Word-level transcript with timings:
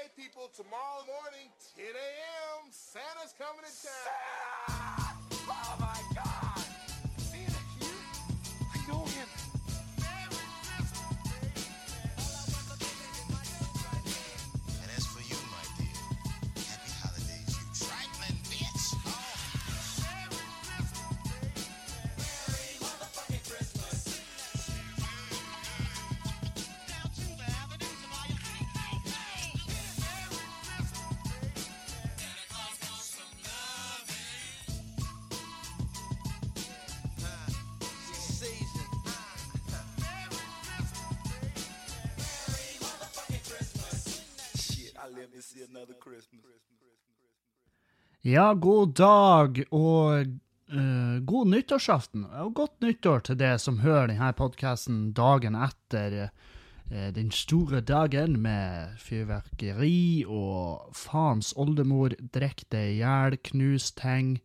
Okay, 0.00 0.08
people, 0.16 0.48
tomorrow 0.56 1.04
morning, 1.04 1.50
10 1.76 1.84
a.m., 1.84 2.70
Santa's 2.70 3.34
coming 3.36 3.60
to 3.60 3.72
town. 3.84 5.12
Oh 5.46 5.89
Ja, 48.20 48.50
god 48.52 48.90
dag 49.00 49.62
og 49.72 50.26
uh, 50.76 51.16
god 51.24 51.46
nyttårsaften. 51.54 52.26
Og 52.44 52.52
godt 52.58 52.82
nyttår 52.84 53.22
til 53.24 53.38
det 53.40 53.54
som 53.64 53.78
hører 53.80 54.10
denne 54.10 54.28
podkasten 54.36 55.14
dagen 55.16 55.56
etter 55.56 56.26
uh, 56.26 57.08
den 57.16 57.30
store 57.32 57.80
dagen 57.80 58.36
med 58.44 58.92
fyrverkeri 59.00 60.26
og 60.28 60.92
faens 60.92 61.54
oldemor, 61.56 62.12
drikk 62.36 62.66
deg 62.68 62.90
i 62.90 62.98
hjel, 62.98 63.38
knus 63.54 63.88
ting, 63.96 64.36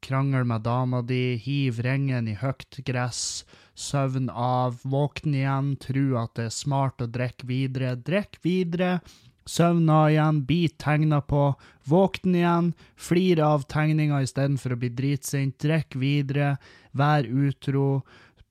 krangel 0.00 0.48
med 0.48 0.64
dama 0.64 1.04
di, 1.04 1.36
hiv 1.36 1.84
ringen 1.84 2.32
i 2.32 2.38
høyt 2.40 2.80
gress, 2.88 3.44
søvn 3.76 4.32
av, 4.32 4.80
våkne 4.88 5.42
igjen, 5.42 5.74
tro 5.84 6.06
at 6.22 6.32
det 6.40 6.48
er 6.48 6.60
smart 6.62 7.04
å 7.04 7.12
drikke 7.12 7.44
videre, 7.52 7.92
drikk 7.92 8.40
videre, 8.40 9.02
Søvna 9.48 10.02
igjen, 10.10 10.42
bli 10.44 10.68
tegna 10.76 11.22
på, 11.24 11.54
våkne 11.88 12.38
igjen, 12.42 12.72
flire 13.00 13.46
av 13.48 13.64
tegninga 13.72 14.20
istedenfor 14.26 14.74
å 14.74 14.80
bli 14.82 14.90
dritsint, 14.92 15.56
drikk 15.62 15.96
videre, 15.96 16.56
vær 16.92 17.24
utro, 17.24 18.02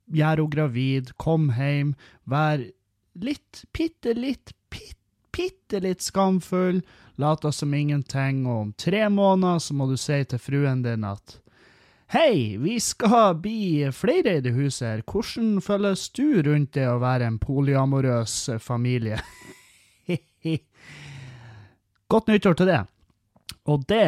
gjør 0.09 0.41
henne 0.41 0.53
gravid, 0.55 1.11
kom 1.21 1.51
hjem, 1.53 1.93
vær 2.25 2.63
litt, 3.21 3.65
bitte 3.77 4.15
litt, 4.17 4.55
bitte 5.37 5.81
litt 5.83 6.01
skamfull, 6.01 6.81
late 7.21 7.51
som 7.53 7.73
ingenting, 7.77 8.45
og 8.47 8.61
om 8.61 8.71
tre 8.73 9.05
måneder 9.09 9.61
så 9.61 9.77
må 9.77 9.89
du 9.91 9.97
si 10.01 10.23
til 10.25 10.41
fruen 10.41 10.81
din 10.85 11.05
at 11.05 11.41
Hei, 12.07 12.55
vi 12.55 12.77
skal 12.79 13.33
bli 13.43 13.83
flere 13.91 14.37
i 14.37 14.41
det 14.41 14.53
huset 14.55 14.85
her, 14.87 15.01
hvordan 15.03 15.57
føles 15.59 16.05
du 16.15 16.39
rundt 16.45 16.71
det 16.77 16.85
å 16.87 17.01
være 17.03 17.27
en 17.27 17.39
polyamorøs 17.43 18.37
familie? 18.63 19.19
Godt 22.07 22.29
nyttår 22.31 22.55
til 22.59 22.69
det. 22.69 22.83
Og 23.67 23.83
det 23.87 24.05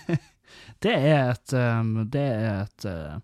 Det 0.84 0.92
er 0.92 1.32
et 1.32 1.54
um, 1.56 1.94
Det 2.12 2.20
er 2.22 2.66
et 2.66 2.86
uh, 2.88 3.16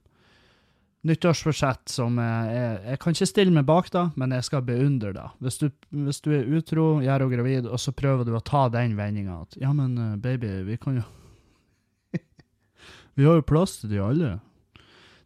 nyttårsforsett 1.03 1.91
som 1.91 2.19
jeg, 2.23 2.77
jeg, 2.87 2.99
kan 3.03 3.17
ikke 3.17 3.27
stille 3.27 3.53
meg 3.53 3.67
bak, 3.67 3.89
da, 3.91 4.05
men 4.17 4.33
jeg 4.37 4.47
skal 4.47 4.63
beundre 4.63 5.11
det. 5.17 5.25
Hvis 5.43 5.59
du, 5.59 5.67
hvis 5.91 6.23
du 6.23 6.31
er 6.31 6.47
utro, 6.47 6.87
gjerrig 7.03 7.27
og 7.27 7.35
gravid, 7.35 7.67
og 7.67 7.81
så 7.83 7.91
prøver 7.91 8.29
du 8.29 8.37
å 8.39 8.45
ta 8.47 8.69
den 8.71 8.95
vendinga 8.97 9.41
at 9.43 9.59
ja, 9.59 9.73
men 9.75 9.99
uh, 9.99 10.15
baby, 10.17 10.61
vi 10.69 10.79
kan 10.79 11.01
jo 11.01 11.05
Vi 13.19 13.27
har 13.27 13.41
jo 13.41 13.49
plass 13.51 13.81
til 13.81 13.93
de 13.93 14.01
alle. 14.03 14.37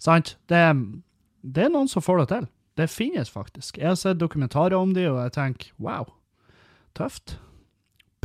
Sant? 0.02 0.36
Det, 0.48 0.62
det 1.44 1.66
er 1.66 1.74
noen 1.74 1.92
som 1.92 2.04
får 2.04 2.24
det 2.24 2.28
til. 2.32 2.48
Det 2.76 2.90
finnes 2.92 3.30
faktisk. 3.32 3.78
Jeg 3.78 3.92
har 3.92 4.00
sett 4.00 4.20
dokumentarer 4.20 4.76
om 4.76 4.96
de, 4.96 5.06
og 5.12 5.20
jeg 5.22 5.36
tenker 5.36 5.76
wow, 5.80 6.08
tøft. 6.96 7.38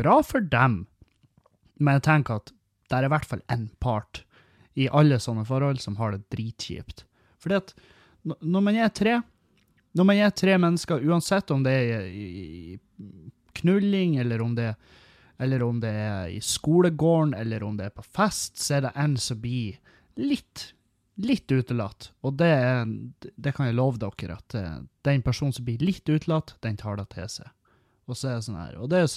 Bra 0.02 0.18
for 0.26 0.42
dem. 0.42 0.86
Men 1.82 2.00
jeg 2.00 2.08
tenker 2.10 2.42
at 2.42 2.54
det 2.90 2.98
er 2.98 3.08
i 3.08 3.12
hvert 3.14 3.28
fall 3.28 3.44
én 3.54 3.70
part 3.84 4.24
i 4.80 4.88
alle 4.92 5.20
sånne 5.20 5.46
forhold 5.48 5.82
som 5.84 5.98
har 6.00 6.16
det 6.16 6.26
dritkjipt. 6.34 7.06
Fordi 7.42 7.60
at 7.60 7.74
når 8.24 8.64
man 8.64 8.78
er 8.78 8.92
tre, 8.94 9.20
når 9.98 10.08
man 10.08 10.22
er 10.22 10.34
tre 10.36 10.58
mennesker, 10.62 11.04
uansett 11.08 11.52
om 11.52 11.64
det 11.66 11.74
er 11.74 12.08
i, 12.08 12.80
knulling, 13.58 14.18
eller 14.22 14.42
om 14.42 14.54
det, 14.56 14.74
eller 15.42 15.64
om 15.66 15.80
det 15.84 15.92
er 15.92 16.30
i 16.32 16.42
skolegården, 16.44 17.34
eller 17.38 17.64
om 17.68 17.78
det 17.78 17.90
er 17.90 17.96
på 17.96 18.06
fest, 18.06 18.62
så 18.62 18.78
er 18.78 18.86
det 18.88 18.94
en 19.04 19.18
som 19.20 19.42
blir 19.42 19.80
litt, 20.22 20.70
litt 21.22 21.52
utelatt. 21.52 22.12
Og 22.24 22.38
det, 22.40 22.54
det 23.36 23.56
kan 23.58 23.68
jeg 23.68 23.78
love 23.78 24.00
dere, 24.02 24.38
at 24.38 24.56
eh, 24.58 24.78
den 25.08 25.26
personen 25.26 25.56
som 25.56 25.68
blir 25.68 25.84
litt 25.84 26.08
utelatt, 26.08 26.56
den 26.64 26.80
tar 26.80 27.02
det 27.02 27.10
til 27.16 27.28
seg. 27.40 27.52
Og 28.12 28.18
så 28.20 28.28
er 28.28 28.40
det 28.40 28.46
sånn 28.50 28.60
her, 28.60 28.74
og 28.76 28.90
det 28.92 28.98
er, 29.06 29.12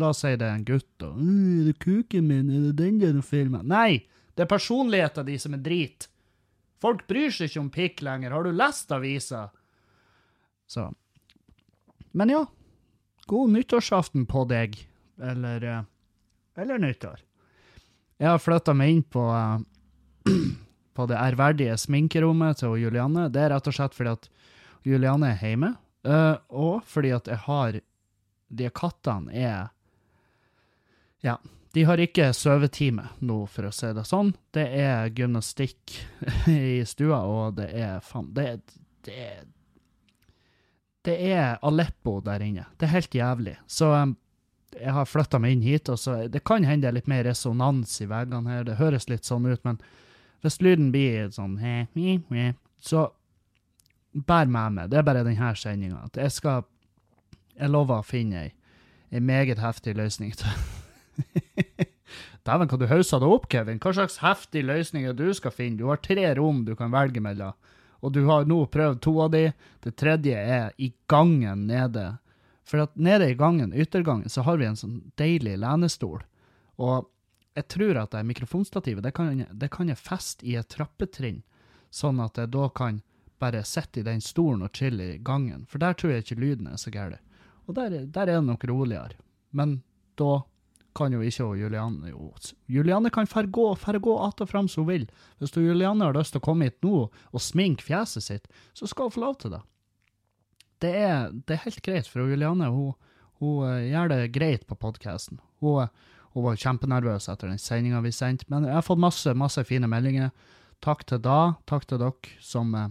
la 0.00 0.08
oss 0.08 0.22
si 0.24 0.30
det 0.40 0.46
er 0.46 0.54
en 0.56 0.64
gutt, 0.64 1.02
og 1.04 1.18
«Øh, 1.20 1.32
er 1.60 1.64
det 1.66 1.74
kuken 1.84 2.30
min, 2.30 2.46
er 2.48 2.62
det 2.70 2.76
den 2.78 3.00
der 3.02 3.18
filmen? 3.20 3.66
Nei, 3.68 4.06
det 4.32 4.46
er 4.46 4.48
personligheten 4.48 5.26
de 5.26 5.34
som 5.42 5.56
er 5.56 5.60
drit. 5.60 6.06
Folk 6.80 7.02
bryr 7.10 7.34
seg 7.34 7.50
ikke 7.50 7.60
om 7.60 7.68
pikk 7.74 8.00
lenger, 8.06 8.32
har 8.32 8.46
du 8.46 8.54
lest 8.56 8.94
avisa? 8.94 9.48
Så. 10.70 10.86
Men 12.16 12.32
ja, 12.32 12.40
god 13.28 13.52
nyttårsaften 13.52 14.24
på 14.30 14.46
deg, 14.48 14.78
eller, 15.20 15.66
eh, 15.68 15.82
eller 16.62 16.80
nyttår. 16.80 17.20
Jeg 18.18 18.30
har 18.30 18.40
flytta 18.40 18.72
meg 18.74 18.94
inn 18.94 19.04
på, 19.04 19.26
uh, 19.28 19.60
på 20.96 21.06
det 21.10 21.20
ærverdige 21.20 21.76
sminkerommet 21.78 22.62
til 22.62 22.78
Julianne. 22.80 23.28
Det 23.28 23.44
er 23.44 23.52
rett 23.52 23.68
og 23.68 23.76
slett 23.76 23.94
fordi 23.94 24.16
at 24.16 24.30
Julianne 24.88 25.34
er 25.34 25.44
hjemme, 25.44 25.74
uh, 26.08 26.40
og 26.48 26.80
fordi 26.88 27.12
at 27.14 27.28
jeg 27.28 27.44
har 27.44 27.82
De 28.48 28.70
kattene 28.74 29.32
er 29.34 29.68
Ja, 31.24 31.36
de 31.74 31.84
har 31.84 32.00
ikke 32.00 32.30
sovetime 32.32 33.10
nå, 33.20 33.42
for 33.50 33.68
å 33.68 33.72
si 33.74 33.90
det 33.92 34.06
sånn. 34.08 34.32
Det 34.54 34.64
er 34.80 35.10
gymnastikk 35.12 35.98
i 36.48 36.80
stua, 36.88 37.20
og 37.28 37.58
det 37.60 37.68
er 37.76 38.00
faen 38.04 38.32
Det 38.34 38.50
det 39.08 39.28
det 41.08 41.14
er 41.32 41.58
Aleppo 41.64 42.18
der 42.20 42.42
inne. 42.44 42.66
Det 42.76 42.84
er 42.84 42.96
helt 42.98 43.14
jævlig. 43.14 43.54
Så 43.70 43.86
um, 43.94 44.16
jeg 44.76 44.92
har 44.92 45.06
flytta 45.08 45.38
meg 45.40 45.54
inn 45.54 45.62
hit, 45.64 45.88
og 45.88 45.96
så 46.00 46.16
det 46.28 46.42
kan 46.44 46.66
hende 46.66 46.84
det 46.84 46.90
er 46.90 46.96
litt 46.98 47.08
mer 47.10 47.24
resonans 47.24 47.94
i 48.04 48.08
veggene 48.10 48.52
her. 48.52 48.66
Det 48.66 48.76
høres 48.80 49.08
litt 49.08 49.24
sånn 49.24 49.46
ut, 49.48 49.62
men 49.64 49.78
hvis 50.44 50.60
lyden 50.62 50.90
blir 50.94 51.30
sånn 51.34 51.56
så 52.78 53.06
bær 54.12 54.50
med 54.50 54.76
meg. 54.76 54.90
Det 54.90 55.00
er 55.00 55.06
bare 55.06 55.24
denne 55.26 55.54
sendinga. 55.56 56.04
Jeg 56.14 56.34
skal 56.34 56.66
Jeg 57.58 57.72
lover 57.74 58.00
å 58.00 58.06
finne 58.06 58.44
ei, 58.46 58.50
ei 59.10 59.20
meget 59.24 59.58
heftig 59.62 59.96
løsning 59.98 60.34
Dæven, 62.46 62.68
hva 62.70 62.78
du 62.80 62.86
hausse 62.88 63.18
deg 63.20 63.28
opp, 63.28 63.48
Kevin. 63.52 63.80
Hva 63.82 63.92
slags 63.92 64.20
heftig 64.22 64.62
løsninger 64.64 65.16
du 65.16 65.26
skal 65.36 65.52
finne? 65.52 65.76
Du 65.80 65.90
har 65.90 66.00
tre 66.00 66.30
rom 66.38 66.62
du 66.64 66.72
kan 66.78 66.94
velge 66.94 67.20
mellom, 67.20 67.52
og 68.00 68.14
du 68.14 68.22
har 68.30 68.46
nå 68.48 68.62
prøvd 68.72 69.02
to 69.04 69.12
av 69.20 69.34
de. 69.34 69.50
Det 69.84 69.92
tredje 70.00 70.38
er 70.38 70.70
i 70.78 70.92
gangen 71.10 71.66
nede. 71.68 72.06
For 72.68 72.84
at 72.84 72.96
nede 72.96 73.28
i 73.28 73.36
gangen, 73.36 73.74
yttergangen, 73.74 74.30
så 74.32 74.46
har 74.46 74.60
vi 74.60 74.68
en 74.68 74.78
sånn 74.78 74.98
deilig 75.20 75.58
lenestol. 75.60 76.22
Og 76.80 77.10
jeg 77.58 77.68
tror 77.74 78.00
at 78.00 78.14
det 78.14 78.24
mikrofonstativet, 78.28 79.02
det 79.04 79.12
kan, 79.16 79.44
det 79.50 79.70
kan 79.74 79.90
jeg 79.90 80.00
feste 80.00 80.46
i 80.46 80.56
et 80.56 80.68
trappetrinn, 80.72 81.42
sånn 81.90 82.20
at 82.22 82.38
jeg 82.38 82.52
da 82.54 82.68
kan 82.70 83.02
bare 83.42 83.64
sitte 83.66 84.00
i 84.00 84.06
den 84.06 84.20
stolen 84.24 84.64
og 84.66 84.76
chille 84.76 85.14
i 85.14 85.22
gangen. 85.22 85.66
For 85.68 85.82
der 85.82 85.96
tror 85.98 86.14
jeg 86.14 86.24
ikke 86.24 86.40
lyden 86.42 86.70
er 86.70 86.78
så 86.80 86.92
gæren. 86.94 87.20
Og 87.68 87.76
der, 87.76 88.04
der 88.08 88.24
er 88.24 88.38
det 88.38 88.44
nok 88.46 88.64
roligere. 88.68 89.18
Men 89.52 89.82
da 90.18 90.40
kan 90.98 91.14
jo 91.14 91.22
ikke 91.22 91.46
Juliane 91.60 92.10
jo, 92.10 92.32
Julianne 92.66 93.10
kan 93.14 93.28
færre 93.28 93.50
gå, 93.52 93.66
færre 93.78 94.00
gå 94.02 94.18
att 94.18 94.40
og 94.40 94.48
fram 94.48 94.68
som 94.68 94.84
hun 94.84 94.92
vil. 94.92 95.10
Hvis 95.38 95.50
du, 95.50 95.60
Julianne 95.60 96.04
har 96.04 96.16
lyst 96.16 96.34
til 96.34 96.42
å 96.42 96.46
komme 96.48 96.68
hit 96.68 96.78
nå 96.82 97.08
og 97.08 97.42
sminke 97.42 97.84
fjeset 97.84 98.24
sitt, 98.24 98.48
så 98.74 98.86
skal 98.86 99.08
hun 99.08 99.14
få 99.14 99.20
lov 99.20 99.38
til 99.38 99.54
det. 99.54 99.62
Det 100.82 100.94
er, 100.94 101.30
det 101.46 101.54
er 101.54 101.64
helt 101.66 101.82
greit, 101.82 102.08
for 102.08 102.26
Juliane 102.26 102.70
hun, 102.70 102.94
hun 103.42 103.66
eh, 103.68 103.90
gjør 103.92 104.12
det 104.14 104.20
greit 104.34 104.66
på 104.66 104.78
podkasten. 104.78 105.40
Hun, 105.62 105.90
hun 106.34 106.46
var 106.46 106.58
kjempenervøs 106.58 107.28
etter 107.30 107.50
den 107.50 107.60
sendinga 107.62 108.02
vi 108.04 108.14
sendte, 108.14 108.46
men 108.48 108.66
jeg 108.66 108.78
har 108.78 108.86
fått 108.86 109.02
masse, 109.02 109.34
masse 109.34 109.64
fine 109.66 109.90
meldinger. 109.90 110.32
Takk 110.84 111.04
til 111.10 111.22
da, 111.22 111.58
takk 111.66 111.88
til 111.90 112.02
dere 112.02 112.34
som, 112.42 112.74
eh, 112.78 112.90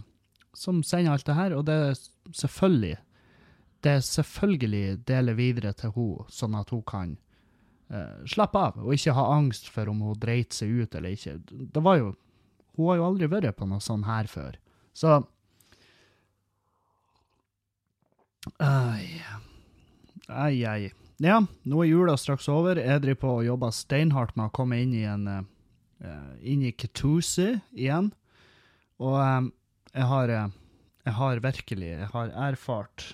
som 0.56 0.82
sender 0.84 1.16
alt 1.16 1.28
det 1.28 1.36
her, 1.36 1.56
og 1.56 1.66
det 1.68 1.76
er 1.90 2.00
selvfølgelig 2.36 2.96
det 3.86 3.96
selvfølgelig 4.06 4.98
dele 5.06 5.34
videre 5.38 5.72
til 5.76 5.94
henne, 5.94 6.28
sånn 6.32 6.56
at 6.58 6.70
hun 6.74 6.84
kan 6.88 7.16
uh, 7.92 8.24
slappe 8.28 8.60
av, 8.70 8.78
og 8.82 8.94
ikke 8.94 9.16
ha 9.16 9.26
angst 9.36 9.70
for 9.72 9.90
om 9.90 10.02
hun 10.06 10.18
dreit 10.20 10.56
seg 10.56 10.72
ut 10.82 10.96
eller 10.98 11.14
ikke. 11.14 11.38
Det 11.48 11.84
var 11.84 12.00
jo 12.02 12.14
Hun 12.78 12.92
har 12.92 12.96
jo 13.00 13.06
aldri 13.08 13.26
vært 13.26 13.56
på 13.58 13.66
noe 13.66 13.82
sånn 13.82 14.04
her 14.06 14.28
før. 14.30 14.54
Så 14.94 15.16
Ai. 18.62 19.18
Ai, 20.28 20.62
ai. 20.64 20.92
ja, 21.18 21.40
nå 21.42 21.80
er 21.82 21.88
jula 21.88 22.14
straks 22.16 22.46
over. 22.48 22.78
Jeg 22.78 23.02
driver 23.02 23.20
på 23.20 23.32
og 23.40 23.48
jobber 23.48 23.74
steinhardt 23.74 24.36
med 24.38 24.46
å 24.46 24.54
komme 24.54 24.78
inn 24.78 24.94
i 24.94 25.02
en 25.10 25.26
eh, 25.26 26.30
inn 26.46 26.62
i 26.62 26.70
Ketuse 26.70 27.58
igjen. 27.74 28.12
Og 29.02 29.18
um, 29.18 29.50
jeg 29.90 30.06
har 30.12 30.30
jeg 30.30 31.16
har 31.18 31.42
virkelig 31.42 31.90
jeg 31.90 32.10
har 32.14 32.32
erfart 32.46 33.08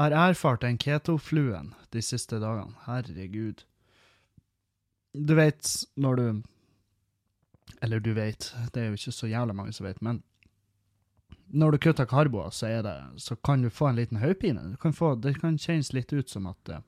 Jeg 0.00 0.16
har 0.16 0.30
erfart 0.32 0.62
den 0.64 0.78
ketofluen 0.80 1.74
de 1.92 2.00
siste 2.00 2.38
dagene. 2.40 2.72
Herregud. 2.86 3.66
Du 5.12 5.34
vet 5.36 5.68
når 6.00 6.16
du 6.16 6.42
Eller 7.82 8.00
du 8.00 8.12
vet, 8.12 8.54
det 8.72 8.80
er 8.80 8.86
jo 8.88 8.96
ikke 8.96 9.12
så 9.12 9.28
jævla 9.28 9.52
mange 9.52 9.72
som 9.72 9.86
vet, 9.86 10.00
men 10.02 10.22
når 11.52 11.70
du 11.70 11.78
kutter 11.78 12.04
karboer, 12.04 12.50
så, 12.50 12.66
det, 12.66 12.94
så 13.16 13.36
kan 13.36 13.62
du 13.62 13.70
få 13.70 13.88
en 13.88 13.96
liten 13.96 14.18
hodepine. 14.20 14.76
Det 15.20 15.34
kan 15.40 15.58
kjennes 15.58 15.92
litt 15.92 16.12
ut 16.12 16.28
som 16.28 16.46
at 16.46 16.68
eh, 16.68 16.82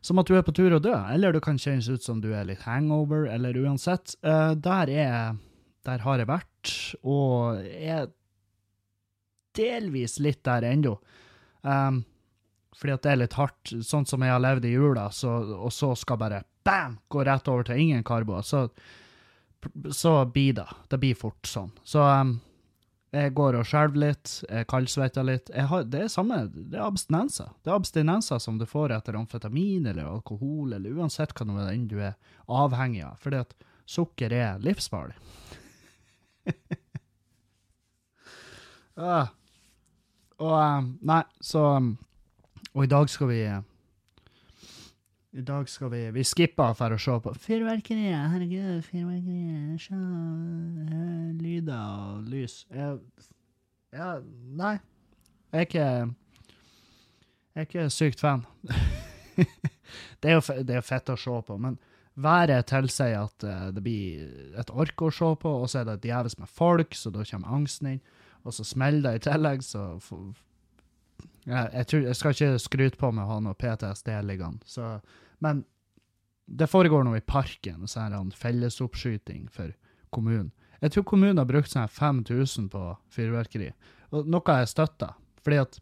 som 0.00 0.18
at 0.18 0.28
du 0.28 0.36
er 0.36 0.42
på 0.46 0.54
tur 0.54 0.72
å 0.76 0.80
dø, 0.82 0.94
eller 0.94 1.32
det 1.32 1.42
kan 1.42 1.58
kjennes 1.58 1.88
ut 1.88 2.02
som 2.02 2.20
du 2.22 2.32
er 2.32 2.46
litt 2.46 2.62
hangover, 2.62 3.26
eller 3.26 3.58
uansett. 3.58 4.16
eh, 4.22 4.54
der 4.54 4.90
er 4.90 5.36
Der 5.84 5.98
har 5.98 6.18
jeg 6.18 6.26
vært, 6.26 6.96
og 7.04 7.62
er 7.62 8.08
delvis 9.54 10.18
litt 10.18 10.42
der 10.44 10.62
ennå. 10.62 10.98
Um, 11.66 12.04
fordi 12.76 12.92
at 12.94 13.04
det 13.06 13.12
er 13.12 13.22
litt 13.22 13.36
hardt, 13.38 13.72
sånn 13.88 14.06
som 14.06 14.22
jeg 14.22 14.34
har 14.34 14.42
levd 14.42 14.66
i 14.68 14.74
jula, 14.74 15.08
så, 15.14 15.32
og 15.56 15.72
så 15.72 15.94
skal 15.98 16.20
bare 16.20 16.42
bam, 16.66 16.98
gå 17.08 17.24
rett 17.24 17.48
over 17.48 17.66
til 17.66 17.80
ingen 17.80 18.04
karboer, 18.06 18.44
så, 18.44 18.66
så 19.94 20.18
blir 20.28 20.58
det. 20.58 20.66
Det 20.92 21.00
blir 21.00 21.16
fort 21.18 21.48
sånn. 21.48 21.72
Så 21.88 22.04
um, 22.04 22.36
jeg 23.16 23.32
går 23.38 23.56
og 23.56 23.64
skjelver 23.68 24.02
litt, 24.02 24.32
jeg 24.44 24.68
kaldsvetter 24.68 25.24
litt. 25.24 25.50
Jeg 25.54 25.70
har, 25.70 25.86
det 25.88 26.02
er 26.04 26.12
samme, 26.12 26.42
det 26.52 26.76
er 26.76 26.84
abstinenser. 26.84 27.54
Det 27.64 27.72
er 27.72 27.78
abstinenser 27.78 28.42
som 28.42 28.58
du 28.60 28.66
får 28.68 28.92
etter 28.98 29.16
amfetamin 29.16 29.88
eller 29.88 30.10
alkohol, 30.10 30.74
eller 30.76 31.00
uansett 31.00 31.32
hva 31.36 31.48
noe 31.48 31.70
enn 31.70 31.88
du 31.88 31.96
er 32.02 32.18
avhengig 32.44 33.06
av. 33.06 33.16
Fordi 33.22 33.40
at 33.46 33.56
sukker 33.88 34.34
er 34.36 34.60
livsfarlig. 34.60 35.16
ah. 39.00 39.32
Og 40.42 40.52
um, 40.52 40.90
Nei, 41.06 41.22
så 41.40 41.62
Og 42.74 42.84
i 42.84 42.90
dag 42.90 43.08
skal 43.08 43.30
vi 43.30 43.40
I 45.32 45.44
dag 45.46 45.68
skal 45.68 45.90
vi 45.92 46.02
Vi 46.18 46.24
skipper 46.24 46.74
for 46.76 46.92
å 46.92 47.00
se 47.00 47.16
på 47.24 47.32
fyrverkeriet. 47.46 48.28
Herregud, 48.32 48.82
fyrverkeriet. 48.84 49.80
Se 49.80 49.96
eh, 49.96 51.32
lyder 51.40 51.80
og 51.80 52.28
lys. 52.32 52.62
Ja, 52.72 54.16
nei. 54.56 54.76
Jeg 55.52 55.60
er 55.60 55.66
ikke 55.66 55.88
Jeg 55.88 57.62
er 57.62 57.68
ikke 57.68 57.90
sykt 57.90 58.20
fan. 58.20 58.46
det, 59.36 60.30
er 60.30 60.34
jo, 60.36 60.40
det 60.64 60.72
er 60.72 60.80
jo 60.80 60.88
fett 60.88 61.12
å 61.12 61.16
se 61.20 61.36
på, 61.46 61.56
men 61.60 61.78
været 62.16 62.68
tilsier 62.68 63.18
at 63.20 63.44
eh, 63.44 63.68
det 63.76 63.84
blir 63.84 64.56
et 64.60 64.72
ork 64.72 65.04
å 65.04 65.12
se 65.12 65.30
på, 65.40 65.52
og 65.62 65.68
så 65.70 65.82
er 65.82 65.90
det 65.90 66.02
djevelsk 66.04 66.40
med 66.40 66.52
folk, 66.52 66.96
så 66.96 67.12
da 67.12 67.24
kommer 67.28 67.56
angsten 67.56 67.94
inn. 67.94 68.02
Og 68.46 68.54
så 68.54 68.64
smeller 68.64 69.02
det 69.02 69.14
i 69.18 69.24
tillegg, 69.26 69.64
så 69.66 69.98
jeg, 71.46 71.70
jeg, 71.72 71.86
tror, 71.90 72.04
jeg 72.06 72.18
skal 72.18 72.36
ikke 72.36 72.62
skryte 72.62 73.00
på 73.00 73.10
meg 73.14 73.26
å 73.26 73.36
ha 73.36 73.38
noe 73.42 73.58
PTSD 73.58 74.12
liggende, 74.26 74.66
så 74.66 74.98
Men 75.44 75.64
det 76.46 76.70
foregår 76.70 77.02
noe 77.04 77.18
i 77.18 77.26
parken, 77.26 77.88
så 77.90 78.04
er 78.04 78.12
det 78.12 78.20
en 78.20 78.30
fellesoppskyting 78.32 79.48
for 79.52 79.74
kommunen. 80.14 80.52
Jeg 80.80 80.94
tror 80.94 81.04
kommunen 81.10 81.40
har 81.40 81.48
brukt 81.48 81.68
sånn 81.72 81.82
her 81.82 81.92
5000 81.92 82.70
på 82.70 82.84
fyrverkeri, 83.12 83.72
og 84.14 84.30
noe 84.30 84.56
jeg 84.60 84.70
støtter, 84.70 85.16
fordi 85.42 85.58
at 85.64 85.78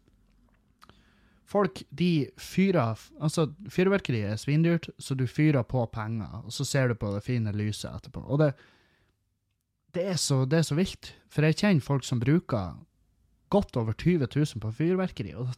folk, 1.45 1.83
de 1.89 2.27
fyrer 2.41 2.97
Altså, 3.21 3.47
fyrverkeri 3.69 4.23
er 4.25 4.39
svindyrt, 4.41 4.89
så 4.97 5.15
du 5.15 5.27
fyrer 5.29 5.63
på 5.63 5.85
penger, 5.93 6.41
og 6.43 6.53
så 6.53 6.65
ser 6.65 6.89
du 6.89 6.97
på 6.97 7.13
det 7.13 7.21
fine 7.23 7.53
lyset 7.53 7.91
etterpå. 7.91 8.25
Og 8.25 8.41
det, 8.41 8.53
det, 9.95 10.03
er, 10.11 10.19
så, 10.19 10.43
det 10.49 10.59
er 10.59 10.67
så 10.67 10.75
vilt, 10.77 11.13
for 11.31 11.47
jeg 11.47 11.57
kjenner 11.61 11.83
folk 11.83 12.05
som 12.07 12.21
bruker 12.21 12.75
godt 13.53 13.77
over 13.79 13.95
20 13.95 14.27
000 14.27 14.61
på 14.63 14.71
fyrverkeri, 14.75 15.33
og 15.39 15.49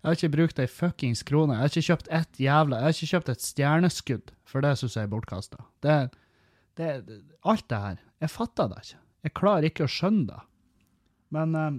Jeg 0.00 0.08
har 0.08 0.16
ikke 0.16 0.32
brukt 0.32 0.60
ei 0.62 0.68
fuckings 0.70 1.20
krone. 1.28 1.52
Jeg 1.52 1.60
har 1.60 1.72
ikke 1.72 1.88
kjøpt 1.90 2.06
ett 2.16 2.38
jævla 2.40 2.78
Jeg 2.78 2.86
har 2.86 2.94
ikke 2.94 3.10
kjøpt 3.10 3.32
et 3.34 3.42
stjerneskudd, 3.44 4.30
for 4.48 4.64
det 4.64 4.70
syns 4.80 4.96
jeg 4.96 5.04
er 5.04 5.12
bortkasta. 5.12 5.58
Det, 5.84 5.96
det, 6.80 6.88
det, 7.04 7.18
alt 7.44 7.66
det 7.68 7.80
her. 7.82 7.98
Jeg 8.24 8.32
fatter 8.32 8.70
det 8.70 8.78
ikke. 8.80 9.00
Jeg 9.26 9.34
klarer 9.36 9.68
ikke 9.68 9.84
å 9.84 9.92
skjønne 9.92 10.24
det. 10.30 10.40
Men 11.36 11.58
eh, 11.58 11.70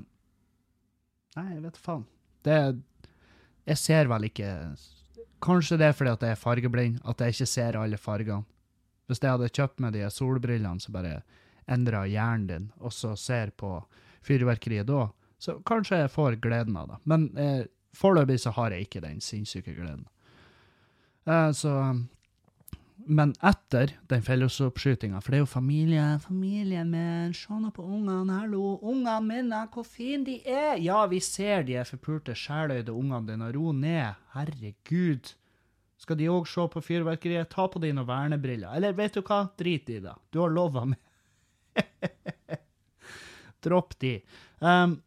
Nei, 1.40 1.48
jeg 1.56 1.64
vet 1.64 1.80
faen. 1.80 2.06
Det 2.46 2.60
Jeg 3.72 3.78
ser 3.80 4.10
vel 4.12 4.28
ikke 4.28 4.50
Kanskje 5.42 5.78
det 5.80 5.88
er 5.90 5.96
fordi 5.98 6.12
at 6.12 6.24
jeg 6.26 6.36
er 6.36 6.40
fargeblind, 6.42 7.00
at 7.08 7.22
jeg 7.24 7.34
ikke 7.34 7.50
ser 7.50 7.78
alle 7.80 7.98
fargene. 7.98 8.46
Hvis 9.10 9.22
jeg 9.24 9.32
hadde 9.34 9.50
kjøpt 9.50 9.82
meg 9.84 9.96
de 9.96 10.06
solbrillene 10.14 10.80
som 10.80 10.94
bare 10.96 11.22
endrer 11.72 12.10
hjernen 12.12 12.48
din, 12.48 12.70
og 12.80 12.94
så 12.94 13.16
ser 13.20 13.52
på 13.58 13.78
fyrverkeriet 14.26 14.88
da, 14.90 15.08
så 15.42 15.58
kanskje 15.66 16.04
jeg 16.04 16.14
får 16.14 16.38
gleden 16.44 16.78
av 16.78 16.90
det. 16.92 16.98
Men 17.10 17.30
eh, 17.38 17.62
foreløpig 17.98 18.40
så 18.44 18.54
har 18.56 18.74
jeg 18.76 18.86
ikke 18.88 19.02
den 19.04 19.22
sinnssyke 19.24 19.74
gleden. 19.74 20.06
Eh, 21.26 21.52
så 21.52 21.76
Men 23.06 23.32
etter 23.42 23.96
den 24.08 24.22
fellesoppskytinga, 24.22 25.20
for 25.22 25.34
det 25.34 25.40
er 25.40 25.42
jo 25.42 25.50
familie, 25.50 26.04
familien 26.22 26.92
min, 26.94 27.34
se 27.34 27.50
nå 27.58 27.72
på 27.74 27.82
ungene, 27.82 28.36
hallo, 28.44 28.76
ungene 28.78 29.16
mine, 29.26 29.62
hvor 29.74 29.84
fine 29.84 30.22
de 30.28 30.36
er! 30.46 30.78
Ja, 30.78 31.08
vi 31.10 31.20
ser 31.20 31.66
de 31.66 31.80
er 31.82 31.90
forpulte, 31.90 32.36
sjæløyde 32.38 32.94
ungene 32.94 33.26
dine, 33.32 33.50
ro 33.58 33.72
ned, 33.74 34.14
herregud. 34.36 35.34
Skal 36.02 36.18
de 36.18 36.30
òg 36.34 36.48
se 36.50 36.64
på 36.74 36.82
fyrverkeriet? 36.82 37.52
Ta 37.52 37.68
på 37.70 37.80
deg 37.82 37.94
noen 37.94 38.10
vernebriller. 38.10 38.74
Eller 38.74 38.96
vet 38.98 39.14
du 39.14 39.22
hva, 39.22 39.44
drit 39.60 39.90
i 39.94 40.00
det. 40.02 40.16
Du 40.34 40.40
har 40.42 40.54
lova 40.54 40.88
meg. 40.90 40.98
Dropp 43.66 43.94
de. 44.02 44.16
Um, 44.66 44.98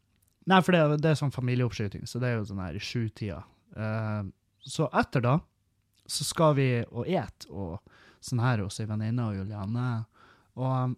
nei, 0.46 0.60
for 0.62 0.76
det, 0.76 1.00
det 1.02 1.10
er 1.10 1.18
sånn 1.18 1.34
familieoppskyting, 1.34 2.06
så 2.06 2.22
det 2.22 2.30
er 2.30 2.38
jo 2.38 2.46
sånn 2.52 2.62
her 2.62 2.78
i 2.78 2.82
sjutida. 2.82 3.40
Uh, 3.74 4.30
så 4.62 4.86
etter 4.94 5.24
da, 5.24 5.38
så 6.06 6.26
skal 6.26 6.54
vi 6.60 6.68
og 6.86 7.08
et 7.10 7.46
og 7.50 7.80
sånn 8.24 8.42
her 8.44 8.62
hos 8.62 8.78
ei 8.80 8.86
venninne 8.88 9.26
og 9.26 9.40
Juliane. 9.40 9.88
Og, 10.54 10.94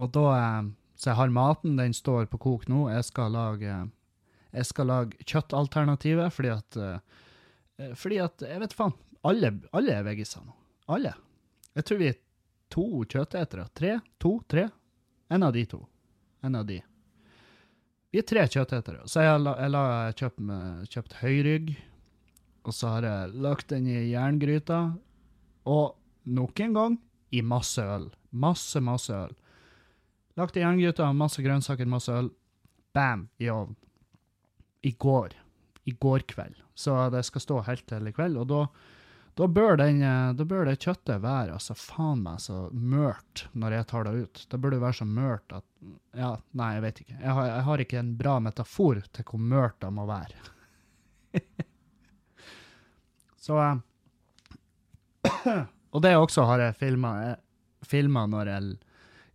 og 0.00 0.14
da 0.16 0.28
eh, 0.38 0.70
Så 0.96 1.10
jeg 1.10 1.18
har 1.18 1.34
maten, 1.34 1.76
den 1.76 1.92
står 1.92 2.28
på 2.30 2.38
kok 2.40 2.68
nå. 2.70 2.86
Jeg 2.88 3.04
skal 3.04 3.34
lage 3.34 3.74
jeg 4.52 4.68
skal 4.68 4.88
lage 4.90 5.24
kjøttalternativet, 5.24 6.32
fordi 6.32 6.50
at 6.52 6.76
eh, 6.76 7.21
Fordi 7.98 8.20
at, 8.22 8.44
jeg 8.46 8.62
vet 8.62 8.76
faen, 8.76 8.94
alle, 9.28 9.52
alle 9.76 9.96
er 9.96 10.06
veggiser 10.06 10.44
nå. 10.44 10.54
Alle. 10.92 11.14
Jeg 11.76 11.86
tror 11.88 12.00
vi 12.00 12.08
er 12.10 12.18
to 12.72 12.86
kjøttetere. 13.04 13.66
Tre? 13.76 13.96
To? 14.22 14.36
Tre? 14.50 14.66
En 15.32 15.46
av 15.46 15.54
de 15.54 15.64
to. 15.68 15.82
En 16.42 16.58
av 16.58 16.66
de. 16.68 16.80
Vi 18.12 18.20
er 18.20 18.26
tre 18.28 18.44
kjøttetere. 18.44 19.06
Så 19.08 19.24
jeg 19.24 19.32
har 19.32 20.16
kjøpt, 20.18 20.42
kjøpt 20.92 21.14
høyrygg, 21.22 21.70
og 22.68 22.76
så 22.76 22.96
har 22.96 23.06
jeg 23.06 23.38
lagt 23.42 23.70
den 23.72 23.88
i 23.88 24.10
jerngryta, 24.10 24.82
og 25.64 25.96
nok 26.28 26.60
en 26.60 26.76
gang 26.76 26.98
i 27.32 27.40
masse 27.42 27.82
øl. 27.82 28.10
Masse, 28.30 28.82
masse 28.84 29.14
øl. 29.16 29.32
Lagt 30.36 30.58
i 30.58 30.64
jerngryta, 30.64 31.08
masse 31.16 31.42
grønnsaker, 31.44 31.88
masse 31.88 32.12
øl. 32.12 32.28
Bam! 32.92 33.28
I 33.40 33.48
ovnen. 33.48 33.78
I 34.84 34.92
går. 34.98 35.38
I 35.84 35.94
går 35.98 36.26
kveld. 36.30 36.58
Så 36.74 36.94
det 37.10 37.24
skal 37.26 37.44
stå 37.44 37.60
helt 37.66 37.86
til 37.90 38.08
i 38.08 38.14
kveld, 38.14 38.38
og 38.38 38.50
da 38.50 38.64
da 39.34 39.46
bør, 39.48 39.78
den, 39.80 40.02
eh, 40.04 40.34
da 40.36 40.44
bør 40.44 40.66
det 40.68 40.82
kjøttet 40.84 41.22
være 41.24 41.54
altså 41.56 41.72
faen 41.78 42.20
meg 42.20 42.36
så 42.44 42.66
mørt 42.76 43.46
når 43.56 43.78
jeg 43.78 43.86
tar 43.88 44.04
det 44.04 44.12
ut. 44.12 44.42
Det 44.52 44.58
burde 44.60 44.80
være 44.82 44.98
så 45.00 45.06
mørt 45.08 45.54
at 45.56 45.64
Ja, 46.12 46.34
nei, 46.52 46.74
jeg 46.76 46.82
vet 46.84 47.00
ikke. 47.02 47.16
Jeg 47.16 47.36
har, 47.38 47.46
jeg 47.48 47.64
har 47.66 47.82
ikke 47.82 48.00
en 48.02 48.10
bra 48.18 48.34
metafor 48.44 49.00
til 49.08 49.24
hvor 49.30 49.40
mørt 49.40 49.78
det 49.80 49.92
må 49.96 50.04
være. 50.06 50.36
så 53.46 53.56
eh, 53.64 55.62
Og 55.92 56.04
det 56.04 56.14
også 56.16 56.46
har 56.48 56.66
jeg. 56.66 56.76
Filma 57.88 58.26
når 58.30 58.52
jeg 58.52 58.76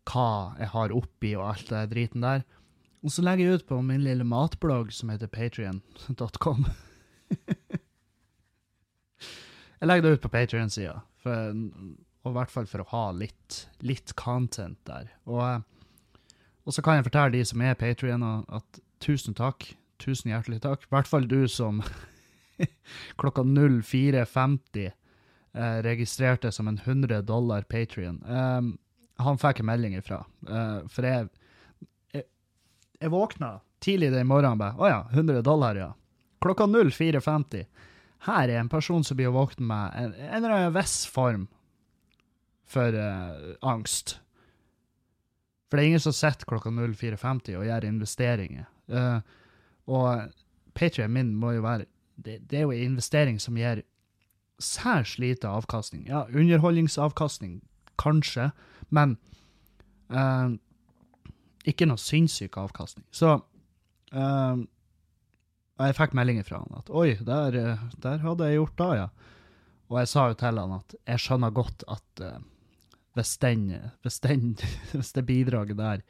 hva 0.08 0.56
jeg 0.56 0.70
har 0.72 0.94
oppi 0.96 1.34
og 1.36 1.50
alt 1.50 1.72
det 1.74 1.82
driten 1.92 2.24
der. 2.24 2.46
Og 3.06 3.14
så 3.14 3.24
legger 3.24 3.46
jeg 3.46 3.60
ut 3.60 3.68
på 3.70 3.78
min 3.86 4.04
lille 4.04 4.26
matblogg 4.28 4.92
som 4.96 5.12
heter 5.14 5.30
patrion.com. 5.32 6.66
Jeg 9.78 9.90
legger 9.92 10.08
det 10.08 10.12
ut 10.16 10.24
på 10.24 10.32
Patrion-sida, 10.34 10.96
og 11.30 12.30
i 12.32 12.34
hvert 12.34 12.50
fall 12.50 12.66
for 12.70 12.82
å 12.82 12.88
ha 12.96 13.04
litt, 13.14 13.68
litt 13.86 14.16
content 14.18 14.80
der. 14.90 15.12
Og, 15.30 15.42
eh, 15.46 16.24
og 16.66 16.74
så 16.74 16.82
kan 16.82 16.98
jeg 16.98 17.06
fortelle 17.06 17.36
de 17.36 17.44
som 17.46 17.62
er 17.62 17.78
Patrioner, 17.78 18.42
at 18.50 18.80
tusen 19.04 19.38
takk. 19.38 19.70
Tusen 20.02 20.34
hjertelig 20.34 20.64
takk. 20.66 20.88
I 20.88 20.94
hvert 20.96 21.10
fall 21.10 21.30
du 21.30 21.46
som 21.52 21.84
klokka 23.22 23.46
04.50 23.46 24.88
eh, 24.88 25.78
registrerte 25.86 26.52
som 26.52 26.68
en 26.74 26.82
100 26.82 27.22
dollar 27.30 27.70
Patrion. 27.70 28.18
Um, 28.26 28.74
han 29.22 29.38
fikk 29.42 29.62
en 29.62 29.70
melding 29.70 29.98
ifra. 29.98 30.24
Eh, 30.50 30.80
for 30.90 31.06
jeg, 31.06 31.30
jeg 33.02 33.14
våkna 33.14 33.58
tidlig 33.84 34.12
den 34.14 34.30
morgenen 34.30 34.60
bare 34.60 34.78
Å 34.80 34.90
ja, 34.90 35.02
100 35.14 35.44
dollar, 35.46 35.78
ja. 35.78 35.92
Klokka 36.44 36.68
04.50. 36.70 37.66
Her 38.28 38.50
er 38.50 38.60
en 38.60 38.70
person 38.70 39.04
som 39.06 39.18
blir 39.18 39.34
våken 39.34 39.68
med 39.70 39.94
en, 39.98 40.14
en 40.14 40.38
eller 40.40 40.56
annen 40.56 40.76
viss 40.76 41.04
form 41.10 41.48
for 42.68 42.94
uh, 42.94 43.56
angst. 43.62 44.18
For 45.68 45.78
det 45.78 45.84
er 45.84 45.92
ingen 45.94 46.04
som 46.04 46.16
sitter 46.16 46.50
klokka 46.50 46.72
04.50 46.74 47.60
og 47.60 47.68
gjør 47.68 47.88
investeringer. 47.88 48.66
Uh, 48.90 49.20
og 49.88 50.34
Patrion 50.78 51.14
min 51.14 51.36
må 51.36 51.56
jo 51.58 51.66
være 51.66 51.88
det, 52.18 52.40
det 52.50 52.60
er 52.60 52.66
jo 52.66 52.74
en 52.74 52.94
investering 52.94 53.40
som 53.42 53.58
gir 53.58 53.84
særs 54.60 55.18
lite 55.22 55.50
avkastning. 55.50 56.08
Ja, 56.10 56.26
underholdningsavkastning, 56.34 57.62
kanskje, 58.02 58.50
men 58.90 59.18
eh, 60.10 60.58
ikke 61.68 61.88
noe 61.90 62.00
sinnssyk 62.02 62.58
avkastning. 62.62 63.06
Så 63.12 63.38
uh, 63.38 64.60
jeg 65.78 65.98
fikk 65.98 66.16
meldinger 66.18 66.48
fra 66.48 66.62
han 66.64 66.80
at 66.80 66.90
oi, 66.90 67.18
der, 67.28 67.58
der 68.04 68.22
hadde 68.24 68.48
jeg 68.50 68.62
gjort 68.62 68.78
da, 68.80 68.92
ja. 69.02 69.08
Og 69.88 70.00
jeg 70.02 70.12
sa 70.12 70.30
jo 70.32 70.38
til 70.40 70.60
han 70.60 70.78
at 70.80 70.96
jeg 71.00 71.24
skjønner 71.24 71.54
godt 71.56 71.86
at 71.92 72.24
uh, 72.24 72.40
hvis, 73.18 73.36
den, 73.44 73.70
hvis, 74.06 74.20
den, 74.24 74.56
hvis 74.96 75.14
det 75.16 75.28
bidraget 75.28 75.80
der 75.80 76.04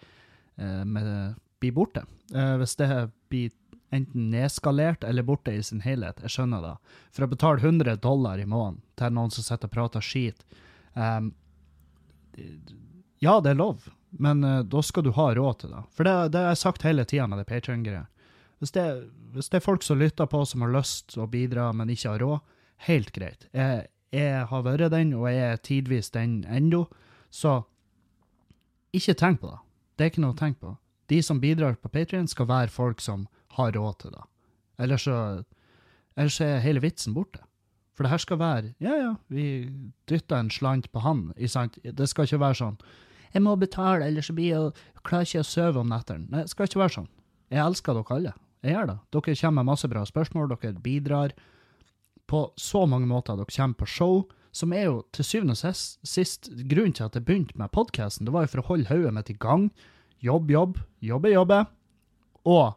uh, 0.61 0.83
med, 0.87 1.35
blir 1.59 1.73
borte, 1.73 2.03
eh, 2.33 2.55
hvis 2.61 2.75
det 2.77 2.89
blir 3.31 3.51
enten 3.95 4.29
nedskalert 4.33 5.03
eller 5.07 5.25
borte 5.25 5.53
i 5.55 5.63
sin 5.63 5.81
helhet, 5.81 6.19
jeg 6.21 6.33
skjønner 6.33 6.63
det. 6.63 6.73
For 7.15 7.25
å 7.25 7.31
betale 7.31 7.63
100 7.63 7.99
dollar 8.03 8.39
i 8.41 8.45
måneden 8.45 8.81
til 8.99 9.13
noen 9.15 9.33
som 9.33 9.45
sitter 9.45 9.69
og 9.69 9.73
prater 9.73 10.03
skit 10.03 10.43
um, 10.93 11.31
Ja, 13.23 13.39
det 13.41 13.53
er 13.53 13.61
lov, 13.61 13.87
men 14.09 14.43
uh, 14.43 14.61
da 14.63 14.83
skal 14.83 15.03
du 15.03 15.11
ha 15.17 15.31
råd 15.35 15.59
til 15.63 15.73
det. 15.75 15.83
For 15.95 16.07
det, 16.07 16.15
det 16.33 16.43
har 16.43 16.55
jeg 16.55 16.63
sagt 16.63 16.85
hele 16.87 17.05
tida 17.07 17.27
med 17.27 17.41
det 17.41 17.47
Patreon-greia. 17.49 18.05
Hvis, 18.57 18.73
hvis 19.35 19.51
det 19.51 19.59
er 19.59 19.65
folk 19.65 19.83
som 19.85 19.99
lytter 20.01 20.29
på, 20.29 20.41
som 20.45 20.63
har 20.65 20.73
lyst 20.73 21.11
til 21.13 21.25
å 21.25 21.29
bidra, 21.29 21.69
men 21.75 21.91
ikke 21.93 22.15
har 22.15 22.23
råd, 22.23 22.55
helt 22.87 23.11
greit. 23.13 23.47
Jeg, 23.53 23.87
jeg 24.13 24.45
har 24.49 24.63
vært 24.65 24.93
den, 24.93 25.13
og 25.17 25.27
jeg 25.29 25.51
er 25.51 25.61
tidvis 25.61 26.09
den 26.15 26.39
ennå, 26.49 26.85
så 27.29 27.59
ikke 28.95 29.17
tenk 29.19 29.41
på 29.41 29.51
det. 29.51 29.59
Det 29.97 30.05
er 30.05 30.13
ikke 30.13 30.23
noe 30.23 30.35
å 30.35 30.39
tenke 30.39 30.61
på. 30.63 30.73
De 31.11 31.19
som 31.23 31.41
bidrar 31.41 31.77
på 31.81 31.91
Patrion, 31.91 32.27
skal 32.29 32.49
være 32.49 32.73
folk 32.73 33.01
som 33.03 33.27
har 33.57 33.73
råd 33.77 34.01
til 34.01 34.15
det. 34.15 34.23
Ellers 34.83 35.05
så, 35.07 35.19
ellers 36.17 36.39
er 36.43 36.63
hele 36.65 36.81
vitsen 36.83 37.15
borte. 37.17 37.41
For 37.97 38.05
det 38.05 38.11
her 38.11 38.21
skal 38.21 38.37
være 38.37 38.73
Ja, 38.83 38.93
ja, 38.93 39.13
vi 39.33 39.45
dytter 40.09 40.37
en 40.37 40.51
slant 40.53 40.91
på 40.93 41.01
han. 41.01 41.31
Det 41.33 42.09
skal 42.09 42.27
ikke 42.27 42.43
være 42.43 42.59
sånn 42.59 42.77
Jeg 43.37 43.43
må 43.45 43.53
betale, 43.61 44.07
ellers 44.09 44.31
blir 44.33 44.49
jeg 44.49 45.03
klarer 45.05 45.27
ikke 45.27 45.43
å 45.43 45.45
sove 45.45 45.81
om 45.83 45.91
nettene. 45.91 46.25
Det 46.31 46.49
skal 46.49 46.65
ikke 46.65 46.79
være 46.81 46.95
sånn. 46.95 47.09
Jeg 47.53 47.61
elsker 47.61 47.93
dere 47.93 48.15
alle. 48.15 48.31
Jeg 48.65 48.73
gjør 48.73 48.89
det. 48.89 48.95
Dere 49.13 49.35
kommer 49.37 49.59
med 49.59 49.69
masse 49.69 49.89
bra 49.91 50.01
spørsmål, 50.09 50.49
dere 50.55 50.81
bidrar 50.81 51.35
på 52.27 52.41
så 52.57 52.81
mange 52.89 53.05
måter. 53.11 53.37
Dere 53.37 53.53
kommer 53.53 53.77
på 53.77 53.89
show, 53.93 54.17
som 54.57 54.73
er 54.73 54.87
jo 54.87 54.97
til 55.13 55.27
syvende 55.29 55.53
og 55.53 55.61
sist, 55.61 55.99
sist 56.01 56.49
grunnen 56.65 56.97
til 56.97 57.05
at 57.05 57.19
jeg 57.19 57.27
begynte 57.27 57.61
med 57.61 57.69
podkasten. 57.77 58.25
Det 58.25 58.33
var 58.33 58.47
jo 58.47 58.53
for 58.55 58.63
å 58.63 58.67
holde 58.71 58.89
hodet 58.89 59.13
mitt 59.13 59.29
i 59.29 59.37
gang. 59.37 59.69
Jobb, 60.25 60.49
jobb, 60.49 60.81
jobbe, 61.05 61.35
jobbe. 61.37 61.61
Og 62.49 62.73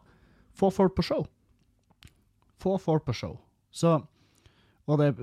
få 0.61 0.69
folk 0.77 0.93
på 0.99 1.09
show. 1.09 1.25
Få 2.61 2.77
folk 2.77 3.09
på 3.09 3.17
show. 3.17 3.39
Så 3.73 3.97
Og 4.85 4.97
det 5.01 5.15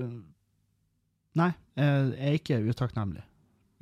Nei, 1.39 1.53
jeg 1.79 2.15
er 2.19 2.35
ikke 2.35 2.59
utakknemlig. 2.67 3.23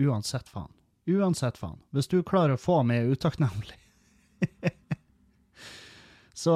Uansett 0.05 0.51
faen. 0.51 0.76
Uansett 1.07 1.57
faen. 1.57 1.79
Hvis 1.95 2.09
du 2.11 2.19
klarer 2.23 2.57
å 2.57 2.61
få 2.61 2.81
meg 2.83 3.07
utakknemlig 3.13 3.77
så, 6.37 6.53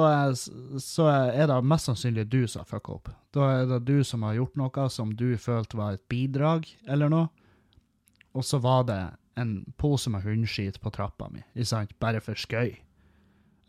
så 0.78 1.06
er 1.10 1.48
det 1.50 1.56
mest 1.66 1.88
sannsynlig 1.88 2.28
du 2.30 2.44
som 2.46 2.62
har 2.62 2.68
fucka 2.70 2.98
opp. 2.98 3.08
Da 3.34 3.48
er 3.56 3.66
det 3.70 3.80
du 3.88 4.04
som 4.06 4.22
har 4.26 4.36
gjort 4.38 4.60
noe 4.60 4.88
som 4.92 5.14
du 5.18 5.32
følte 5.40 5.80
var 5.80 5.96
et 5.96 6.04
bidrag, 6.12 6.68
eller 6.86 7.10
noe. 7.10 7.30
Og 8.36 8.46
så 8.46 8.60
var 8.62 8.86
det 8.88 9.00
en 9.40 9.56
pose 9.80 10.12
med 10.12 10.22
hundskit 10.22 10.78
på 10.80 10.92
trappa 10.94 11.28
mi, 11.32 11.42
ikke 11.56 11.70
sant? 11.72 11.96
bare 12.00 12.20
for 12.22 12.38
skøy. 12.38 12.76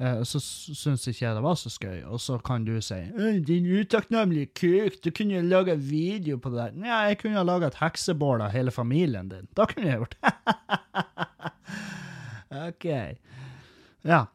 Eh, 0.04 0.24
så 0.28 0.40
syns 0.76 1.06
ikke 1.08 1.24
jeg 1.24 1.36
det 1.38 1.44
var 1.46 1.56
så 1.60 1.70
skøy, 1.72 2.02
og 2.04 2.20
så 2.20 2.38
kan 2.44 2.66
du 2.68 2.76
si 2.82 2.98
«Øh, 3.16 3.40
'Din 3.40 3.70
utakknemlige 3.80 4.50
kuk, 4.60 5.00
du 5.04 5.12
kunne 5.16 5.34
jo 5.34 5.42
laga 5.42 5.76
video 5.76 6.38
på 6.38 6.50
det 6.50 6.60
der'. 6.60 6.76
Nei, 6.76 6.90
jeg 7.08 7.18
kunne 7.22 7.38
ha 7.38 7.44
laga 7.44 7.68
et 7.68 7.80
heksebål 7.80 8.42
av 8.42 8.52
hele 8.52 8.72
familien 8.72 9.30
din. 9.30 9.48
Da 9.58 9.66
kunne 9.66 9.88
jeg 9.88 9.98
gjort 9.98 10.18
det. 10.22 10.34
OK. 12.68 12.86
Ja. 14.04 14.26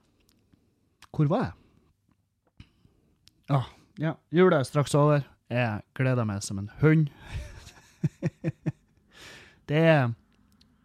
Hvor 1.13 1.29
var 1.29 1.45
jeg? 1.45 1.53
Ah, 3.51 3.69
ja, 3.99 4.13
jula 4.33 4.59
er 4.59 4.63
straks 4.63 4.95
over. 4.95 5.21
Jeg 5.51 5.81
gleder 5.95 6.25
meg 6.25 6.43
som 6.43 6.59
en 6.59 6.71
hund. 6.81 7.09
det 9.69 9.77
er 9.77 10.13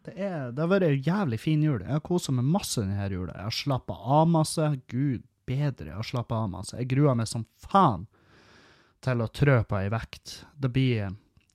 det, 0.04 0.14
er, 0.16 0.50
det 0.52 0.60
har 0.60 0.70
vært 0.70 0.88
en 0.88 1.06
jævlig 1.06 1.38
fin 1.40 1.62
jul. 1.64 1.80
Jeg 1.80 1.96
har 1.96 2.02
kosa 2.04 2.32
meg 2.34 2.48
masse 2.48 2.82
denne 2.82 3.06
jula. 3.08 3.36
Jeg 3.38 3.48
har 3.48 3.56
slappa 3.56 3.96
av 4.18 4.26
masse. 4.28 4.68
Gud 4.90 5.24
bedre, 5.48 5.90
jeg 5.90 5.96
har 5.96 6.08
slappa 6.08 6.42
av 6.44 6.50
masse. 6.52 6.76
Jeg 6.76 6.90
gruer 6.92 7.16
meg 7.18 7.28
som 7.30 7.46
faen 7.64 8.06
til 9.04 9.20
å 9.20 9.28
trø 9.32 9.58
på 9.68 9.78
ei 9.80 9.92
vekt. 9.92 10.40
Det 10.56 10.72
blir 10.72 11.14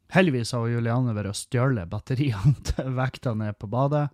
Heldigvis 0.10 0.56
har 0.58 0.66
Juliane 0.66 1.14
vært 1.14 1.30
og 1.30 1.38
stjålet 1.38 1.90
batteriene 1.90 2.56
til 2.72 2.96
vekta 2.98 3.36
ned 3.38 3.60
på 3.62 3.70
badet, 3.70 4.08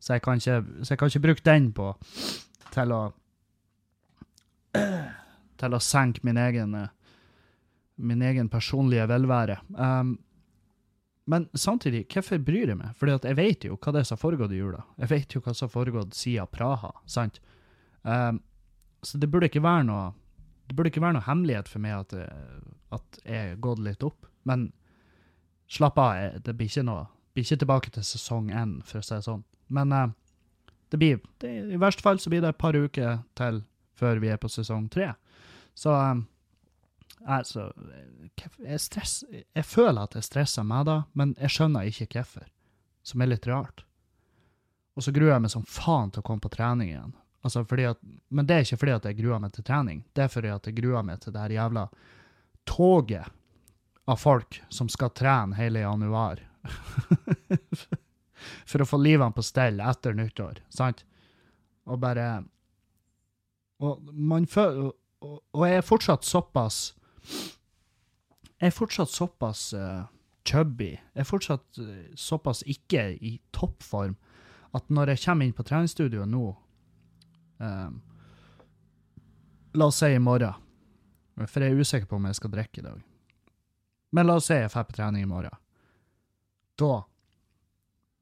så 0.00 0.16
jeg 0.16 0.22
kan 0.24 0.40
ikke, 0.40 0.54
jeg 0.88 0.98
kan 0.98 1.10
ikke 1.12 1.24
bruke 1.26 1.44
den 1.44 1.66
på 1.76 1.90
til 2.72 2.94
å 2.96 3.02
til 5.60 5.76
å 5.76 5.80
senke 5.84 6.24
min 6.24 6.40
egen 6.40 6.72
min 8.02 8.22
egen 8.24 8.48
personlige 8.48 9.04
velvære. 9.06 9.58
Um, 9.76 10.16
men 11.30 11.46
samtidig, 11.54 12.06
hvorfor 12.10 12.40
bryr 12.42 12.72
jeg 12.72 12.78
meg? 12.78 12.96
Fordi 12.98 13.14
jeg 13.28 13.38
vet 13.38 13.66
jo 13.68 13.76
hva 13.76 13.92
det 13.94 14.02
er 14.02 14.08
som 14.08 14.16
har 14.16 14.22
foregått 14.24 14.54
i 14.54 14.58
jula. 14.58 14.82
Jeg 14.98 15.10
vet 15.12 15.36
jo 15.36 15.42
hva 15.44 15.54
som 15.54 15.68
har 15.68 15.74
foregått 15.74 16.16
siden 16.18 16.50
Praha, 16.50 16.90
sant? 17.06 17.38
Um, 18.02 18.40
så 19.06 19.18
det 19.22 19.28
burde 19.30 19.46
ikke 19.50 19.62
være 19.62 19.86
noe 19.86 20.10
det 20.66 20.76
burde 20.78 20.90
ikke 20.92 21.02
være 21.02 21.18
noe 21.18 21.26
hemmelighet 21.26 21.68
for 21.68 21.82
meg 21.84 21.98
at, 22.00 22.12
at 22.96 23.18
jeg 23.26 23.50
har 23.50 23.58
gått 23.60 23.82
litt 23.82 24.04
opp. 24.06 24.26
Men 24.48 24.70
slapp 25.70 25.98
av, 26.00 26.38
det 26.42 26.54
blir 26.56 26.70
ikke 26.70 26.86
noe 26.86 27.06
blir 27.32 27.46
ikke 27.46 27.62
tilbake 27.62 27.92
til 27.92 28.04
sesong 28.04 28.50
én, 28.52 28.76
for 28.84 29.00
å 29.00 29.04
si 29.04 29.14
det 29.14 29.24
sånn. 29.26 29.44
Men 29.72 29.92
uh, 29.96 30.08
det 30.92 31.00
blir 31.00 31.20
det, 31.40 31.52
I 31.72 31.80
verste 31.80 32.04
fall 32.04 32.20
så 32.20 32.32
blir 32.32 32.42
det 32.44 32.52
et 32.52 32.60
par 32.60 32.76
uker 32.76 33.22
til 33.38 33.62
før 33.96 34.20
vi 34.20 34.32
er 34.32 34.40
på 34.40 34.50
sesong 34.52 34.88
tre. 34.92 35.12
Så 35.78 35.92
um, 35.92 36.26
altså, 37.26 37.70
jeg, 38.58 38.80
stress, 38.80 39.22
jeg 39.30 39.64
føler 39.66 40.04
at 40.04 40.16
jeg 40.18 40.26
stresser 40.26 40.66
meg 40.66 40.86
da, 40.88 41.02
men 41.18 41.34
jeg 41.40 41.56
skjønner 41.56 41.88
ikke 41.88 42.08
hvorfor, 42.12 42.46
som 43.06 43.22
er 43.22 43.32
litt 43.32 43.48
rart. 43.50 43.84
Og 44.96 45.06
så 45.06 45.14
gruer 45.14 45.34
jeg 45.34 45.44
meg 45.44 45.54
som 45.54 45.66
faen 45.68 46.12
til 46.12 46.22
å 46.22 46.26
komme 46.26 46.44
på 46.44 46.52
trening 46.52 46.92
igjen. 46.92 47.14
Altså 47.42 47.64
at, 47.64 48.02
men 48.30 48.46
det 48.46 48.54
er 48.54 48.66
ikke 48.66 48.82
fordi 48.84 48.94
at 48.94 49.06
jeg 49.08 49.18
gruer 49.18 49.40
meg 49.42 49.54
til 49.54 49.66
trening, 49.66 50.04
det 50.14 50.26
er 50.26 50.30
fordi 50.30 50.52
at 50.52 50.68
jeg 50.68 50.78
gruer 50.78 51.06
meg 51.06 51.22
til 51.22 51.34
det 51.34 51.42
her 51.42 51.56
jævla 51.56 51.86
toget 52.70 53.38
av 54.06 54.20
folk 54.20 54.60
som 54.70 54.90
skal 54.92 55.10
trene 55.16 55.58
hele 55.58 55.82
januar. 55.82 56.44
For 58.70 58.82
å 58.82 58.86
få 58.86 58.98
livene 58.98 59.34
på 59.34 59.42
stell 59.46 59.78
etter 59.82 60.14
nyttår, 60.18 60.62
sant? 60.70 61.04
Og 61.86 61.98
bare 62.02 62.44
Og 63.82 64.10
man 64.14 64.46
føler 64.46 64.92
og, 65.22 65.38
og 65.54 65.64
jeg 65.66 65.78
er 65.78 65.86
fortsatt 65.86 66.26
såpass 66.26 66.92
Jeg 68.62 68.70
er 68.70 68.74
fortsatt 68.74 69.10
såpass 69.10 69.72
uh, 69.74 70.04
chubby. 70.46 70.92
Jeg 70.94 71.24
er 71.24 71.28
fortsatt 71.28 71.80
uh, 71.82 72.12
såpass 72.18 72.62
ikke 72.70 73.08
i 73.18 73.36
toppform 73.54 74.14
at 74.72 74.88
når 74.88 75.12
jeg 75.12 75.24
kommer 75.26 75.46
inn 75.46 75.56
på 75.56 75.64
treningsstudioet 75.68 76.30
nå 76.30 76.46
um, 77.60 78.00
La 79.72 79.88
oss 79.88 80.02
si 80.02 80.10
i 80.12 80.20
morgen, 80.20 80.52
for 81.48 81.64
jeg 81.64 81.72
er 81.72 81.80
usikker 81.80 82.08
på 82.10 82.18
om 82.18 82.26
jeg 82.28 82.36
skal 82.36 82.50
drikke 82.52 82.82
i 82.82 82.84
dag. 82.84 82.98
Men 84.12 84.28
la 84.28 84.34
oss 84.36 84.50
si 84.50 84.58
jeg 84.58 84.68
drar 84.68 84.84
på 84.84 84.92
trening 84.98 85.24
i 85.24 85.30
morgen. 85.30 85.56
Da 86.76 86.98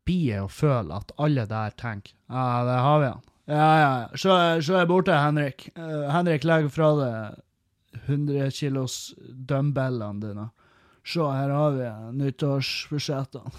blir 0.06 0.28
jeg 0.28 0.44
å 0.44 0.52
føle 0.52 0.94
at 0.94 1.10
alle 1.18 1.42
der 1.50 1.74
tenker 1.78 2.14
Ja, 2.30 2.62
det 2.68 2.78
har 2.86 3.02
vi 3.02 3.08
han. 3.10 3.26
Ja, 3.50 3.70
ja. 3.80 3.90
Se, 4.14 4.36
se 4.62 4.84
borte, 4.86 5.16
Henrik. 5.18 5.66
Uh, 5.74 6.06
Henrik 6.14 6.46
legger 6.46 6.70
fra 6.70 6.90
deg 7.00 7.40
100 8.06 8.50
kilos 8.50 9.14
dumbbellene 9.18 10.20
dine. 10.26 10.48
Se, 11.04 11.20
her 11.20 11.50
har 11.50 11.70
vi 11.76 11.88
nyttårsbudsjettene. 12.18 13.50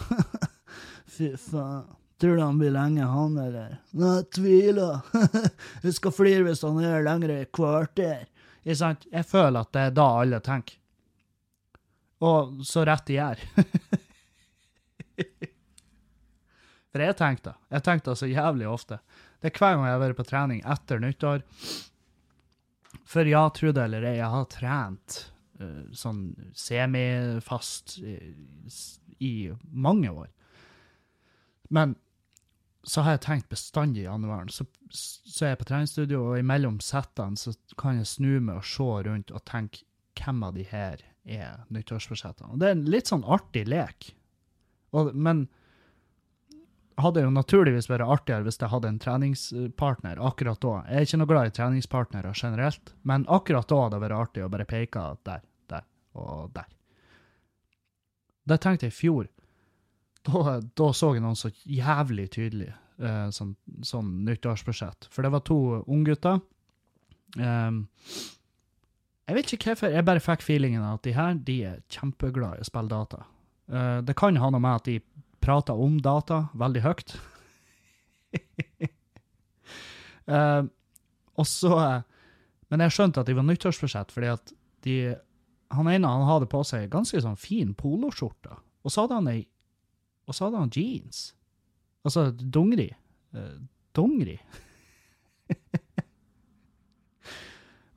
Fy 1.18 1.34
faen. 1.38 1.90
Tror 2.22 2.36
du 2.36 2.42
han 2.42 2.60
blir 2.60 2.70
lenge, 2.72 3.02
han, 3.02 3.38
eller? 3.38 3.80
Nei, 3.98 4.24
tviler. 4.24 5.00
Vi 5.82 5.90
skal 5.94 6.14
flire 6.14 6.44
hvis 6.46 6.62
han 6.62 6.78
er 6.86 7.02
lenger 7.02 7.32
i 7.34 7.46
kvarter. 7.50 8.28
Ikke 8.62 8.76
sant? 8.78 9.08
Jeg 9.10 9.26
føler 9.26 9.66
at 9.66 9.72
det 9.74 9.86
er 9.88 9.96
da 9.98 10.06
alle 10.20 10.38
tenker. 10.46 10.78
Og 12.22 12.62
så 12.70 12.84
rett 12.86 13.08
de 13.10 13.18
gjør. 13.18 13.42
For 16.92 17.02
jeg 17.08 17.18
tenkte. 17.18 17.56
Jeg 17.74 17.86
tenkte 17.90 18.14
så 18.20 18.30
jævlig 18.30 18.70
ofte. 18.70 19.00
Det 19.42 19.50
er 19.50 19.58
hver 19.58 19.74
gang 19.74 19.88
jeg 19.88 19.96
har 19.96 20.04
vært 20.06 20.20
på 20.22 20.28
trening 20.30 20.62
etter 20.62 21.02
nyttår, 21.02 21.42
For 23.12 23.27
ja, 23.27 23.44
tro 23.51 23.74
det 23.75 23.84
eller 23.84 24.06
ei, 24.08 24.18
jeg 24.22 24.32
har 24.32 24.48
trent 24.51 25.18
uh, 25.60 25.89
sånn 25.96 26.30
semifast 26.56 27.98
i, 28.00 28.15
i 29.20 29.34
mange 29.72 30.13
år. 30.13 30.30
Men 31.72 31.98
så 32.88 33.03
har 33.06 33.18
jeg 33.18 33.25
tenkt 33.27 33.51
bestandig 33.51 34.03
i 34.03 34.08
januaren, 34.08 34.50
så, 34.50 34.65
så 34.91 35.46
er 35.46 35.53
jeg 35.53 35.62
på 35.62 35.68
treningsstudio, 35.70 36.22
og 36.32 36.39
imellom 36.41 36.80
settene 36.82 37.38
så 37.38 37.53
kan 37.77 38.00
jeg 38.00 38.10
snu 38.10 38.32
meg 38.39 38.58
og 38.58 38.65
se 38.65 38.89
rundt 39.08 39.34
og 39.36 39.44
tenke 39.50 39.86
hvem 40.18 40.41
av 40.48 40.56
de 40.58 40.65
her 40.72 41.03
er 41.30 41.62
nyttårsforsettene. 41.70 42.56
Og 42.56 42.62
det 42.62 42.70
er 42.70 42.75
en 42.75 42.88
litt 42.89 43.12
sånn 43.12 43.27
artig 43.27 43.68
lek. 43.70 44.10
Og, 44.98 45.12
men 45.13 45.46
hadde 47.00 47.24
jo 47.24 47.32
naturligvis 47.34 47.88
vært 47.90 48.08
artigere 48.08 48.46
hvis 48.46 48.60
jeg 48.60 48.72
hadde 48.72 48.90
en 48.92 49.00
treningspartner 49.02 50.20
akkurat 50.28 50.60
da. 50.64 50.74
Jeg 50.90 50.98
er 50.98 51.08
ikke 51.08 51.20
noe 51.22 51.32
glad 51.32 51.50
i 51.50 51.56
treningspartnere 51.56 52.34
generelt, 52.36 52.94
men 53.08 53.26
akkurat 53.32 53.70
da 53.70 53.80
hadde 53.84 53.96
det 53.96 54.04
vært 54.06 54.18
artig 54.18 54.46
å 54.46 54.52
bare 54.52 54.68
peke 54.70 55.06
der, 55.28 55.46
der 55.72 55.86
og 56.20 56.52
der. 56.56 56.68
Det 58.52 58.60
tenkte 58.62 58.90
jeg 58.90 58.96
i 58.96 59.00
fjor. 59.00 59.32
Da, 60.28 60.60
da 60.60 60.92
så 60.94 61.16
jeg 61.16 61.24
noen 61.24 61.38
så 61.40 61.50
jævlig 61.66 62.28
tydelig 62.36 62.70
eh, 62.72 63.28
sånn, 63.34 63.56
sånn 63.86 64.12
nyttårsbudsjett. 64.28 65.08
For 65.14 65.26
det 65.26 65.32
var 65.34 65.46
to 65.48 65.58
unggutter. 65.90 66.42
Um, 67.40 67.86
jeg 69.30 69.38
vet 69.38 69.54
ikke 69.56 69.72
hvorfor, 69.72 69.94
jeg 69.96 70.06
bare 70.06 70.22
fikk 70.24 70.44
feelingen 70.44 70.84
av 70.84 71.00
at 71.00 71.08
de 71.08 71.16
her 71.16 71.38
de 71.48 71.58
er 71.70 71.84
kjempeglade 71.94 72.60
i 72.60 72.66
å 72.66 72.70
spille 72.70 72.92
data. 72.92 73.24
Uh, 73.72 74.00
det 74.06 74.18
kan 74.20 74.38
ha 74.42 74.52
noe 74.52 74.62
med 74.62 74.82
at 74.82 74.90
de 74.90 75.00
prater 75.42 75.78
om 75.78 76.00
data 76.02 76.48
veldig 76.58 76.82
høyt. 76.86 77.16
uh, 80.30 80.64
og 81.40 81.48
så 81.48 81.76
Men 82.72 82.80
jeg 82.86 82.94
skjønte 82.96 83.20
at 83.20 83.28
de 83.28 83.36
var 83.36 83.44
nyttårsbudsjett, 83.44 84.14
fordi 84.16 84.30
at 84.32 84.54
de 84.86 84.96
Han 85.76 85.90
ene 85.92 86.08
han 86.08 86.28
hadde 86.28 86.48
på 86.52 86.62
seg 86.68 86.92
ganske 86.92 87.20
sånn 87.24 87.40
fin 87.40 87.74
poloskjorte, 87.76 88.56
og 88.84 88.92
så 88.92 89.04
hadde 89.04 89.20
han 89.20 89.32
ei 89.32 89.42
Og 90.28 90.36
så 90.36 90.48
hadde 90.48 90.62
han 90.62 90.72
jeans. 90.72 91.34
Altså 92.06 92.30
dongeri. 92.32 92.92
Uh, 93.36 93.60
dongeri. 93.96 94.38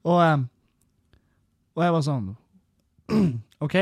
og, 0.09 0.19
eh, 0.19 0.41
og 1.75 1.85
jeg 1.85 1.95
var 1.95 2.03
sånn 2.07 2.27
OK. 3.65 3.77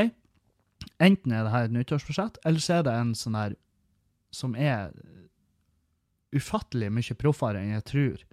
Enten 1.00 1.32
er 1.32 1.44
det 1.44 1.52
her 1.54 1.68
et 1.68 1.74
nyttårsbudsjett, 1.74 2.38
eller 2.44 2.62
så 2.62 2.78
er 2.78 2.86
det 2.86 2.96
en 2.98 3.14
sånn 3.18 3.38
her 3.38 3.56
som 4.32 4.54
er 4.56 4.92
ufattelig 6.32 6.88
mye 6.92 7.16
proffere 7.18 7.60
enn 7.60 7.74
jeg 7.76 7.86
tror. 7.88 8.26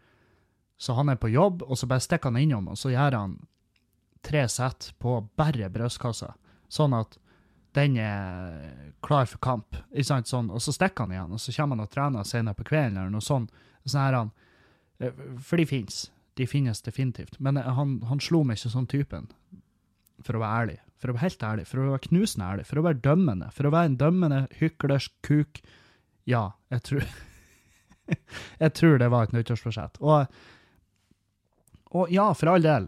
Så 0.79 0.95
han 0.95 1.11
er 1.11 1.19
på 1.19 1.31
jobb, 1.31 1.63
og 1.67 1.77
så 1.77 1.89
bare 1.91 2.03
stikker 2.03 2.31
han 2.31 2.39
innom, 2.39 2.69
og 2.71 2.79
så 2.79 2.93
gjør 2.93 3.17
han 3.17 3.39
tre 4.23 4.45
sett 4.51 4.93
på 4.99 5.17
bare 5.39 5.67
brystkassa, 5.71 6.33
sånn 6.71 6.95
at 6.95 7.17
den 7.77 7.97
er 8.01 8.93
klar 9.05 9.27
for 9.29 9.41
kamp. 9.43 9.77
Ikke 9.91 10.07
sant? 10.07 10.29
Sånn, 10.31 10.49
og 10.49 10.63
så 10.63 10.73
stikker 10.73 11.05
han 11.05 11.13
igjen, 11.13 11.35
og 11.35 11.41
så 11.43 11.53
kommer 11.55 11.77
han 11.77 11.85
og 11.85 11.91
trener 11.93 12.27
senere 12.27 12.57
på 12.57 12.65
kvelden, 12.71 12.97
eller 12.97 13.13
noe 13.13 13.23
sånt. 13.25 13.51
Sånn 13.85 14.01
her 14.01 14.17
han, 14.17 14.31
eh, 14.99 15.21
for 15.37 15.61
de 15.61 15.67
finnes. 15.69 16.07
De 16.39 16.47
finnes 16.47 16.81
definitivt. 16.81 17.37
Men 17.39 17.59
han, 17.61 17.99
han 18.09 18.23
slo 18.23 18.41
meg 18.47 18.57
ikke 18.57 18.73
som 18.73 18.87
typen, 18.89 19.29
for 20.25 20.35
å 20.35 20.41
være 20.41 20.63
ærlig. 20.63 20.79
For 20.99 21.11
å 21.11 21.15
være 21.15 21.25
helt 21.29 21.43
ærlig, 21.47 21.65
for 21.69 21.79
å 21.81 21.89
være 21.93 22.05
knusende 22.09 22.47
ærlig, 22.51 22.67
for 22.67 22.81
å 22.81 22.85
være 22.85 23.01
dømmende. 23.05 23.49
For 23.55 23.67
å 23.67 23.73
være 23.73 23.91
en 23.91 23.97
dømmende, 23.99 24.39
hyklersk 24.59 25.13
kuk. 25.25 25.61
Ja, 26.27 26.49
jeg 26.73 26.85
tror 26.89 27.09
Jeg 28.63 28.73
tror 28.73 28.97
det 28.97 29.11
var 29.13 29.27
et 29.27 29.35
nyttårsforsett. 29.35 29.99
Og, 30.01 30.39
og 31.93 32.09
ja, 32.13 32.25
for 32.33 32.51
all 32.51 32.65
del, 32.65 32.87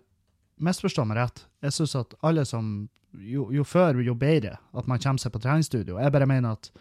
misforstå 0.66 1.06
meg 1.06 1.20
rett. 1.20 1.44
Jeg 1.62 1.76
syns 1.78 1.94
at 2.00 2.16
alle 2.26 2.46
som 2.50 2.72
jo, 3.12 3.48
jo 3.54 3.64
før, 3.68 4.02
jo 4.04 4.16
bedre 4.18 4.58
at 4.74 4.88
man 4.90 5.02
kommer 5.02 5.22
seg 5.22 5.34
på 5.34 5.42
treningsstudio. 5.44 6.00
Jeg 6.02 6.14
bare 6.14 6.30
mener 6.30 6.58
at 6.58 6.72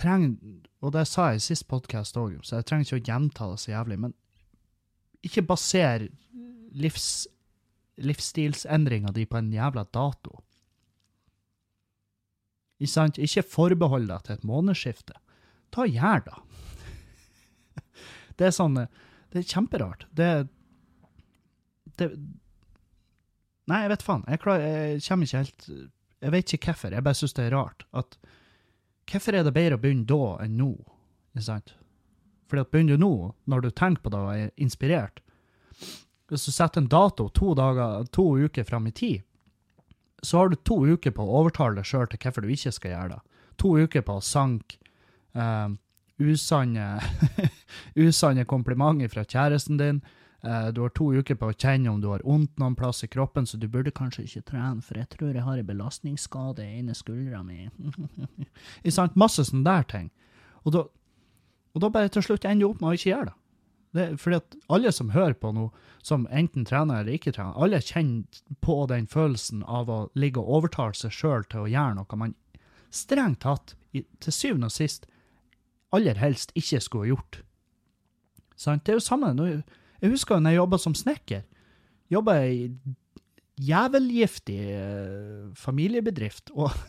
treng, 0.00 0.32
Og 0.80 0.94
det 0.94 1.04
sa 1.08 1.30
jeg 1.30 1.40
i 1.42 1.44
sist 1.44 1.66
podkast 1.68 2.16
òg, 2.16 2.38
så 2.40 2.56
jeg 2.56 2.68
trenger 2.68 2.86
ikke 2.86 3.00
å 3.00 3.06
gjenta 3.10 3.48
det 3.50 3.58
så 3.60 3.72
jævlig, 3.74 3.98
men 4.00 4.14
ikke 5.26 5.44
baser 5.44 6.06
livs, 6.72 7.26
livsstilsendringa 8.04 9.12
di 9.16 9.26
på 9.28 9.38
en 9.40 9.52
jævla 9.52 9.84
dato. 9.92 10.40
Ikke 12.80 12.92
sant? 12.92 13.20
Ikke 13.20 13.44
forbehold 13.44 14.08
deg 14.08 14.24
til 14.24 14.38
et 14.38 14.46
månedsskifte. 14.48 15.16
Ta 15.74 15.86
gjør 15.88 16.26
det. 16.28 16.38
Det 18.40 18.48
er 18.48 18.54
sånn 18.56 18.78
Det 18.80 19.42
er 19.42 19.46
kjemperart. 19.46 20.06
Det, 20.16 20.28
det 22.00 22.10
Nei, 23.70 23.82
jeg 23.84 23.90
vet 23.92 24.02
faen. 24.02 24.24
Jeg, 24.26 24.40
klar, 24.42 24.62
jeg 24.64 25.02
kommer 25.04 25.28
ikke 25.28 25.42
helt 25.44 25.66
Jeg 25.68 26.32
vet 26.34 26.54
ikke 26.56 26.72
hvorfor. 26.72 26.96
Jeg 26.96 27.06
bare 27.06 27.18
syns 27.20 27.36
det 27.36 27.44
er 27.46 27.54
rart. 27.54 27.84
At 27.92 28.16
Hvorfor 29.10 29.34
er 29.34 29.42
det 29.42 29.54
bedre 29.54 29.76
å 29.76 29.82
begynne 29.82 30.06
da 30.06 30.24
enn 30.44 30.56
nå? 30.58 30.70
Ikke 31.34 31.46
sant? 31.46 31.74
Fordi 32.50 32.62
at 32.62 32.70
begynner 32.70 32.98
du 32.98 33.04
nå, 33.04 33.14
når 33.50 33.64
du 33.64 33.70
tenker 33.70 34.04
på 34.04 34.12
det 34.12 34.20
og 34.20 34.30
er 34.34 34.52
inspirert 34.58 35.22
Hvis 36.30 36.46
du 36.46 36.54
setter 36.54 36.82
en 36.82 36.90
dato 36.90 37.28
to, 37.34 37.52
dager, 37.58 38.06
to 38.14 38.24
uker 38.38 38.64
fram 38.64 38.86
i 38.86 38.94
tid, 38.94 39.22
så 40.22 40.38
har 40.38 40.50
du 40.50 40.56
to 40.56 40.78
uker 40.86 41.14
på 41.16 41.24
å 41.24 41.40
overtale 41.42 41.80
deg 41.80 41.88
sjøl 41.88 42.06
til 42.10 42.20
hvorfor 42.22 42.44
du 42.44 42.52
ikke 42.52 42.72
skal 42.76 42.94
gjøre 42.94 43.16
det. 43.16 43.20
To 43.60 43.72
uker 43.80 44.04
på 44.06 44.18
å 44.20 44.24
sanke 44.24 44.78
eh, 45.34 45.68
usanne, 46.20 46.86
usanne 48.06 48.46
komplimenter 48.48 49.10
fra 49.12 49.24
kjæresten 49.24 49.80
din. 49.80 50.02
Eh, 50.44 50.68
du 50.76 50.82
har 50.84 50.92
to 50.96 51.10
uker 51.16 51.36
på 51.40 51.50
å 51.50 51.56
kjenne 51.56 51.90
om 51.90 51.98
du 52.00 52.08
har 52.12 52.24
vondt 52.24 52.60
noen 52.60 52.76
plass 52.78 53.02
i 53.04 53.10
kroppen, 53.10 53.48
så 53.48 53.58
du 53.60 53.66
burde 53.68 53.92
kanskje 53.96 54.28
ikke 54.28 54.46
trene, 54.52 54.84
for 54.84 55.00
jeg 55.00 55.10
tror 55.16 55.34
jeg 55.34 55.44
har 55.48 55.60
en 55.60 55.68
belastningsskade 55.72 56.64
i 56.64 56.78
ene 56.80 56.96
skuldra 56.96 57.42
mi. 57.44 57.66
Masse 59.24 59.48
sånne 59.48 59.66
der 59.66 59.88
ting. 59.88 60.08
Og 60.64 60.76
da, 60.76 60.86
og 61.74 61.84
da 61.84 61.92
bare 61.92 62.12
til 62.12 62.24
slutt 62.24 62.44
ender 62.44 62.66
du 62.66 62.70
opp 62.70 62.84
med 62.84 62.92
å 62.92 62.96
ikke 62.96 63.12
gjøre 63.12 63.32
det. 63.32 63.36
Det 63.96 64.06
fordi 64.22 64.38
at 64.38 64.56
alle 64.70 64.92
som 64.94 65.10
hører 65.10 65.34
på 65.34 65.50
noe, 65.54 65.72
som 66.02 66.26
enten 66.30 66.64
trener 66.68 67.02
eller 67.02 67.16
ikke 67.18 67.32
trener, 67.34 67.56
alle 67.58 67.80
kjenner 67.82 68.42
på 68.62 68.76
den 68.90 69.08
følelsen 69.10 69.64
av 69.66 69.90
å 69.90 70.00
ligge 70.14 70.40
og 70.42 70.60
overtale 70.60 70.94
seg 70.96 71.14
sjøl 71.14 71.46
til 71.50 71.64
å 71.64 71.70
gjøre 71.70 71.98
noe 71.98 72.20
man 72.20 72.36
strengt 72.94 73.42
tatt, 73.42 73.74
til 73.90 74.34
syvende 74.34 74.70
og 74.70 74.74
sist, 74.74 75.06
aller 75.94 76.18
helst 76.22 76.54
ikke 76.58 76.80
skulle 76.82 77.08
ha 77.08 77.14
gjort. 77.16 77.40
Sant? 78.58 78.84
Det 78.86 78.94
er 78.94 79.00
jo 79.00 79.04
samme 79.04 79.32
jeg, 79.48 79.62
husker 80.12 80.36
jo 80.36 80.44
når 80.44 80.54
jeg 80.54 80.60
jobba 80.60 80.78
som 80.78 80.94
snekker. 80.94 81.42
Jobba 82.10 82.36
i 82.46 82.70
jævelgiftig 83.60 84.60
eh, 84.74 85.50
familiebedrift, 85.58 86.54
og 86.54 86.70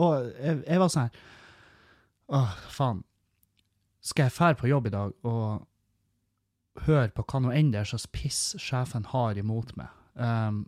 Og 0.00 0.24
jeg, 0.24 0.62
jeg 0.64 0.80
var 0.80 0.88
sånn 0.88 1.08
her 1.08 1.16
Åh, 2.32 2.52
faen. 2.72 3.02
Skal 4.02 4.26
jeg 4.26 4.34
fære 4.34 4.58
på 4.58 4.70
jobb 4.70 4.88
i 4.90 4.94
dag 4.94 5.12
og 5.28 5.66
høre 6.86 7.10
på 7.14 7.24
hva 7.28 7.40
nå 7.42 7.52
enn 7.54 7.72
det 7.72 7.82
er 7.82 7.90
slags 7.92 8.08
piss 8.10 8.40
sjefen 8.60 9.04
har 9.12 9.38
imot 9.38 9.74
meg 9.78 9.92
um, 10.16 10.64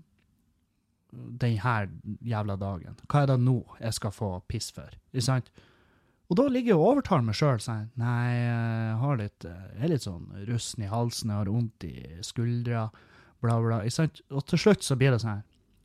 denne 1.13 1.77
jævla 2.23 2.57
dagen? 2.61 2.99
Hva 3.09 3.25
er 3.25 3.33
det 3.33 3.41
nå 3.43 3.59
jeg 3.81 3.97
skal 3.99 4.15
få 4.15 4.35
piss 4.51 4.71
for? 4.75 4.93
Ikke 5.13 5.27
sant? 5.27 5.51
Og 6.33 6.39
da 6.39 6.47
ligger 6.49 6.73
jeg 6.73 6.81
og 6.81 6.91
overtaler 6.93 7.27
meg 7.27 7.37
sjøl. 7.37 7.59
Sånn, 7.61 7.91
nei, 8.01 8.29
jeg 8.33 9.19
litt, 9.21 9.45
jeg 9.47 9.83
er 9.83 9.93
litt 9.93 10.07
sånn 10.07 10.31
rusten 10.49 10.87
i 10.87 10.93
halsen, 10.93 11.33
jeg 11.35 11.41
har 11.43 11.51
vondt 11.53 11.85
i 11.89 11.97
skuldra, 12.25 12.87
bla, 13.45 13.59
bla. 13.61 13.83
Ikke 13.85 13.99
sant? 13.99 14.23
Og 14.33 14.47
til 14.49 14.63
slutt 14.63 14.87
så 14.87 14.97
blir 15.01 15.13
det 15.13 15.21
sånn 15.23 15.37
her. 15.37 15.45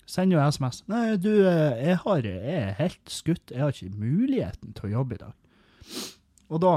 Sender 0.10 0.40
jo 0.40 0.46
SMS. 0.50 0.80
Nei, 0.90 1.04
du, 1.22 1.34
jeg, 1.44 1.98
har, 2.02 2.24
jeg 2.26 2.56
er 2.56 2.72
helt 2.80 3.12
skutt. 3.14 3.52
Jeg 3.54 3.62
har 3.62 3.76
ikke 3.76 4.00
muligheten 4.00 4.74
til 4.78 4.88
å 4.88 4.94
jobbe 4.96 5.20
i 5.20 5.22
dag. 5.22 5.36
Og 6.50 6.64
da 6.64 6.74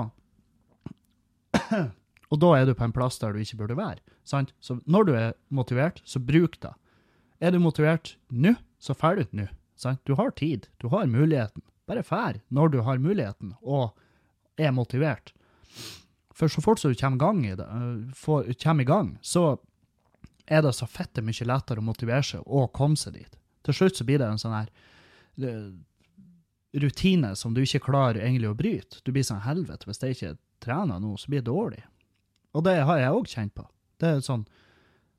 Og 2.32 2.40
da 2.40 2.52
er 2.56 2.68
du 2.68 2.72
på 2.76 2.86
en 2.86 2.94
plass 2.96 3.18
der 3.20 3.34
du 3.34 3.42
ikke 3.42 3.58
burde 3.60 3.76
være. 3.76 4.00
Sant? 4.24 4.54
Så 4.60 4.78
når 4.88 5.08
du 5.08 5.12
er 5.18 5.34
motivert, 5.52 6.00
så 6.08 6.22
bruk 6.22 6.56
det. 6.64 6.72
Er 7.44 7.52
du 7.52 7.58
motivert 7.60 8.14
nå, 8.30 8.54
så 8.80 8.96
drar 8.96 9.20
du 9.20 9.36
nå. 9.36 9.48
Sant? 9.76 10.00
Du 10.08 10.14
har 10.16 10.32
tid. 10.38 10.68
Du 10.80 10.88
har 10.94 11.10
muligheten. 11.10 11.64
Bare 11.90 12.04
fær 12.06 12.38
når 12.48 12.72
du 12.72 12.80
har 12.86 13.02
muligheten 13.02 13.52
og 13.60 13.92
er 14.56 14.72
motivert. 14.72 15.34
For 16.32 16.48
så 16.48 16.62
fort 16.64 16.80
som 16.80 16.92
du 16.92 16.98
kommer, 16.98 17.20
gang 17.20 17.44
i 17.46 17.54
det, 17.58 17.66
for, 18.16 18.46
kommer 18.62 18.86
i 18.86 18.88
gang, 18.88 19.12
så 19.20 19.58
er 20.46 20.62
det 20.64 20.72
så 20.76 20.88
fette 20.88 21.22
mye 21.24 21.46
lettere 21.46 21.82
å 21.82 21.86
motivere 21.86 22.24
seg 22.24 22.46
og 22.46 22.72
komme 22.76 22.96
seg 22.98 23.18
dit. 23.18 23.36
Til 23.66 23.76
slutt 23.76 23.98
så 23.98 24.06
blir 24.08 24.22
det 24.22 24.30
en 24.30 24.40
sånn 24.40 24.56
her 24.56 24.70
øh, 25.44 25.68
rutine 26.82 27.34
som 27.38 27.54
du 27.54 27.62
ikke 27.62 27.84
klarer 27.90 28.22
egentlig 28.22 28.50
å 28.50 28.56
bryte. 28.58 29.02
Du 29.04 29.12
blir 29.14 29.26
sånn 29.26 29.44
helvete, 29.44 29.86
hvis 29.86 30.02
det 30.02 30.14
ikke 30.16 30.32
trener 30.62 31.00
nå, 31.02 31.14
så 31.18 31.30
blir 31.30 31.42
jeg 31.42 31.48
dårlig. 31.50 31.82
Og 32.56 32.64
det 32.66 32.76
har 32.86 33.00
jeg 33.00 33.16
òg 33.16 33.30
kjent 33.32 33.54
på. 33.56 33.66
Det 34.02 34.08
er 34.08 34.24
sånn, 34.24 34.46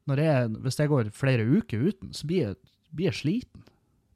jeg, 0.07 0.49
Hvis 0.63 0.79
jeg 0.79 0.91
går 0.91 1.11
flere 1.15 1.45
uker 1.47 1.87
uten, 1.89 2.11
så 2.13 2.27
blir 2.27 2.41
jeg, 2.41 2.57
blir 2.91 3.09
jeg 3.11 3.19
sliten. 3.21 3.63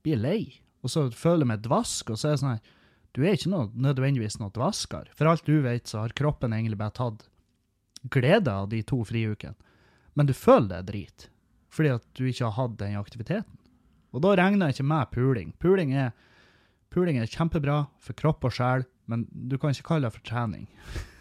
Blir 0.04 0.18
jeg 0.18 0.24
lei. 0.24 0.42
Og 0.84 0.92
så 0.94 1.08
føler 1.12 1.46
jeg 1.46 1.52
meg 1.54 1.64
dvask, 1.66 2.12
og 2.12 2.20
så 2.20 2.30
er 2.30 2.36
det 2.36 2.42
sånn 2.44 2.56
her 2.56 2.74
Du 3.16 3.24
er 3.24 3.38
ikke 3.38 3.54
noe, 3.54 3.72
nødvendigvis 3.74 4.38
noe 4.42 4.54
dvaskere. 4.54 5.14
For 5.18 5.30
alt 5.30 5.48
du 5.48 5.62
vet, 5.64 5.88
så 5.90 6.04
har 6.04 6.16
kroppen 6.18 6.54
egentlig 6.54 6.78
bare 6.80 6.96
tatt 7.00 7.26
glede 8.14 8.52
av 8.52 8.70
de 8.70 8.84
to 8.86 9.02
friukene, 9.08 9.58
men 10.14 10.30
du 10.30 10.34
føler 10.38 10.80
er 10.80 10.86
drit, 10.86 11.28
fordi 11.74 11.96
at 11.96 12.06
du 12.18 12.28
ikke 12.28 12.46
har 12.46 12.56
hatt 12.58 12.78
den 12.80 12.98
aktiviteten. 13.00 13.58
Og 14.16 14.24
da 14.24 14.36
regner 14.40 14.70
jeg 14.70 14.78
ikke 14.78 14.92
med 14.94 15.12
puling. 15.14 15.50
Puling 15.62 15.94
er, 15.98 16.14
puling 16.94 17.20
er 17.20 17.30
kjempebra 17.30 17.84
for 18.02 18.18
kropp 18.18 18.48
og 18.48 18.56
sjel, 18.56 18.86
men 19.08 19.28
du 19.30 19.58
kan 19.60 19.74
ikke 19.74 19.90
kalle 19.92 20.08
det 20.08 20.16
for 20.16 20.26
trening. 20.28 20.68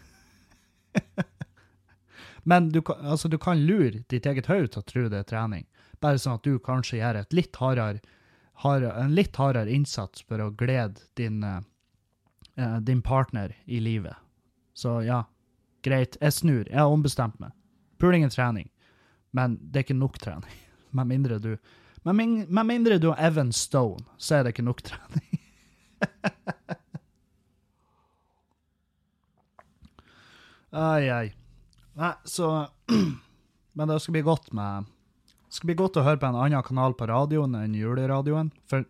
men 2.49 2.69
du 2.69 2.81
altså, 2.95 3.27
du 3.27 3.37
kan 3.41 3.65
lure 3.65 4.03
ditt 4.09 4.25
eget 4.25 4.49
hode 4.51 4.71
til 4.73 4.83
å 4.83 4.87
tro 4.91 5.07
det 5.11 5.23
er 5.23 5.31
trening, 5.31 5.65
bare 6.03 6.21
sånn 6.21 6.37
at 6.39 6.45
du 6.47 6.59
kanskje 6.63 7.01
gjør 7.01 7.21
et 7.21 7.35
litt 7.35 7.57
hardere, 7.61 8.01
hardere, 8.63 8.93
en 9.03 9.15
litt 9.17 9.37
hardere 9.37 9.73
innsats 9.73 10.23
for 10.27 10.41
å 10.43 10.51
glede 10.57 11.05
din, 11.19 11.43
eh, 11.43 12.77
din 12.81 13.01
partner 13.01 13.55
i 13.65 13.81
livet. 13.83 14.15
Så 14.77 14.99
ja, 15.05 15.23
greit, 15.85 16.17
jeg 16.21 16.33
snur. 16.33 16.65
Jeg 16.69 16.77
har 16.77 16.93
ombestemt 16.93 17.39
meg. 17.41 17.53
Puling 17.97 18.25
er 18.25 18.33
trening, 18.33 18.69
men 19.33 19.57
det 19.61 19.79
er 19.79 19.87
ikke 19.87 19.97
nok 19.97 20.19
trening. 20.21 20.63
Med 20.97 21.09
mindre 21.09 21.39
du 21.41 21.55
med, 22.07 22.65
mindre 22.65 22.97
du 22.97 23.09
er 23.11 23.27
Evan 23.27 23.51
Stone, 23.51 24.05
så 24.17 24.37
er 24.37 24.43
det 24.45 24.53
ikke 24.55 24.63
nok 24.63 24.81
trening. 24.85 25.41
ai, 30.71 31.09
ai. 31.09 31.27
Nei, 31.97 32.13
så 32.25 32.67
Men 33.77 33.89
det 33.89 33.99
skal 34.01 34.17
bli 34.17 34.21
godt 34.25 34.51
med 34.53 34.85
Det 35.47 35.57
skal 35.57 35.69
bli 35.69 35.77
godt 35.77 35.97
å 35.97 36.05
høre 36.05 36.19
på 36.21 36.29
en 36.29 36.37
annen 36.37 36.65
kanal 36.65 36.95
på 36.97 37.07
radioen 37.09 37.55
enn 37.57 37.75
juleradioen. 37.77 38.51
For 38.69 38.85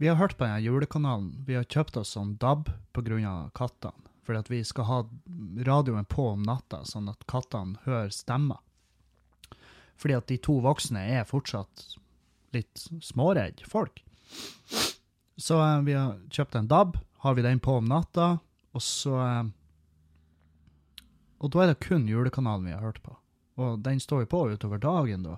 vi 0.00 0.08
har 0.08 0.16
hørt 0.16 0.38
på 0.38 0.46
den 0.46 0.62
julekanalen. 0.64 1.32
Vi 1.44 1.56
har 1.58 1.66
kjøpt 1.68 1.98
oss 2.00 2.14
sånn 2.16 2.36
DAB 2.40 2.70
pga. 2.96 3.50
kattene. 3.52 4.08
Fordi 4.24 4.38
at 4.38 4.50
vi 4.50 4.60
skal 4.64 4.84
ha 4.84 4.98
radioen 5.66 6.04
på 6.04 6.28
om 6.30 6.42
natta, 6.46 6.84
sånn 6.84 7.08
at 7.10 7.26
kattene 7.26 7.80
hører 7.84 8.12
stemmer. 8.14 8.60
Fordi 10.00 10.14
at 10.16 10.28
de 10.30 10.38
to 10.38 10.60
voksne 10.64 11.02
er 11.18 11.28
fortsatt 11.28 11.96
litt 12.54 12.86
småredde 13.02 13.66
folk. 13.68 14.00
Så 15.40 15.58
eh, 15.60 15.80
vi 15.84 15.96
har 15.96 16.16
kjøpt 16.30 16.56
en 16.56 16.68
DAB, 16.70 16.96
har 17.24 17.34
vi 17.34 17.44
den 17.44 17.60
på 17.60 17.76
om 17.80 17.88
natta, 17.90 18.38
og 18.72 18.84
så 18.84 19.16
eh, 19.24 19.50
Og 21.40 21.52
da 21.52 21.64
er 21.64 21.72
det 21.72 21.82
kun 21.84 22.08
julekanalen 22.08 22.68
vi 22.68 22.74
har 22.74 22.84
hørt 22.84 23.00
på. 23.04 23.16
Og 23.60 23.80
den 23.84 24.00
står 24.00 24.24
jo 24.24 24.32
på 24.32 24.42
utover 24.54 24.80
dagen, 24.80 25.24
da. 25.24 25.36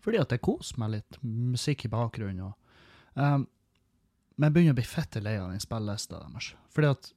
Fordi 0.00 0.20
at 0.22 0.32
det 0.32 0.42
koser 0.44 0.78
meg 0.80 0.94
litt 0.94 1.18
musikk 1.22 1.84
i 1.86 1.92
bakgrunnen. 1.92 2.50
Og, 2.50 2.78
um, 3.18 3.46
men 4.36 4.48
jeg 4.48 4.54
begynner 4.56 4.76
å 4.76 4.80
bli 4.80 4.88
fette 4.88 5.22
lei 5.22 5.36
av 5.38 5.50
den 5.52 5.62
spillelista 5.62 6.22
deres. 6.22 6.52
Fordi 6.72 6.92
at 6.94 7.10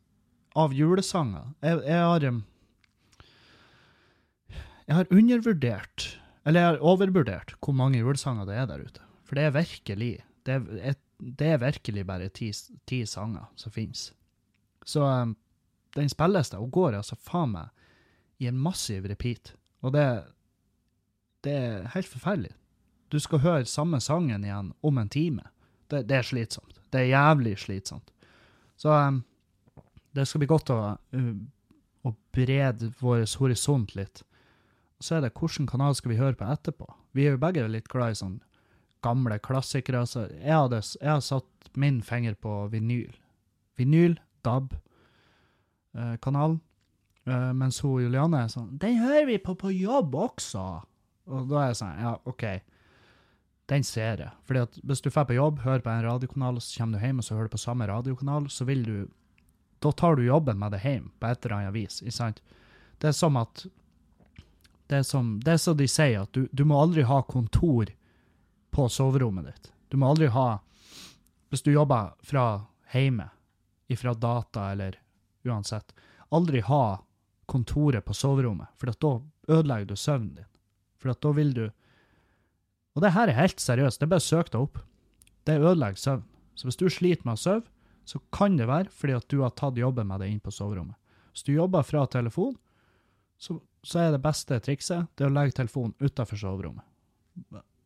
av 0.54 0.74
julesanger 0.78 1.48
Jeg, 1.66 1.80
jeg 1.88 2.02
har 2.06 2.26
um, 2.30 2.42
Jeg 4.84 4.98
har 5.00 5.16
undervurdert, 5.16 6.10
eller 6.44 6.60
jeg 6.60 6.70
har 6.74 6.84
overvurdert, 6.84 7.56
hvor 7.64 7.74
mange 7.78 8.02
julesanger 8.02 8.46
det 8.50 8.58
er 8.60 8.68
der 8.70 8.84
ute. 8.84 9.06
For 9.24 9.40
det 9.40 9.48
er 9.48 9.56
virkelig 9.56 10.12
Det 10.44 10.58
er, 10.58 10.66
et, 10.92 11.00
det 11.18 11.48
er 11.54 11.62
virkelig 11.62 12.04
bare 12.06 12.28
ti, 12.30 12.52
ti 12.86 13.06
sanger 13.08 13.48
som 13.56 13.72
finnes. 13.72 14.12
Så 14.84 15.06
um, 15.08 15.38
den 15.96 16.12
spillelista 16.12 16.60
hun 16.60 16.74
går 16.74 16.98
altså 17.00 17.16
faen 17.16 17.54
meg 17.56 17.72
i 18.44 18.50
en 18.52 18.60
massiv 18.60 19.08
repeat. 19.08 19.54
Og 19.84 19.96
det, 19.96 20.06
det 21.48 21.56
er 21.56 21.90
helt 21.96 22.10
forferdelig. 22.10 22.54
Du 23.12 23.20
skal 23.22 23.44
høre 23.44 23.70
samme 23.70 24.00
sangen 24.02 24.46
igjen 24.46 24.72
om 24.82 24.98
en 24.98 25.12
time. 25.12 25.48
Det, 25.92 26.06
det 26.10 26.20
er 26.20 26.28
slitsomt. 26.28 26.80
Det 26.92 27.04
er 27.04 27.12
jævlig 27.14 27.58
slitsomt. 27.62 28.14
Så 28.80 28.94
um, 28.94 29.22
det 30.18 30.26
skal 30.28 30.44
bli 30.44 30.50
godt 30.50 30.72
å, 30.74 30.80
uh, 30.98 31.34
å 32.04 32.14
brede 32.36 32.92
vår 33.02 33.26
horisont 33.40 33.94
litt. 33.98 34.24
Så 35.04 35.18
er 35.18 35.26
det 35.26 35.36
hvilken 35.38 35.68
kanal 35.70 35.96
skal 35.98 36.14
vi 36.14 36.20
høre 36.20 36.38
på 36.40 36.48
etterpå. 36.50 36.88
Vi 37.14 37.28
er 37.28 37.36
jo 37.36 37.44
begge 37.44 37.68
litt 37.70 37.90
glad 37.92 38.16
i 38.16 38.20
sånn 38.20 38.40
gamle 39.04 39.38
klassikere. 39.44 40.06
Så 40.10 40.28
jeg, 40.32 40.56
hadde, 40.56 40.82
jeg 41.00 41.12
har 41.12 41.24
satt 41.24 41.74
min 41.78 42.02
finger 42.06 42.38
på 42.40 42.64
vinyl. 42.74 43.14
Vinyl, 43.80 44.18
DAB, 44.46 44.74
Eh, 47.26 47.50
mens 47.56 47.80
hun 47.84 48.02
Juliane 48.04 48.42
er 48.44 48.50
sånn 48.52 48.74
Den 48.82 48.98
hører 49.00 49.26
vi 49.30 49.38
på 49.40 49.56
på 49.56 49.72
jobb 49.72 50.16
også. 50.16 50.64
Og 51.32 51.46
da 51.48 51.62
er 51.62 51.70
jeg 51.72 51.80
sånn 51.80 52.00
Ja, 52.04 52.16
OK. 52.28 52.46
Den 53.72 53.86
ser 53.88 54.20
jeg. 54.20 54.32
Fordi 54.44 54.64
at 54.66 54.80
hvis 54.84 55.02
du 55.02 55.10
drar 55.10 55.28
på 55.30 55.38
jobb, 55.38 55.62
hører 55.64 55.84
på 55.86 55.92
en 55.94 56.04
radiokanal, 56.04 56.60
så 56.60 56.82
kommer 56.82 57.00
du 57.00 57.06
hjem 57.06 57.22
og 57.22 57.28
så 57.28 57.38
hører 57.38 57.48
du 57.48 57.56
på 57.56 57.64
samme 57.64 57.88
radiokanal, 57.88 58.50
så 58.52 58.68
vil 58.68 58.84
du 58.84 58.98
Da 59.84 59.92
tar 59.92 60.16
du 60.16 60.24
jobben 60.24 60.60
med 60.60 60.72
det 60.72 60.80
hjem 60.84 61.12
på 61.20 61.28
et 61.28 61.46
eller 61.46 61.58
annet 61.58 61.74
vis. 61.74 62.02
ikke 62.02 62.16
sant? 62.16 62.42
Det 63.00 63.08
er 63.08 63.16
som 63.16 63.38
at 63.38 63.66
Det 64.88 64.98
er 64.98 65.04
som, 65.04 65.40
det 65.40 65.54
er 65.54 65.58
så 65.58 65.74
de 65.74 65.88
sier, 65.88 66.22
at 66.22 66.32
du, 66.34 66.48
du 66.52 66.66
må 66.66 66.82
aldri 66.82 67.04
ha 67.04 67.22
kontor 67.24 67.88
på 68.72 68.90
soverommet 68.90 69.46
ditt. 69.46 69.72
Du 69.90 69.98
må 69.98 70.10
aldri 70.10 70.28
ha 70.28 70.60
Hvis 71.50 71.64
du 71.64 71.72
jobber 71.72 72.14
fra 72.22 72.66
hjemme, 72.94 73.30
ifra 73.88 74.14
data 74.14 74.72
eller 74.72 75.00
uansett, 75.46 75.94
aldri 76.32 76.62
ha 76.62 77.04
kontoret 77.50 78.06
på 78.06 78.16
soverommet, 78.16 78.72
for 78.80 78.92
da 78.92 79.14
ødelegger 79.52 79.92
du 79.92 79.96
søvnen 80.00 80.36
din. 80.38 80.50
For 81.02 81.14
da 81.14 81.32
vil 81.36 81.54
du 81.54 81.66
Og 82.94 83.02
det 83.02 83.16
her 83.16 83.28
er 83.28 83.34
helt 83.34 83.60
seriøst, 83.60 84.00
det 84.00 84.06
er 84.06 84.10
bare 84.12 84.22
å 84.22 84.24
søke 84.24 84.52
deg 84.54 84.62
opp. 84.62 84.76
Det 85.50 85.56
ødelegger 85.58 85.98
søvn. 85.98 86.26
Så 86.54 86.68
hvis 86.68 86.78
du 86.78 86.86
sliter 86.90 87.26
med 87.26 87.40
å 87.40 87.42
sove, 87.42 87.66
så 88.06 88.20
kan 88.36 88.58
det 88.60 88.68
være 88.70 88.92
fordi 88.94 89.16
at 89.18 89.26
du 89.32 89.40
har 89.42 89.56
tatt 89.58 89.80
jobben 89.80 90.08
med 90.12 90.22
deg 90.22 90.30
inn 90.30 90.44
på 90.44 90.54
soverommet. 90.54 90.94
Hvis 91.34 91.48
du 91.48 91.56
jobber 91.56 91.82
fra 91.88 92.04
telefon, 92.06 92.54
så, 93.42 93.58
så 93.82 94.04
er 94.04 94.14
det 94.14 94.22
beste 94.22 94.60
trikset 94.62 95.10
det 95.18 95.26
er 95.26 95.32
å 95.32 95.34
legge 95.34 95.58
telefonen 95.58 95.96
utafor 95.98 96.38
soverommet. 96.38 96.86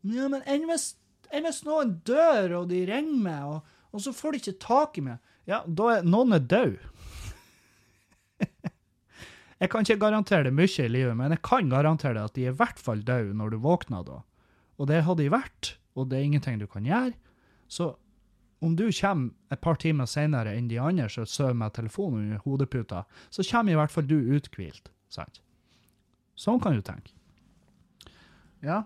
Ja, 0.04 0.28
men 0.28 0.42
enn 0.44 0.68
hvis, 0.68 0.90
enn 1.32 1.48
hvis 1.48 1.64
noen 1.64 1.98
dør, 2.08 2.60
og 2.62 2.70
de 2.74 2.84
ringer 2.90 3.24
meg, 3.24 3.48
og, 3.48 3.78
og 3.96 4.04
så 4.04 4.14
får 4.16 4.36
de 4.36 4.44
ikke 4.44 4.60
tak 4.68 5.00
i 5.00 5.06
meg? 5.08 5.24
Ja, 5.48 5.62
da 5.64 5.94
er 5.96 6.08
noen 6.08 6.36
er 6.36 6.44
død. 6.44 6.76
Jeg 9.58 9.72
kan 9.74 9.86
ikke 9.86 10.02
garantere 10.02 10.46
det 10.46 10.54
mye 10.54 10.84
i 10.84 10.92
livet, 10.92 11.16
men 11.18 11.34
jeg 11.34 11.42
kan 11.46 11.70
garantere 11.70 12.18
det 12.18 12.26
at 12.30 12.36
de 12.36 12.46
er 12.46 12.54
i 12.54 12.60
hvert 12.60 12.82
fall 12.82 13.02
døde 13.06 13.34
når 13.38 13.54
du 13.54 13.62
våkner 13.64 14.04
da. 14.06 14.20
Og 14.78 14.90
det 14.92 15.02
har 15.08 15.18
de 15.18 15.32
vært, 15.34 15.78
og 15.98 16.12
det 16.12 16.20
er 16.20 16.28
ingenting 16.28 16.60
du 16.62 16.68
kan 16.70 16.86
gjøre. 16.86 17.16
Så 17.68 17.96
om 18.62 18.76
du 18.78 18.88
kommer 18.94 19.54
et 19.54 19.62
par 19.62 19.78
timer 19.82 20.10
senere 20.10 20.54
enn 20.58 20.70
de 20.70 20.80
andre 20.82 21.10
som 21.10 21.26
sover 21.30 21.58
med 21.58 21.74
telefonen 21.74 22.28
under 22.28 22.44
hodeputa, 22.46 23.04
så 23.30 23.46
kommer 23.50 23.74
i 23.74 23.80
hvert 23.80 23.94
fall 23.94 24.08
du 24.10 24.18
uthvilt. 24.38 24.92
Sant? 25.14 25.42
Sånn 26.38 26.62
kan 26.62 26.78
du 26.78 26.84
tenke. 26.86 27.14
Ja. 28.66 28.84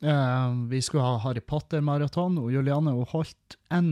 Uh, 0.00 0.66
vi 0.70 0.80
skulle 0.82 1.04
ha 1.04 1.18
Harry 1.26 1.42
Potter-maraton, 1.44 2.38
og 2.40 2.50
Juliane 2.54 2.94
hun 2.96 3.08
holdt 3.10 3.58
en 3.70 3.90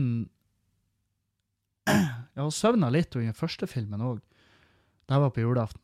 Jeg 1.89 2.43
hun 2.43 2.53
søvna 2.53 2.89
litt 2.93 3.15
under 3.17 3.35
første 3.35 3.67
filmen 3.67 4.03
òg. 4.05 4.19
Det 5.09 5.19
var 5.19 5.31
på 5.33 5.41
julaften. 5.41 5.81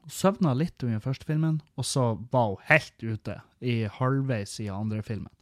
Hun 0.00 0.12
søvna 0.14 0.54
litt 0.56 0.80
under 0.82 1.02
første 1.04 1.28
filmen, 1.28 1.60
og 1.76 1.84
så 1.84 2.14
var 2.32 2.54
hun 2.54 2.64
helt 2.70 3.02
ute 3.04 3.36
i 3.60 3.82
halvveis 3.92 4.56
i 4.64 4.70
andre 4.72 5.02
filmen. 5.04 5.32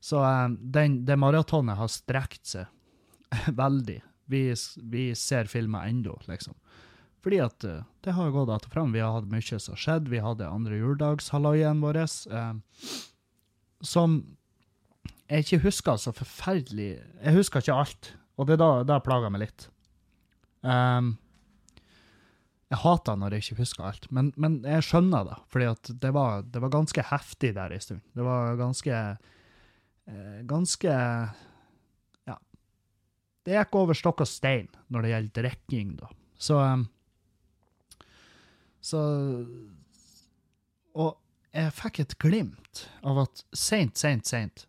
Så 0.00 0.22
eh, 0.24 0.46
den, 0.76 1.02
det 1.04 1.18
maratonet 1.18 1.76
har 1.76 1.90
strekt 1.90 2.46
seg 2.54 2.70
veldig. 3.62 3.98
Vi, 4.30 4.44
vi 4.92 5.10
ser 5.18 5.50
filmer 5.50 5.90
ennå, 5.90 6.14
liksom. 6.30 6.54
Fordi 7.20 7.40
at 7.42 7.66
eh, 7.66 7.82
det 8.06 8.14
har 8.16 8.30
gått 8.30 8.48
att 8.48 8.66
og 8.66 8.72
fram. 8.72 8.92
Vi 8.92 9.02
har 9.02 9.12
hatt 9.12 9.28
mye 9.28 9.58
som 9.58 9.74
har 9.74 9.82
skjedd. 9.82 10.08
Vi 10.08 10.22
hadde 10.22 10.48
andre 10.48 10.78
juledagshalloien 10.78 11.82
vår, 11.82 11.96
eh, 12.06 12.52
som 13.82 14.20
jeg 15.30 15.44
ikke 15.44 15.64
husker 15.66 15.96
så 15.96 16.12
forferdelig 16.12 16.98
Jeg 16.98 17.34
husker 17.36 17.62
ikke 17.62 17.74
alt, 17.74 18.14
og 18.36 18.46
det 18.46 18.56
er 18.56 18.62
da, 18.62 18.70
det 18.86 19.02
plager 19.06 19.30
meg 19.30 19.44
litt. 19.44 19.68
Um, 20.62 21.14
jeg 22.70 22.78
hater 22.84 23.18
når 23.18 23.34
jeg 23.34 23.44
ikke 23.44 23.62
husker 23.64 23.86
alt, 23.88 24.04
men, 24.14 24.30
men 24.38 24.60
jeg 24.62 24.84
skjønner 24.86 25.26
det, 25.26 25.36
fordi 25.50 25.94
det 26.04 26.10
var, 26.14 26.44
det 26.46 26.60
var 26.62 26.70
ganske 26.70 27.02
heftig 27.08 27.50
der 27.56 27.72
en 27.74 27.82
stund. 27.82 28.02
Det 28.14 28.26
var 28.26 28.58
ganske 28.60 28.98
eh, 30.06 30.36
Ganske 30.46 30.92
Ja. 32.30 32.36
Det 33.44 33.56
gikk 33.56 33.74
over 33.80 33.98
stokk 33.98 34.22
og 34.22 34.30
stein 34.30 34.68
når 34.86 35.02
det 35.02 35.10
gjelder 35.10 35.42
drikking, 35.42 35.96
da. 35.98 36.10
Så 36.38 36.58
um, 36.62 36.84
Så 38.80 39.00
Og 40.94 41.16
jeg 41.50 41.72
fikk 41.74 41.98
et 42.04 42.14
glimt 42.22 42.84
av 43.02 43.18
at 43.24 43.42
seint, 43.50 43.98
seint, 43.98 44.26
seint, 44.30 44.68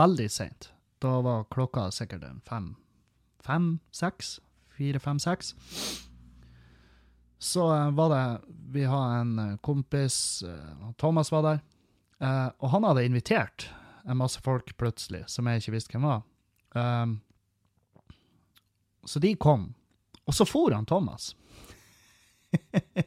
veldig 0.00 0.30
seint, 0.32 0.70
da 1.04 1.18
var 1.20 1.44
klokka 1.52 1.90
sikkert 1.92 2.24
fem, 2.48 2.72
fem, 3.44 3.68
seks, 3.92 4.38
fire, 4.72 5.02
fem, 5.02 5.20
seks, 5.20 5.52
så 7.42 7.74
eh, 7.74 7.90
var 7.90 8.08
det 8.10 8.40
Vi 8.70 8.84
har 8.84 9.16
en 9.16 9.38
eh, 9.38 9.56
kompis, 9.56 10.42
eh, 10.42 10.90
Thomas 10.96 11.32
var 11.32 11.42
der, 11.42 11.60
og 12.58 12.68
han 12.70 12.84
hadde 12.86 13.02
invitert 13.04 13.64
en 14.06 14.16
masse 14.16 14.38
folk 14.40 14.68
plutselig, 14.78 15.24
som 15.26 15.48
jeg 15.50 15.58
ikke 15.58 15.72
visste 15.74 15.90
hvem 15.90 16.04
var. 16.06 16.20
Så 19.02 19.18
de 19.18 19.32
kom, 19.34 19.64
og 20.22 20.36
så 20.38 20.46
for 20.46 20.70
han 20.70 20.86
Thomas. 20.86 21.32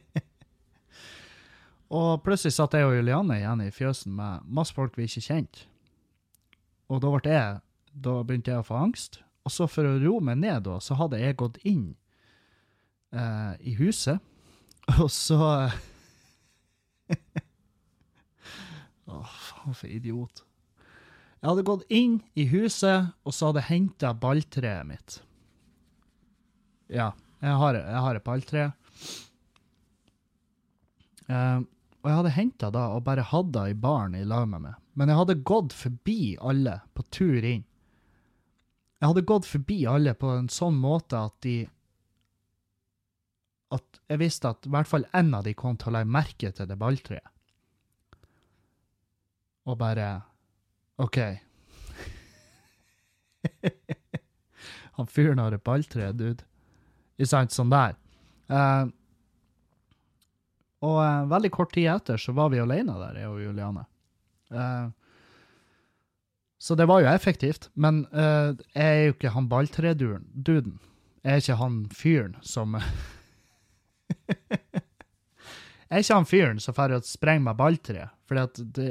og 1.96 2.20
plutselig 2.26 2.52
satt 2.58 2.76
jeg 2.76 2.90
og 2.90 2.92
Julianne 2.98 3.40
igjen 3.40 3.64
i 3.64 3.72
fjøsen 3.72 4.12
med 4.20 4.44
masse 4.44 4.76
folk 4.76 5.00
vi 5.00 5.08
ikke 5.08 5.24
kjente. 5.30 5.64
Og 6.92 7.00
da 7.00 7.16
ble 7.16 7.38
jeg, 7.38 7.60
da 7.88 8.18
begynte 8.20 8.52
jeg 8.52 8.66
å 8.66 8.68
få 8.68 8.82
angst. 8.84 9.22
Og 9.48 9.56
så 9.56 9.64
for 9.64 9.88
å 9.88 9.96
roe 9.96 10.20
meg 10.20 10.44
ned 10.44 10.68
da, 10.68 10.76
så 10.76 11.00
hadde 11.00 11.24
jeg 11.24 11.40
gått 11.40 11.56
inn 11.64 11.94
eh, 13.16 13.52
i 13.70 13.74
huset, 13.80 14.20
og 15.00 15.10
så 15.12 15.40
Åh, 19.06 19.36
faen 19.48 19.74
for 19.78 19.88
idiot. 19.88 20.42
Jeg 21.40 21.52
hadde 21.52 21.66
gått 21.68 21.84
inn 21.94 22.18
i 22.34 22.48
huset, 22.50 23.12
og 23.22 23.34
så 23.34 23.50
hadde 23.50 23.62
jeg 23.62 23.70
henta 23.70 24.10
balltreet 24.18 24.88
mitt. 24.88 25.20
Ja, 26.90 27.12
jeg 27.42 27.54
har, 27.60 27.78
jeg 27.78 28.02
har 28.02 28.18
et 28.18 28.26
balltre. 28.26 28.64
Eh, 31.26 31.60
og 32.02 32.10
jeg 32.10 32.18
hadde 32.20 32.34
henta 32.36 32.70
da 32.74 32.88
og 32.94 33.04
bare 33.06 33.24
hatt 33.26 33.52
det 33.54 33.64
i 33.72 33.78
baren 33.78 34.14
i 34.18 34.26
lag 34.26 34.46
med 34.50 34.62
meg. 34.68 34.76
Men 34.96 35.10
jeg 35.10 35.20
hadde 35.20 35.42
gått 35.46 35.74
forbi 35.76 36.20
alle 36.40 36.80
på 36.96 37.04
tur 37.14 37.44
inn. 37.44 37.64
Jeg 38.96 39.10
hadde 39.10 39.26
gått 39.28 39.46
forbi 39.48 39.82
alle 39.90 40.14
på 40.16 40.30
en 40.32 40.46
sånn 40.48 40.78
måte 40.80 41.18
at 41.28 41.34
de 41.44 41.66
At 43.76 44.00
jeg 44.10 44.22
visste 44.22 44.50
at 44.52 44.66
i 44.66 44.72
hvert 44.72 44.90
fall 44.90 45.06
én 45.16 45.32
av 45.36 45.44
de 45.46 45.54
kom 45.58 45.76
til 45.78 45.90
å 45.92 45.96
legge 45.98 46.16
merke 46.16 46.52
til 46.54 46.68
det 46.70 46.78
balltreet. 46.80 47.32
Og 49.66 49.78
bare 49.80 50.08
OK. 51.02 51.18
Han 54.96 55.08
fyren 55.10 55.42
har 55.42 55.52
et 55.52 55.64
balltre, 55.64 56.12
dude. 56.16 56.44
Ikke 57.16 57.28
sant? 57.28 57.52
Sånn 57.52 57.72
der. 57.72 57.96
Uh, 58.48 58.86
og 60.86 61.00
uh, 61.00 61.26
veldig 61.32 61.50
kort 61.52 61.72
tid 61.74 61.90
etter 61.92 62.20
så 62.20 62.34
var 62.36 62.52
vi 62.52 62.62
alene 62.62 62.94
der, 63.00 63.18
jeg 63.20 63.32
og 63.32 63.42
Juliane. 63.42 63.84
Uh, 64.52 64.88
så 66.62 66.76
det 66.78 66.86
var 66.88 67.02
jo 67.02 67.10
effektivt, 67.10 67.68
men 67.76 68.06
jeg 68.16 68.80
er 68.80 69.02
jo 69.04 69.12
ikke 69.12 69.34
han 69.34 69.48
balltreduden. 69.50 70.78
Jeg 71.20 71.28
er 71.28 71.42
ikke 71.42 71.58
han 71.60 71.74
fyren 71.92 72.36
som 72.40 72.78
Jeg 75.86 76.00
er 76.00 76.02
ikke 76.02 76.16
han 76.18 76.26
fyren 76.26 76.58
som 76.62 76.74
drar 76.74 76.96
og 76.96 77.06
sprenger 77.06 77.44
med 77.46 77.58
balltre, 77.60 78.08
for 78.26 78.40
det, 78.74 78.86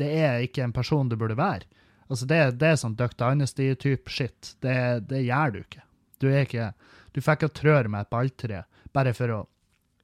det 0.00 0.10
er 0.24 0.44
ikke 0.46 0.62
en 0.64 0.72
person 0.72 1.10
du 1.10 1.18
burde 1.20 1.36
være. 1.36 1.68
Altså, 2.08 2.26
det, 2.28 2.38
det 2.60 2.70
er 2.70 2.78
sånn 2.80 2.96
Duck 2.98 3.16
Dynasty-type 3.20 4.12
shit. 4.12 4.54
Det, 4.64 4.76
det 5.10 5.24
gjør 5.24 5.54
du 5.54 5.58
ikke. 5.62 5.84
Du 6.20 6.28
er 6.30 6.44
ikke 6.44 6.72
Du 7.14 7.20
får 7.22 7.38
ikke 7.38 7.54
trør 7.54 7.88
med 7.90 8.04
et 8.04 8.10
balltre 8.10 8.64
bare 8.94 9.12
for 9.14 9.30
å 9.30 9.40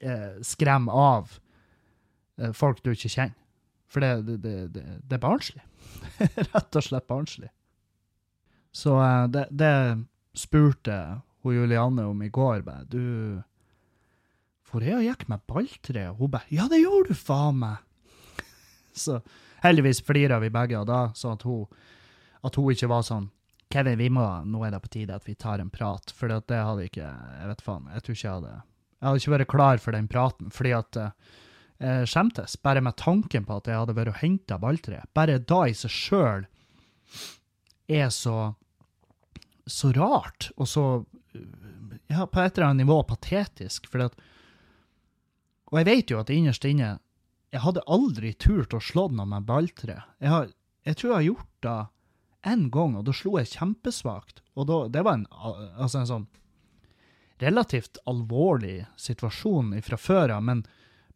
eh, 0.02 0.40
skremme 0.46 0.94
av 0.94 1.32
eh, 2.38 2.52
folk 2.56 2.82
du 2.84 2.92
ikke 2.92 3.10
kjenner. 3.10 3.36
For 3.90 4.02
det, 4.02 4.38
det, 4.44 5.14
er 5.16 5.22
barnslig. 5.22 5.62
Rett 6.52 6.78
og 6.78 6.86
slett 6.86 7.08
barnslig. 7.10 7.50
Så 8.70 8.94
eh, 9.02 9.46
det 9.50 9.72
spurte 10.38 10.98
hun 11.42 11.56
Julianne 11.56 12.06
om 12.06 12.22
i 12.22 12.30
går. 12.30 12.62
Bare, 12.66 12.86
du 12.86 13.42
For 14.70 14.86
jeg 14.86 15.00
og 15.00 15.06
gikk 15.06 15.26
med 15.30 15.42
balltre? 15.50 16.06
Og 16.12 16.22
hun 16.22 16.32
bare 16.36 16.54
Ja, 16.54 16.68
det 16.70 16.82
gjorde 16.82 17.10
du 17.10 17.18
faen 17.18 17.60
meg! 17.62 17.82
Så 19.04 19.20
heldigvis 19.64 20.02
flira 20.06 20.38
vi 20.40 20.50
begge 20.52 20.78
av 20.78 20.86
det, 20.88 21.02
så 21.20 21.34
at 21.34 21.42
hun, 21.44 21.66
at 22.46 22.56
hun 22.56 22.72
ikke 22.72 22.88
var 22.90 23.04
sånn 23.06 23.28
Kevin, 23.70 24.00
vi 24.00 24.08
må, 24.10 24.24
nå 24.50 24.64
er 24.66 24.72
det 24.74 24.80
på 24.82 24.90
tide 24.96 25.14
at 25.14 25.28
vi 25.28 25.36
tar 25.38 25.60
en 25.62 25.70
prat, 25.70 26.10
for 26.16 26.32
det 26.32 26.56
hadde 26.56 26.88
ikke 26.88 27.04
Jeg 27.04 27.50
vet 27.52 27.62
faen, 27.62 27.90
jeg 27.92 28.02
tror 28.02 28.16
ikke 28.16 28.26
jeg 28.26 28.38
hadde 28.38 28.54
Jeg 28.56 29.04
hadde 29.06 29.20
ikke 29.20 29.34
vært 29.36 29.50
klar 29.52 29.82
for 29.84 29.96
den 29.96 30.08
praten, 30.10 30.48
fordi 30.54 30.72
at 30.74 30.98
eh, 30.98 31.36
jeg 31.80 32.08
skjemtes 32.10 32.56
bare 32.64 32.82
med 32.84 32.98
tanken 33.00 33.46
på 33.46 33.60
at 33.60 33.70
jeg 33.70 33.78
hadde 33.78 33.94
vært 33.96 34.10
og 34.12 34.18
henta 34.20 34.58
balltre. 34.60 34.98
Bare 35.16 35.38
da 35.38 35.60
i 35.68 35.76
seg 35.76 35.94
sjøl 35.94 36.48
er 37.88 38.10
så 38.12 38.50
så 39.70 39.92
rart, 39.94 40.50
og 40.58 40.66
så 40.68 40.84
ja, 42.10 42.26
på 42.26 42.40
et 42.42 42.56
eller 42.58 42.66
annet 42.66 42.84
nivå 42.84 42.98
patetisk, 43.06 43.86
fordi 43.90 44.08
at 44.10 44.18
Og 45.70 45.80
jeg 45.80 45.88
vet 45.88 46.10
jo 46.10 46.20
at 46.20 46.32
innerst 46.34 46.66
inne 46.66 46.98
Jeg 47.50 47.64
hadde 47.64 47.82
aldri 47.90 48.32
turt 48.38 48.74
å 48.74 48.80
slå 48.82 49.08
noen 49.10 49.32
med 49.32 49.46
balltre. 49.48 49.96
Jeg, 50.22 50.52
jeg 50.86 50.96
tror 50.96 51.10
jeg 51.10 51.16
har 51.16 51.26
gjort 51.26 51.64
det 51.66 51.78
én 52.50 52.68
gang, 52.70 52.94
og 52.96 53.08
da 53.08 53.12
slo 53.12 53.32
jeg 53.40 53.50
kjempesvakt. 53.50 54.38
Og 54.54 54.68
da, 54.70 54.76
det 54.86 55.02
var 55.02 55.18
en, 55.18 55.26
altså 55.74 55.98
en 55.98 56.10
sånn 56.10 56.28
relativt 57.42 57.98
alvorlig 58.06 58.84
situasjon 59.00 59.74
fra 59.82 59.98
før 59.98 60.36
av, 60.36 60.44
men, 60.46 60.62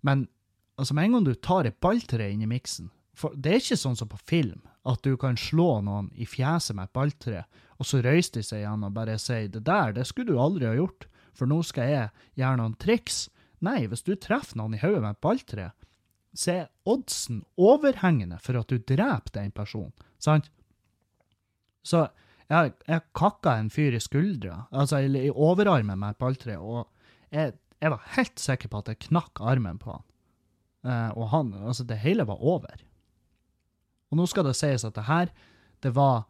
men 0.02 0.26
altså 0.74 0.96
med 0.96 1.06
en 1.06 1.16
gang 1.18 1.28
du 1.28 1.34
tar 1.38 1.68
et 1.68 1.78
balltre 1.84 2.26
inn 2.32 2.42
i 2.42 2.50
miksen 2.50 2.90
for 3.14 3.34
Det 3.38 3.52
er 3.52 3.62
ikke 3.62 3.78
sånn 3.78 3.98
som 3.98 4.10
på 4.10 4.18
film, 4.26 4.64
at 4.84 5.04
du 5.06 5.14
kan 5.20 5.38
slå 5.38 5.78
noen 5.86 6.10
i 6.18 6.26
fjeset 6.26 6.74
med 6.76 6.88
et 6.88 6.96
balltre, 6.98 7.44
og 7.78 7.86
så 7.86 8.02
røyser 8.02 8.40
de 8.40 8.42
seg 8.46 8.62
igjen 8.62 8.86
og 8.86 8.94
bare 8.96 9.18
sier 9.22 9.48
'det 9.48 9.62
der, 9.64 9.92
det 9.94 10.06
skulle 10.06 10.34
du 10.34 10.40
aldri 10.40 10.66
ha 10.66 10.74
gjort, 10.74 11.06
for 11.32 11.46
nå 11.46 11.62
skal 11.62 11.88
jeg 11.88 12.10
gjøre 12.36 12.58
noen 12.58 12.74
triks'. 12.74 13.28
Nei, 13.64 13.84
hvis 13.90 14.04
du 14.04 14.14
treffer 14.20 14.58
noen 14.60 14.76
i 14.76 14.82
hodet 14.82 15.02
med 15.02 15.16
et 15.16 15.24
balltre, 15.24 15.70
så 16.34 16.50
er 16.52 16.70
oddsen 16.90 17.42
overhengende 17.60 18.40
for 18.42 18.58
at 18.58 18.70
du 18.70 18.80
dreper 18.82 19.36
den 19.36 19.52
personen, 19.54 19.94
sant? 20.22 20.50
Så 21.84 22.06
jeg, 22.50 22.72
jeg 22.88 23.04
kakka 23.16 23.58
en 23.58 23.70
fyr 23.72 23.94
i 23.96 24.02
skuldra, 24.02 24.64
altså 24.74 25.00
i 25.04 25.28
overarmen 25.30 26.00
med 26.00 26.14
et 26.14 26.20
balltre, 26.20 26.58
og 26.58 26.88
jeg, 27.34 27.54
jeg 27.80 27.92
var 27.94 28.10
helt 28.16 28.40
sikker 28.40 28.72
på 28.72 28.82
at 28.82 28.90
jeg 28.92 29.04
knakk 29.08 29.40
armen 29.44 29.78
på 29.80 29.92
han. 29.92 30.04
Eh, 30.84 31.10
og 31.16 31.30
han, 31.32 31.54
altså 31.64 31.86
det 31.88 32.02
hele 32.02 32.26
var 32.28 32.42
over. 32.42 32.84
Og 34.12 34.20
nå 34.20 34.26
skal 34.30 34.46
det 34.48 34.56
sies 34.58 34.84
at 34.86 34.96
det 34.96 35.06
her, 35.08 35.32
det 35.84 35.94
var 35.96 36.24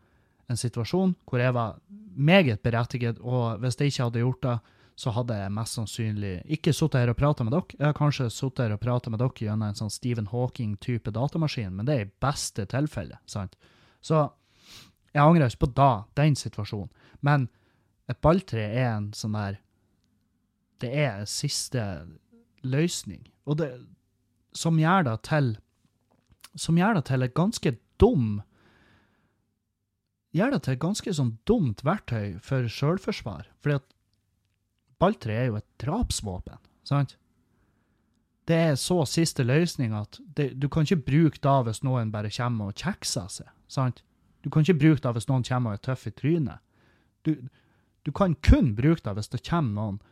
en 0.51 0.61
situasjon 0.61 1.15
hvor 1.29 1.43
jeg 1.43 1.55
var 1.57 1.79
meget 2.15 2.63
berettiget, 2.63 3.19
og 3.21 3.59
hvis 3.63 3.79
jeg 3.81 3.91
ikke 3.91 4.07
hadde 4.07 4.23
gjort 4.23 4.43
det, 4.47 4.57
så 4.95 5.11
hadde 5.11 5.35
jeg 5.35 5.53
mest 5.55 5.75
sannsynlig 5.75 6.35
ikke 6.55 6.73
sittet 6.75 7.03
her 7.03 7.11
og 7.11 7.19
prata 7.19 7.45
med 7.47 7.55
dere. 7.57 7.79
Jeg 7.79 7.89
har 7.89 7.97
kanskje 7.99 8.29
sittet 8.31 8.63
her 8.63 8.77
og 8.77 8.83
prata 8.83 9.11
med 9.11 9.19
dere 9.23 9.35
gjennom 9.35 9.67
en 9.67 9.79
sånn 9.79 9.91
Stephen 9.91 10.31
Hawking-type 10.31 11.11
datamaskin, 11.15 11.75
men 11.75 11.89
det 11.89 11.97
er 11.97 12.07
i 12.07 12.13
beste 12.23 12.67
tilfelle, 12.71 13.19
sant? 13.27 13.57
Så 14.05 14.29
jeg 15.15 15.23
angrer 15.23 15.51
ikke 15.51 15.67
på 15.67 15.73
da, 15.75 15.91
den 16.19 16.39
situasjonen. 16.39 16.93
Men 17.27 17.49
et 18.11 18.21
balltre 18.23 18.63
er 18.63 18.91
en 18.93 19.13
sånn 19.17 19.37
der 19.37 19.61
Det 20.83 20.91
er 20.91 21.21
en 21.23 21.31
siste 21.31 21.81
løsning. 22.63 23.23
Og 23.47 23.59
det 23.59 23.71
som 24.55 24.79
gjør 24.79 25.07
det 25.09 25.15
til 25.27 25.57
Som 26.55 26.79
gjør 26.79 26.99
det 26.99 27.05
til 27.09 27.23
et 27.23 27.35
ganske 27.35 27.73
dum 27.99 28.43
Gjør 30.35 30.51
det 30.51 30.63
til 30.65 30.75
et 30.75 30.83
ganske 30.83 31.15
sånn 31.15 31.37
dumt 31.47 31.85
verktøy 31.87 32.41
for 32.43 32.67
sjølforsvar. 32.67 33.47
Fordi 33.63 33.79
at 33.79 33.94
balltre 35.05 35.37
er 35.37 35.51
jo 35.51 35.61
et 35.61 35.69
drapsvåpen, 35.83 36.59
sant? 36.89 37.19
Det 38.45 38.57
er 38.71 38.75
så 38.77 38.99
siste 39.09 39.45
løsning 39.47 39.95
at 39.97 40.19
det, 40.37 40.51
du 40.61 40.69
kan 40.69 40.85
ikke 40.85 41.07
bruke 41.07 41.41
det 41.41 41.57
hvis 41.69 41.85
noen 41.87 42.13
bare 42.13 42.33
kommer 42.33 42.73
og 42.73 42.81
kjekser 42.81 43.31
seg, 43.33 43.53
sant? 43.69 44.03
Du 44.45 44.51
kan 44.53 44.65
ikke 44.65 44.81
bruke 44.83 45.01
det 45.05 45.15
hvis 45.17 45.29
noen 45.31 45.47
kommer 45.47 45.73
og 45.73 45.79
er 45.79 45.85
tøff 45.87 46.09
i 46.11 46.13
trynet. 46.13 46.61
Du, 47.25 47.33
du 48.05 48.13
kan 48.13 48.37
kun 48.45 48.75
bruke 48.77 49.01
det 49.07 49.15
hvis 49.17 49.33
det 49.33 49.45
kommer 49.49 49.79
noen 49.79 50.03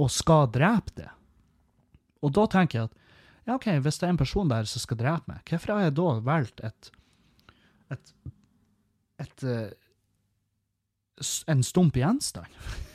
og 0.00 0.10
skal 0.12 0.50
drepe 0.52 0.92
deg. 0.98 1.12
Og 2.22 2.34
da 2.36 2.44
tenker 2.50 2.78
jeg 2.78 2.90
at 2.90 2.98
ja, 3.48 3.56
OK, 3.56 3.66
hvis 3.82 3.98
det 3.98 4.06
er 4.06 4.12
en 4.12 4.20
person 4.20 4.50
der 4.52 4.68
som 4.70 4.84
skal 4.84 5.00
drepe 5.00 5.32
meg, 5.32 5.40
hvorfor 5.48 5.74
har 5.74 5.88
jeg 5.88 5.96
da 5.98 6.10
valgt 6.28 6.62
et 6.68 6.92
et, 7.92 8.12
et 9.20 9.44
et 9.48 11.42
en 11.48 11.62
stump 11.66 11.96
gjenstand? 11.96 12.48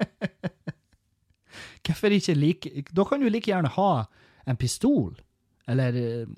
Hvorfor 1.86 2.12
ikke 2.14 2.36
like 2.36 2.84
Da 2.94 3.04
kan 3.08 3.22
du 3.22 3.28
like 3.30 3.50
gjerne 3.50 3.72
ha 3.74 3.90
en 4.48 4.58
pistol, 4.60 5.14
eller 5.68 5.96
eh, 5.96 6.28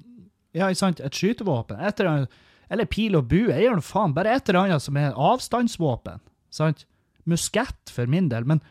ja, 0.52 0.68
ikke 0.68 0.80
sant, 0.80 1.00
et 1.00 1.16
skytevåpen, 1.16 1.80
eller 1.80 2.26
eller 2.72 2.88
pil 2.88 3.18
og 3.18 3.28
bue, 3.28 3.52
gjør 3.52 3.76
noe 3.76 3.84
faen, 3.84 4.14
bare 4.16 4.32
et 4.32 4.48
eller 4.48 4.62
annet 4.62 4.84
som 4.84 4.96
er 4.96 5.16
avstandsvåpen, 5.20 6.22
sant? 6.52 6.86
Muskett 7.28 7.92
for 7.92 8.08
min 8.10 8.30
del, 8.32 8.46
men 8.48 8.62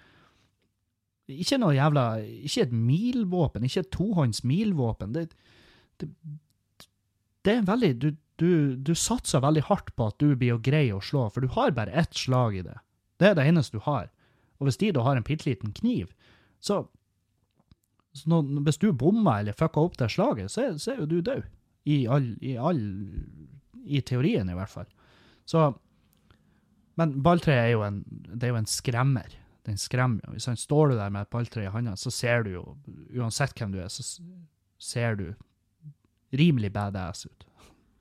ikke 1.32 1.60
noe 1.62 1.76
jævla 1.78 2.06
Ikke 2.44 2.66
et 2.66 2.74
milvåpen, 2.76 3.64
ikke 3.64 3.86
et 3.86 3.92
tohånds 3.94 4.42
milvåpen. 4.44 5.14
Det, 5.16 5.30
det, 6.02 6.10
det 7.46 7.54
er 7.54 7.70
veldig 7.70 7.92
du, 8.02 8.10
du, 8.42 8.52
du 8.76 8.92
satser 8.98 9.44
veldig 9.46 9.64
hardt 9.70 9.94
på 9.96 10.10
at 10.10 10.18
du 10.20 10.34
blir 10.36 10.60
grei 10.66 10.90
å 10.92 11.00
slå, 11.00 11.30
for 11.32 11.46
du 11.46 11.54
har 11.56 11.72
bare 11.78 11.94
ett 12.04 12.18
slag 12.18 12.58
i 12.58 12.66
det. 12.66 12.76
Det 13.22 13.30
er 13.30 13.38
det 13.38 13.48
eneste 13.48 13.78
du 13.78 13.86
har. 13.86 14.10
Og 14.62 14.70
hvis 14.70 14.78
de 14.78 14.92
da 14.94 15.02
har 15.02 15.18
en 15.18 15.26
bitte 15.26 15.50
liten 15.50 15.74
kniv, 15.74 16.12
så, 16.62 16.84
så 18.14 18.30
når, 18.30 18.62
Hvis 18.68 18.78
du 18.78 18.92
bommer 18.94 19.42
eller 19.42 19.58
fucker 19.58 19.82
opp 19.82 19.98
det 19.98 20.12
slaget, 20.14 20.52
så 20.54 20.78
så 20.78 20.94
er 20.94 21.02
jo 21.02 21.10
du 21.10 21.22
død. 21.22 21.44
I 21.90 22.06
all, 22.06 22.36
i 22.46 22.56
all 22.62 22.82
I 23.86 24.02
teorien, 24.06 24.50
i 24.50 24.54
hvert 24.54 24.70
fall. 24.70 24.86
Så 25.46 25.74
Men 26.96 27.24
balltre 27.24 27.54
er 27.58 27.72
jo 27.72 27.82
en, 27.82 28.04
det 28.06 28.44
er 28.44 28.54
jo 28.54 28.62
en 28.62 28.70
skremmer. 28.70 29.34
Den 29.66 29.78
skremmer 29.78 30.22
jo. 30.28 30.36
Hvis 30.36 30.46
han 30.46 30.58
står 30.58 30.92
du 30.92 30.96
der 31.00 31.10
med 31.10 31.26
et 31.26 31.34
balltre 31.34 31.64
i 31.64 31.72
handa, 31.72 31.96
så 31.96 32.12
ser 32.12 32.44
du 32.44 32.52
jo, 32.52 32.78
uansett 33.18 33.58
hvem 33.58 33.72
du 33.74 33.80
er, 33.82 33.90
så 33.90 34.04
ser 34.78 35.16
du 35.16 35.34
rimelig 36.38 36.72
badass 36.74 37.26
ut. 37.26 37.46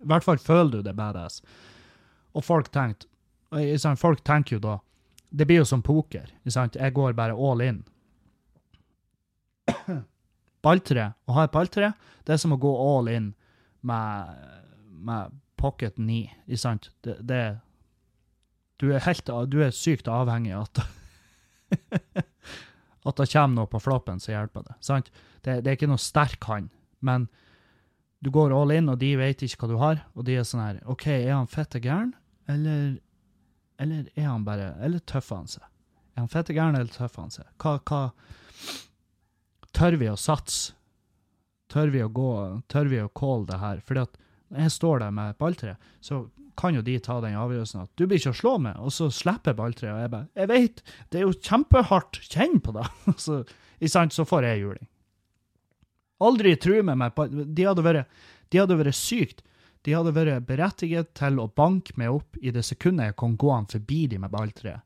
I 0.01 0.09
hvert 0.11 0.25
fall 0.25 0.39
føler 0.39 0.71
du 0.71 0.83
det 0.83 0.97
badass. 0.97 1.41
Og 2.35 2.45
folk 2.45 2.69
tenkte, 2.73 3.09
sant, 3.79 4.01
folk 4.01 4.23
tenker 4.25 4.59
jo 4.59 4.63
da, 4.65 4.77
det 5.31 5.47
blir 5.47 5.63
jo 5.63 5.69
som 5.69 5.83
poker, 5.83 6.31
ikke 6.43 6.55
sant? 6.55 6.79
Jeg 6.79 6.95
går 6.97 7.17
bare 7.19 7.37
all 7.39 7.63
in. 7.65 7.83
Balltre, 10.65 11.13
å 11.25 11.37
ha 11.39 11.47
et 11.47 11.55
balltre, 11.55 11.93
det 12.27 12.35
er 12.35 12.41
som 12.43 12.53
å 12.53 12.61
gå 12.61 12.71
all 12.71 13.09
in 13.09 13.31
med, 13.87 14.41
med 14.91 15.37
pocket 15.61 15.97
9, 15.97 16.21
ikke 16.51 16.61
sant? 16.61 16.91
Det, 17.07 17.17
det, 17.25 17.43
du 18.83 18.91
er 18.93 19.07
helt, 19.07 19.31
du 19.49 19.61
er 19.65 19.73
sykt 19.77 20.11
avhengig 20.11 20.53
av 20.57 20.67
at 20.69 20.83
at 23.09 23.17
det 23.17 23.29
kommer 23.33 23.63
noe 23.63 23.71
på 23.71 23.81
floppen 23.81 24.21
som 24.21 24.35
hjelper 24.35 24.67
det. 24.67 24.77
Sant? 24.85 25.11
Det, 25.41 25.61
det 25.65 25.71
er 25.71 25.79
ikke 25.79 25.91
noe 25.91 26.03
sterk 26.03 26.45
hand, 26.51 26.69
men 27.01 27.29
du 28.21 28.29
går 28.35 28.53
all 28.53 28.75
in, 28.75 28.91
og 28.93 28.99
de 29.01 29.15
vet 29.17 29.45
ikke 29.47 29.65
hva 29.65 29.71
du 29.71 29.79
har, 29.81 30.03
og 30.13 30.27
de 30.29 30.37
er 30.37 30.45
sånn 30.45 30.65
her 30.65 30.83
OK, 30.91 31.07
er 31.15 31.33
han 31.33 31.49
fette 31.49 31.81
gæren, 31.81 32.13
eller, 32.51 32.99
eller 33.81 34.09
er 34.15 34.29
han 34.29 34.45
bare 34.45 34.75
Eller 34.85 35.01
tøffer 35.09 35.41
han 35.41 35.49
seg? 35.51 35.65
Er 36.15 36.25
han 36.25 36.33
fette 36.33 36.57
gæren, 36.57 36.77
eller 36.77 36.93
tøffer 36.93 37.25
han 37.25 37.33
seg? 37.35 37.49
Hva, 37.63 37.79
hva 37.89 38.03
Tør 39.77 39.97
vi 40.01 40.11
å 40.11 40.19
satse? 40.19 40.75
Tør 41.71 41.93
vi 41.95 42.03
å 42.03 42.11
gå 42.13 42.33
Tør 42.73 42.91
vi 42.91 43.01
å 43.01 43.09
calle 43.17 43.49
det 43.49 43.61
her? 43.63 43.81
Fordi 43.87 44.05
at 44.05 44.21
når 44.51 44.65
jeg 44.67 44.75
står 44.75 45.03
der 45.05 45.13
med 45.15 45.37
balltre, 45.39 45.77
så 46.03 46.25
kan 46.59 46.75
jo 46.75 46.83
de 46.83 46.97
ta 46.99 47.21
den 47.23 47.37
avgjørelsen 47.39 47.85
at 47.85 47.91
du 47.95 48.03
blir 48.05 48.19
ikke 48.19 48.33
å 48.35 48.39
slå 48.41 48.55
med, 48.63 48.79
og 48.83 48.91
så 48.93 49.07
slipper 49.15 49.55
balltreet, 49.57 49.95
og 49.95 50.01
jeg 50.03 50.11
bare 50.13 50.27
Jeg 50.35 50.51
vet, 50.51 50.81
det 51.09 51.21
er 51.21 51.29
jo 51.29 51.37
kjempehardt, 51.37 52.19
kjenn 52.27 52.59
på 52.65 52.75
det! 52.75 52.87
så, 53.25 53.41
i 53.79 53.89
sant, 53.89 54.17
så 54.17 54.27
får 54.29 54.49
jeg 54.49 54.65
juling. 54.65 54.89
Aldri 56.21 56.57
true 56.61 56.83
med 56.85 56.99
meg 57.01 57.23
De 57.47 57.65
hadde 57.65 57.85
vært, 57.87 58.11
de 58.51 58.61
hadde 58.61 58.77
vært 58.77 58.99
sykt. 58.99 59.45
De 59.87 59.95
hadde 59.97 60.13
vært 60.13 60.45
berettiget 60.49 61.15
til 61.17 61.41
å 61.41 61.49
banke 61.57 61.95
meg 62.01 62.13
opp 62.13 62.37
i 62.41 62.53
det 62.53 62.63
sekundet 62.67 63.11
jeg 63.11 63.19
kom 63.23 63.37
gående 63.41 63.79
forbi 63.79 64.05
de 64.13 64.21
med 64.21 64.33
balltreet. 64.33 64.85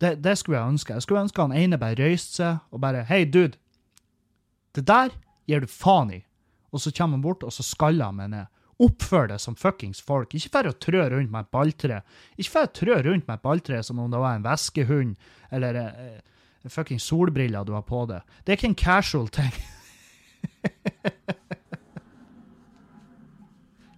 Det, 0.00 0.14
det 0.24 0.36
skulle 0.40 0.58
jeg 0.58 0.74
ønske. 0.74 0.96
Jeg 0.96 1.04
skulle 1.04 1.24
ønske 1.26 1.44
han 1.44 1.56
ene 1.56 1.78
bare 1.80 1.98
røyste 1.98 2.38
seg 2.40 2.72
og 2.72 2.80
bare 2.80 3.04
Hei, 3.08 3.24
dude! 3.28 3.58
Det 4.76 4.86
der 4.88 5.12
gir 5.50 5.64
du 5.64 5.68
faen 5.68 6.14
i. 6.14 6.20
Og 6.70 6.80
så 6.80 6.92
kommer 6.94 7.18
han 7.18 7.24
bort, 7.24 7.44
og 7.44 7.52
så 7.52 7.64
skaller 7.66 8.08
han 8.08 8.16
meg 8.20 8.30
ned. 8.32 8.48
Oppfør 8.80 9.28
det 9.28 9.40
som 9.42 9.56
fuckings 9.60 10.00
folk. 10.00 10.32
Ikke 10.32 10.52
for 10.54 10.70
å 10.70 10.76
trø 10.80 11.02
rundt 11.12 11.32
med 11.32 11.44
et 11.44 11.52
balltre. 11.52 12.00
Ikke 12.38 12.54
for 12.54 12.68
å 12.68 12.72
trø 12.80 12.96
rundt 13.04 13.26
med 13.26 13.36
et 13.36 13.44
balltre 13.44 13.82
som 13.84 14.00
om 14.00 14.08
det 14.12 14.22
var 14.22 14.38
en 14.38 14.46
veskehund 14.46 15.18
eller 15.52 15.80
eh, 15.82 16.22
fuckings 16.70 17.04
solbriller 17.10 17.66
du 17.68 17.74
har 17.76 17.84
på 17.84 18.06
deg. 18.08 18.24
Det 18.44 18.54
er 18.54 18.60
ikke 18.60 18.70
en 18.70 18.80
casual 18.86 19.28
ting. 19.36 19.52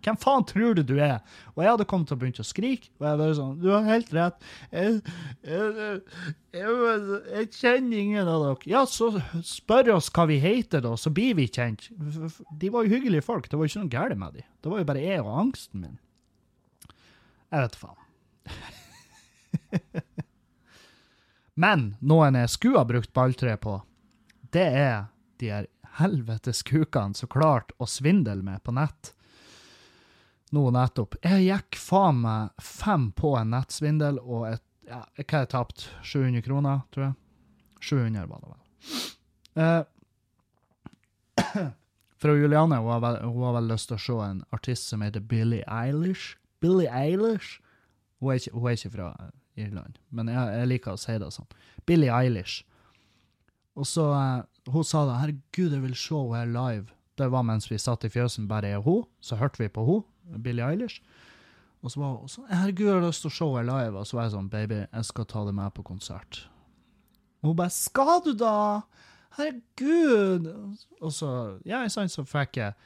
Hvem 0.02 0.18
faen 0.18 0.44
tror 0.48 0.74
du 0.76 0.82
du 0.86 0.96
er? 0.98 1.20
Og 1.54 1.62
jeg 1.62 1.70
hadde 1.70 1.86
kommet 1.88 2.10
til 2.10 2.16
å 2.16 2.20
begynne 2.20 2.42
å 2.42 2.46
skrike, 2.46 2.90
og 2.98 3.06
jeg 3.06 3.20
bare 3.20 3.36
sånn 3.38 3.54
Du 3.62 3.68
har 3.70 3.86
helt 3.86 4.12
rett. 4.16 4.48
Jeg, 4.72 5.00
jeg, 5.46 5.96
jeg, 6.56 7.18
jeg 7.36 7.48
kjenner 7.54 8.02
ingen 8.02 8.30
av 8.30 8.46
dere. 8.46 8.70
Ja, 8.72 8.82
så 8.90 9.12
spør 9.46 9.94
oss 9.96 10.10
hva 10.14 10.26
vi 10.30 10.40
heter, 10.42 10.82
da, 10.84 10.96
så 10.98 11.12
blir 11.14 11.36
vi 11.38 11.46
kjent. 11.48 11.88
De 12.58 12.72
var 12.72 12.86
jo 12.86 12.96
hyggelige 12.96 13.26
folk. 13.26 13.48
Det 13.48 13.58
var 13.58 13.68
jo 13.68 13.74
ikke 13.74 13.84
noe 13.84 13.94
galt 13.94 14.18
med 14.24 14.38
dem. 14.40 14.48
Det 14.62 14.72
var 14.72 14.82
jo 14.82 14.90
bare 14.90 15.04
jeg 15.06 15.22
og 15.22 15.38
angsten 15.46 15.86
min. 15.86 15.98
Jeg 17.52 17.66
vet 17.66 17.80
faen. 17.82 18.00
Men 21.62 21.92
noen 22.00 22.38
jeg 22.40 22.50
skulle 22.50 22.80
ha 22.80 22.88
brukt 22.88 23.12
balltre 23.14 23.54
på, 23.60 23.78
det 24.52 24.66
er 24.66 24.98
de 25.40 25.50
her 25.52 25.66
helvetes 25.98 26.62
kukene 26.64 27.16
som 27.16 27.28
klarte 27.32 27.76
å 27.76 27.88
svindle 27.88 28.40
med 28.44 28.62
på 28.64 28.72
nett 28.76 29.12
nå 30.52 30.66
nettopp. 30.74 31.16
Jeg 31.24 31.46
gikk 31.46 31.78
faen 31.80 32.20
meg 32.24 32.62
fem 32.62 33.10
på 33.16 33.34
en 33.38 33.52
nettsvindel, 33.54 34.20
og 34.20 34.46
et, 34.52 34.64
ja, 34.88 35.02
hva 35.16 35.26
har 35.32 35.44
jeg 35.46 35.52
tapt? 35.54 35.86
700 36.04 36.44
kroner, 36.46 36.84
tror 36.94 37.08
jeg. 37.08 37.18
700 37.82 38.28
var 38.30 38.42
det 38.42 38.52
vel. 38.52 38.60
Eh, 39.62 39.82
fra 42.22 42.36
Juliane, 42.36 42.78
hun 42.82 42.92
har, 42.92 43.00
vel, 43.02 43.20
hun 43.24 43.46
har 43.48 43.56
vel 43.58 43.70
lyst 43.72 43.90
til 43.90 43.98
å 43.98 44.04
se 44.06 44.18
en 44.26 44.42
artist 44.54 44.92
som 44.92 45.04
heter 45.04 45.24
Billie 45.24 45.64
Eilish. 45.66 46.36
Billie 46.62 46.90
Eilish? 46.92 47.58
Hun 48.20 48.34
er 48.34 48.42
ikke, 48.42 48.54
hun 48.54 48.68
er 48.68 48.78
ikke 48.78 48.94
fra 48.94 49.08
Irland, 49.58 49.98
men 50.14 50.30
jeg, 50.30 50.52
jeg 50.60 50.70
liker 50.70 50.94
å 50.94 51.00
si 51.00 51.16
det 51.18 51.32
sånn. 51.34 51.48
Billie 51.88 52.12
Eilish. 52.12 52.62
Og 53.78 53.88
så, 53.88 54.06
eh, 54.14 54.70
hun 54.72 54.84
sa 54.84 55.06
da, 55.08 55.18
herregud, 55.22 55.72
jeg 55.72 55.82
vil 55.82 55.96
se 55.96 56.20
henne 56.36 56.52
live. 56.52 56.92
Det 57.18 57.28
var 57.32 57.44
mens 57.44 57.68
vi 57.70 57.80
satt 57.80 58.04
i 58.06 58.12
fjøsen, 58.12 58.48
bare 58.48 58.70
jeg 58.72 58.82
og 58.82 58.86
hun, 58.86 59.02
så 59.20 59.36
hørte 59.40 59.60
vi 59.60 59.68
på 59.72 59.84
hun, 59.88 60.02
Billie 60.42 60.64
Eilish. 60.66 61.02
Og 61.82 61.90
så 61.90 61.98
var 61.98 62.14
hun 62.14 62.30
sånn, 62.30 62.46
herregud, 62.50 62.86
jeg 62.86 62.94
har 62.94 63.04
lyst 63.04 63.24
til 63.24 63.32
å 63.32 63.34
se 63.34 63.48
henne 63.56 63.74
live. 63.74 63.98
Og 63.98 64.08
så 64.08 64.18
var 64.18 64.26
jeg 64.28 64.34
sånn, 64.36 64.50
baby, 64.52 64.80
jeg 64.84 65.08
skal 65.08 65.28
ta 65.32 65.44
deg 65.48 65.56
med 65.58 65.74
på 65.74 65.84
konsert. 65.86 66.44
Og 67.42 67.50
hun 67.50 67.58
bare, 67.58 67.74
skal 67.74 68.22
du 68.22 68.32
da? 68.38 68.56
Herregud! 69.38 70.46
Og 71.00 71.14
så, 71.14 71.30
ja, 71.66 71.82
ikke 71.82 71.96
sant, 71.96 72.14
så 72.14 72.24
fikk 72.28 72.60
jeg, 72.60 72.76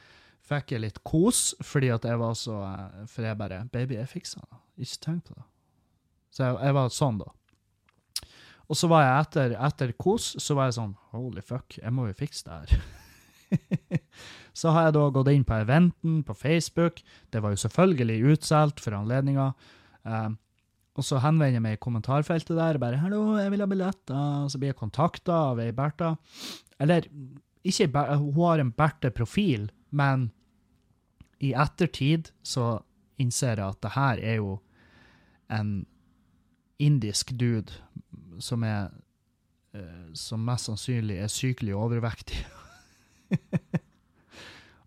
fikk 0.47 0.73
jeg 0.73 0.85
litt 0.85 1.01
kos, 1.05 1.51
fordi 1.61 1.91
at 1.93 2.07
jeg 2.09 2.21
var 2.23 2.33
så, 2.39 2.57
eh, 2.71 3.03
for 3.11 3.27
jeg 3.27 3.37
bare, 3.37 3.61
baby, 3.73 3.99
jeg 3.99 4.09
fikser 4.15 4.41
det. 4.47 4.61
Ikke 4.81 5.03
tenk 5.05 5.27
på 5.29 5.37
det. 5.37 5.45
Så 6.33 6.47
jeg, 6.47 6.57
jeg 6.65 6.77
var 6.79 6.93
sånn 6.93 7.21
da. 7.21 7.33
Og 8.67 8.75
så 8.75 8.89
var 8.91 9.05
jeg 9.05 9.19
etter, 9.21 9.55
etter 9.69 9.93
kos, 9.99 10.33
så 10.43 10.57
var 10.57 10.71
jeg 10.71 10.79
sånn, 10.81 10.97
holy 11.13 11.43
fuck, 11.45 11.77
jeg 11.77 11.93
må 11.93 12.09
jo 12.09 12.17
fikse 12.17 12.49
det 12.49 12.57
her. 12.57 12.87
så 14.57 14.73
har 14.73 14.87
jeg 14.87 14.97
da 14.97 15.05
gått 15.13 15.29
inn 15.29 15.45
på 15.45 15.59
eventen 15.61 16.21
på 16.25 16.33
Facebook. 16.37 17.03
Det 17.29 17.43
var 17.43 17.53
jo 17.53 17.61
selvfølgelig 17.61 18.33
utsolgt 18.33 18.81
for 18.81 18.97
anledninga. 18.97 19.51
Um, 20.01 20.37
og 20.97 21.05
så 21.05 21.19
henvender 21.21 21.59
jeg 21.59 21.65
meg 21.65 21.75
i 21.77 21.83
kommentarfeltet 21.83 22.57
der 22.57 22.79
bare 22.81 22.97
'Hallo, 22.97 23.37
jeg 23.37 23.51
vil 23.53 23.61
ha 23.61 23.67
billetter.' 23.69 24.45
Og 24.45 24.51
så 24.51 24.57
blir 24.57 24.73
jeg 24.73 24.79
kontakta 24.79 25.33
av 25.51 25.59
ei 25.61 25.71
Bertha. 25.71 26.15
Eller 26.79 27.05
ikke 27.63 27.89
hun 28.17 28.33
har 28.33 28.59
en 28.59 28.71
Berthe-profil, 28.73 29.69
men 29.91 30.31
i 31.39 31.53
ettertid 31.53 32.31
så 32.43 32.79
innser 33.21 33.59
jeg 33.59 33.67
at 33.67 33.81
det 33.83 33.91
her 33.93 34.17
er 34.17 34.35
jo 34.41 34.59
en 35.53 35.85
indisk 36.79 37.31
dude 37.37 37.73
som 38.39 38.63
er 38.63 38.89
eh, 39.73 40.13
som 40.13 40.45
mest 40.45 40.65
sannsynlig 40.69 41.19
er 41.21 41.27
sykelig 41.27 41.75
overvektig. 41.75 42.41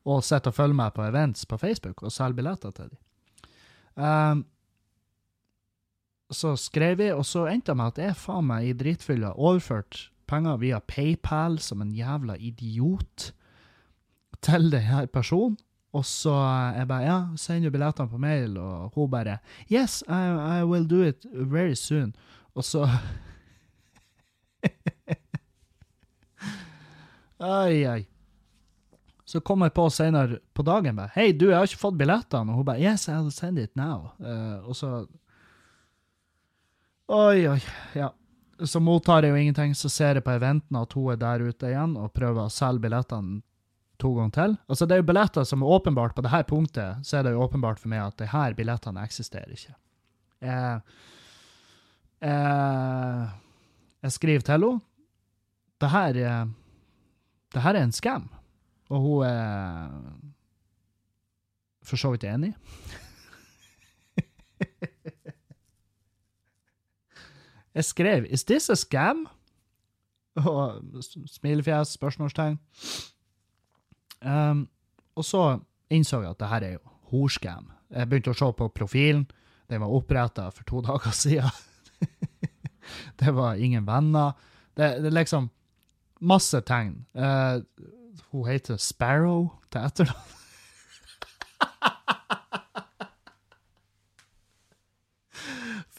og 0.09 0.25
sitter 0.25 0.53
og 0.53 0.57
følger 0.57 0.79
meg 0.79 0.95
på 0.97 1.05
events 1.05 1.47
på 1.47 1.59
Facebook 1.61 2.03
og 2.03 2.13
selger 2.15 2.39
billetter 2.39 2.71
til 2.77 2.89
dem. 2.93 2.99
Um, 4.01 4.45
så 6.31 6.55
skrev 6.57 7.01
jeg, 7.03 7.15
og 7.15 7.27
så 7.27 7.47
endte 7.51 7.73
det 7.73 7.77
med 7.81 7.91
at 7.91 7.99
jeg 7.99 8.17
faen 8.17 8.47
meg 8.47 8.69
i 8.69 8.77
dritfylla 8.79 9.33
overført 9.35 10.11
penger 10.31 10.61
via 10.63 10.79
PayPal 10.79 11.59
som 11.59 11.83
en 11.83 11.91
jævla 11.95 12.37
idiot 12.39 13.33
til 14.41 14.71
denne 14.73 15.07
personen. 15.13 15.59
Og 15.93 16.05
så 16.07 16.31
jeg 16.77 16.87
bare, 16.87 17.03
ja, 17.03 17.37
send 17.37 17.65
jo 17.67 17.71
billettene 17.75 18.09
på 18.09 18.19
mail, 18.23 18.55
og 18.63 18.93
hun 18.95 19.11
bare, 19.11 19.39
yes, 19.73 20.05
I, 20.07 20.61
I 20.61 20.65
will 20.65 20.87
do 20.87 21.03
it 21.03 21.27
very 21.33 21.75
soon. 21.75 22.15
Og 22.55 22.65
så 22.65 22.87
Ai, 27.41 27.85
ai. 27.89 28.07
Så 29.31 29.39
kom 29.47 29.63
jeg 29.63 29.71
på 29.77 29.85
senere 29.95 30.41
på 30.59 30.65
dagen 30.67 30.97
bare, 30.99 31.13
hei, 31.15 31.29
du, 31.33 31.47
jeg 31.53 31.55
har 31.61 31.69
ikke 31.69 31.79
fått 31.85 31.99
billettene. 32.01 32.51
Og 32.51 32.61
hun 32.63 32.67
bare, 32.67 32.83
yes, 32.83 33.05
I'll 33.13 33.29
send 33.31 33.61
it 33.63 33.71
now. 33.79 34.09
Uh, 34.19 34.59
og 34.67 34.75
så 34.79 34.89
Oi, 37.11 37.47
oi, 37.51 37.61
ja. 37.99 38.09
Så 38.67 38.79
mottar 38.83 39.25
jeg 39.25 39.33
jo 39.33 39.39
ingenting, 39.41 39.73
så 39.75 39.89
ser 39.91 40.19
jeg 40.19 40.25
på 40.27 40.35
eventen 40.35 40.77
at 40.79 40.93
hun 40.95 41.09
er 41.15 41.19
der 41.23 41.43
ute 41.49 41.71
igjen 41.71 41.95
og 41.99 42.13
prøver 42.15 42.45
å 42.45 42.53
selge 42.53 42.85
billettene 42.85 43.41
to 44.01 44.11
ganger 44.17 44.35
til. 44.37 44.55
Altså, 44.71 44.87
det 44.87 44.95
er 44.97 45.01
jo 45.03 45.07
billetter 45.09 45.47
som 45.49 45.63
er 45.65 45.73
åpenbart 45.77 46.15
på 46.17 46.23
det 46.25 46.31
her 46.33 46.45
punktet, 46.49 47.01
så 47.07 47.19
er 47.19 47.27
det 47.27 47.33
jo 47.35 47.43
åpenbart 47.47 47.81
for 47.83 47.91
meg 47.93 48.03
at 48.05 48.19
de 48.21 48.29
her 48.31 48.55
billettene 48.59 49.03
eksisterer 49.07 49.51
ikke. 49.57 49.75
Jeg, 50.45 50.83
jeg, 52.25 53.27
jeg 54.07 54.15
skriver 54.17 54.47
til 54.47 54.55
henne. 54.57 54.81
Det 55.81 55.91
her, 55.95 56.21
er- 56.31 56.53
det 57.57 57.65
her 57.65 57.75
er 57.81 57.87
en 57.89 57.97
scam. 57.97 58.29
Og 58.91 59.01
hun 59.01 59.25
er 59.27 59.91
for 61.87 61.97
så 61.97 62.11
vidt 62.13 62.25
enig. 62.25 62.55
Jeg 67.75 67.85
skrev 67.85 68.27
'Is 68.31 68.45
this 68.45 68.71
a 68.71 68.75
scam?' 68.75 69.27
Og 70.37 70.83
smilefjes, 71.27 71.89
spørsmålstegn. 71.89 72.59
Um, 74.23 74.69
og 75.15 75.25
så 75.25 75.59
innså 75.91 76.21
jeg 76.21 76.31
at 76.31 76.41
det 76.41 76.49
her 76.49 76.61
er 76.61 76.73
jo 76.73 76.79
horscam. 77.11 77.71
Jeg 77.91 78.09
begynte 78.09 78.31
å 78.31 78.39
se 78.39 78.53
på 78.57 78.69
profilen. 78.69 79.27
Den 79.71 79.81
var 79.81 79.95
oppretta 79.95 80.49
for 80.51 80.65
to 80.65 80.81
dager 80.89 81.11
siden. 81.11 81.51
det 83.21 83.35
var 83.35 83.55
ingen 83.55 83.87
venner. 83.87 84.33
Det, 84.77 84.85
er 84.85 85.11
liksom 85.11 85.51
masse 86.21 86.61
tegn. 86.61 87.07
Eh, 87.15 87.61
hun 88.31 88.47
heter 88.49 88.77
Sparrow 88.77 89.49
til 89.73 89.81
etternavn. 89.81 90.29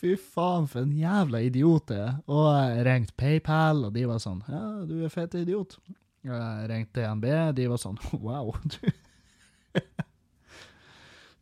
Fy 0.01 0.15
faen, 0.17 0.65
for 0.69 0.81
en 0.81 0.95
jævla 0.97 1.39
idiot 1.45 1.87
det 1.91 1.99
er. 2.01 2.13
Og 2.25 2.47
jeg 2.57 2.85
ringte 2.87 3.13
PayPal, 3.21 3.85
og 3.85 3.93
de 3.93 4.07
var 4.09 4.17
sånn 4.23 4.41
Ja, 4.49 4.85
du 4.89 4.95
er 5.05 5.11
fett 5.13 5.35
idiot. 5.37 5.77
Jeg 6.25 6.69
ringte 6.69 7.01
DNB, 7.01 7.25
de 7.57 7.67
var 7.69 7.79
sånn 7.81 7.97
Wow, 8.13 8.53
du 8.71 8.77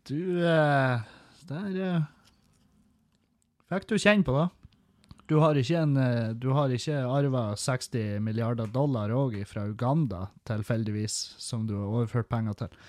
Du 0.09 0.21
eh, 0.41 0.99
Der 1.49 1.79
eh, 1.85 2.07
fikk 3.69 3.85
du 3.89 3.95
kjenne 3.99 4.25
på 4.25 4.33
det. 4.37 4.47
Du 5.29 5.35
har 5.43 5.57
ikke, 5.61 5.77
en, 5.77 5.97
eh, 5.97 6.73
ikke 6.73 6.97
arva 7.05 7.43
60 7.55 8.19
milliarder 8.25 8.67
dollar 8.73 9.11
òg 9.13 9.35
fra 9.45 9.67
Uganda, 9.69 10.27
tilfeldigvis, 10.49 11.35
som 11.37 11.67
du 11.67 11.75
har 11.77 11.85
overført 11.85 12.29
penger 12.29 12.53
til. 12.63 12.79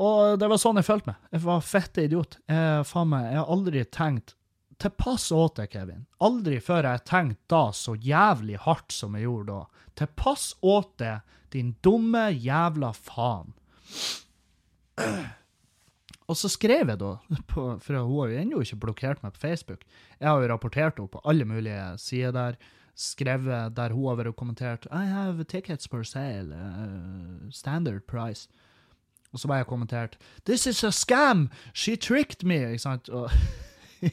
Og 0.00 0.38
det 0.38 0.48
var 0.48 0.60
sånn 0.62 0.78
jeg 0.78 0.86
følte 0.86 1.10
meg. 1.10 1.16
Jeg 1.34 1.42
var 1.44 1.64
fette 1.66 2.04
idiot. 2.06 2.38
Jeg, 2.48 2.84
faen 2.86 3.10
meg, 3.10 3.26
jeg 3.26 3.40
har 3.42 3.50
aldri 3.56 3.82
tenkt 3.90 4.36
til 4.80 4.94
pass 4.96 5.26
åt 5.34 5.58
deg, 5.58 5.72
Kevin. 5.74 6.06
Aldri 6.24 6.60
før 6.64 6.86
jeg 6.86 7.00
har 7.00 7.04
tenkt 7.04 7.40
da 7.52 7.66
så 7.76 7.96
jævlig 8.00 8.56
hardt 8.64 8.94
som 8.94 9.18
jeg 9.18 9.26
gjorde 9.26 9.58
da. 9.58 9.84
Til 9.98 10.12
pass 10.16 10.46
åt 10.62 10.94
deg, 11.02 11.26
din 11.52 11.74
dumme 11.84 12.30
jævla 12.32 12.94
faen. 12.96 13.52
Og 16.30 16.36
så 16.38 16.48
skrev 16.52 16.92
jeg 16.92 17.00
da, 17.00 17.14
på, 17.50 17.62
for 17.82 17.98
hun 17.98 18.20
har 18.20 18.30
jo 18.30 18.42
ennå 18.44 18.60
ikke 18.62 18.78
blokkert 18.84 19.22
meg 19.24 19.34
på 19.34 19.42
Facebook. 19.42 19.82
Jeg 20.20 20.28
har 20.28 20.38
jo 20.38 20.50
rapportert 20.52 21.00
henne 21.00 21.10
på 21.10 21.22
alle 21.26 21.46
mulige 21.48 21.82
sider 21.98 22.34
der. 22.36 22.58
Skrevet 22.94 23.74
der 23.76 23.94
hun 23.96 24.06
har 24.10 24.18
vært 24.20 24.36
kommentert 24.38 24.86
I 24.92 25.06
have 25.08 25.44
tickets 25.44 25.88
for 25.88 26.06
sale. 26.06 26.54
Uh, 26.54 27.50
standard 27.50 28.06
price. 28.06 28.48
Og 29.32 29.40
så 29.40 29.48
var 29.48 29.56
jeg 29.56 29.66
kommentert 29.66 30.18
This 30.44 30.66
is 30.66 30.84
a 30.84 30.90
scam! 30.90 31.48
She 31.74 31.96
tricked 31.96 32.46
me! 32.46 32.60
Ikke 32.70 32.78
sant? 32.78 33.08
Og, 33.08 33.30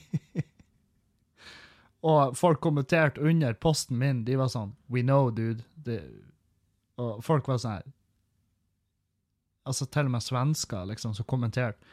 og 2.13 2.37
folk 2.37 2.61
kommenterte 2.61 3.21
under 3.21 3.53
posten 3.53 3.97
min, 3.97 4.23
de 4.25 4.37
var 4.37 4.49
sånn 4.53 4.73
We 4.89 5.01
know, 5.01 5.29
dude. 5.29 5.65
De, 5.85 5.99
og 6.97 7.21
folk 7.25 7.47
var 7.47 7.61
sånn 7.61 7.77
her 7.77 7.93
Altså 9.67 9.85
til 9.91 10.07
og 10.07 10.13
med 10.15 10.23
svensker 10.23 10.85
liksom, 10.87 11.13
som 11.13 11.27
kommenterte 11.27 11.83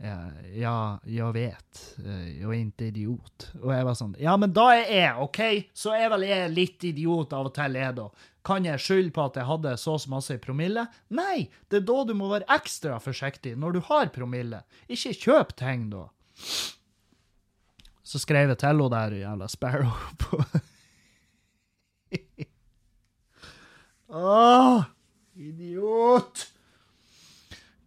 ja, 0.00 0.16
ja, 0.56 0.74
jeg 1.06 1.34
vet. 1.36 1.80
Eh, 2.04 2.40
Jeg 2.40 2.48
er 2.48 2.54
ikke 2.58 2.86
idiot. 2.88 3.48
Og 3.62 3.70
jeg 3.74 3.84
var 3.86 3.94
sånn 3.98 4.16
Ja, 4.18 4.36
men 4.40 4.52
da 4.56 4.68
er 4.74 4.88
jeg, 4.88 5.12
OK? 5.22 5.40
Så 5.78 5.92
er 5.94 6.08
vel 6.10 6.24
jeg 6.26 6.50
litt 6.54 6.84
idiot 6.88 7.32
av 7.36 7.46
og 7.50 7.54
til, 7.54 7.76
jeg, 7.78 7.94
da. 8.00 8.08
Kan 8.42 8.64
jeg 8.66 8.80
skylde 8.82 9.12
på 9.14 9.22
at 9.28 9.36
jeg 9.38 9.46
hadde 9.46 9.76
så 9.78 9.94
og 9.94 10.00
så 10.02 10.10
masse 10.10 10.34
i 10.34 10.40
promille? 10.42 10.86
Nei, 11.14 11.44
det 11.70 11.82
er 11.82 11.86
da 11.86 11.98
du 12.08 12.14
må 12.18 12.30
være 12.32 12.48
ekstra 12.50 12.96
forsiktig, 13.02 13.54
når 13.56 13.76
du 13.76 13.80
har 13.92 14.10
promille. 14.14 14.64
Ikke 14.90 15.12
kjøp 15.14 15.54
ting, 15.60 15.86
da. 15.92 16.08
Så 18.02 18.18
skrev 18.18 18.50
jeg 18.50 18.58
til 18.58 18.72
henne 18.72 18.88
der, 18.90 19.14
jævla 19.22 19.46
Sparrow, 19.48 19.94
på 20.24 20.42
Åh, 24.12 24.82
idiot! 25.34 26.48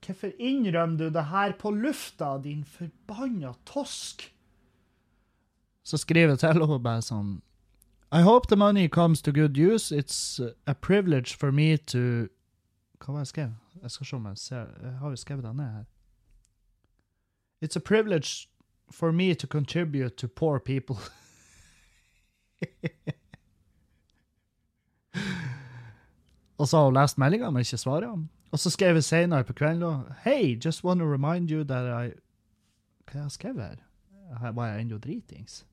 Hvorfor 0.06 0.32
innrømmer 0.40 0.98
du 0.98 1.10
det 1.10 1.26
her 1.26 1.52
på 1.58 1.72
lufta, 1.72 2.38
din 2.44 2.64
forbanna 2.66 3.54
tosk? 3.66 4.34
Så 5.84 5.98
skriver 5.98 6.30
jeg 6.30 6.40
til 6.40 6.50
henne 6.54 6.80
bare 6.84 7.02
sånn 7.02 7.42
I 8.14 8.22
hope 8.22 8.48
the 8.48 8.56
money 8.56 8.88
comes 8.88 9.22
to 9.22 9.32
good 9.32 9.58
use. 9.58 9.92
It's 9.92 10.40
a 10.68 10.74
privilege 10.74 11.36
for 11.36 11.52
me 11.52 11.78
to 11.78 12.28
Hva 13.00 13.14
var 13.14 13.20
det 13.20 13.26
jeg 13.26 13.28
skrev? 13.28 13.52
Jeg 13.82 13.92
skal 13.92 14.06
se 14.06 14.16
om 14.16 14.26
jeg 14.26 14.38
ser 14.38 14.66
Jeg 14.82 14.94
har 15.00 15.10
jo 15.10 15.16
skrevet 15.16 15.44
det 15.44 15.56
ned 15.56 15.72
her. 15.74 15.86
It's 17.62 17.76
a 17.76 17.80
privilege 17.80 18.48
for 18.92 19.12
me 19.12 19.34
to 19.34 19.48
contribute 19.48 20.18
to 20.18 20.28
poor 20.28 20.60
people. 20.60 20.96
Og 26.58 26.68
så 26.68 26.78
har 26.78 26.86
hun 26.86 26.94
lest 26.94 27.18
meldinga, 27.18 27.50
men 27.50 27.60
ikke 27.60 27.78
svaret. 27.78 28.28
Og 28.56 28.60
så 28.60 28.70
skrev 28.72 28.96
jeg 28.96 29.04
senere 29.04 29.44
på 29.44 29.54
kvelden 29.54 29.82
da, 29.84 29.98
Hei, 30.24 30.56
just 30.66 30.84
want 30.84 31.00
to 31.00 31.06
remind 31.06 31.52
you 31.52 31.64
that 31.64 31.86
I 31.92 32.14
Hva 33.12 33.20
jeg 33.26 33.32
skrevet 33.32 33.64
her? 33.64 33.76
Var 34.52 34.68
jeg 34.68 34.82
ennå 34.82 34.98
dritings. 34.98 35.66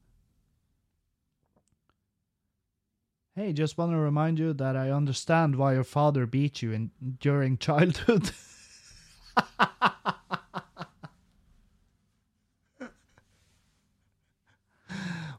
Hey, 3.37 3.53
just 3.53 3.79
want 3.79 3.93
to 3.93 3.99
remind 3.99 4.39
you 4.41 4.53
that 4.53 4.77
I 4.77 4.91
understand 4.91 5.55
why 5.57 5.75
your 5.75 5.85
father 5.85 6.27
beat 6.27 6.63
you 6.63 6.73
in, 6.73 6.91
during 7.23 7.57
childhood. 7.57 8.33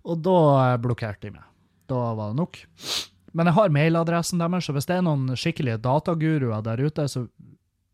Og 0.03 0.23
da 0.23 0.73
eh, 0.73 0.79
blokkerte 0.79 1.27
de 1.27 1.31
meg. 1.35 1.43
Da 1.89 1.95
var 2.15 2.27
det 2.31 2.35
nok. 2.39 2.57
Men 3.33 3.49
jeg 3.49 3.57
har 3.57 3.73
mailadressen 3.73 4.41
deres, 4.41 4.67
så 4.67 4.75
hvis 4.75 4.87
det 4.89 4.99
er 4.99 5.05
noen 5.05 5.33
skikkelige 5.39 5.81
dataguruer 5.81 6.61
der 6.65 6.83
ute, 6.85 7.07
så 7.09 7.25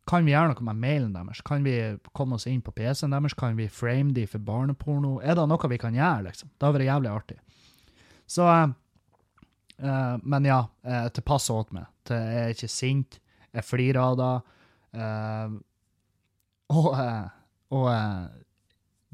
kan 0.09 0.25
vi 0.25 0.33
gjøre 0.33 0.51
noe 0.51 0.65
med 0.65 0.81
mailen 0.81 1.13
deres. 1.13 1.39
Kan 1.45 1.63
vi 1.63 1.75
komme 2.17 2.39
oss 2.39 2.47
inn 2.49 2.63
på 2.65 2.73
PC-en 2.75 3.13
deres? 3.13 3.37
Kan 3.37 3.55
vi 3.59 3.69
frame 3.71 4.13
de 4.15 4.25
for 4.27 4.41
barneporno? 4.43 5.19
Er 5.21 5.37
det 5.37 5.45
noe 5.47 5.71
vi 5.71 5.79
kan 5.81 5.95
gjøre, 5.95 6.25
liksom? 6.27 6.51
Det 6.51 6.65
hadde 6.65 6.79
vært 6.79 6.89
jævlig 6.89 7.11
artig. 7.13 7.39
Så 8.29 8.45
uh, 8.49 10.15
Men 10.23 10.49
ja, 10.49 10.63
uh, 10.65 11.07
til 11.13 11.25
passe 11.25 11.53
åt 11.53 11.71
meg. 11.75 11.87
Til 12.09 12.19
jeg 12.19 12.43
er 12.43 12.55
ikke 12.55 12.71
sint. 12.73 13.19
Jeg 13.53 13.67
flirer 13.67 14.01
av 14.01 14.19
det. 14.19 14.33
Uh, 14.99 15.59
og 16.73 16.93
og 17.69 17.85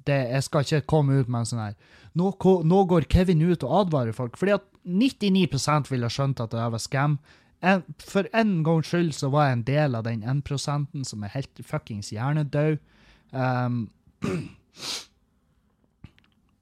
det, 0.08 0.16
jeg 0.32 0.44
skal 0.46 0.64
ikke 0.64 0.88
komme 0.88 1.18
ut 1.20 1.28
med 1.28 1.42
en 1.42 1.50
sånn 1.50 1.60
her 1.60 1.74
nå, 2.16 2.30
nå 2.64 2.78
går 2.88 3.08
Kevin 3.12 3.42
ut 3.44 3.66
og 3.68 3.74
advarer 3.82 4.16
folk, 4.16 4.38
fordi 4.40 4.54
at 4.56 4.64
99 4.86 5.90
ville 5.90 6.10
skjønt 6.10 6.42
at 6.44 6.54
det 6.54 6.70
var 6.72 6.82
scam. 6.82 7.18
En, 7.66 7.82
for 7.98 8.28
en 8.34 8.60
gangs 8.64 8.92
skyld 8.92 9.14
så 9.18 9.32
var 9.34 9.48
jeg 9.48 9.58
en 9.58 9.66
del 9.68 9.98
av 9.98 10.06
den 10.06 10.24
1% 10.24 11.06
som 11.10 11.24
er 11.26 11.34
helt 11.34 11.62
fuckings 11.66 12.12
hjernedød. 12.14 12.78
Um, 13.32 13.90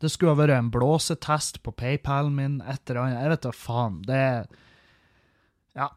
det 0.02 0.12
skulle 0.12 0.34
ha 0.36 0.40
vært 0.40 0.58
en 0.58 0.72
blåsetest 0.72 1.62
på 1.66 1.76
PayPalen 1.76 2.36
min, 2.38 2.60
et 2.62 2.84
eller 2.88 3.04
annet. 3.04 3.22
Jeg 3.22 3.34
vet 3.34 3.48
da 3.48 3.56
faen. 3.58 4.04
Det 4.08 4.20
er 4.20 4.46
Ja, 5.74 5.88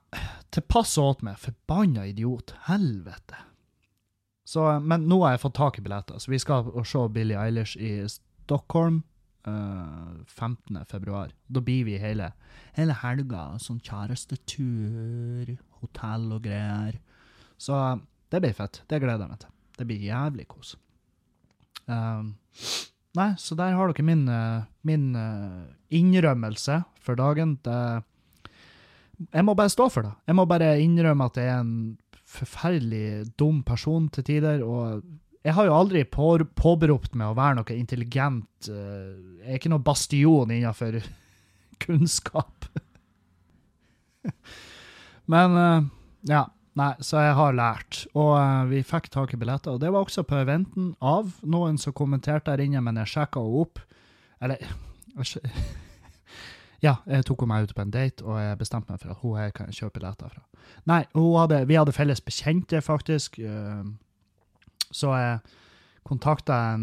tilpass 0.56 0.96
åt 0.98 1.20
meg. 1.20 1.36
Forbanna 1.36 2.06
idiot. 2.08 2.54
Helvete. 2.64 3.42
Så, 4.46 4.62
men 4.80 5.04
nå 5.10 5.18
har 5.24 5.34
jeg 5.34 5.42
fått 5.42 5.58
tak 5.58 5.78
i 5.78 5.82
billetter, 5.84 6.16
så 6.22 6.30
vi 6.30 6.38
skal 6.40 6.70
se 6.86 7.02
Billie 7.12 7.36
Eilish 7.36 7.76
i 7.76 7.98
Stockholm 8.08 9.02
eh, 9.46 10.24
15. 10.26 10.80
februar. 10.90 11.32
Da 11.46 11.62
blir 11.64 11.86
vi 11.88 11.98
hele, 12.02 12.32
hele 12.76 12.96
helga, 13.02 13.48
sånn 13.62 13.80
kjærestetur, 13.84 15.56
hotell 15.82 16.32
og 16.36 16.42
greier. 16.46 16.98
Så 17.58 17.78
det 18.32 18.42
blir 18.42 18.56
fett. 18.56 18.82
Det 18.90 19.00
gleder 19.02 19.24
jeg 19.24 19.32
meg 19.32 19.42
til. 19.44 19.54
Det 19.76 19.86
blir 19.88 20.08
jævlig 20.08 20.48
kos. 20.50 20.74
Um, 21.86 22.32
nei, 23.16 23.30
så 23.38 23.56
der 23.58 23.76
har 23.76 23.92
dere 23.92 24.06
min, 24.06 24.26
eh, 24.28 24.66
min 24.88 25.10
eh, 25.16 25.66
innrømmelse 25.94 26.80
for 27.00 27.18
dagen. 27.18 27.58
Det, 27.64 27.78
jeg 29.30 29.46
må 29.46 29.54
bare 29.54 29.72
stå 29.72 29.88
for 29.92 30.08
det. 30.08 30.14
Jeg 30.26 30.38
må 30.38 30.46
bare 30.48 30.74
innrømme 30.82 31.30
at 31.30 31.38
jeg 31.40 31.52
er 31.52 31.62
en 31.62 31.76
forferdelig 32.26 33.36
dum 33.38 33.62
person 33.62 34.08
til 34.10 34.26
tider, 34.26 34.64
og 34.66 35.04
jeg 35.46 35.54
har 35.54 35.68
jo 35.68 35.74
aldri 35.76 36.02
på, 36.10 36.32
påberopt 36.58 37.14
meg 37.18 37.30
å 37.30 37.36
være 37.38 37.60
noe 37.60 37.76
intelligent. 37.78 38.68
eh, 38.68 39.14
Jeg 39.44 39.52
er 39.54 39.60
ikke 39.60 39.70
noe 39.70 39.84
bastion 39.86 40.50
innenfor 40.50 40.98
kunnskap. 41.84 42.66
Men 45.32 45.56
eh, 45.60 45.82
ja, 46.32 46.42
nei, 46.78 46.92
så 47.04 47.22
jeg 47.22 47.36
har 47.38 47.56
lært. 47.56 48.02
Og 48.18 48.32
eh, 48.40 48.62
vi 48.72 48.82
fikk 48.86 49.10
tak 49.14 49.34
i 49.34 49.40
billetter, 49.40 49.76
og 49.76 49.82
det 49.82 49.92
var 49.94 50.06
også 50.06 50.26
på 50.26 50.38
eventen 50.42 50.92
av 51.00 51.30
noen 51.46 51.78
som 51.78 51.94
kommenterte 51.96 52.50
der 52.52 52.64
inne, 52.66 52.82
men 52.82 52.98
jeg 53.02 53.14
sjekka 53.14 53.42
henne 53.42 53.66
opp. 53.66 53.82
Eller 54.42 54.62
Ja, 56.84 56.98
jeg 57.08 57.24
tok 57.26 57.46
med 57.48 57.64
ut 57.66 57.72
på 57.74 57.82
en 57.86 57.90
date, 57.94 58.22
og 58.26 58.36
jeg 58.38 58.58
bestemte 58.60 58.92
meg 58.92 59.00
for 59.00 59.14
at 59.14 59.22
hun 59.22 59.38
jeg 59.40 59.54
kan 59.56 59.70
kjøpe 59.72 59.96
billetter 59.96 60.28
fra. 60.34 60.42
Nei, 60.90 61.00
hadde, 61.16 61.62
vi 61.70 61.78
hadde 61.78 61.94
felles 61.96 62.20
bekjente, 62.22 62.82
faktisk. 62.84 63.38
Så 64.94 65.12
jeg 65.16 65.40
kontakta 66.06 66.78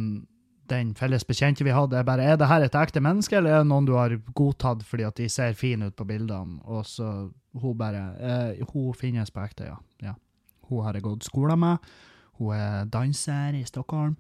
den 0.72 0.94
felles 0.96 1.26
bekjente 1.28 1.66
vi 1.66 1.76
hadde. 1.76 2.00
Jeg 2.00 2.08
bare, 2.08 2.24
er 2.24 2.40
det 2.40 2.50
her 2.50 2.66
et 2.66 2.76
ekte 2.78 3.04
menneske, 3.04 3.38
eller 3.38 3.52
er 3.54 3.64
det 3.64 3.70
noen 3.72 3.88
du 3.88 3.96
har 3.98 4.16
godtatt 4.36 4.84
fordi 4.88 5.06
at 5.08 5.20
de 5.20 5.30
ser 5.32 5.56
fine 5.60 5.90
ut 5.90 5.98
på 6.00 6.08
bildene? 6.08 6.60
Og 6.64 6.86
så 6.88 7.10
hun 7.54 7.78
bare 7.78 8.04
eh, 8.18 8.66
Hun 8.72 8.94
finnes 8.98 9.32
på 9.32 9.44
ekte, 9.44 9.70
ja. 9.70 9.78
ja. 10.02 10.16
Hun 10.70 10.86
har 10.86 10.98
jeg 10.98 11.06
gått 11.06 11.28
skole 11.28 11.58
med. 11.60 11.84
Hun 12.40 12.56
er 12.56 12.88
danser 12.90 13.60
i 13.60 13.66
Stockholm. 13.68 14.16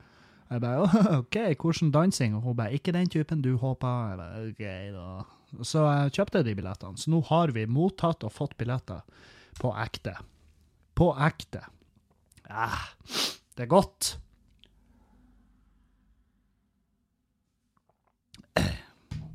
Jeg 0.51 0.61
bare 0.61 0.85
OK, 1.21 1.39
hvordan 1.57 1.93
dansing? 1.93 2.35
Og 2.37 2.49
hun 2.49 2.57
bare 2.59 2.77
ikke 2.77 2.93
den 2.93 3.09
typen 3.09 3.41
du 3.41 3.55
håper. 3.57 4.11
Jeg 4.11 4.19
bare 4.19 4.43
OK, 4.49 4.65
da. 4.93 5.63
Så 5.63 5.85
jeg 5.87 6.13
kjøpte 6.19 6.43
de 6.45 6.55
billettene. 6.57 6.99
Så 6.99 7.13
nå 7.13 7.23
har 7.29 7.53
vi 7.55 7.65
mottatt 7.69 8.25
og 8.25 8.33
fått 8.33 8.57
billetter 8.59 9.01
på 9.61 9.73
ekte. 9.81 10.17
På 10.97 11.13
ekte. 11.17 11.63
Ah, 12.49 12.91
det 13.57 13.65
er 13.65 13.71
godt. 13.71 14.13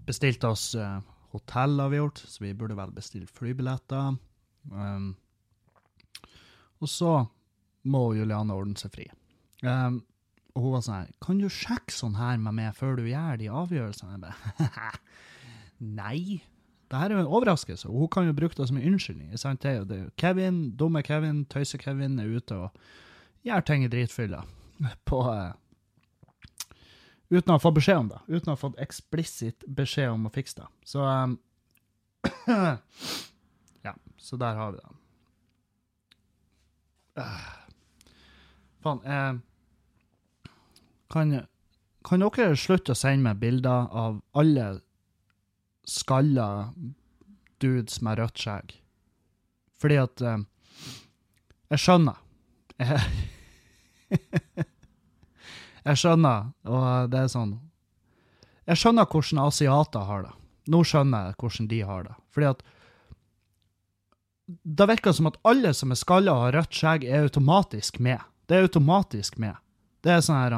Bestilte 0.09 0.51
oss 0.51 0.73
uh, 0.79 0.99
hotell, 1.35 1.79
har 1.81 1.93
vi 1.93 2.01
gjort, 2.01 2.23
så 2.25 2.45
vi 2.45 2.55
burde 2.57 2.77
vel 2.79 2.93
bestille 2.97 3.29
flybilletter. 3.31 4.17
Um, 4.73 5.11
og 6.81 6.91
så 6.91 7.15
må 7.89 8.13
Juliane 8.17 8.57
ordne 8.57 8.79
seg 8.81 8.95
fri. 8.95 9.09
Um, 9.63 10.01
og 10.57 10.65
hun 10.65 10.75
var 10.75 10.85
sånn 10.85 10.97
her, 10.97 11.11
kan 11.23 11.41
du 11.41 11.49
sjekke 11.53 11.95
sånn 11.95 12.17
her 12.19 12.39
med 12.43 12.57
meg 12.57 12.77
før 12.77 12.97
du 12.99 13.05
gjør 13.07 13.39
de 13.39 13.51
avgjørelsene? 13.61 14.17
Jeg 14.17 14.23
bare, 14.25 14.93
nei. 16.01 16.41
Det 16.89 16.99
her 16.99 17.13
er 17.13 17.19
jo 17.19 17.25
en 17.27 17.35
overraskelse, 17.37 17.91
hun 17.93 18.11
kan 18.11 18.27
jo 18.27 18.35
bruke 18.35 18.57
det 18.57 18.67
som 18.71 18.79
en 18.81 18.89
unnskyldning. 18.91 19.37
sant? 19.39 19.63
Det 19.63 19.75
er 19.77 20.01
jo 20.07 20.09
Kevin, 20.19 20.71
dumme 20.81 21.05
Kevin, 21.05 21.45
tøyse-Kevin 21.53 22.17
er 22.19 22.33
ute 22.33 22.57
og 22.57 22.89
gjør 23.49 23.67
ting 23.67 23.85
i 23.85 23.91
dritfylla. 23.93 24.45
På 25.09 25.25
uh, 25.27 25.51
Uten 27.29 27.53
å 27.53 27.59
ha 27.59 27.61
fått 27.61 27.77
beskjed 27.77 27.99
om 28.01 28.09
det. 28.09 28.21
Uten 28.29 28.49
å 28.49 28.55
ha 28.55 28.61
fått 28.61 28.79
eksplisitt 28.81 29.67
beskjed 29.69 30.15
om 30.15 30.29
å 30.29 30.33
fikse 30.33 30.63
det. 30.63 30.69
Så 30.89 31.03
um, 31.05 31.37
Ja, 33.87 33.93
så 34.17 34.39
der 34.41 34.57
har 34.57 34.73
vi 34.73 34.81
det. 34.81 34.95
Uh, 37.19 37.53
faen, 38.85 39.05
Uh, 39.05 39.45
kan, 41.09 41.33
kan 42.05 42.21
dere 42.21 42.57
slutte 42.61 42.93
å 42.93 42.99
sende 42.99 43.25
meg 43.31 43.41
bilder 43.41 43.89
av 43.97 44.21
alle 44.37 44.67
skalla 45.89 46.49
dudes 47.63 48.03
med 48.05 48.21
rødt 48.21 48.43
skjegg? 48.45 48.75
Fordi 49.79 49.97
at 50.03 50.21
eh, 50.21 50.39
Jeg 51.71 51.85
skjønner. 51.85 52.17
Jeg, 55.89 55.97
skjønner, 55.97 56.51
og 56.69 57.09
det 57.13 57.21
er 57.23 57.31
sånn 57.33 57.55
Jeg 58.69 58.81
skjønner 58.81 59.07
hvordan 59.09 59.41
asiater 59.47 60.05
har 60.09 60.27
det. 60.27 60.35
Nå 60.69 60.83
skjønner 60.85 61.31
jeg 61.31 61.39
hvordan 61.41 61.69
de 61.71 61.79
har 61.89 62.03
det. 62.05 62.17
Fordi 62.35 62.51
at 62.51 62.67
det 64.49 64.89
virker 64.89 65.13
som 65.17 65.29
at 65.29 65.39
alle 65.49 65.73
som 65.77 65.93
er 65.93 66.01
skalla 66.01 66.35
og 66.35 66.45
har 66.47 66.55
rødt 66.59 66.77
skjegg, 66.77 67.05
er 67.05 67.27
automatisk 67.27 67.99
med. 68.05 68.21
Det 68.49 68.57
er 68.57 68.69
automatisk 68.69 69.37
med. 69.41 69.57
Det 70.05 70.13
er 70.15 70.23
sånn 70.25 70.39
her 70.39 70.57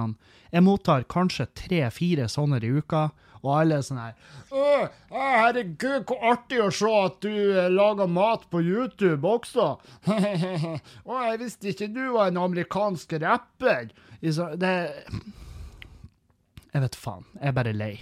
Jeg 0.53 0.63
mottar 0.67 1.07
kanskje 1.11 1.47
tre-fire 1.55 2.29
sånne 2.29 2.61
i 2.63 2.71
uka, 2.71 3.11
og 3.41 3.51
alle 3.57 3.79
er 3.81 3.85
sånn 3.87 4.01
her 4.03 4.15
«Å, 4.53 4.89
Herregud, 5.15 6.05
hvor 6.09 6.25
artig 6.33 6.59
å 6.61 6.69
se 6.75 6.91
at 7.01 7.21
du 7.25 7.31
eh, 7.31 7.71
lager 7.73 8.11
mat 8.11 8.45
på 8.53 8.61
YouTube 8.65 9.25
også. 9.29 9.69
Å, 11.09 11.21
jeg 11.31 11.41
visste 11.41 11.71
ikke 11.73 11.89
du 11.95 12.03
var 12.17 12.29
en 12.33 12.41
amerikansk 12.43 13.15
rapper. 13.23 13.89
Det 14.21 14.75
Jeg 16.71 16.85
vet 16.85 16.99
faen. 16.99 17.25
Jeg 17.39 17.49
er 17.53 17.57
bare 17.57 17.75
lei. 17.77 17.95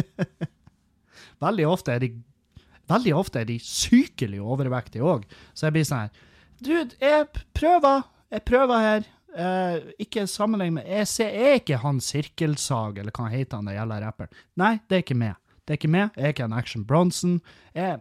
Veldig 1.44 1.66
ofte 1.68 1.94
er 1.96 2.04
de 2.04 2.12
Veldig 2.90 3.12
ofte 3.14 3.38
er 3.44 3.46
de 3.46 3.54
sykelig 3.62 4.40
overvektige 4.42 5.04
òg. 5.06 5.28
Så 5.54 5.68
jeg 5.68 5.76
blir 5.76 5.86
sånn 5.86 6.08
her 6.08 6.26
Dude, 6.60 6.96
jeg 7.00 7.28
prøver. 7.56 8.02
Jeg 8.34 8.42
prøver 8.48 8.82
her. 8.84 9.06
Eh, 9.30 9.76
ikke 10.02 10.26
sammenlign 10.26 10.74
med 10.74 10.88
Jeg 10.90 11.28
er 11.30 11.60
ikke 11.60 11.78
han 11.84 12.00
Sirkelsag, 12.02 12.98
eller 12.98 13.14
hva 13.14 13.28
heter 13.30 13.60
han 13.60 13.68
den 13.70 13.76
gjelder 13.76 14.02
rapperen. 14.02 14.32
Nei, 14.58 14.78
det 14.88 14.96
er 14.96 15.04
ikke 15.04 15.18
meg. 15.20 15.36
Det 15.64 15.74
er 15.74 15.78
ikke 15.78 15.92
meg. 15.92 16.16
Jeg 16.16 16.24
er 16.24 16.34
ikke 16.34 16.48
en 16.48 16.56
Action 16.58 16.84
Bronson. 16.84 17.40
Jeg, 17.74 18.00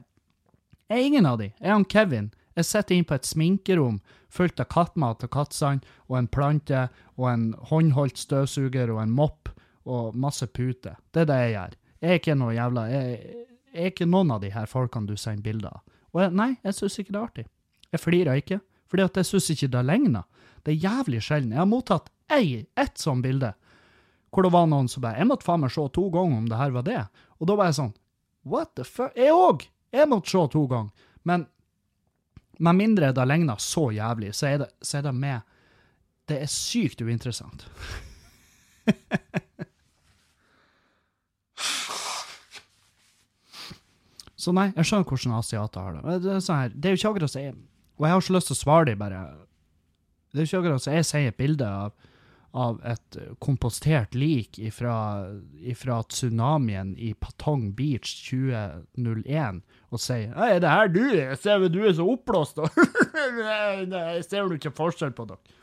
er 0.89 1.03
ingen 1.05 1.27
av 1.29 1.37
de. 1.37 1.51
Jeg 1.59 1.67
er 1.67 1.75
han 1.75 1.85
Kevin. 1.85 2.31
Jeg 2.57 2.65
sitter 2.65 2.95
inne 2.95 3.07
på 3.07 3.15
et 3.15 3.29
sminkerom 3.29 3.99
fullt 4.33 4.59
av 4.59 4.69
kattmat 4.73 5.23
og 5.25 5.31
kattsand 5.33 5.85
og 6.09 6.17
en 6.17 6.27
plante 6.27 6.87
og 7.17 7.27
en 7.29 7.45
håndholdt 7.69 8.17
støvsuger 8.17 8.89
og 8.93 9.03
en 9.03 9.13
mopp 9.13 9.51
og 9.89 10.17
masse 10.17 10.45
puter. 10.49 10.97
Det 11.13 11.23
er 11.23 11.29
det 11.29 11.37
jeg 11.43 11.53
gjør. 11.53 11.77
Jeg 11.99 12.09
er 12.09 12.19
ikke 12.21 12.35
noe 12.39 12.55
jævla 12.55 12.83
Jeg, 12.89 13.21
jeg 13.69 13.83
er 13.83 13.93
ikke 13.93 14.09
noen 14.09 14.33
av 14.33 14.41
de 14.41 14.51
her 14.53 14.67
folkene 14.69 15.09
du 15.09 15.17
sender 15.17 15.45
bilder 15.45 15.77
av. 15.77 15.95
Og 16.13 16.23
jeg, 16.23 16.33
nei, 16.33 16.51
jeg 16.65 16.77
syns 16.77 16.99
ikke 16.99 17.13
det 17.13 17.19
er 17.19 17.27
artig. 17.27 17.45
Jeg 17.93 18.01
flirer 18.01 18.41
ikke, 18.41 18.59
fordi 18.89 19.05
at 19.05 19.17
jeg 19.21 19.29
syns 19.29 19.49
ikke 19.53 19.71
det 19.77 19.85
ligner. 19.85 20.25
Det 20.63 20.73
er 20.73 20.85
jævlig 20.85 21.21
sjelden. 21.25 21.53
Jeg 21.55 21.61
har 21.61 21.69
mottatt 21.69 22.09
ei, 22.33 22.65
ett 22.77 22.97
sånt 23.01 23.25
bilde 23.25 23.53
hvor 24.29 24.45
det 24.45 24.51
var 24.53 24.67
noen 24.69 24.85
som 24.85 25.01
bare 25.01 25.17
Jeg 25.17 25.25
måtte 25.25 25.45
faen 25.47 25.63
meg 25.63 25.71
se 25.73 25.83
to 25.95 26.03
ganger 26.13 26.37
om 26.37 26.49
det 26.49 26.57
her 26.59 26.73
var 26.75 26.85
det. 26.85 26.99
Og 27.41 27.49
da 27.49 27.55
var 27.57 27.71
jeg 27.71 27.79
sånn 27.79 27.95
What 28.49 28.75
the 28.77 28.85
fuck? 28.85 29.15
Jeg 29.17 29.33
òg! 29.33 29.65
Jeg 29.93 30.09
måtte 30.09 30.29
se 30.29 30.43
to 30.53 30.65
ganger. 30.69 31.07
Men 31.25 31.47
med 32.59 32.77
mindre 32.77 33.09
det 33.15 33.25
ligner 33.25 33.57
så 33.63 33.89
jævlig, 33.95 34.33
så 34.35 34.51
er 34.51 34.61
det, 34.63 34.69
så 34.81 34.99
er 34.99 35.07
det 35.07 35.15
med 35.15 35.41
Det 36.29 36.37
er 36.43 36.51
sykt 36.51 37.01
uinteressant. 37.01 37.65
Så 44.39 44.53
nei, 44.55 44.69
jeg 44.71 44.87
skjønner 44.87 45.09
hvordan 45.09 45.35
asiater 45.35 45.83
har 45.83 45.97
det. 45.97 46.19
Det 46.23 46.29
er, 46.31 46.43
sånn 46.43 46.61
her, 46.61 46.69
det 46.71 46.87
er 46.87 46.93
jo 46.93 46.99
ikke 47.01 47.09
akkurat 47.09 47.27
å 47.27 47.33
si. 47.33 47.41
Og 47.99 48.05
jeg 48.05 48.13
har 48.13 48.21
ikke 48.23 48.35
lyst 48.37 48.47
til 48.47 48.55
å 48.55 48.59
svare 48.59 48.85
dem, 48.87 48.99
bare. 49.01 49.23
Det 50.31 50.41
er 50.41 50.47
ikke 50.47 50.61
akkurat 50.61 50.83
så 50.83 50.93
jeg 50.93 51.07
sier 51.09 51.31
et 51.31 51.39
bilde 51.39 51.65
av, 51.65 51.93
av 52.53 52.79
et 52.87 53.17
kompostert 53.41 54.17
lik 54.17 54.59
ifra, 54.61 54.95
tsunamien 56.09 56.93
i 56.97 57.13
Patong 57.17 57.71
Beach 57.77 58.11
2001 58.27 59.63
og 59.89 60.03
sier 60.03 60.35
«Hei, 60.37 60.51
er 60.55 60.61
det 60.61 60.75
her 60.75 60.93
du? 60.93 61.01
Jeg 61.17 61.39
ser 61.41 61.65
du 61.69 61.81
er 61.81 61.95
så 61.97 62.05
oppblåst, 62.13 62.61
nei, 63.89 64.13
jeg 64.19 64.27
ser 64.27 64.45
vel 64.45 64.59
ikke 64.59 64.75
forskjell 64.77 65.15
på 65.17 65.29
dere. 65.31 65.57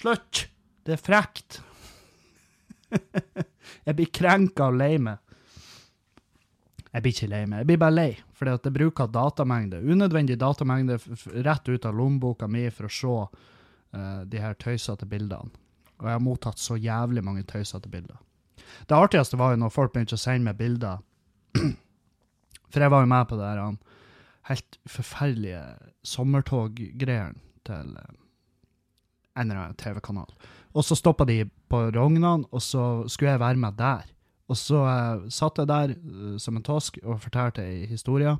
Slutt! 0.00 0.46
Det 0.86 0.94
er 0.96 1.02
frekt. 1.02 1.58
jeg 3.86 3.96
blir 3.98 4.08
krenka 4.14 4.70
og 4.70 4.78
lei 4.80 4.94
meg. 5.02 5.18
Jeg 6.90 7.04
blir 7.04 7.14
ikke 7.14 7.30
lei 7.30 7.42
meg, 7.46 7.60
jeg 7.60 7.68
blir 7.68 7.78
bare 7.78 7.94
lei, 7.94 8.10
fordi 8.34 8.54
at 8.56 8.64
jeg 8.66 8.74
bruker 8.74 9.10
datamengde, 9.14 9.78
unødvendig 9.84 10.38
datamengde 10.40 10.96
rett 11.46 11.68
ut 11.70 11.86
av 11.86 11.94
lommeboka 11.94 12.48
mi 12.50 12.64
for 12.74 12.88
å 12.88 12.94
se 12.96 13.18
eh, 13.94 14.22
de 14.30 14.42
her 14.42 14.56
tøysete 14.60 15.06
bildene. 15.08 15.50
Og 16.00 16.08
jeg 16.08 16.16
har 16.16 16.24
mottatt 16.24 16.60
så 16.60 16.78
jævlig 16.80 17.24
mange 17.24 17.44
tøysete 17.44 17.90
bilder. 17.92 18.16
Det 18.88 18.96
artigste 18.96 19.38
var 19.38 19.52
jo 19.52 19.60
når 19.60 19.72
folk 19.74 19.92
begynte 19.92 20.16
å 20.16 20.20
sende 20.20 20.46
meg 20.46 20.56
bilder, 20.56 21.02
for 22.70 22.84
jeg 22.84 22.92
var 22.92 23.04
jo 23.04 23.10
med 23.10 23.28
på 23.28 23.36
det 23.36 23.50
her 23.50 23.62
helt 24.50 24.78
forferdelige 24.88 25.62
sommertoggreiene 26.06 27.38
til 27.66 27.92
eh, 27.98 28.16
en 29.36 29.50
eller 29.50 29.66
annen 29.66 29.78
TV-kanal. 29.78 30.30
Og 30.74 30.86
så 30.86 30.96
stoppa 30.98 31.26
de 31.26 31.44
på 31.70 31.82
Rognan, 31.94 32.46
og 32.50 32.62
så 32.62 33.04
skulle 33.08 33.34
jeg 33.34 33.42
være 33.42 33.60
med 33.62 33.78
der. 33.78 34.06
Og 34.50 34.58
så 34.58 34.82
uh, 34.82 35.28
satt 35.30 35.58
jeg 35.58 35.70
der 35.70 35.94
uh, 35.94 36.36
som 36.42 36.56
en 36.58 36.66
tosk 36.66 36.98
og 37.04 37.20
fortalte 37.22 37.62
ei 37.62 37.86
historie. 37.86 38.34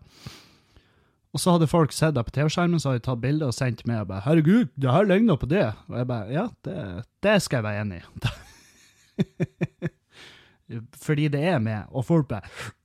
Og 1.30 1.40
så 1.40 1.54
hadde 1.54 1.70
folk 1.70 1.92
sett 1.94 2.16
det 2.16 2.24
på 2.26 2.34
TV-skjermen, 2.34 2.80
så 2.82 2.90
hadde 2.90 3.02
de 3.02 3.06
tatt 3.06 3.22
bilde 3.22 3.46
og 3.46 3.54
sendt 3.54 3.84
meg 3.86 4.02
og 4.02 4.08
bare 4.10 4.24
'Herregud, 4.24 4.72
det 4.74 4.90
her 4.90 5.06
ligner 5.06 5.36
på 5.38 5.46
det.' 5.46 5.74
Og 5.88 5.98
jeg 5.98 6.06
bare 6.06 6.32
'Ja, 6.32 6.48
det, 6.64 7.04
det 7.22 7.42
skal 7.42 7.56
jeg 7.56 7.64
være 7.64 7.80
enig 7.80 8.02
i'. 8.02 8.30
Fordi 11.06 11.28
det 11.28 11.42
er 11.44 11.58
med, 11.58 11.82
og 11.90 12.04
folk 12.04 12.28
bare 12.28 12.42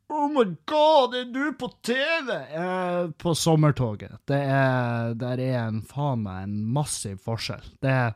'Oh 0.10 0.30
my 0.30 0.46
god, 0.66 1.16
er 1.18 1.26
du 1.34 1.54
på 1.60 1.72
TV?' 1.84 2.38
Eh, 2.54 3.10
på 3.18 3.34
sommertoget. 3.34 4.12
Det 4.28 4.38
er, 4.38 5.14
der 5.14 5.42
er 5.42 5.68
en 5.68 5.82
faen 5.82 6.22
meg 6.24 6.44
en 6.44 6.66
massiv 6.74 7.18
forskjell. 7.18 7.66
Det 7.82 7.90
er, 7.90 8.14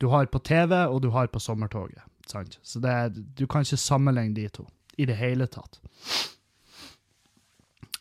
du 0.00 0.08
har 0.08 0.26
på 0.26 0.38
TV, 0.38 0.86
og 0.86 1.02
du 1.02 1.10
har 1.10 1.26
på 1.26 1.38
sommertoget. 1.38 2.02
Sant? 2.26 2.58
Så 2.62 2.80
det 2.80 2.90
er, 2.90 3.08
du 3.08 3.46
kan 3.46 3.60
ikke 3.66 3.76
sammenligne 3.76 4.34
de 4.34 4.48
to 4.48 4.66
i 4.98 5.04
det 5.04 5.16
hele 5.16 5.46
tatt. 5.46 5.80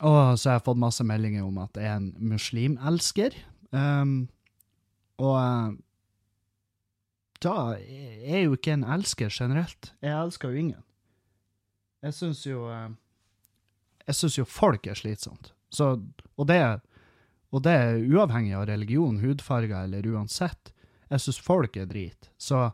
Og 0.04 0.36
så 0.40 0.50
har 0.50 0.58
jeg 0.58 0.66
fått 0.66 0.82
masse 0.82 1.04
meldinger 1.08 1.46
om 1.48 1.60
at 1.64 1.78
jeg 1.80 1.88
er 1.88 2.00
en 2.02 2.12
muslimelsker. 2.34 3.38
Um, 3.72 4.16
og 5.22 5.36
eh, 5.40 5.76
da 7.46 7.56
er 7.78 8.26
jeg 8.26 8.48
jo 8.48 8.58
ikke 8.58 8.76
en 8.76 8.86
elsker 8.96 9.32
generelt. 9.32 9.94
Jeg 10.04 10.16
elsker 10.16 10.52
jo 10.52 10.64
ingen. 10.66 10.84
Jeg 12.06 12.14
syns 12.14 12.44
jo 12.46 12.68
eh, 12.70 12.90
Jeg 14.06 14.18
syns 14.20 14.38
jo 14.38 14.46
folk 14.46 14.88
er 14.88 14.98
slitsomt. 15.00 15.54
Så, 15.74 15.96
og, 16.38 16.48
det, 16.48 16.60
og 17.52 17.64
det 17.66 17.74
er 17.74 18.04
uavhengig 18.06 18.54
av 18.56 18.68
religion, 18.70 19.20
hudfarge 19.24 19.84
eller 19.88 20.06
uansett. 20.14 20.72
Jeg 21.10 21.24
syns 21.24 21.40
folk 21.42 21.78
er 21.78 21.90
drit. 21.90 22.30
Så 22.38 22.68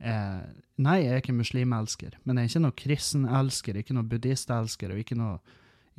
eh, 0.00 0.40
nei, 0.80 0.96
jeg 1.04 1.12
er 1.12 1.22
ikke 1.22 1.36
muslimelsker. 1.36 2.16
Men 2.24 2.38
jeg 2.38 2.48
er 2.48 2.52
ikke 2.54 2.64
noe 2.64 2.78
kristenelsker, 2.84 3.80
ikke 3.80 3.96
noe 3.96 4.08
buddhistelsker, 4.08 4.94
og 4.94 5.02
ikke 5.04 5.18
noe, 5.20 5.38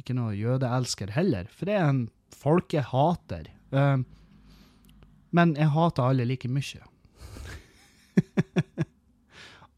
ikke 0.02 0.18
noe 0.18 0.36
jødeelsker 0.38 1.14
heller. 1.16 1.49
For 1.54 1.70
jeg 1.72 1.80
er 1.82 1.91
en 1.93 2.06
folkehater. 2.36 3.49
Eh, 3.72 3.97
men 5.32 5.54
jeg 5.56 5.74
hater 5.76 6.12
alle 6.12 6.28
like 6.28 6.49
mye. 6.52 6.82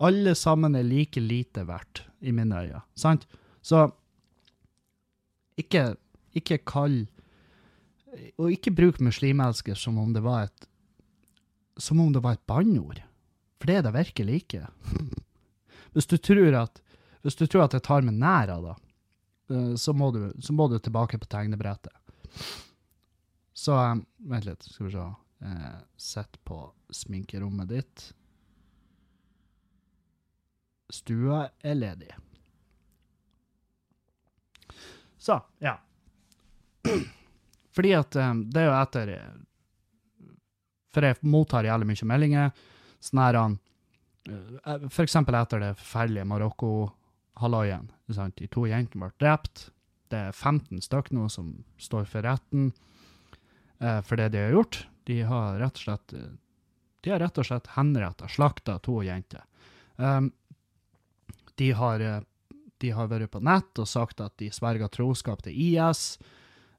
Alle 0.04 0.34
sammen 0.36 0.76
er 0.76 0.84
like 0.84 1.22
lite 1.22 1.64
verdt, 1.68 2.02
i 2.20 2.32
mine 2.36 2.58
øyne. 2.66 2.82
Sant? 2.98 3.28
Så 3.64 3.86
ikke, 5.56 5.96
ikke 6.36 6.58
kall 6.66 7.06
Og 8.42 8.50
ikke 8.52 8.74
bruk 8.74 9.00
muslimelsker 9.00 9.78
som 9.78 10.00
om 10.02 10.12
det 10.14 10.24
var 10.26 10.50
et 10.50 10.66
Som 11.78 12.02
om 12.02 12.12
det 12.14 12.24
var 12.26 12.36
et 12.36 12.46
banneord. 12.50 13.00
For 13.62 13.70
det 13.70 13.76
er 13.78 13.86
det 13.86 13.94
virkelig 13.94 14.36
ikke. 14.44 14.68
Hvis 15.94 16.10
du 16.10 16.18
tror 16.18 16.58
at 16.66 16.82
hvis 17.24 17.38
du 17.40 17.46
tror 17.48 17.64
at 17.66 17.76
jeg 17.78 17.86
tar 17.88 18.04
meg 18.04 18.18
nær 18.20 18.52
av 18.52 18.66
det, 18.68 18.74
så 19.78 19.94
må, 19.94 20.08
du, 20.16 20.22
så 20.42 20.54
må 20.56 20.68
du 20.72 20.78
tilbake 20.80 21.20
på 21.20 21.28
tegnebrettet. 21.30 21.94
Så 23.54 23.76
um, 23.76 24.06
Vent 24.18 24.46
litt, 24.48 24.66
skal 24.66 24.88
vi 24.88 24.92
se. 24.96 25.06
Uh, 25.44 25.80
Sett 26.00 26.40
på 26.44 26.60
sminkerommet 26.90 27.70
ditt. 27.70 28.06
Stua 30.94 31.46
er 31.60 31.76
ledig. 31.76 32.12
Så, 35.18 35.40
ja. 35.64 35.78
Fordi 37.74 37.94
at 37.96 38.16
um, 38.20 38.44
det 38.52 38.62
er 38.62 38.68
jo 38.68 38.74
etter 38.76 39.12
eh, 39.16 39.38
For 40.94 41.08
jeg 41.08 41.18
mottar 41.26 41.66
jævlig 41.66 41.88
mye 41.90 42.10
meldinger. 42.12 42.52
Sånn 43.02 43.22
her 43.24 43.38
han 43.40 43.56
eh, 44.28 44.90
For 44.90 45.06
eksempel 45.06 45.38
etter 45.40 45.64
det 45.64 45.72
forferdelige 45.80 46.28
Marokko-halloien. 46.30 47.00
Sant? 48.14 48.38
De 48.38 48.48
to 48.48 48.66
jentene 48.70 49.06
ble 49.06 49.12
drept. 49.22 49.70
Det 50.14 50.20
er 50.30 50.32
15 50.32 50.82
stykk 50.86 51.12
nå 51.16 51.30
som 51.30 51.64
står 51.82 52.06
for 52.06 52.22
retten 52.22 52.72
eh, 53.80 54.02
for 54.06 54.20
det 54.20 54.30
de 54.36 54.44
har 54.46 54.54
gjort. 54.54 54.84
De 55.10 55.22
har 55.28 55.58
rett 55.60 55.80
og 55.80 55.86
slett 55.88 56.14
eh, 56.14 56.32
de 57.04 57.12
har 57.12 57.20
rett 57.20 57.40
og 57.42 57.48
slett 57.48 57.68
henretta, 57.76 58.30
slakta 58.32 58.78
to 58.80 59.02
jenter. 59.04 59.44
Um, 60.00 60.30
de, 61.60 61.72
har, 61.76 62.00
eh, 62.00 62.22
de 62.80 62.92
har 62.96 63.10
vært 63.12 63.34
på 63.34 63.42
nett 63.44 63.80
og 63.82 63.90
sagt 63.92 64.24
at 64.24 64.38
de 64.40 64.48
sverger 64.56 64.88
troskap 64.88 65.44
til 65.44 65.58
IS. 65.66 66.16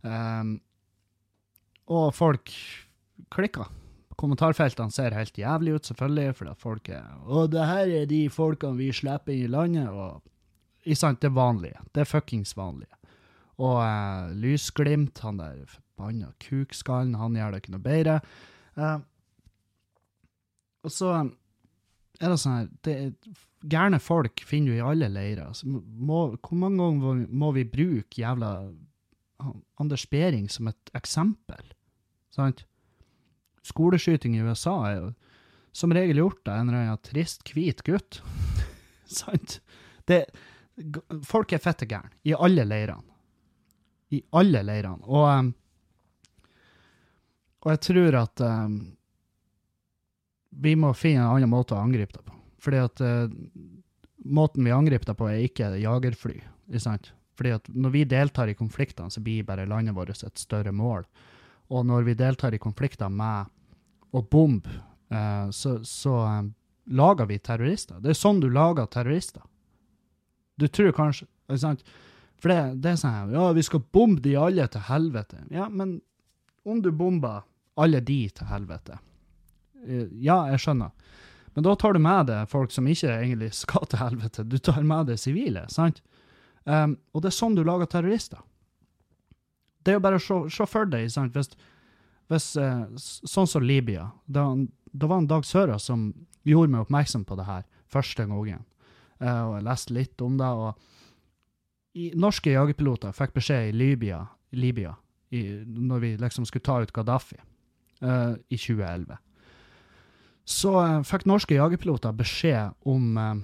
Um, 0.01 0.57
og 1.93 2.15
folk 2.17 2.55
klikker. 3.35 3.69
Kommentarfeltene 4.17 4.95
ser 4.95 5.17
helt 5.17 5.37
jævlig 5.37 5.77
ut, 5.77 5.91
selvfølgelig, 5.91 6.37
fordi 6.39 6.55
folk 6.63 6.89
er 6.89 7.05
Og 7.27 7.51
det 7.53 7.67
her 7.69 7.93
er 8.01 8.07
de 8.09 8.23
folkene 8.33 8.79
vi 8.79 8.93
slipper 8.97 9.35
inn 9.35 9.45
i 9.45 9.53
landet. 9.53 9.91
og 9.91 10.23
ikke 10.85 11.01
sant, 11.01 11.23
Det 11.23 11.33
vanlige. 11.35 11.81
Det 11.95 12.05
er 12.05 12.11
fuckings 12.11 12.57
vanlige. 12.57 12.93
Og 13.63 13.79
uh, 13.79 14.33
Lysglimt, 14.35 15.19
han 15.23 15.39
der 15.39 15.65
forbanna 15.71 16.33
kukskallen, 16.43 17.15
han 17.15 17.37
gjør 17.39 17.55
det 17.55 17.63
ikke 17.63 17.75
noe 17.77 17.85
bedre. 17.85 18.21
Uh, 18.77 18.99
og 20.85 20.93
så 20.93 21.13
er 22.21 22.31
det 22.31 22.39
sånn 22.41 22.57
her 22.59 22.93
er, 22.93 23.13
Gærne 23.65 23.97
folk 24.03 24.43
finner 24.45 24.75
du 24.75 24.77
i 24.77 24.85
alle 24.85 25.09
leirer. 25.09 25.55
Så 25.57 25.65
må, 25.65 26.35
hvor 26.37 26.59
mange 26.61 26.83
ganger 26.83 27.23
må, 27.33 27.49
vi 27.57 27.65
bruke 27.65 28.21
jævla 28.21 28.51
Anders 29.81 30.05
Behring 30.13 30.51
som 30.53 30.69
et 30.69 30.93
eksempel? 30.93 31.71
Sant? 32.35 32.67
Skoleskyting 33.65 34.37
i 34.37 34.43
USA 34.45 34.75
er 34.91 34.99
jo 34.99 35.07
som 35.75 35.95
regel 35.97 36.21
gjort 36.21 36.45
av 36.45 36.61
en 36.61 36.69
eller 36.69 36.85
annen 36.85 37.01
trist, 37.03 37.41
hvit 37.57 37.81
gutt. 37.87 38.21
Sant? 39.23 39.63
Det, 40.05 40.27
folk 41.27 41.53
er 41.55 41.63
fette 41.63 41.87
gærne 41.89 42.11
i 42.27 42.35
alle 42.35 42.65
leirene. 42.67 43.13
I 44.15 44.21
alle 44.37 44.63
leirene. 44.67 45.03
Og, 45.07 45.53
og 47.65 47.73
jeg 47.73 47.83
tror 47.89 48.19
at 48.21 48.45
um, 48.45 48.79
vi 50.65 50.75
må 50.79 50.93
finne 50.95 51.25
en 51.25 51.37
annen 51.37 51.51
måte 51.51 51.75
å 51.75 51.83
angripe 51.83 52.19
det 52.19 52.25
på. 52.27 52.39
Fordi 52.65 52.81
at 52.83 53.05
uh, 53.05 53.27
måten 54.25 54.67
vi 54.67 54.75
angriper 54.75 55.13
det 55.13 55.19
på, 55.19 55.29
er 55.31 55.47
ikke 55.47 55.75
jagerfly. 55.83 56.39
Ikke 56.71 56.85
sant? 56.85 57.13
Fordi 57.39 57.55
at 57.57 57.71
når 57.75 57.95
vi 57.95 58.05
deltar 58.09 58.51
i 58.51 58.59
konfliktene, 58.59 59.11
så 59.11 59.23
blir 59.23 59.47
bare 59.47 59.67
landet 59.67 59.97
vårt 59.97 60.15
et 60.15 60.39
større 60.39 60.73
mål. 60.73 61.07
Og 61.75 61.87
når 61.87 62.07
vi 62.07 62.19
deltar 62.19 62.55
i 62.55 62.63
konflikter 62.63 63.11
med 63.11 63.51
å 64.15 64.23
bombe, 64.31 64.71
uh, 65.11 65.51
så, 65.51 65.81
så 65.83 66.21
eh, 66.29 66.45
lager 66.95 67.27
vi 67.27 67.41
terrorister. 67.43 67.99
Det 67.99 68.13
er 68.13 68.19
sånn 68.19 68.39
du 68.43 68.47
lager 68.53 68.87
terrorister. 68.87 69.43
Du 70.61 70.67
tror 70.69 70.93
kanskje 70.97 71.27
ikke 71.49 71.61
sant? 71.61 71.85
For 72.41 72.53
det, 72.53 72.61
det 72.85 72.93
er 72.93 73.01
sånn 73.01 73.15
her, 73.15 73.35
ja, 73.35 73.49
vi 73.57 73.65
skal 73.65 73.83
bombe 73.95 74.23
de 74.25 74.35
alle 74.39 74.67
til 74.71 74.85
helvete. 74.89 75.43
Ja, 75.55 75.69
men 75.73 75.99
om 76.69 76.81
du 76.85 76.91
bomber 76.93 77.45
alle 77.81 78.01
de 78.05 78.19
til 78.31 78.49
helvete 78.49 78.99
eh, 79.85 80.09
Ja, 80.23 80.45
jeg 80.53 80.63
skjønner. 80.63 80.93
Men 81.55 81.67
da 81.67 81.75
tar 81.79 81.95
du 81.95 82.01
med 82.03 82.29
deg 82.31 82.51
folk 82.51 82.73
som 82.75 82.89
ikke 82.91 83.13
egentlig 83.13 83.53
skal 83.55 83.87
til 83.91 84.03
helvete. 84.03 84.47
Du 84.47 84.59
tar 84.59 84.83
med 84.87 85.11
deg 85.11 85.21
sivile, 85.21 85.67
sant? 85.71 86.03
Um, 86.65 86.97
og 87.13 87.23
det 87.23 87.31
er 87.31 87.37
sånn 87.37 87.57
du 87.57 87.63
lager 87.67 87.91
terrorister. 87.91 88.41
Det 89.85 89.93
er 89.93 89.99
jo 89.99 90.05
bare 90.07 90.19
å 90.19 90.39
se, 90.49 90.67
for 90.67 90.89
deg, 90.89 91.11
sant? 91.13 91.37
Hvis, 91.37 91.53
hvis 92.33 92.49
uh, 92.57 92.87
sånn 92.97 93.51
som 93.51 93.63
Libya, 93.63 94.09
da, 94.27 94.49
det 94.91 95.11
var 95.11 95.23
en 95.23 95.31
Dag 95.31 95.47
Søra 95.47 95.79
som 95.79 96.09
gjorde 96.49 96.73
meg 96.73 96.87
oppmerksom 96.87 97.27
på 97.29 97.39
det 97.39 97.47
her 97.47 97.67
første 97.93 98.27
gangen. 98.27 98.65
Eh, 99.25 99.43
og 99.49 99.57
jeg 99.57 99.67
leste 99.69 99.97
litt 99.97 100.25
om 100.25 100.37
det, 100.39 100.51
og 100.51 100.75
i, 101.95 102.11
norske 102.19 102.53
jagerpiloter 102.53 103.15
fikk 103.17 103.37
beskjed 103.39 103.71
i 103.71 103.77
Libya, 103.77 104.25
Libya 104.55 104.95
i, 105.35 105.43
når 105.65 106.03
vi 106.03 106.15
liksom 106.21 106.47
skulle 106.49 106.67
ta 106.67 106.81
ut 106.83 106.93
Gaddafi 106.95 107.39
uh, 107.39 108.35
i 108.51 108.59
2011. 108.59 109.17
Så 110.45 110.75
uh, 110.77 111.03
fikk 111.07 111.27
norske 111.31 111.57
jagerpiloter 111.57 112.17
beskjed 112.19 112.75
om 112.91 113.15
uh, 113.17 113.39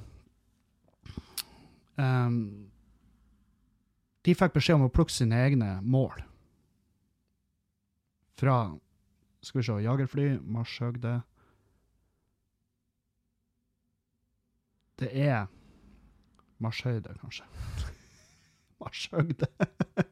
um, 1.96 2.40
De 4.26 4.34
fikk 4.36 4.58
beskjed 4.58 4.76
om 4.76 4.88
å 4.90 4.92
plukke 4.92 5.14
sine 5.14 5.38
egne 5.46 5.78
mål. 5.80 6.20
Fra 8.40 8.58
Skal 9.40 9.60
vi 9.60 9.64
se 9.64 9.78
Jagerfly, 9.80 10.28
marshøgde 10.44 11.14
Det 15.00 15.08
er 15.16 15.46
Marshøyde, 16.60 17.14
kanskje. 17.20 17.44
Marshøgde. 18.80 19.46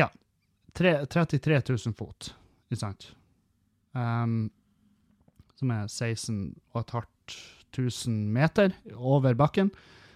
ja. 0.00 0.08
Tre, 0.72 1.06
33 1.10 1.62
000 1.68 1.94
fot, 1.98 2.34
ikke 2.70 2.80
sant? 2.80 3.14
Um, 3.92 4.50
som 5.58 5.70
er 5.74 5.88
16 5.90 6.54
500 7.70 8.32
meter 8.32 8.72
over 8.94 9.34
bakken. 9.34 9.70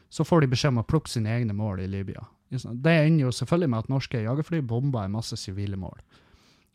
Så 0.09 0.24
får 0.24 0.40
de 0.40 0.52
beskjed 0.52 0.74
om 0.74 0.82
å 0.82 0.86
plukke 0.86 1.11
sine 1.11 1.32
egne 1.34 1.55
mål 1.57 1.84
i 1.84 1.90
Libya. 1.90 2.26
Det 2.50 2.92
ender 2.92 3.26
jo 3.26 3.34
selvfølgelig 3.34 3.70
med 3.70 3.82
at 3.82 3.90
norske 3.90 4.22
jagerfly 4.22 4.61
bomber 4.62 5.05
en 5.05 5.16
masse 5.16 5.36
sivile 5.40 5.78
mål. 5.78 5.98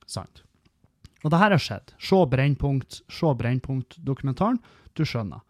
Sant. 0.10 0.44
Og 1.24 1.32
det 1.32 1.40
her 1.40 1.56
har 1.56 1.62
skjedd. 1.62 1.94
Se 2.04 2.20
Brennpunkt, 2.32 3.02
se 3.12 3.32
Brennpunkt-dokumentaren. 3.42 4.60
Du 4.96 5.06
skjønner. 5.08 5.44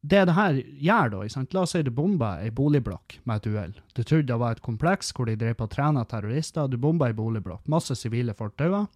Det 0.00 0.20
det 0.28 0.34
her 0.36 0.60
gjør, 0.78 1.10
da 1.10 1.28
sant? 1.32 1.54
La 1.54 1.64
oss 1.64 1.72
si 1.74 1.82
du 1.82 1.90
bomber 1.90 2.44
ei 2.44 2.52
boligblokk 2.54 3.16
med 3.26 3.40
et 3.40 3.48
uhell. 3.50 3.74
Du 3.96 4.04
trodde 4.04 4.28
det 4.30 4.38
var 4.38 4.54
et 4.54 4.62
kompleks 4.62 5.10
hvor 5.12 5.26
de 5.26 5.34
drev 5.36 5.56
på 5.58 5.66
trene 5.72 6.04
terrorister. 6.06 6.68
Du 6.70 6.78
bomber 6.78 7.10
ei 7.10 7.16
boligblokk. 7.18 7.64
Masse 7.66 7.96
sivile 7.98 8.34
folk 8.38 8.54
dauer. 8.60 8.86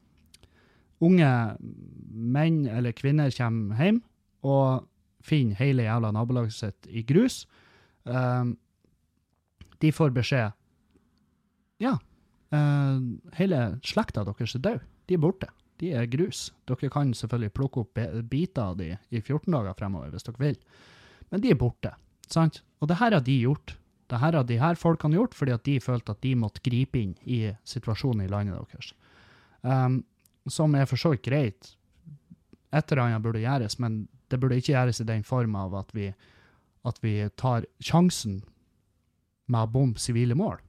Unge 1.02 1.30
menn 1.58 2.62
eller 2.70 2.94
kvinner 2.94 3.34
kommer 3.34 3.82
hjem 3.82 3.98
og 4.46 4.86
finner 5.26 5.58
hele 5.58 5.88
jævla 5.88 6.12
nabolaget 6.14 6.54
sitt 6.54 6.86
i 6.86 7.02
grus. 7.06 7.42
Um, 8.06 8.56
de 9.82 9.92
får 9.94 10.10
beskjed 10.14 10.54
Ja, 11.82 11.92
uh, 12.54 12.98
hele 13.38 13.60
slekta 13.86 14.22
deres 14.26 14.54
er 14.54 14.62
død. 14.62 14.86
De 15.10 15.18
er 15.18 15.22
borte. 15.22 15.50
De 15.82 15.90
er 15.98 16.06
grus. 16.06 16.52
Dere 16.70 16.90
kan 16.94 17.10
selvfølgelig 17.16 17.54
plukke 17.56 17.82
opp 17.82 18.00
biter 18.30 18.62
av 18.70 18.78
de 18.78 18.92
i 19.10 19.20
14 19.20 19.50
dager 19.50 19.74
fremover 19.78 20.12
hvis 20.14 20.28
dere 20.28 20.42
vil. 20.42 20.58
Men 21.32 21.42
de 21.42 21.50
er 21.50 21.58
borte. 21.58 21.94
sant? 22.30 22.62
Og 22.80 22.88
det 22.88 23.00
her 23.00 23.16
har 23.16 23.24
de 23.26 23.38
gjort. 23.40 23.74
Det 24.06 24.20
her 24.20 24.36
har 24.38 24.46
de 24.46 24.60
her 24.60 24.78
folkene 24.78 25.18
gjort 25.18 25.34
fordi 25.34 25.54
at 25.56 25.64
de 25.66 25.80
følte 25.80 26.14
at 26.14 26.22
de 26.22 26.36
måtte 26.38 26.62
gripe 26.62 27.00
inn 27.00 27.16
i 27.24 27.50
situasjonen 27.64 28.26
i 28.26 28.30
landet 28.30 28.60
deres. 28.70 28.92
Um, 29.62 30.02
som 30.46 30.74
er 30.74 30.86
for 30.86 31.00
så 31.00 31.14
vidt 31.14 31.26
greit. 31.26 31.74
Et 32.72 32.92
eller 32.92 33.02
annet 33.02 33.22
burde 33.22 33.42
gjøres, 33.42 33.78
men 33.78 34.06
det 34.30 34.40
burde 34.40 34.56
ikke 34.56 34.72
gjøres 34.72 35.00
i 35.02 35.08
den 35.08 35.24
form 35.24 35.56
av 35.58 35.74
at 35.82 35.90
vi, 35.94 36.12
at 36.88 36.98
vi 37.02 37.28
tar 37.36 37.66
sjansen 37.82 38.42
med 39.50 39.66
å 39.66 39.72
bombe 39.72 40.00
sivile 40.00 40.36
mål. 40.38 40.60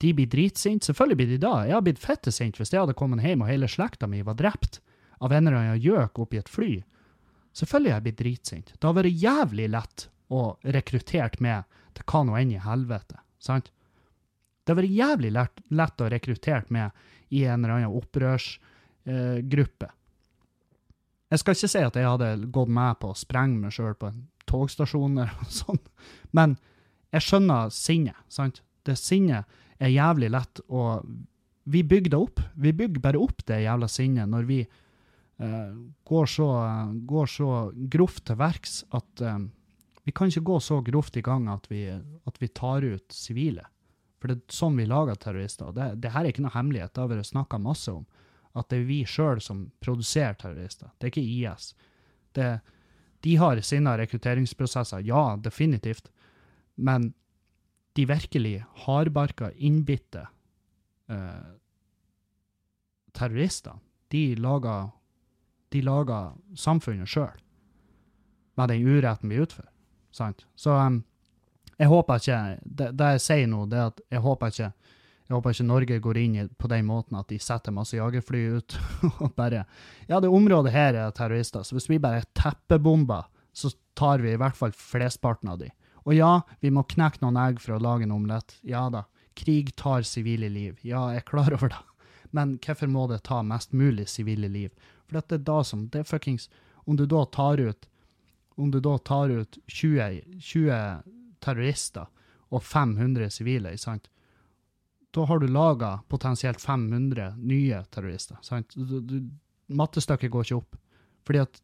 De 0.00 0.12
blir 0.16 0.30
dritsinte. 0.32 0.88
Selvfølgelig 0.88 1.18
blir 1.20 1.32
de 1.34 1.40
da. 1.42 1.54
Jeg 1.68 1.76
har 1.76 1.84
blitt 1.84 2.00
fette 2.00 2.32
sint 2.32 2.56
hvis 2.56 2.72
jeg 2.72 2.80
hadde 2.80 2.96
kommet 2.96 3.24
hjem 3.24 3.44
og 3.44 3.50
hele 3.50 3.68
slekta 3.68 4.08
mi 4.08 4.22
var 4.24 4.38
drept 4.38 4.80
av 5.20 5.32
en 5.32 5.46
eller 5.46 5.58
annen 5.58 5.82
gjøk 5.82 6.22
oppi 6.24 6.40
et 6.40 6.48
fly. 6.48 6.70
Selvfølgelig 7.56 7.92
har 7.92 8.00
jeg 8.00 8.06
blitt 8.06 8.22
dritsint. 8.22 8.72
Det 8.78 8.88
har 8.88 8.96
vært 8.96 9.20
jævlig 9.20 9.68
lett 9.74 10.06
å 10.30 10.40
rekruttere 10.62 11.44
med 11.44 11.78
til 11.98 12.06
hva 12.08 12.22
nå 12.24 12.38
enn 12.38 12.54
i 12.54 12.62
helvete. 12.62 13.20
Sant? 13.42 13.68
Det 14.64 14.72
har 14.72 14.78
vært 14.80 14.96
jævlig 14.96 15.32
lett, 15.34 15.62
lett 15.74 16.00
å 16.00 16.10
rekruttere 16.12 16.64
med 16.72 17.06
i 17.34 17.44
en 17.44 17.64
eller 17.64 17.76
annen 17.76 17.96
opprørsgruppe. 18.00 19.88
Jeg 21.30 21.42
skal 21.42 21.56
ikke 21.56 21.70
si 21.70 21.82
at 21.86 21.96
jeg 21.98 22.08
hadde 22.08 22.30
gått 22.50 22.72
med 22.74 22.98
på 23.02 23.12
å 23.12 23.18
sprenge 23.18 23.60
meg 23.60 23.74
sjøl 23.74 23.94
på 23.98 24.08
en 24.10 24.24
togstasjon 24.50 25.18
eller 25.18 25.36
noe 25.38 25.54
sånt, 25.54 25.86
men 26.34 26.56
jeg 27.14 27.26
skjønner 27.26 27.70
sinnet, 27.74 28.18
sant? 28.30 28.62
Det 28.86 28.96
sinnet 28.98 29.46
er 29.80 29.94
jævlig 29.94 30.30
lett 30.32 30.62
å 30.68 31.00
Vi 31.70 31.82
bygger 31.84 32.10
det 32.10 32.18
opp. 32.18 32.40
Vi 32.56 32.72
bygger 32.72 33.02
bare 33.04 33.20
opp 33.20 33.44
det 33.46 33.60
jævla 33.62 33.86
sinnet 33.88 34.28
når 34.28 34.46
vi 34.48 34.60
uh, 34.64 35.72
går, 36.08 36.26
så, 36.26 36.46
går 37.06 37.26
så 37.26 37.50
grovt 37.92 38.24
til 38.26 38.38
verks 38.40 38.80
at 38.96 39.22
uh, 39.22 39.36
vi 40.02 40.14
kan 40.16 40.32
ikke 40.32 40.46
gå 40.48 40.56
så 40.64 40.80
grovt 40.82 41.18
i 41.20 41.22
gang 41.22 41.46
at 41.52 41.68
vi, 41.70 41.84
at 42.26 42.40
vi 42.40 42.48
tar 42.48 42.82
ut 42.82 43.12
sivile. 43.12 43.66
For 44.20 44.32
det 44.32 44.38
er 44.40 44.56
sånn 44.56 44.80
vi 44.80 44.88
lager 44.88 45.20
terrorister. 45.20 45.70
Det, 45.76 45.92
det 46.02 46.12
her 46.12 46.24
er 46.24 46.32
ikke 46.32 46.44
noe 46.44 46.56
hemmelighet, 46.56 46.92
det 46.94 47.04
har 47.04 47.12
vært 47.12 47.30
snakka 47.30 47.60
masse 47.62 47.92
om. 47.92 48.08
At 48.56 48.72
det 48.72 48.80
er 48.80 48.88
vi 48.88 49.00
sjøl 49.06 49.40
som 49.44 49.68
produserer 49.84 50.34
terrorister. 50.40 50.90
Det 50.98 51.06
er 51.06 51.12
ikke 51.12 51.28
IS. 51.28 51.70
Det, 52.36 52.48
de 53.24 53.36
har 53.40 53.60
sine 53.64 53.94
rekrutteringsprosesser, 54.00 55.04
ja, 55.06 55.36
definitivt. 55.40 56.10
Men 56.80 57.12
de 58.00 58.06
virkelig 58.08 58.64
hardbarka, 58.86 59.50
innbitte 59.52 60.22
eh, 61.08 61.50
terroristene, 63.12 63.76
de 64.08 64.36
lager, 64.40 64.88
de 65.68 65.82
lager 65.84 66.30
samfunnet 66.56 67.10
sjøl. 67.10 67.36
Med 68.56 68.72
den 68.72 68.86
uretten 68.88 69.28
vi 69.28 69.42
utfører. 69.44 69.68
Sant? 70.16 70.46
Så 70.56 70.72
um, 70.72 71.02
jeg 71.76 71.88
håper 71.92 72.18
ikke 72.18 72.38
Det, 72.64 72.88
det 72.98 73.10
jeg 73.14 73.22
sier 73.22 73.50
nå, 73.52 73.66
det 73.70 73.78
er 73.78 73.92
at 73.92 74.00
jeg 74.10 74.24
håper 74.24 74.54
ikke 74.54 74.70
jeg 75.30 75.36
håper 75.36 75.54
ikke 75.54 75.66
Norge 75.68 75.98
går 76.02 76.18
inn 76.18 76.48
på 76.58 76.70
den 76.72 76.88
måten 76.88 77.20
at 77.20 77.28
de 77.30 77.38
setter 77.38 77.70
masse 77.70 77.94
jagerfly 77.94 78.40
ut 78.56 78.78
og 79.22 79.36
bare 79.36 79.66
Ja, 80.08 80.18
det 80.18 80.32
området 80.32 80.72
her 80.74 80.96
er 80.98 81.12
terrorister, 81.14 81.62
så 81.62 81.76
hvis 81.76 81.90
vi 81.92 82.00
bare 82.02 82.24
teppebomber, 82.34 83.28
så 83.52 83.70
tar 83.94 84.24
vi 84.24 84.32
i 84.32 84.40
hvert 84.40 84.56
fall 84.56 84.72
flesteparten 84.74 85.52
av 85.52 85.60
de. 85.60 85.68
Og 86.10 86.16
ja, 86.16 86.32
vi 86.58 86.72
må 86.74 86.82
knekke 86.90 87.22
noen 87.22 87.38
egg 87.38 87.60
for 87.62 87.76
å 87.76 87.82
lage 87.82 88.06
en 88.06 88.14
omelett. 88.16 88.56
Ja 88.66 88.88
da. 88.90 89.04
Krig 89.38 89.70
tar 89.78 90.02
sivile 90.02 90.50
liv. 90.50 90.80
Ja, 90.82 91.06
jeg 91.14 91.22
er 91.22 91.28
klar 91.28 91.54
over 91.54 91.70
det. 91.70 91.78
Men 92.34 92.56
hvorfor 92.58 92.90
må 92.90 93.06
det 93.10 93.22
ta 93.30 93.44
mest 93.46 93.70
mulig 93.72 94.08
sivile 94.10 94.50
liv? 94.50 94.74
For 95.06 95.20
det 95.20 95.38
er 95.38 95.46
da 95.46 95.62
som 95.66 95.88
Det 95.90 96.02
er 96.02 96.06
fuckings 96.06 96.44
Om 96.86 96.94
du 96.96 97.02
da 97.10 97.24
tar 97.26 97.58
ut 97.58 97.88
Om 98.54 98.70
du 98.70 98.78
da 98.78 98.92
tar 98.98 99.32
ut 99.34 99.58
20, 99.66 100.20
20 100.38 101.02
terrorister 101.42 102.06
og 102.50 102.62
500 102.62 103.30
sivile, 103.30 103.72
ikke 103.74 103.82
sant? 103.82 104.08
da 105.10 105.24
har 105.24 105.38
du 105.38 105.48
laga 105.48 106.00
potensielt 106.08 106.60
500 106.60 107.34
nye 107.36 107.82
terrorister. 107.90 108.36
Sant? 108.42 108.74
Mattestykket 109.66 110.30
går 110.30 110.46
ikke 110.46 110.58
opp. 110.60 110.76
Fordi 111.26 111.42
at 111.42 111.60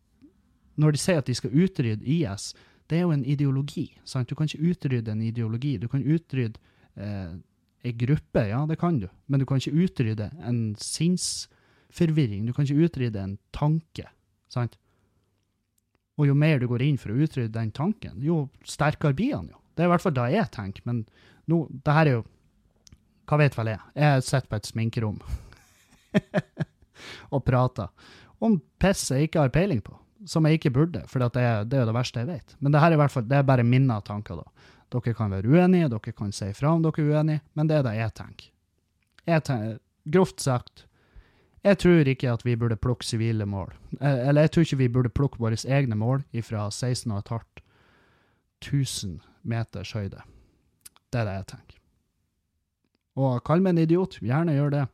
når 0.77 0.97
de 0.97 1.01
sier 1.01 1.21
at 1.21 1.29
de 1.29 1.37
skal 1.37 1.55
utrydde 1.55 2.07
IS, 2.07 2.51
det 2.91 2.99
er 2.99 3.05
jo 3.07 3.13
en 3.15 3.25
ideologi. 3.27 3.89
Sant? 4.05 4.29
Du 4.31 4.39
kan 4.39 4.49
ikke 4.49 4.73
utrydde 4.73 5.13
en 5.13 5.23
ideologi. 5.27 5.77
Du 5.83 5.89
kan 5.91 6.05
utrydde 6.05 6.61
eh, 6.95 7.37
ei 7.87 7.93
gruppe, 7.99 8.47
ja, 8.51 8.63
det 8.67 8.79
kan 8.81 9.01
du. 9.03 9.09
Men 9.27 9.43
du 9.43 9.47
kan 9.47 9.61
ikke 9.61 9.87
utrydde 9.87 10.31
en 10.47 10.61
sinnsforvirring. 10.81 12.47
Du 12.47 12.55
kan 12.55 12.67
ikke 12.67 12.87
utrydde 12.87 13.23
en 13.23 13.37
tanke. 13.55 14.07
Sant? 14.53 14.79
Og 16.17 16.31
jo 16.31 16.37
mer 16.39 16.63
du 16.63 16.69
går 16.71 16.87
inn 16.87 16.99
for 17.01 17.13
å 17.13 17.19
utrydde 17.27 17.59
den 17.59 17.75
tanken, 17.77 18.17
jo 18.25 18.47
sterkere 18.65 19.17
blir 19.17 19.35
han 19.37 19.51
jo. 19.51 19.61
Det 19.77 19.85
er 19.85 19.91
i 19.91 19.93
hvert 19.93 20.05
fall 20.07 20.17
det 20.17 20.31
jeg 20.33 20.53
tenker. 20.55 20.87
Men 20.89 21.03
nå, 21.51 21.67
det 21.85 21.97
her 21.99 22.09
er 22.09 22.19
jo 22.21 22.25
hva 23.27 23.41
vet 23.41 23.57
vel 23.59 23.73
jeg? 23.73 23.83
Jeg 23.99 24.23
sitter 24.23 24.47
på 24.51 24.59
et 24.61 24.69
sminkerom 24.69 25.17
og 27.35 27.41
prater 27.43 27.91
om 28.39 28.59
piss 28.79 29.09
jeg 29.11 29.27
ikke 29.27 29.43
har 29.43 29.53
peiling 29.55 29.81
på, 29.83 29.97
som 30.27 30.47
jeg 30.47 30.59
ikke 30.59 30.73
burde, 30.75 31.05
for 31.11 31.23
det, 31.23 31.33
det 31.71 31.79
er 31.79 31.85
jo 31.85 31.89
det 31.91 31.95
verste 31.97 32.23
jeg 32.23 32.29
vet. 32.31 32.57
Men 32.61 32.75
det 32.75 32.83
her 32.83 32.91
er 32.93 32.99
i 32.99 33.01
hvert 33.03 33.15
fall, 33.15 33.27
det 33.31 33.39
er 33.39 33.47
bare 33.47 33.67
mine 33.67 34.01
tanker, 34.07 34.43
da. 34.43 34.67
Dere 34.93 35.15
kan 35.19 35.33
være 35.35 35.51
uenige, 35.51 35.89
dere 35.91 36.13
kan 36.15 36.35
si 36.35 36.51
fra 36.55 36.75
om 36.75 36.83
dere 36.85 37.03
er 37.03 37.15
uenige, 37.15 37.43
men 37.59 37.71
det 37.71 37.79
er 37.79 37.87
det 37.87 37.95
jeg 37.99 38.15
tenker. 38.19 38.51
Jeg 39.27 39.45
tenker, 39.49 39.79
grovt 40.15 40.43
sagt, 40.43 40.85
jeg 41.67 41.79
tror 41.83 42.07
ikke 42.13 42.31
at 42.31 42.45
vi 42.47 42.55
burde 42.55 42.77
plukke 42.79 43.07
sivile 43.07 43.47
mål. 43.47 43.73
Eh, 44.01 44.29
Eller 44.29 44.47
jeg 44.47 44.51
tror 44.55 44.67
ikke 44.67 44.79
vi 44.85 44.89
burde 44.95 45.11
plukke 45.11 45.41
våre 45.43 45.59
egne 45.67 45.99
mål 45.99 46.23
fra 46.47 46.69
16,5 46.71 47.63
1000 48.63 49.21
meters 49.43 49.93
høyde. 49.93 50.23
Det 51.11 51.21
er 51.21 51.27
det 51.27 51.35
jeg 51.35 51.47
tenker. 51.55 51.81
Og 53.17 53.43
kall 53.45 53.61
meg 53.65 53.75
en 53.75 53.83
idiot, 53.83 54.19
gjerne 54.23 54.55
gjør 54.55 54.71
det. 54.71 54.85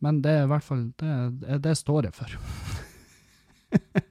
Men 0.00 0.22
det 0.22 0.32
er 0.32 0.44
i 0.44 0.50
hvert 0.50 0.64
fall 0.64 0.82
Det, 1.00 1.60
det 1.64 1.76
står 1.76 2.08
jeg 2.08 2.14
for. 2.14 2.36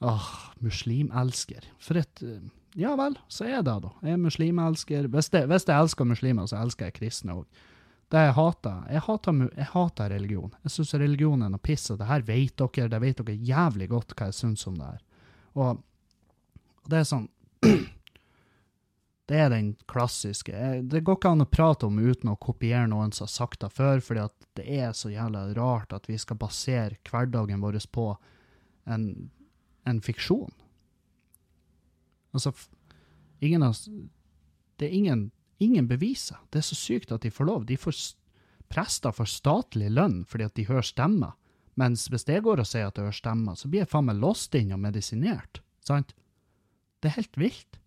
Åh, 0.00 0.30
muslimelsker. 0.64 1.66
For 1.82 2.00
et 2.00 2.22
eh, 2.24 2.40
Ja 2.78 2.94
vel, 2.94 3.16
så 3.28 3.48
er 3.50 3.64
det, 3.66 3.74
da. 3.82 3.90
Jeg 4.06 4.14
er 4.14 4.22
muslimelsker. 4.22 5.08
Hvis 5.10 5.28
hvis 5.34 5.66
jeg 5.66 5.74
elsker 5.76 6.06
muslimer, 6.06 6.46
så 6.46 6.60
elsker 6.62 6.86
jeg 6.88 6.96
kristne 7.00 7.34
òg. 7.40 7.62
Det 8.10 8.22
jeg 8.24 8.34
hater 8.34 8.86
Jeg 8.90 9.02
hater, 9.06 9.50
jeg 9.56 9.68
hater 9.72 10.10
religion. 10.10 10.54
Jeg 10.64 10.70
syns 10.74 10.94
religion 10.94 11.42
er 11.42 11.50
noe 11.50 11.62
piss, 11.62 11.90
og 11.90 11.98
det 11.98 12.06
her 12.06 12.22
vet 12.26 12.56
dere. 12.56 12.88
Det 12.88 13.00
vet 13.00 13.22
dere 13.22 13.36
jævlig 13.36 13.88
godt 13.90 14.14
hva 14.14 14.30
jeg 14.30 14.38
syns 14.38 14.66
om 14.66 14.78
det 14.78 14.86
her. 14.86 15.00
Og 15.54 15.82
og 16.80 16.92
det 16.92 17.00
er 17.00 17.08
sånn 17.08 17.28
Det 19.30 19.38
er 19.38 19.52
den 19.52 19.74
klassiske. 19.86 20.52
Det 20.90 21.04
går 21.06 21.18
ikke 21.20 21.30
an 21.30 21.44
å 21.44 21.46
prate 21.46 21.86
om 21.86 22.00
uten 22.02 22.32
å 22.32 22.38
kopiere 22.40 22.88
noen 22.90 23.12
som 23.14 23.28
har 23.28 23.30
sagt 23.30 23.60
det 23.62 23.68
før, 23.70 24.00
fordi 24.02 24.24
det 24.58 24.64
er 24.80 24.96
så 24.96 25.12
jævla 25.12 25.44
rart 25.54 25.94
at 25.94 26.08
vi 26.10 26.16
skal 26.18 26.40
basere 26.40 26.98
hverdagen 27.06 27.62
vår 27.62 27.78
på 27.94 28.08
en, 28.90 29.04
en 29.88 30.00
fiksjon. 30.04 30.52
Altså, 32.34 32.52
ingen 33.40 33.62
av 33.62 33.76
Det 34.78 34.86
er 34.88 34.94
ingen, 34.96 35.30
ingen 35.58 35.88
beviser. 35.88 36.38
Det 36.50 36.58
er 36.58 36.68
så 36.70 36.74
sykt 36.78 37.12
at 37.12 37.22
de 37.22 37.30
får 37.30 37.44
lov. 37.44 37.66
De 37.66 37.76
får 37.76 37.92
Prester 38.70 39.10
får 39.10 39.26
statlig 39.26 39.90
lønn 39.90 40.22
fordi 40.30 40.46
at 40.46 40.54
de 40.54 40.64
hører 40.68 40.86
stemmer. 40.86 41.34
Mens 41.74 42.06
hvis 42.10 42.26
jeg 42.28 42.44
går 42.44 42.62
og 42.62 42.68
sier 42.68 42.86
at 42.86 42.98
jeg 42.98 43.08
hører 43.08 43.18
stemmer, 43.18 43.56
så 43.58 43.68
blir 43.68 43.82
jeg 43.82 43.90
faen 43.90 44.06
meg 44.06 44.20
låst 44.22 44.54
inn 44.54 44.70
og 44.76 44.82
medisinert. 44.82 45.62
Sant? 45.82 46.14
Det 47.02 47.10
er 47.10 47.16
helt 47.16 47.38
vilt. 47.40 47.80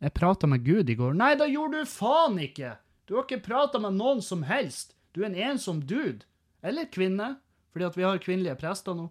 Jeg 0.00 0.16
prata 0.16 0.48
med 0.48 0.64
Gud 0.64 0.90
i 0.90 0.96
går. 0.96 1.14
Nei, 1.14 1.34
da 1.38 1.46
gjorde 1.46 1.82
du 1.82 1.90
faen 1.90 2.40
ikke! 2.42 2.74
Du 3.06 3.16
har 3.16 3.26
ikke 3.26 3.42
prata 3.44 3.78
med 3.82 3.98
noen 3.98 4.22
som 4.22 4.44
helst. 4.46 4.94
Du 5.12 5.22
er 5.22 5.30
en 5.30 5.40
ensom 5.50 5.82
dude. 5.82 6.24
Eller 6.62 6.90
kvinne, 6.92 7.40
fordi 7.72 7.86
at 7.88 7.96
vi 7.98 8.06
har 8.06 8.22
kvinnelige 8.22 8.58
prester 8.60 8.96
nå. 8.96 9.08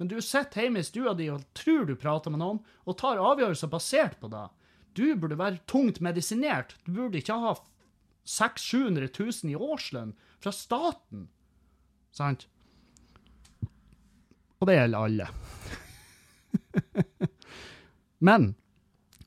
Men 0.00 0.08
du 0.08 0.16
sitter 0.24 0.64
hjemme 0.64 0.80
i 0.80 0.86
stua 0.86 1.12
di 1.12 1.26
og 1.28 1.42
tror 1.52 1.84
du 1.84 1.92
prater 2.00 2.32
med 2.32 2.40
noen, 2.40 2.62
og 2.88 2.96
tar 2.96 3.18
avgjørelser 3.20 3.68
basert 3.68 4.14
på 4.16 4.30
det. 4.32 4.46
Du 4.96 5.04
burde 5.12 5.36
være 5.36 5.60
tungt 5.68 6.00
medisinert. 6.00 6.72
Du 6.86 6.94
burde 6.96 7.20
ikke 7.20 7.36
ha 7.36 7.52
600 8.24 9.10
000-700 9.12 9.44
000 9.44 9.52
i 9.52 9.58
årslønn 9.60 10.14
fra 10.40 10.52
staten. 10.56 11.26
Sant? 12.16 12.46
Og 14.56 14.70
det 14.70 14.78
gjelder 14.78 15.04
alle. 15.04 15.28
Men 18.30 18.54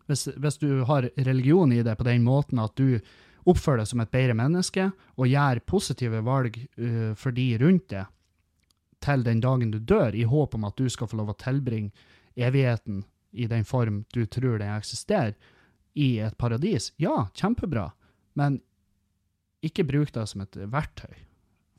hvis, 0.10 0.26
hvis 0.26 0.58
du 0.58 0.84
har 0.90 1.12
religion 1.30 1.70
i 1.70 1.84
det 1.86 1.94
på 2.02 2.10
den 2.10 2.26
måten 2.26 2.58
at 2.66 2.74
du 2.82 2.98
oppfører 3.46 3.84
deg 3.84 3.94
som 3.94 4.02
et 4.02 4.14
bedre 4.18 4.40
menneske 4.42 4.90
og 4.90 5.30
gjør 5.30 5.62
positive 5.70 6.26
valg 6.26 6.58
uh, 6.82 7.14
for 7.14 7.30
de 7.38 7.52
rundt 7.62 7.92
deg 7.94 8.10
til 9.04 9.26
den 9.26 9.42
dagen 9.44 9.74
du 9.74 9.80
dør, 9.80 10.16
i 10.16 10.26
håp 10.28 10.56
om 10.56 10.68
at 10.68 10.78
du 10.80 10.88
skal 10.92 11.10
få 11.12 11.20
lov 11.20 11.34
å 11.34 11.40
tilbringe 11.40 11.92
evigheten 12.36 13.04
i 13.34 13.48
den 13.50 13.66
form 13.66 14.04
du 14.14 14.24
tror 14.26 14.60
den 14.62 14.74
eksisterer, 14.74 15.36
i 15.94 16.18
et 16.26 16.38
paradis, 16.42 16.90
ja, 16.98 17.28
kjempebra, 17.38 17.92
men 18.40 18.58
ikke 19.64 19.86
bruk 19.86 20.14
det 20.16 20.26
som 20.32 20.42
et 20.42 20.58
verktøy 20.58 21.14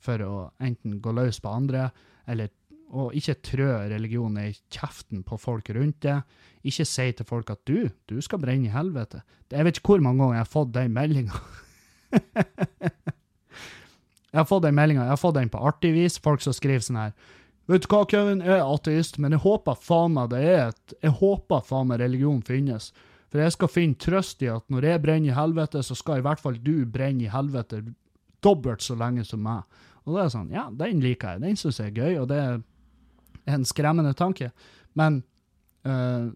for 0.04 0.22
å 0.22 0.34
enten 0.62 1.00
gå 1.02 1.14
løs 1.16 1.40
på 1.42 1.50
andre, 1.50 1.88
eller 2.30 2.52
og 2.94 3.14
ikke 3.16 3.40
trø 3.42 3.70
religionen 3.90 4.50
i 4.52 4.54
kjeften 4.72 5.24
på 5.26 5.38
folk 5.40 5.70
rundt 5.74 6.04
deg. 6.04 6.22
Ikke 6.62 6.86
si 6.86 7.08
til 7.16 7.26
folk 7.26 7.50
at 7.50 7.64
du, 7.66 7.88
du 8.06 8.20
skal 8.22 8.38
brenne 8.42 8.68
i 8.68 8.74
helvete. 8.74 9.24
Jeg 9.50 9.66
vet 9.66 9.80
ikke 9.80 9.94
hvor 9.94 10.04
mange 10.04 10.22
ganger 10.22 10.38
jeg 10.38 10.44
har 10.44 10.52
fått 10.52 10.74
den 10.76 10.94
meldinga. 10.94 11.40
jeg 14.34 14.40
har 14.40 14.50
fått 14.50 14.64
den 14.64 14.74
meldinga, 14.74 15.04
jeg 15.06 15.14
har 15.14 15.20
fått 15.20 15.36
den 15.36 15.50
på 15.52 15.62
artig 15.62 15.92
vis. 15.94 16.18
Folk 16.18 16.42
som 16.42 16.54
skriver 16.56 16.82
sånn 16.82 16.98
her 16.98 17.12
Vet 17.70 17.86
du 17.86 17.88
hva, 17.88 18.02
Kevin, 18.10 18.42
jeg 18.44 18.58
er 18.58 18.66
ateist, 18.66 19.14
men 19.22 19.32
jeg 19.32 19.40
håper 19.40 19.78
faen 19.80 20.12
meg 20.18 20.32
det 20.34 20.40
er 20.42 20.58
et 20.66 20.94
Jeg 20.98 21.14
håper 21.20 21.62
faen 21.64 21.86
meg 21.88 22.02
religion 22.02 22.42
finnes. 22.44 22.90
For 23.30 23.40
jeg 23.40 23.54
skal 23.54 23.70
finne 23.72 24.00
trøst 24.02 24.42
i 24.44 24.50
at 24.52 24.66
når 24.70 24.88
jeg 24.90 25.02
brenner 25.06 25.30
i 25.30 25.36
helvete, 25.38 25.80
så 25.86 25.96
skal 25.96 26.20
i 26.20 26.24
hvert 26.26 26.42
fall 26.42 26.58
du 26.60 26.82
brenne 26.84 27.24
i 27.24 27.30
helvete 27.30 27.80
dobbelt 28.44 28.84
så 28.84 28.98
lenge 28.98 29.24
som 29.24 29.40
meg. 29.46 29.62
Og 30.04 30.16
det 30.16 30.24
er 30.24 30.34
sånn, 30.34 30.52
ja, 30.52 30.66
den 30.82 31.00
liker 31.00 31.36
jeg. 31.36 31.44
Den 31.46 31.56
syns 31.58 31.80
jeg 31.80 31.94
er 31.94 32.02
gøy, 32.02 32.18
og 32.20 32.28
det 32.34 32.42
er 32.42 32.60
en 33.54 33.64
skremmende 33.64 34.12
tanke. 34.18 34.50
Men, 34.98 35.22
øh, 35.88 36.28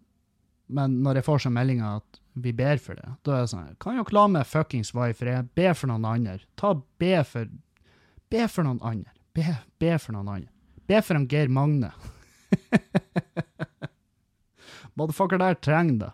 men 0.70 0.98
når 1.04 1.20
jeg 1.20 1.28
får 1.28 1.44
sånn 1.44 1.56
meldinger 1.58 2.00
at 2.00 2.22
vi 2.38 2.54
ber 2.56 2.80
for 2.80 2.96
det, 2.96 3.10
da 3.26 3.36
er 3.36 3.44
det 3.44 3.52
sånn 3.52 3.70
Kan 3.82 3.98
dere 3.98 4.14
la 4.14 4.26
meg 4.30 4.46
fuckings 4.46 4.94
være 4.94 5.12
i 5.12 5.18
fred? 5.18 5.50
Be 5.58 5.72
for 5.74 5.90
noen 5.90 6.06
andre. 6.08 6.38
Ta 6.56 6.72
Be 6.78 7.16
for 7.26 7.50
Be 8.28 8.48
for 8.48 8.66
noen 8.66 8.80
andre. 8.82 9.12
Be, 9.34 9.56
be 9.80 9.98
for 9.98 10.16
noen 10.16 10.28
andre. 10.28 10.52
Be 10.88 11.02
for 11.04 11.18
en 11.18 11.28
Geir 11.28 11.50
Magne. 11.52 11.92
Motherfucker 14.98 15.38
der 15.38 15.54
trenger 15.54 15.98
det. 16.02 16.10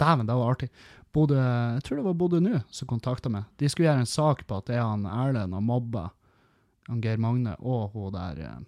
Dæven, 0.00 0.26
det 0.26 0.34
var 0.34 0.50
artig. 0.50 0.68
Bodø, 1.12 1.36
jeg 1.36 1.82
tror 1.84 1.96
det 1.98 2.04
var 2.06 2.14
Bodø 2.16 2.40
nå 2.40 2.60
som 2.72 2.88
kontakta 2.88 3.28
meg. 3.32 3.42
De 3.60 3.68
skulle 3.68 3.90
gjøre 3.90 4.00
en 4.04 4.08
sak 4.08 4.46
på 4.48 4.56
at 4.58 4.66
det 4.70 4.76
er 4.78 4.86
han 4.86 5.06
Erlend 5.06 5.54
og 5.56 5.64
mobba 5.64 6.10
han 6.88 7.02
Geir 7.04 7.18
Magne 7.20 7.56
og 7.60 7.90
hun 7.92 8.12
der 8.16 8.36
eh, 8.42 8.60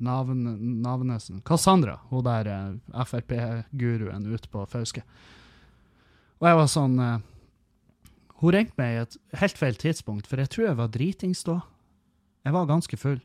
Navn, 0.00 0.46
Navnesen. 0.80 1.42
Cassandra, 1.44 1.98
hun 2.08 2.24
der 2.24 2.48
eh, 2.48 3.04
Frp-guruen 3.04 4.24
ute 4.30 4.48
på 4.48 4.64
Fauske. 4.70 5.02
Og 6.40 6.48
jeg 6.48 6.56
var 6.62 6.68
sånn 6.72 6.96
eh, 7.04 7.20
Hun 8.40 8.54
ringte 8.54 8.78
meg 8.80 8.94
i 8.94 9.00
et 9.02 9.16
helt 9.42 9.58
feil 9.60 9.76
tidspunkt, 9.76 10.28
for 10.28 10.40
jeg 10.40 10.48
tror 10.52 10.70
jeg 10.70 10.78
var 10.78 10.92
dritings 10.94 11.42
da. 11.44 11.58
Jeg 12.46 12.56
var 12.56 12.70
ganske 12.70 12.96
full. 12.96 13.20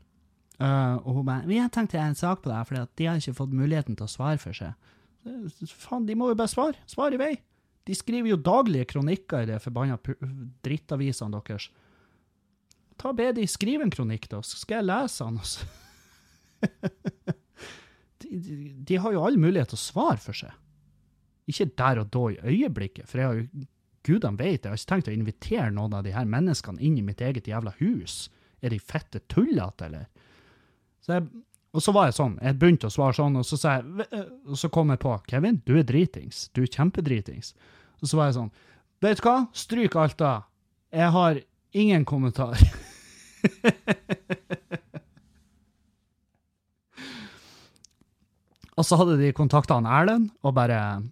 Uh, 0.56 0.96
og 1.04 1.18
hun 1.18 1.26
bare 1.26 1.46
'Vi 1.46 1.58
har 1.60 1.68
tenkt 1.68 1.94
en 1.94 2.14
sak 2.14 2.42
på 2.42 2.50
deg, 2.50 2.66
for 2.66 2.88
de 2.96 3.06
har 3.06 3.16
ikke 3.16 3.36
fått 3.36 3.52
muligheten 3.52 3.96
til 3.96 4.04
å 4.04 4.12
svare 4.12 4.38
for 4.38 4.52
seg'. 4.52 4.74
Faen, 5.68 6.06
de 6.06 6.14
må 6.14 6.28
jo 6.30 6.38
bare 6.38 6.48
svare. 6.48 6.76
Svar 6.86 7.12
i 7.12 7.20
vei. 7.20 7.34
De 7.86 7.94
skriver 7.94 8.30
jo 8.30 8.36
daglige 8.36 8.88
kronikker 8.92 9.42
i 9.42 9.46
de 9.46 9.58
forbanna 9.62 9.98
drittavisene 10.64 11.40
deres. 11.46 11.68
Ta 12.98 13.12
Be 13.12 13.32
de 13.32 13.46
skrive 13.46 13.82
en 13.82 13.92
kronikk, 13.92 14.28
da, 14.28 14.40
så 14.42 14.56
skal 14.56 14.80
jeg 14.80 14.88
lese 14.88 15.24
den. 15.24 15.38
altså. 15.38 15.66
de, 18.22 18.28
de, 18.40 18.56
de 18.88 18.96
har 18.96 19.12
jo 19.12 19.24
all 19.24 19.38
mulighet 19.38 19.68
til 19.68 19.78
å 19.78 19.84
svare 19.84 20.22
for 20.22 20.32
seg. 20.32 20.52
Ikke 21.46 21.68
der 21.78 22.02
og 22.02 22.10
da 22.10 22.24
i 22.32 22.40
øyeblikket, 22.42 23.06
for 23.06 23.22
jeg 23.22 23.26
har 23.26 23.34
jo 23.38 23.66
Gudene 24.06 24.38
vet, 24.38 24.62
jeg 24.62 24.70
har 24.70 24.78
ikke 24.78 24.92
tenkt 24.92 25.10
å 25.10 25.14
invitere 25.16 25.70
noen 25.74 25.96
av 25.98 26.04
de 26.06 26.12
her 26.14 26.26
menneskene 26.30 26.82
inn 26.84 26.98
i 27.00 27.04
mitt 27.04 27.20
eget 27.24 27.48
jævla 27.50 27.72
hus. 27.80 28.28
Er 28.62 28.70
de 28.70 28.78
fette 28.78 29.18
tullete, 29.32 29.88
eller? 29.88 30.06
Så 31.02 31.12
jeg, 31.16 31.22
og 31.76 31.82
så 31.84 31.92
var 31.94 32.04
jeg 32.08 32.16
sånn, 32.16 32.38
jeg 32.42 32.58
begynte 32.60 32.88
å 32.88 32.94
svare 32.94 33.14
sånn, 33.18 33.36
og 33.40 33.44
så, 33.46 33.56
sa 33.60 33.68
jeg, 33.76 33.84
eh," 34.06 34.28
og 34.48 34.56
så 34.58 34.68
kom 34.72 34.88
jeg 34.94 35.00
på, 35.02 35.12
Kevin, 35.30 35.62
du 35.66 35.72
er 35.78 35.84
dritings, 35.86 36.36
du 36.54 36.60
er 36.62 36.70
kjempedritings. 36.72 37.48
Og 38.00 38.08
så 38.08 38.14
var 38.18 38.24
jeg 38.30 38.38
sånn, 38.38 38.52
vet 39.04 39.18
du 39.20 39.24
hva, 39.26 39.36
stryk 39.52 39.92
alt 40.00 40.18
da. 40.22 40.32
Jeg 40.94 41.10
har 41.12 41.32
ingen 41.76 42.04
kommentar. 42.08 42.56
og 48.78 48.84
så 48.86 48.96
hadde 49.02 49.20
de 49.20 49.36
kontakta 49.36 49.74
Erlend, 49.82 50.30
og 50.42 50.54
bare 50.56 51.02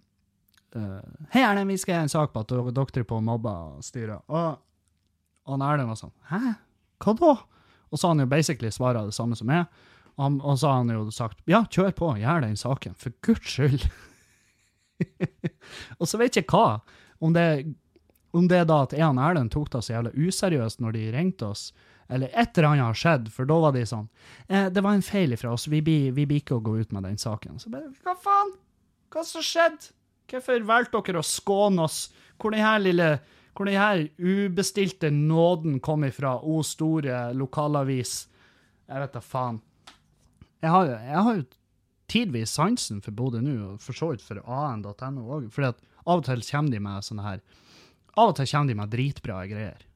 Hei, 0.75 1.41
Erlend, 1.41 1.71
vi 1.71 1.77
skal 1.79 2.01
ha 2.01 2.05
en 2.05 2.11
sak 2.11 2.33
på 2.33 2.43
at 2.43 2.51
dere 2.51 3.05
på 3.07 3.19
og 3.19 3.83
styrer. 3.85 4.19
Og, 4.27 4.57
og 5.47 5.61
Erlend 5.61 5.87
var 5.91 5.99
sånn 5.99 6.15
Hæ? 6.31 6.55
Hva 7.03 7.13
da? 7.19 7.35
Og 7.91 7.99
så 7.99 8.07
har 8.07 8.15
han 8.15 8.25
jo 8.25 8.31
basically 8.31 8.71
svara 8.73 9.05
det 9.05 9.15
samme 9.15 9.37
som 9.39 9.47
meg. 9.47 9.69
Og, 10.15 10.39
og 10.41 10.59
så 10.59 10.67
har 10.71 10.81
han 10.81 10.91
jo 10.91 11.07
sagt 11.13 11.41
ja, 11.47 11.63
kjør 11.71 11.95
på, 11.95 12.11
gjør 12.19 12.43
den 12.43 12.57
saken, 12.59 12.95
for 12.99 13.15
guds 13.23 13.55
skyld. 13.55 13.87
og 15.99 16.07
så 16.07 16.19
vet 16.19 16.39
jeg 16.39 16.47
hva, 16.51 16.79
om 17.23 17.35
det, 17.35 17.47
om 18.35 18.47
det 18.51 18.63
da 18.67 18.81
at 18.85 18.95
Ean 18.95 19.19
Erlend 19.21 19.53
tok 19.55 19.71
det 19.73 19.83
så 19.85 19.97
jævla 19.97 20.13
useriøst 20.15 20.83
når 20.83 20.95
de 20.95 21.03
ringte 21.15 21.51
oss, 21.51 21.69
eller 22.11 22.31
et 22.37 22.55
eller 22.55 22.69
annet 22.69 22.85
har 22.85 22.99
skjedd, 22.99 23.29
for 23.33 23.49
da 23.49 23.57
var 23.63 23.71
de 23.73 23.81
sånn 23.89 24.05
eh, 24.45 24.67
Det 24.69 24.83
var 24.85 24.93
en 24.93 25.01
feil 25.01 25.33
ifra 25.33 25.55
oss, 25.55 25.65
vi 25.71 25.79
blir 25.81 26.35
ikke 26.37 26.59
å 26.59 26.63
gå 26.63 26.75
ut 26.77 26.91
med 26.93 27.07
den 27.07 27.17
saken. 27.17 27.57
Så 27.59 27.71
bare 27.73 27.89
Hva 28.05 28.13
faen? 28.21 28.53
Hva 29.13 29.23
som 29.25 29.43
skjedde? 29.45 29.95
Hvorfor 30.31 30.67
valgte 30.67 31.01
dere 31.05 31.21
å 31.21 31.27
skåne 31.27 31.85
oss? 31.85 32.07
Hvor 32.41 32.55
denne 32.55 32.75
lille 32.81 33.09
hvor 33.55 33.69
denne 33.69 34.09
ubestilte 34.19 35.09
nåden 35.13 35.79
kom 35.79 36.03
ifra, 36.03 36.35
o 36.43 36.59
store 36.63 37.29
lokalavis. 37.33 38.25
Jeg 38.89 39.01
vet 39.01 39.15
da 39.15 39.21
faen. 39.23 39.61
Jeg 40.63 40.73
har, 40.73 40.89
jeg 40.91 41.23
har 41.27 41.37
jo 41.37 41.45
tidvis 42.11 42.55
sansen 42.57 42.99
for 43.05 43.15
Bodø 43.15 43.39
nå, 43.43 43.55
og 43.69 43.83
for 43.83 43.97
så 43.97 44.11
vidt 44.11 44.25
for 44.25 44.41
an.no 44.43 45.23
òg. 45.37 45.47
For 45.53 45.69
av 45.69 46.19
og 46.19 46.25
til 46.27 46.43
kommer 46.49 46.75
de 46.75 46.81
med 46.83 47.05
sånne 47.05 47.25
her 47.25 47.39
Av 48.15 48.29
og 48.31 48.35
til 48.37 48.49
kommer 48.51 48.71
de 48.71 48.77
med 48.79 48.91
dritbra 48.91 49.39
greier. 49.49 49.87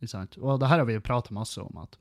Og 0.00 0.60
det 0.62 0.70
her 0.70 0.80
har 0.80 0.86
vi 0.88 0.96
jo 0.96 1.04
pratet 1.04 1.34
masse 1.36 1.60
om, 1.60 1.82
at 1.82 1.98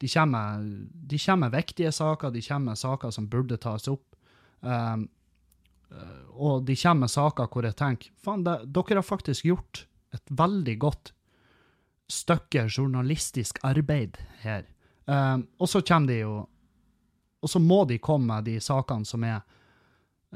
de 0.00 0.08
kommer, 0.08 0.60
de 1.08 1.18
kommer 1.18 1.48
med 1.48 1.56
viktige 1.56 1.92
saker, 1.92 2.32
de 2.34 2.42
kommer 2.44 2.72
med 2.72 2.80
saker 2.80 3.14
som 3.14 3.28
burde 3.30 3.58
tas 3.60 3.88
opp. 3.90 4.04
Um, 4.60 5.08
og 6.40 6.64
de 6.64 6.76
kommer 6.76 7.06
med 7.06 7.12
saker 7.12 7.48
hvor 7.50 7.66
jeg 7.66 7.76
tenker 7.76 8.12
faen, 8.24 8.44
dere 8.44 9.00
har 9.00 9.06
faktisk 9.06 9.48
gjort 9.48 9.84
et 10.14 10.32
veldig 10.38 10.76
godt 10.82 11.12
stykke 12.10 12.66
journalistisk 12.66 13.60
arbeid 13.66 14.18
her. 14.42 14.64
Um, 15.06 15.46
og 15.58 15.68
så 15.68 15.80
kommer 15.82 16.12
de 16.12 16.20
jo 16.20 16.46
Og 17.42 17.48
så 17.48 17.58
må 17.58 17.84
de 17.88 17.96
komme 17.98 18.26
med 18.28 18.44
de 18.44 18.58
sakene 18.60 19.06
som 19.08 19.22
er 19.24 19.40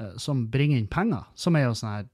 uh, 0.00 0.16
som 0.16 0.46
bringer 0.50 0.78
inn 0.78 0.88
penger, 0.88 1.26
som 1.36 1.56
er 1.56 1.66
jo 1.66 1.74
sånne 1.76 1.98
her 1.98 2.06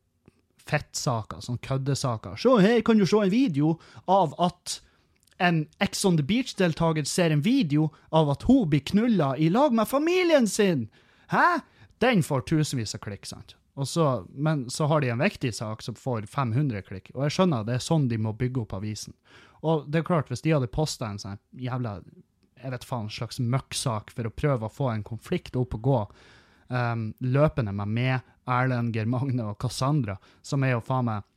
fettsaker, 0.66 1.38
sånne 1.40 1.62
køddesaker. 1.62 2.34
Se, 2.34 2.56
her 2.58 2.80
kan 2.82 2.98
du 2.98 3.06
se 3.06 3.20
en 3.22 3.30
video 3.30 3.76
av 4.10 4.34
at 4.42 4.80
en 5.38 5.62
Ex 5.78 6.04
on 6.04 6.18
the 6.18 6.26
Beach-deltaker 6.26 7.06
ser 7.06 7.30
en 7.30 7.44
video 7.46 7.92
av 8.10 8.32
at 8.34 8.42
hun 8.48 8.66
blir 8.68 8.82
knulla 8.90 9.36
i 9.38 9.48
lag 9.48 9.72
med 9.72 9.88
familien 9.88 10.50
sin! 10.50 10.88
Hæ? 11.30 11.62
Den 12.00 12.22
får 12.24 12.46
tusenvis 12.48 12.94
av 12.96 13.02
klikk, 13.04 13.28
sant? 13.28 13.56
Så, 13.86 14.26
men 14.32 14.66
så 14.70 14.88
har 14.90 15.00
de 15.00 15.12
en 15.12 15.22
viktig 15.22 15.52
sak 15.54 15.82
som 15.82 15.94
får 15.96 16.26
500 16.28 16.82
klikk, 16.88 17.12
og 17.14 17.24
jeg 17.24 17.36
skjønner 17.36 17.64
det 17.64 17.78
er 17.78 17.84
sånn 17.84 18.08
de 18.10 18.18
må 18.20 18.32
bygge 18.36 18.64
opp 18.64 18.74
avisen. 18.76 19.14
Og 19.64 19.86
det 19.88 20.00
er 20.00 20.08
klart, 20.08 20.28
hvis 20.28 20.42
de 20.44 20.52
hadde 20.52 20.68
posta 20.72 21.08
en 21.08 21.20
sånn 21.20 21.40
jævla 21.56 22.00
jeg 22.60 22.74
vet 22.74 22.84
faen, 22.84 23.08
slags 23.08 23.40
møkksak 23.40 24.12
for 24.12 24.28
å 24.28 24.34
prøve 24.36 24.68
å 24.68 24.72
få 24.72 24.90
en 24.92 25.04
konflikt 25.06 25.56
opp 25.56 25.78
og 25.78 25.86
gå, 25.86 26.00
um, 26.68 27.06
løpende 27.24 27.72
med 27.76 27.94
meg, 27.96 28.32
Erlend, 28.50 28.96
Geir 28.96 29.08
Magne 29.08 29.46
og 29.52 29.58
Cassandra, 29.62 30.16
som 30.42 30.64
er 30.64 30.74
jo 30.74 30.82
faen 30.84 31.08
meg 31.08 31.28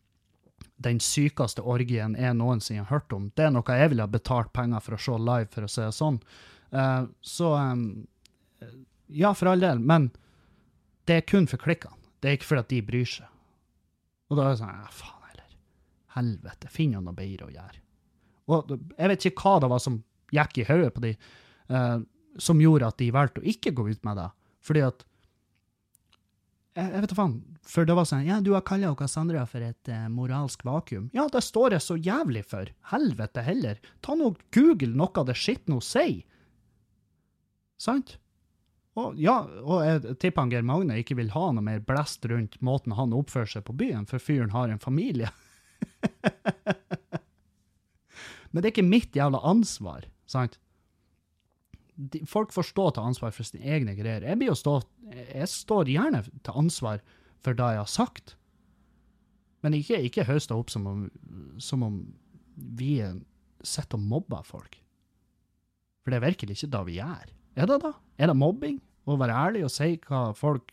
den 0.83 0.99
sykeste 1.03 1.63
orgien 1.69 2.15
jeg 2.19 2.35
noensinne 2.35 2.83
har 2.83 2.97
hørt 2.97 3.13
om. 3.15 3.29
Det 3.35 3.45
er 3.45 3.53
noe 3.53 3.77
jeg 3.77 3.91
ville 3.93 4.03
ha 4.03 4.11
betalt 4.11 4.51
penger 4.55 4.83
for 4.83 4.97
å 4.97 5.01
se 5.05 5.19
live, 5.19 5.51
for 5.53 5.67
å 5.67 5.71
si 5.71 5.83
det 5.83 5.93
sånn. 5.95 6.19
Uh, 6.73 7.05
så 7.21 7.53
um, 7.55 7.85
ja, 9.13 9.31
for 9.37 9.53
all 9.53 9.63
del, 9.63 9.79
men 9.79 10.09
det 11.09 11.19
er 11.19 11.27
kun 11.27 11.47
for 11.49 11.61
klikkene. 11.61 11.99
Det 12.23 12.29
er 12.29 12.37
ikke 12.37 12.51
fordi 12.53 12.77
de 12.77 12.87
bryr 12.87 13.09
seg. 13.09 13.29
Og 14.31 14.39
da 14.39 14.45
er 14.47 14.53
det 14.53 14.61
sånn, 14.61 14.81
ja, 14.81 14.91
faen 14.95 15.29
heller. 15.31 15.55
Helvete, 16.15 16.69
finn 16.71 16.95
jo 16.95 17.01
noe 17.03 17.15
bedre 17.17 17.49
å 17.49 17.53
gjøre. 17.53 17.81
Og 18.53 18.75
jeg 18.75 19.11
vet 19.11 19.25
ikke 19.29 19.43
hva 19.43 19.55
det 19.63 19.71
var 19.71 19.81
som 19.83 19.97
gikk 20.33 20.61
i 20.61 20.67
hodet 20.67 20.93
på 20.95 21.03
de, 21.03 21.11
eh, 21.69 21.97
som 22.41 22.61
gjorde 22.61 22.89
at 22.89 22.99
de 23.01 23.09
valgte 23.13 23.43
å 23.43 23.49
ikke 23.53 23.75
gå 23.75 23.89
ut 23.91 24.07
med 24.07 24.19
det. 24.19 24.29
Fordi 24.63 24.85
at 24.87 25.03
jeg, 26.73 26.87
jeg 26.87 27.03
vet 27.03 27.11
da 27.11 27.17
faen. 27.19 27.35
For 27.63 27.87
det 27.87 27.95
var 27.95 28.07
sånn 28.09 28.25
Ja, 28.27 28.39
du 28.43 28.51
har 28.55 28.63
kalla 28.67 28.91
Cassandra 28.97 29.45
for 29.47 29.63
et 29.63 29.91
eh, 29.91 30.07
moralsk 30.11 30.65
vakuum. 30.67 31.09
Ja, 31.15 31.27
det 31.31 31.43
står 31.45 31.77
jeg 31.77 31.85
så 31.85 31.99
jævlig 31.99 32.43
for. 32.49 32.71
Helvete 32.91 33.43
heller. 33.45 33.79
Ta 34.03 34.17
nå 34.19 34.33
Google 34.55 34.95
noe 34.97 35.13
av 35.21 35.29
det 35.29 35.37
skitne 35.39 35.77
hun 35.77 35.85
sier. 35.85 36.23
Sant? 37.79 38.17
Og, 38.99 39.15
ja, 39.17 39.39
og 39.65 39.79
jeg 39.81 40.17
tipper 40.21 40.43
han 40.43 40.51
Geir 40.53 40.65
Magne 40.67 40.99
ikke 41.01 41.15
vil 41.17 41.31
ha 41.33 41.47
noe 41.55 41.65
mer 41.65 41.79
blest 41.81 42.25
rundt 42.29 42.59
måten 42.61 42.93
han 42.93 43.15
oppfører 43.17 43.49
seg 43.55 43.63
på 43.65 43.73
byen, 43.79 44.05
for 44.09 44.21
fyren 44.21 44.51
har 44.53 44.69
en 44.69 44.81
familie. 44.83 45.31
Men 48.53 48.61
det 48.61 48.67
er 48.67 48.73
ikke 48.75 48.85
mitt 48.85 49.15
jævla 49.17 49.39
ansvar, 49.49 50.05
sant? 50.29 50.59
Folk 52.29 52.53
får 52.53 52.67
stå 52.69 52.85
til 52.95 53.07
ansvar 53.09 53.33
for 53.33 53.45
sine 53.45 53.65
egne 53.65 53.95
greier. 53.97 54.25
Jeg, 54.25 54.55
stå, 54.57 54.75
jeg 55.09 55.49
står 55.49 55.89
gjerne 55.93 56.21
til 56.29 56.57
ansvar 56.61 57.01
for 57.43 57.57
det 57.57 57.67
jeg 57.75 57.81
har 57.81 57.89
sagt. 57.89 58.35
Men 59.65 59.73
ikke, 59.77 59.99
ikke 60.05 60.25
høst 60.29 60.49
det 60.51 60.57
opp 60.57 60.69
som 60.73 60.85
om, 60.89 61.03
som 61.61 61.85
om 61.85 61.97
vi 62.77 62.99
er- 63.01 63.21
sitter 63.63 63.97
og 63.97 64.05
mobber 64.09 64.43
folk. 64.45 64.77
For 66.03 66.11
det 66.11 66.17
er 66.19 66.27
virkelig 66.27 66.57
ikke 66.57 66.71
det 66.77 66.81
vi 66.89 66.97
gjør. 66.99 67.29
Er 67.55 67.69
det 67.69 67.77
da? 67.85 67.93
Er 68.17 68.29
det 68.29 68.37
mobbing? 68.37 68.79
Å 69.03 69.17
være 69.19 69.35
ærlig 69.35 69.65
og 69.67 69.71
si 69.73 69.97
hva 70.07 70.29
folk 70.37 70.69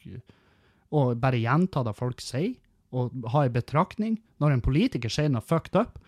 Og 0.95 1.17
bare 1.19 1.41
gjenta 1.41 1.83
det 1.87 1.97
folk 1.99 2.23
sier, 2.23 2.55
og 2.91 3.15
ha 3.33 3.45
en 3.47 3.55
betraktning 3.55 4.19
når 4.43 4.57
en 4.57 4.63
politiker 4.65 5.13
sier 5.13 5.31
noe 5.31 5.45
fucked 5.47 5.77
up? 5.79 6.01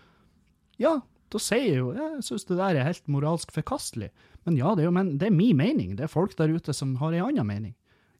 Ja, 0.81 0.97
da 1.31 1.39
sier 1.39 1.63
jeg 1.63 1.79
jo 1.79 1.93
jeg 1.95 2.23
syns 2.27 2.43
det 2.49 2.57
der 2.59 2.75
er 2.75 2.89
helt 2.89 3.07
moralsk 3.07 3.53
forkastelig. 3.55 4.09
Men 4.43 4.57
ja, 4.59 4.73
det 4.75 4.83
er 4.83 4.89
jo 4.89 4.95
men, 4.97 5.13
det 5.21 5.29
er 5.29 5.35
min 5.35 5.55
mening. 5.57 5.95
Det 5.95 6.05
er 6.05 6.11
folk 6.11 6.35
der 6.37 6.51
ute 6.51 6.75
som 6.75 6.97
har 6.99 7.15
en 7.15 7.29
annen 7.29 7.47
mening. 7.47 7.73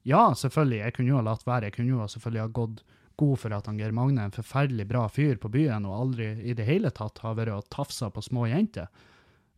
Ja, 0.08 0.30
selvfølgelig, 0.36 0.80
jeg 0.80 0.96
kunne 0.96 1.12
jo 1.12 1.20
ha 1.20 1.26
latt 1.28 1.46
være. 1.48 1.68
Jeg 1.68 1.78
kunne 1.78 1.94
jo 1.94 2.08
selvfølgelig 2.12 2.44
ha 2.44 2.54
gått 2.56 2.84
god 3.20 3.40
for 3.40 3.56
at 3.56 3.68
han 3.70 3.80
Geir 3.80 3.94
Magne 3.96 4.24
er 4.24 4.32
en 4.32 4.36
forferdelig 4.36 4.88
bra 4.90 5.04
fyr 5.12 5.38
på 5.42 5.52
byen, 5.54 5.86
og 5.88 6.00
aldri 6.00 6.32
i 6.42 6.56
det 6.58 6.66
hele 6.68 6.92
tatt 6.96 7.22
har 7.24 7.38
vært 7.38 7.54
og 7.54 7.70
tafsa 7.74 8.10
på 8.12 8.24
små 8.26 8.48
jenter 8.50 8.88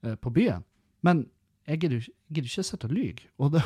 eh, 0.03 0.17
på 0.19 0.33
byen. 0.35 0.65
Men 1.05 1.25
jeg 1.65 1.81
gidder 1.81 2.07
ikke 2.29 2.63
sitte 2.63 2.89
og 2.89 2.93
lyge. 2.93 3.29
Og 3.41 3.55
det, 3.55 3.63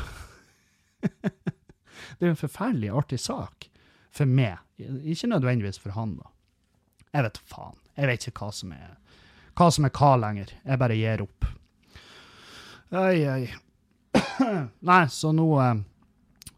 det 1.22 2.22
er 2.22 2.30
jo 2.30 2.34
en 2.34 2.44
forferdelig 2.44 2.92
artig 2.96 3.20
sak 3.20 3.68
for 4.10 4.28
meg. 4.28 4.58
Ikke 4.78 5.30
nødvendigvis 5.30 5.78
for 5.78 5.94
han, 5.96 6.16
da. 6.16 6.32
Jeg 7.12 7.26
vet 7.26 7.40
faen. 7.50 7.78
Jeg 7.96 8.08
vet 8.08 8.26
ikke 8.30 8.46
hva 8.46 8.54
som 8.54 8.72
er 8.72 8.96
hva 9.58 9.68
som 9.74 9.84
er 9.84 9.92
hva 9.92 10.14
lenger. 10.16 10.54
Jeg 10.64 10.80
bare 10.80 10.96
gir 10.96 11.24
opp. 11.24 11.48
Oi, 12.96 13.18
oi. 13.28 13.42
Nei, 14.90 15.02
så 15.12 15.34
nå, 15.36 15.48
eh, 15.60 15.82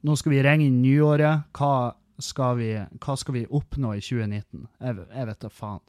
nå 0.07 0.16
skal 0.16 0.34
vi 0.36 0.43
ringe 0.45 0.68
inn 0.68 0.80
nyåret. 0.84 1.49
Hva 1.57 1.97
skal 2.22 2.61
vi, 2.61 2.70
hva 3.03 3.16
skal 3.18 3.36
vi 3.40 3.45
oppnå 3.51 3.97
i 3.99 4.05
2019? 4.05 4.68
Jeg, 4.78 5.07
jeg 5.11 5.30
vet 5.32 5.43
da 5.43 5.51
faen. 5.53 5.82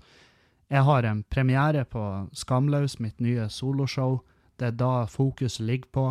Jeg 0.74 0.88
har 0.88 1.06
en 1.06 1.22
premiere 1.30 1.84
på 1.86 2.04
Skamløs, 2.34 2.98
mitt 3.04 3.20
nye 3.22 3.46
soloshow. 3.52 4.24
Det 4.60 4.70
er 4.70 4.78
da 4.78 5.06
fokuset 5.10 5.66
ligger 5.66 5.90
på. 5.94 6.06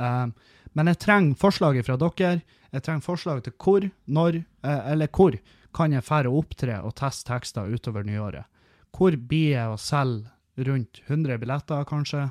Eh, 0.00 0.26
men 0.74 0.90
jeg 0.90 1.00
trenger 1.04 1.38
forslaget 1.38 1.86
fra 1.86 1.98
dere. 2.00 2.40
Jeg 2.74 2.82
trenger 2.82 3.06
forslag 3.06 3.44
til 3.44 3.54
hvor, 3.60 3.86
når, 4.06 4.40
eh, 4.64 4.92
eller 4.92 5.10
hvor 5.14 5.36
kan 5.74 5.92
jeg 5.92 6.06
fære 6.06 6.30
opptre 6.30 6.80
og 6.82 6.94
teste 6.98 7.28
tekster 7.30 7.70
utover 7.70 8.06
nyåret. 8.06 8.46
Hvor 8.94 9.16
blir 9.18 9.56
jeg 9.56 9.70
å 9.70 9.78
selge 9.80 10.30
rundt 10.66 11.00
100 11.08 11.38
billetter, 11.42 11.86
kanskje? 11.88 12.28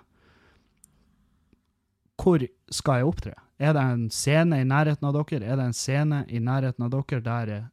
Hvor 2.20 2.46
skal 2.72 3.02
jeg 3.02 3.10
opptre? 3.10 3.34
Er 3.60 3.76
det 3.76 3.84
en 3.84 4.06
scene 4.12 4.60
i 4.62 4.68
nærheten 4.68 5.08
av 5.08 5.16
dere? 5.18 5.44
Er 5.44 5.60
det 5.60 5.68
en 5.70 5.76
scene 5.78 6.24
i 6.28 6.40
nærheten 6.40 6.86
av 6.86 6.92
dere 6.94 7.22
der 7.24 7.52
jeg, 7.52 7.66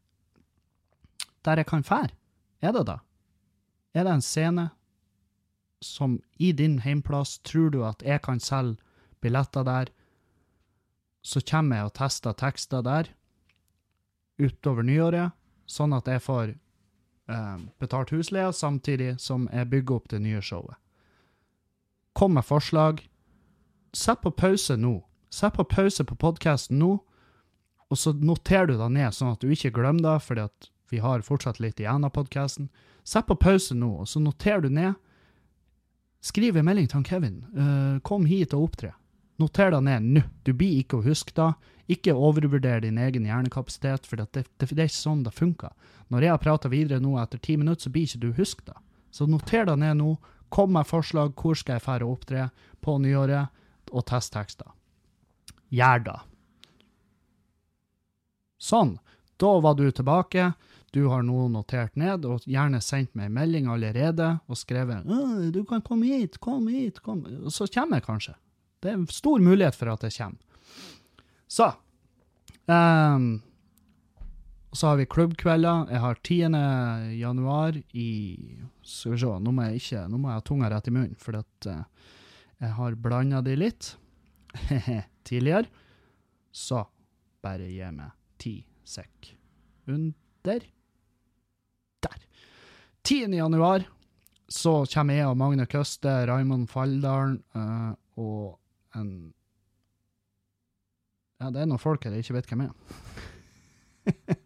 der 1.47 1.63
jeg 1.63 1.71
kan 1.71 1.87
fære? 1.87 2.15
Er 2.61 2.75
det 2.77 2.85
da? 2.91 2.99
Er 3.95 4.07
det 4.07 4.13
en 4.19 4.25
scene 4.25 4.71
som 5.81 6.21
i 6.39 6.53
din 6.53 6.79
heimplass 6.85 7.39
tror 7.47 7.71
du 7.71 7.83
at 7.87 8.03
jeg 8.05 8.23
kan 8.23 8.41
selge 8.41 8.81
billetter 9.21 9.65
der? 9.65 9.91
Så 11.23 11.41
kommer 11.41 11.77
jeg 11.77 11.91
og 11.91 11.95
tester 11.99 12.37
tekster 12.37 12.85
der 12.85 13.11
utover 14.41 14.83
nyåret, 14.83 15.37
sånn 15.69 15.93
at 15.93 16.09
jeg 16.09 16.23
får 16.25 16.55
eh, 16.55 17.59
betalt 17.81 18.13
husleie 18.15 18.53
samtidig 18.57 19.19
som 19.21 19.47
jeg 19.53 19.69
bygger 19.69 20.01
opp 20.01 20.09
det 20.13 20.23
nye 20.25 20.41
showet. 20.41 20.79
Kom 22.17 22.35
med 22.35 22.47
forslag. 22.47 23.05
Sett 23.93 24.23
på 24.25 24.33
pause 24.33 24.77
nå. 24.81 24.97
Sett 25.31 25.55
på 25.55 25.65
pause 25.65 26.05
på 26.05 26.17
podkasten 26.19 26.81
nå, 26.81 26.97
og 27.91 27.99
så 27.99 28.13
noterer 28.15 28.71
du 28.71 28.77
deg 28.79 28.95
ned, 28.95 29.15
sånn 29.15 29.35
at 29.35 29.43
du 29.43 29.51
ikke 29.51 29.73
glemmer 29.75 30.03
det, 30.07 30.17
fordi 30.25 30.47
vi 30.91 30.99
har 31.03 31.23
fortsatt 31.27 31.61
litt 31.63 31.79
igjen 31.83 32.07
av 32.07 32.15
podkasten. 32.15 32.69
Sett 33.07 33.29
på 33.29 33.37
pause 33.39 33.77
nå, 33.79 33.93
og 34.03 34.11
så 34.11 34.23
noterer 34.23 34.65
du 34.67 34.71
ned. 34.75 34.99
Skriv 36.21 36.57
en 36.57 36.67
melding 36.69 36.89
til 36.89 37.01
han 37.01 37.07
Kevin. 37.09 37.37
Uh, 37.57 38.01
kom 38.05 38.27
hit 38.29 38.55
og 38.57 38.69
opptre. 38.69 38.93
Noter 39.41 39.73
deg 39.73 39.85
ned 39.87 40.09
nå. 40.17 40.23
Du 40.45 40.53
blir 40.53 40.83
ikke 40.83 40.99
å 40.99 41.05
huske 41.05 41.33
det. 41.37 41.53
Ikke 41.91 42.15
overvurder 42.15 42.85
din 42.85 43.01
egen 43.01 43.25
hjernekapasitet, 43.27 44.05
for 44.07 44.21
det, 44.21 44.29
det, 44.37 44.45
det 44.61 44.77
er 44.77 44.91
ikke 44.91 44.99
sånn 44.99 45.25
det 45.27 45.33
funker. 45.35 45.73
Når 46.13 46.27
jeg 46.27 46.35
har 46.35 46.43
prata 46.43 46.71
videre 46.71 47.01
nå 47.03 47.17
etter 47.19 47.41
ti 47.43 47.57
minutter, 47.59 47.89
så 47.89 47.95
blir 47.95 48.07
ikke 48.07 48.23
du 48.23 48.31
huske 48.37 48.67
det. 48.69 48.77
Så 49.11 49.27
noter 49.27 49.67
deg 49.67 49.81
ned 49.81 49.99
nå. 50.03 50.15
Kom 50.51 50.75
med 50.75 50.87
forslag. 50.87 51.33
Hvor 51.39 51.59
skal 51.59 51.79
jeg 51.79 51.87
fære 51.87 52.07
å 52.07 52.13
opptre 52.15 52.49
på 52.85 52.99
nyåret? 53.03 53.57
Og 53.91 54.05
test 54.07 54.35
tekster. 54.35 54.69
Gjør 55.75 56.05
det. 56.07 56.19
Sånn. 58.61 58.99
Da 59.41 59.55
var 59.65 59.75
du 59.79 59.89
tilbake. 59.91 60.53
Du 60.91 61.05
har 61.07 61.23
nå 61.23 61.47
notert 61.55 61.95
ned, 61.99 62.25
og 62.27 62.47
gjerne 62.51 62.81
sendt 62.83 63.15
meg 63.19 63.31
melding 63.31 63.69
allerede 63.71 64.41
og 64.51 64.59
skrevet 64.59 65.07
'Du 65.53 65.65
kan 65.65 65.83
komme 65.83 66.07
hit, 66.07 66.41
kom 66.41 66.67
hit', 66.67 67.03
kom. 67.03 67.23
Og 67.45 67.53
så 67.53 67.67
kommer 67.71 68.01
jeg 68.01 68.07
kanskje. 68.09 68.35
Det 68.81 68.91
er 68.91 68.97
en 68.99 69.07
stor 69.07 69.39
mulighet 69.39 69.77
for 69.77 69.93
at 69.93 70.03
jeg 70.03 70.13
kommer. 70.13 70.41
Så 71.49 71.73
ehm, 72.67 73.43
Så 74.73 74.87
har 74.87 74.97
vi 74.97 75.07
klubbkvelder. 75.07 75.91
Jeg 75.91 76.01
har 76.01 76.15
10. 76.15 77.19
januar 77.19 77.83
i 77.93 78.11
Skal 78.83 79.13
vi 79.13 79.19
se, 79.19 79.27
nå 79.27 79.51
må 79.51 79.63
jeg 79.67 79.81
ikke 79.81 80.09
Nå 80.09 80.19
må 80.19 80.29
jeg 80.29 80.39
ha 80.39 80.41
tunga 80.47 80.71
rett 80.71 80.87
i 80.87 80.91
munnen, 80.95 81.17
for 81.19 81.41
at 81.41 81.67
uh, 81.67 81.83
jeg 82.61 82.71
har 82.77 82.95
blanda 82.95 83.41
de 83.43 83.57
litt 83.57 83.97
tidligere. 85.29 85.67
Så 86.53 86.85
bare 87.43 87.67
gi 87.71 87.91
meg 87.91 88.15
ti 88.39 88.55
sekk 88.85 89.33
under. 89.89 90.67
Der. 93.03 93.27
10. 93.27 93.37
januar 93.37 93.85
så 94.49 94.87
kommer 94.95 95.15
jeg 95.15 95.27
og 95.27 95.37
Magne 95.37 95.67
Køste, 95.67 96.09
Raymond 96.27 96.69
Falldalen 96.69 97.43
uh, 97.55 97.95
og 98.19 98.61
en 98.97 99.35
Ja, 101.41 101.49
det 101.49 101.63
er 101.63 101.69
noen 101.71 101.81
folk 101.81 102.05
her 102.05 102.13
jeg 102.13 102.25
ikke 102.25 102.35
vet 102.35 102.51
hvem 102.51 102.67
er. 102.67 102.73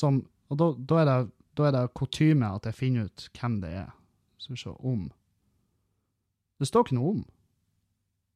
Som 0.00 0.26
Og 0.50 0.58
da, 0.60 0.66
da, 0.76 0.98
er 1.00 1.06
det, 1.08 1.30
da 1.56 1.70
det 1.72 1.94
kutyme 1.94 2.50
at 2.58 2.66
jeg 2.68 2.76
finner 2.76 3.06
ut 3.06 3.28
hvem 3.38 3.60
det 3.62 3.70
er. 3.80 3.94
Skal 4.36 4.54
vi 4.54 4.60
se 4.60 4.74
om 4.74 5.06
Det 6.60 6.68
står 6.68 6.84
ikke 6.84 6.98
noe 6.98 7.14
om. 7.14 7.22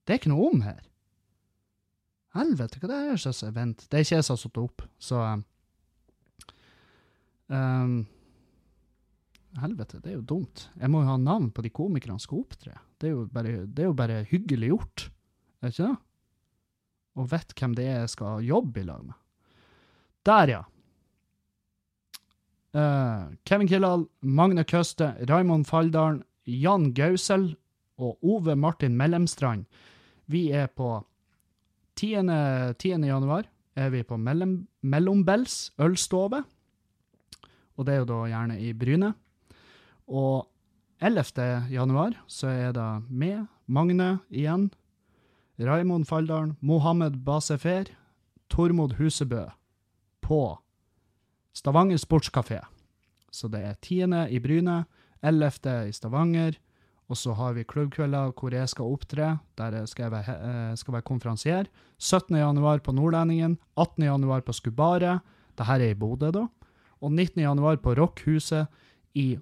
Det 0.06 0.14
er 0.14 0.22
ikke 0.22 0.32
noe 0.32 0.48
om 0.48 0.64
her. 0.64 0.80
Helvete, 2.34 2.78
hva 2.80 2.88
det 2.88 2.96
er 3.10 3.20
slags 3.20 3.42
event? 3.42 3.84
Det 3.90 3.98
er 3.98 4.06
ikke 4.06 4.16
jeg 4.16 4.24
som 4.24 4.36
har 4.36 4.40
satt 4.40 4.54
det 4.56 4.64
opp, 4.64 4.82
så 5.02 5.20
um, 7.50 7.94
Helvete, 9.58 9.98
det 9.98 10.12
er 10.12 10.18
jo 10.20 10.26
dumt. 10.36 10.68
Jeg 10.78 10.90
må 10.92 11.00
jo 11.02 11.10
ha 11.10 11.16
navn 11.18 11.48
på 11.50 11.64
de 11.64 11.72
komikerne 11.74 12.14
som 12.14 12.22
skal 12.28 12.44
opptre. 12.44 12.76
Det 13.00 13.08
er 13.08 13.16
jo 13.16 13.24
bare, 13.34 13.54
det 13.66 13.82
er 13.82 13.88
jo 13.88 13.96
bare 13.98 14.20
hyggelig 14.30 14.70
gjort, 14.70 15.06
er 15.60 15.66
det 15.66 15.74
ikke 15.74 15.88
det? 15.88 15.96
Og 17.18 17.30
vet 17.32 17.54
hvem 17.58 17.74
det 17.74 17.86
er 17.90 17.96
jeg 18.04 18.12
skal 18.12 18.44
jobbe 18.46 18.80
i 18.80 18.86
lag 18.86 19.02
med. 19.08 19.16
Der, 20.28 20.52
ja. 20.54 20.60
Uh, 22.70 23.34
Kevin 23.44 23.68
Kildahl, 23.68 24.06
Magne 24.22 24.62
Køste, 24.64 25.14
Raymond 25.26 25.66
Falldalen, 25.66 26.22
Jan 26.46 26.92
Gausel 26.94 27.56
og 27.98 28.18
Ove 28.22 28.54
Martin 28.56 28.96
Mellemstrand. 28.96 29.66
Vi 30.30 30.50
er 30.54 30.70
på 30.70 31.00
10. 31.98 32.22
10. 32.78 32.94
januar 33.10 33.48
er 33.74 33.90
vi 33.90 34.04
på 34.06 34.16
mellom, 34.16 34.60
Mellombels 34.82 35.72
ølstove. 35.80 36.44
Og 37.76 37.86
det 37.86 37.94
er 37.94 38.02
jo 38.02 38.08
da 38.08 38.20
gjerne 38.30 38.60
i 38.60 38.72
Bryne. 38.76 39.12
Og 40.10 40.48
11. 41.00 41.70
januar 41.70 42.16
så 42.26 42.50
er 42.50 42.74
det 42.74 42.88
med 43.08 43.46
Magne 43.70 44.18
igjen, 44.28 44.70
Raimond 45.60 46.08
Falldalen, 46.08 46.56
Mohammed 46.60 47.20
Basefer, 47.24 47.92
Tormod 48.50 48.96
Husebø 48.98 49.44
på 50.24 50.58
Stavanger 51.54 52.00
Sportskafé. 52.00 52.58
Så 53.30 53.48
det 53.48 53.60
er 53.62 53.76
10. 53.78 54.34
i 54.34 54.40
Bryne, 54.42 54.84
11. 55.22 55.88
i 55.88 55.94
Stavanger, 55.94 56.56
og 57.10 57.18
så 57.18 57.34
har 57.34 57.54
vi 57.54 57.66
klubbkvelder 57.66 58.32
hvor 58.38 58.54
jeg 58.54 58.70
skal 58.70 58.90
opptre, 58.90 59.28
der 59.58 59.86
skal 59.86 60.08
jeg 60.08 60.12
være, 60.14 60.34
eh, 60.46 60.76
skal 60.78 60.94
være 60.94 61.06
konferansier. 61.06 61.66
17. 61.98 62.36
januar 62.36 62.78
på 62.78 62.92
Nordlendingen, 62.92 63.58
18. 63.76 64.04
januar 64.04 64.40
på 64.40 64.52
Skubaret, 64.52 65.20
det 65.58 65.66
her 65.66 65.80
er 65.80 65.90
i 65.90 65.98
Bodø 65.98 66.30
da, 66.30 66.46
og 67.00 67.12
19. 67.12 67.42
januar 67.42 67.76
på 67.76 67.94
Rockhuset 67.94 68.66
i 69.14 69.38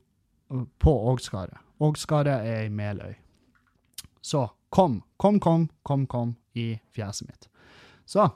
på 0.79 0.95
Ågskaret. 1.13 1.59
Ågskaret 1.79 2.45
er 2.47 2.67
i 2.67 2.71
Meløy. 2.75 3.15
Så 4.21 4.49
kom, 4.69 5.03
kom, 5.17 5.41
kom, 5.41 5.69
kom, 5.83 6.07
kom 6.07 6.35
i 6.53 6.75
fjeset 6.95 7.29
mitt. 7.29 7.49
Så 8.05 8.27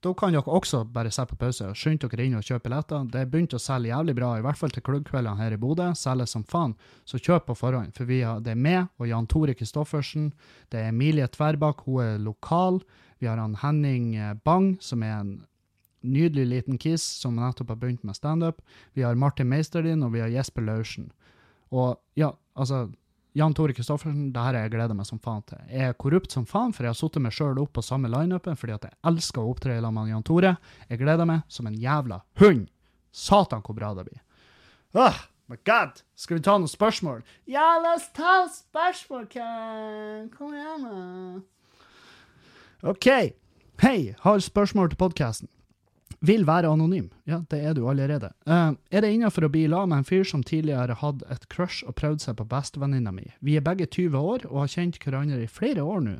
da 0.00 0.14
kan 0.16 0.32
dere 0.32 0.48
også 0.48 0.86
bare 0.88 1.10
sette 1.12 1.34
på 1.34 1.42
pause 1.42 1.66
og 1.68 1.76
skynde 1.76 2.08
dere 2.08 2.24
inn 2.24 2.38
og 2.38 2.44
kjøpe 2.46 2.70
billetter. 2.70 3.04
Det 3.12 3.20
er 3.20 3.28
begynt 3.28 3.56
å 3.56 3.60
selge 3.60 3.90
jævlig 3.90 4.14
bra, 4.16 4.30
i 4.38 4.44
hvert 4.46 4.56
fall 4.56 4.72
til 4.72 4.84
klubbkveldene 4.86 5.36
her 5.36 5.52
i 5.52 5.60
Bodø. 5.60 5.90
Selger 5.98 6.30
som 6.30 6.46
faen. 6.48 6.72
Så 7.04 7.20
kjøp 7.20 7.50
på 7.50 7.58
forhånd, 7.58 7.92
for 7.96 8.08
vi 8.08 8.22
har, 8.24 8.40
det 8.40 8.54
er 8.54 8.62
meg 8.64 8.88
og 8.96 9.10
Jan 9.10 9.28
Tore 9.28 9.54
Kristoffersen. 9.58 10.30
Det 10.72 10.80
er 10.80 10.88
Emilie 10.94 11.28
Tverbakk, 11.28 11.84
hun 11.84 12.00
er 12.06 12.24
lokal. 12.24 12.80
Vi 13.20 13.28
har 13.28 13.36
han 13.36 13.58
Henning 13.60 14.14
eh, 14.16 14.32
Bang, 14.40 14.78
som 14.80 15.04
er 15.04 15.18
en 15.18 15.34
nydelig 16.02 16.46
liten 16.48 16.78
kiss 16.80 17.04
som 17.20 17.36
nettopp 17.36 17.74
har 17.74 17.80
begynt 17.80 18.04
med 18.06 18.16
standup. 18.16 18.62
Vi 18.96 19.02
har 19.02 19.18
Martin 19.18 19.50
Meisterdin, 19.50 20.04
og 20.06 20.14
vi 20.14 20.22
har 20.24 20.32
Jesper 20.32 20.64
Laursen. 20.64 21.10
Og 21.70 22.00
ja, 22.18 22.32
altså 22.54 22.88
Jan 23.32 23.54
Tore 23.54 23.72
Kristoffersen, 23.72 24.32
det 24.34 24.42
her 24.42 24.56
har 24.56 24.64
jeg 24.64 24.72
gleder 24.72 24.96
meg 24.98 25.06
som 25.06 25.20
faen 25.22 25.44
til. 25.46 25.60
Jeg 25.70 25.92
er 25.92 25.98
korrupt 25.98 26.34
som 26.34 26.46
faen, 26.50 26.72
for 26.74 26.82
jeg 26.82 26.90
har 26.90 26.98
satt 26.98 27.18
meg 27.22 27.34
sjøl 27.34 27.60
opp 27.62 27.76
på 27.78 27.84
samme 27.86 28.10
lineupen 28.10 28.58
fordi 28.58 28.74
at 28.74 28.88
jeg 28.88 28.98
elsker 29.06 29.42
å 29.42 29.52
opptre 29.52 29.76
sammen 29.76 30.02
med 30.02 30.14
Jan 30.14 30.26
Tore. 30.26 30.56
Jeg 30.90 31.02
gleder 31.02 31.28
meg 31.30 31.44
som 31.46 31.68
en 31.70 31.78
jævla 31.78 32.20
hund. 32.42 32.66
Satan, 33.14 33.62
hvor 33.66 33.78
bra 33.78 33.92
det 33.94 34.08
blir. 34.08 34.18
Ah, 34.98 35.22
my 35.50 35.58
god! 35.66 36.02
Skal 36.18 36.40
vi 36.40 36.44
ta 36.46 36.56
noen 36.58 36.70
spørsmål? 36.70 37.22
Ja, 37.46 37.78
la 37.82 37.94
oss 37.98 38.10
ta 38.14 38.42
spørsmål, 38.50 39.30
Ken. 39.30 40.26
Kom 40.34 40.54
igjen, 40.54 40.90
da. 40.90 42.90
OK. 42.90 43.08
Hei, 43.82 43.98
har 44.26 44.42
spørsmål 44.42 44.90
til 44.90 45.02
podkasten. 45.06 45.50
Vil 46.20 46.44
være 46.44 46.68
anonym. 46.68 47.08
Ja, 47.24 47.40
det 47.48 47.62
er 47.64 47.74
du 47.76 47.86
allerede. 47.88 48.28
Uh, 48.44 48.76
er 48.92 49.04
det 49.04 49.12
innafor 49.14 49.46
å 49.46 49.52
bli 49.52 49.64
i 49.64 49.70
lag 49.72 49.86
med 49.88 50.02
en 50.02 50.08
fyr 50.08 50.26
som 50.28 50.42
tidligere 50.44 50.98
hadde 51.00 51.24
et 51.32 51.46
crush 51.52 51.86
og 51.88 51.96
prøvd 51.96 52.26
seg 52.26 52.36
på 52.36 52.48
bestevenninna 52.50 53.12
mi? 53.14 53.24
Vi 53.40 53.56
er 53.56 53.64
begge 53.64 53.86
20 53.88 54.18
år 54.18 54.44
og 54.50 54.58
har 54.64 54.74
kjent 54.74 55.00
hverandre 55.00 55.40
i 55.40 55.48
flere 55.48 55.86
år 55.86 56.04
nå, 56.04 56.18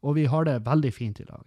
og 0.00 0.16
vi 0.16 0.24
har 0.32 0.48
det 0.48 0.62
veldig 0.64 0.94
fint 0.96 1.20
i 1.20 1.28
lag. 1.28 1.44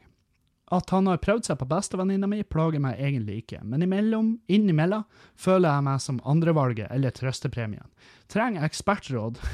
At 0.77 0.91
han 0.91 1.07
har 1.07 1.23
prøvd 1.23 1.47
seg 1.47 1.57
på 1.57 1.69
bestevenninna 1.71 2.27
mi, 2.29 2.43
plager 2.43 2.83
meg 2.83 2.99
egentlig 2.99 3.41
ikke, 3.41 3.63
men 3.63 3.85
imellom, 3.85 4.33
innimellom 4.51 5.07
føler 5.39 5.71
jeg 5.71 5.87
meg 5.87 6.03
som 6.03 6.21
andrevalget 6.27 6.91
eller 6.93 7.15
trøstepremien. 7.15 7.87
Trenger 8.29 8.67
ekspertråd. 8.67 9.41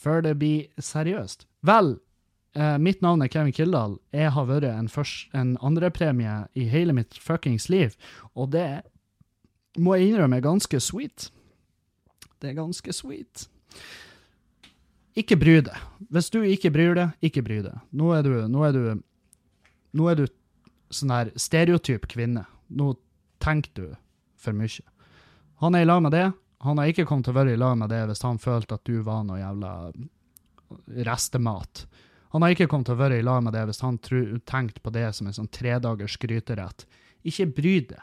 før 0.00 0.24
det 0.24 0.36
blir 0.40 0.68
seriøst. 0.80 1.46
Vel, 1.66 1.98
eh, 2.54 2.76
mitt 2.78 3.00
navn 3.04 3.22
er 3.22 3.28
Kevin 3.32 3.52
Kildahl. 3.56 3.98
Jeg 4.14 4.32
har 4.34 4.46
vært 4.48 4.66
en, 4.70 4.88
først- 4.88 5.34
en 5.36 5.56
andrepremie 5.60 6.46
i 6.54 6.64
hele 6.70 6.92
mitt 6.96 7.14
fuckings 7.20 7.68
liv, 7.68 7.96
og 8.34 8.50
det 8.54 8.82
må 9.78 9.94
jeg 9.96 10.10
innrømme 10.10 10.36
er 10.40 10.46
ganske 10.48 10.80
sweet. 10.82 11.30
Det 12.40 12.50
er 12.50 12.56
ganske 12.58 12.92
sweet. 12.96 13.46
Ikke 15.18 15.36
bry 15.36 15.58
deg. 15.66 15.76
Hvis 16.10 16.30
du 16.32 16.40
ikke 16.46 16.70
bryr 16.72 16.94
deg, 16.96 17.10
ikke 17.26 17.42
bry 17.44 17.60
deg. 17.66 17.76
Nå 17.92 18.12
er 18.16 18.22
du, 18.26 18.34
nå 18.48 18.62
er 18.66 18.72
du, 18.76 18.84
du 19.92 20.26
sånn 20.94 21.12
her 21.14 21.30
stereotyp 21.38 22.06
kvinne. 22.10 22.46
Nå 22.70 22.92
tenker 23.42 23.74
du 23.74 23.96
for 24.40 24.56
mye. 24.56 24.82
Han 25.60 25.74
er 25.76 25.84
i 25.84 25.88
lag 25.90 26.00
med 26.02 26.14
det. 26.16 26.28
Han 26.64 26.78
har 26.80 26.90
ikke 26.92 27.06
kommet 27.08 27.26
til 27.28 27.34
å 27.34 27.38
være 27.40 27.54
i 27.54 27.60
lag 27.60 27.76
med 27.80 27.90
det 27.92 28.02
hvis 28.10 28.22
han 28.24 28.38
følte 28.40 28.76
at 28.78 28.84
du 28.88 28.98
var 29.04 29.22
noe 29.24 29.38
jævla 29.40 29.74
restemat. 31.08 31.84
Han 32.30 32.44
har 32.44 32.54
ikke 32.54 32.68
kommet 32.70 32.86
til 32.86 32.94
å 32.94 33.00
være 33.00 33.18
i 33.18 33.26
lag 33.26 33.42
med 33.42 33.56
det 33.56 33.64
hvis 33.68 33.82
han 33.82 33.98
tenkte 33.98 34.82
på 34.84 34.92
det 34.94 35.08
som 35.16 35.26
en 35.26 35.34
sånn 35.34 35.50
tredagers 35.50 36.14
skryterett. 36.14 36.86
Ikke 37.26 37.48
bry 37.56 37.76
deg. 37.90 38.02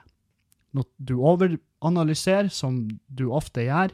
Når 0.75 0.87
du 0.99 1.15
overanalyserer, 1.15 2.49
som 2.51 2.83
du 3.07 3.29
ofte 3.31 3.63
gjør, 3.63 3.93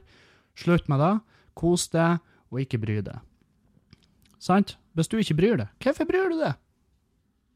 slutt 0.57 0.89
med 0.89 1.03
det. 1.03 1.13
Kos 1.53 1.85
deg, 1.93 2.17
og 2.49 2.61
ikke 2.63 2.81
bry 2.81 2.97
deg. 3.05 3.21
Sant? 4.41 4.75
Hvis 4.97 5.09
du 5.09 5.19
ikke 5.21 5.37
bryr 5.37 5.57
deg, 5.61 5.69
hvorfor 5.81 6.09
bryr 6.09 6.33
du 6.33 6.39
deg? 6.41 6.57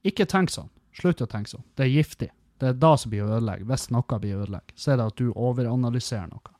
Ikke 0.07 0.25
tenk 0.29 0.53
sånn. 0.53 0.69
Slutt 0.97 1.21
å 1.21 1.27
tenke 1.29 1.51
sånn. 1.51 1.65
Det 1.77 1.85
er 1.85 1.93
giftig. 1.93 2.29
Det 2.57 2.71
er 2.71 2.77
da 2.81 2.93
som 2.97 3.11
blir 3.13 3.27
ødelegg. 3.27 3.65
Hvis 3.69 3.89
noe 3.93 4.19
blir 4.21 4.39
ødelegg, 4.39 4.71
så 4.77 4.93
er 4.93 5.01
det 5.01 5.09
at 5.11 5.19
du 5.19 5.33
overanalyserer 5.33 6.29
noe. 6.31 6.53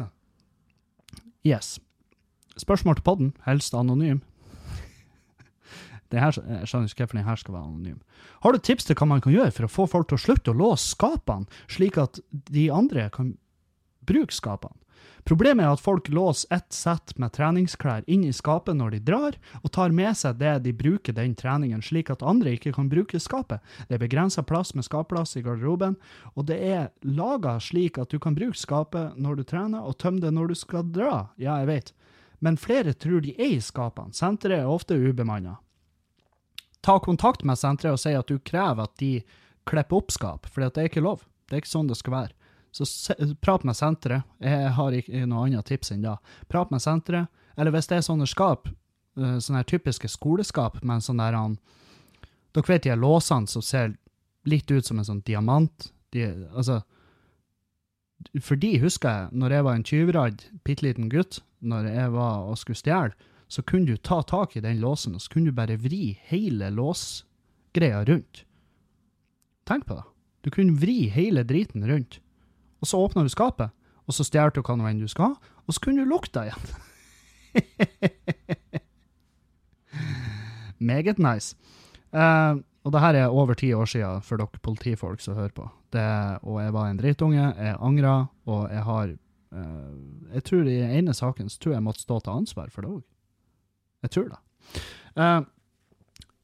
Yes. 1.40 1.78
Spørsmål 2.60 2.98
til 2.98 3.06
podden, 3.06 3.32
helst 3.46 3.74
anonym. 3.74 4.20
Her, 6.10 6.34
jeg 6.34 6.66
skjønner 6.66 6.90
ikke 6.90 7.04
hvorfor 7.04 7.16
den 7.20 7.28
her 7.28 7.38
skal 7.38 7.54
være 7.54 7.68
anonym. 7.68 8.00
Har 8.42 8.52
du 8.52 8.58
tips 8.58 8.88
til 8.88 8.98
hva 8.98 9.06
man 9.06 9.22
kan 9.22 9.32
gjøre 9.32 9.54
for 9.54 9.68
å 9.68 9.70
få 9.70 9.86
folk 9.92 10.10
til 10.10 10.18
å 10.18 10.24
slutte 10.24 10.52
å 10.52 10.58
låse 10.58 10.90
skapene, 10.96 11.46
slik 11.70 12.00
at 12.02 12.18
de 12.50 12.66
andre 12.74 13.06
kan 13.14 13.36
bruke 14.08 14.34
skapene? 14.34 14.74
Problemet 15.28 15.64
er 15.64 15.74
at 15.74 15.82
folk 15.84 16.08
låser 16.12 16.50
ett 16.56 16.72
sett 16.74 17.12
med 17.20 17.32
treningsklær 17.36 18.04
inn 18.10 18.24
i 18.24 18.32
skapet 18.34 18.76
når 18.76 18.96
de 18.96 19.00
drar, 19.10 19.38
og 19.60 19.72
tar 19.72 19.94
med 19.94 20.16
seg 20.18 20.40
det 20.40 20.56
de 20.64 20.72
bruker 20.76 21.14
den 21.16 21.36
treningen, 21.38 21.84
slik 21.84 22.10
at 22.12 22.24
andre 22.26 22.56
ikke 22.56 22.72
kan 22.76 22.88
bruke 22.90 23.20
skapet. 23.20 23.60
Det 23.88 23.96
er 23.96 24.02
begrensa 24.02 24.42
plass 24.42 24.74
med 24.74 24.88
skapplass 24.88 25.36
i 25.36 25.44
garderoben, 25.46 25.96
og 26.34 26.48
det 26.50 26.58
er 26.72 26.90
laga 27.06 27.58
slik 27.62 28.00
at 28.00 28.10
du 28.10 28.18
kan 28.18 28.36
bruke 28.36 28.58
skapet 28.58 29.16
når 29.20 29.40
du 29.40 29.44
trener, 29.44 29.84
og 29.84 29.98
tømme 30.00 30.24
det 30.24 30.32
når 30.34 30.52
du 30.52 30.58
skal 30.58 30.88
dra. 30.88 31.28
Ja, 31.40 31.60
jeg 31.62 31.70
vet. 31.70 31.94
Men 32.40 32.56
flere 32.56 32.92
tror 32.96 33.20
de 33.20 33.34
er 33.36 33.56
i 33.56 33.60
skapene. 33.60 34.14
Senteret 34.16 34.62
er 34.62 34.68
ofte 34.68 34.96
ubemanna. 34.96 35.58
Ta 36.80 36.96
kontakt 37.04 37.44
med 37.44 37.60
senteret 37.60 37.98
og 37.98 38.00
si 38.00 38.14
at 38.16 38.28
du 38.28 38.40
krever 38.40 38.88
at 38.88 38.96
de 39.00 39.18
klipper 39.68 40.00
opp 40.00 40.12
skap, 40.14 40.48
for 40.48 40.64
det 40.64 40.80
er 40.80 40.88
ikke 40.88 41.04
lov. 41.04 41.26
Det 41.48 41.58
er 41.58 41.62
ikke 41.62 41.74
sånn 41.74 41.90
det 41.90 41.98
skal 42.00 42.16
være. 42.16 42.36
Så 42.72 42.86
se, 42.86 43.16
prat 43.42 43.64
med 43.66 43.76
senteret. 43.76 44.24
Jeg 44.40 44.70
har 44.76 44.96
ikke 44.96 45.26
noe 45.28 45.48
annet 45.48 45.66
tips 45.68 45.92
enn 45.92 46.06
da. 46.06 46.16
Prat 46.48 46.70
med 46.72 46.82
senteret. 46.82 47.28
Eller 47.58 47.74
hvis 47.74 47.90
det 47.90 47.98
er 47.98 48.06
sånne 48.06 48.28
skap, 48.30 48.70
eh, 49.18 49.36
sånne 49.42 49.60
her 49.60 49.68
typiske 49.68 50.08
skoleskap 50.08 50.80
med 50.86 51.04
sånn 51.04 51.20
der 51.20 51.36
han 51.36 51.58
Dere 52.50 52.66
vet 52.66 52.82
de 52.82 52.94
låsene 52.98 53.46
som 53.46 53.62
ser 53.62 53.92
litt 54.42 54.70
ut 54.70 54.86
som 54.86 54.98
en 54.98 55.06
sånn 55.06 55.20
diamant? 55.22 55.92
De, 56.10 56.24
altså 56.50 56.80
For 58.42 58.58
de 58.58 58.72
husker 58.82 59.08
jeg, 59.08 59.28
når 59.38 59.54
jeg 59.54 59.66
var 59.66 59.76
en 59.76 59.86
tyvradd, 59.86 60.42
bitte 60.66 60.86
liten 60.86 61.06
gutt, 61.12 61.38
når 61.60 61.90
jeg 61.90 62.12
var 62.14 62.46
og 62.48 62.58
skulle 62.58 62.80
stjele, 62.80 63.28
så 63.50 63.64
kunne 63.66 63.88
du 63.88 63.96
ta 63.96 64.20
tak 64.22 64.54
i 64.56 64.62
den 64.62 64.78
låsen, 64.80 65.16
og 65.16 65.24
så 65.24 65.32
kunne 65.32 65.50
du 65.50 65.56
bare 65.56 65.78
vri 65.80 66.14
hele 66.30 66.70
låsgreia 66.70 68.04
rundt. 68.06 68.44
Tenk 69.66 69.88
på 69.88 69.98
det. 69.98 70.06
Du 70.46 70.50
kunne 70.54 70.78
vri 70.80 71.10
hele 71.12 71.42
driten 71.44 71.84
rundt. 71.86 72.20
Og 72.80 72.88
så 72.88 72.98
åpna 72.98 73.26
du 73.26 73.32
skapet, 73.32 73.74
og 74.06 74.16
så 74.16 74.24
stjal 74.24 74.54
du 74.54 74.62
hva 74.62 74.78
nå 74.78 74.86
enn 74.88 75.02
du 75.02 75.10
skal 75.10 75.34
og 75.70 75.74
så 75.76 75.84
kunne 75.84 76.02
du 76.02 76.10
lukke 76.10 76.32
deg 76.34 76.48
igjen. 76.50 76.64
Meget 80.90 81.20
nice. 81.22 81.54
Uh, 82.10 82.58
og 82.82 82.90
det 82.90 83.02
her 83.04 83.14
er 83.20 83.30
over 83.30 83.54
ti 83.54 83.70
år 83.76 83.86
siden 83.86 84.24
for 84.26 84.34
dere 84.40 84.58
politifolk 84.64 85.20
som 85.22 85.36
hører 85.38 85.54
på. 85.54 85.68
Det, 85.94 86.02
og 86.42 86.58
jeg 86.58 86.74
var 86.74 86.90
en 86.90 86.98
drittunge, 86.98 87.44
jeg 87.54 87.78
angra, 87.78 88.26
og 88.50 88.66
jeg 88.72 88.82
har 88.88 89.14
Jeg 89.50 90.44
tror 90.46 90.68
i 90.70 90.76
ene 90.98 91.14
saken 91.16 91.48
så 91.50 91.58
tror 91.62 91.74
jeg 91.74 91.82
måtte 91.82 92.04
stå 92.04 92.20
til 92.22 92.36
ansvar 92.42 92.70
for 92.70 92.86
det 92.86 92.92
òg. 92.92 93.00
Jeg 94.06 94.14
tror 94.14 94.28
det. 94.30 94.38
Eh, 95.16 95.40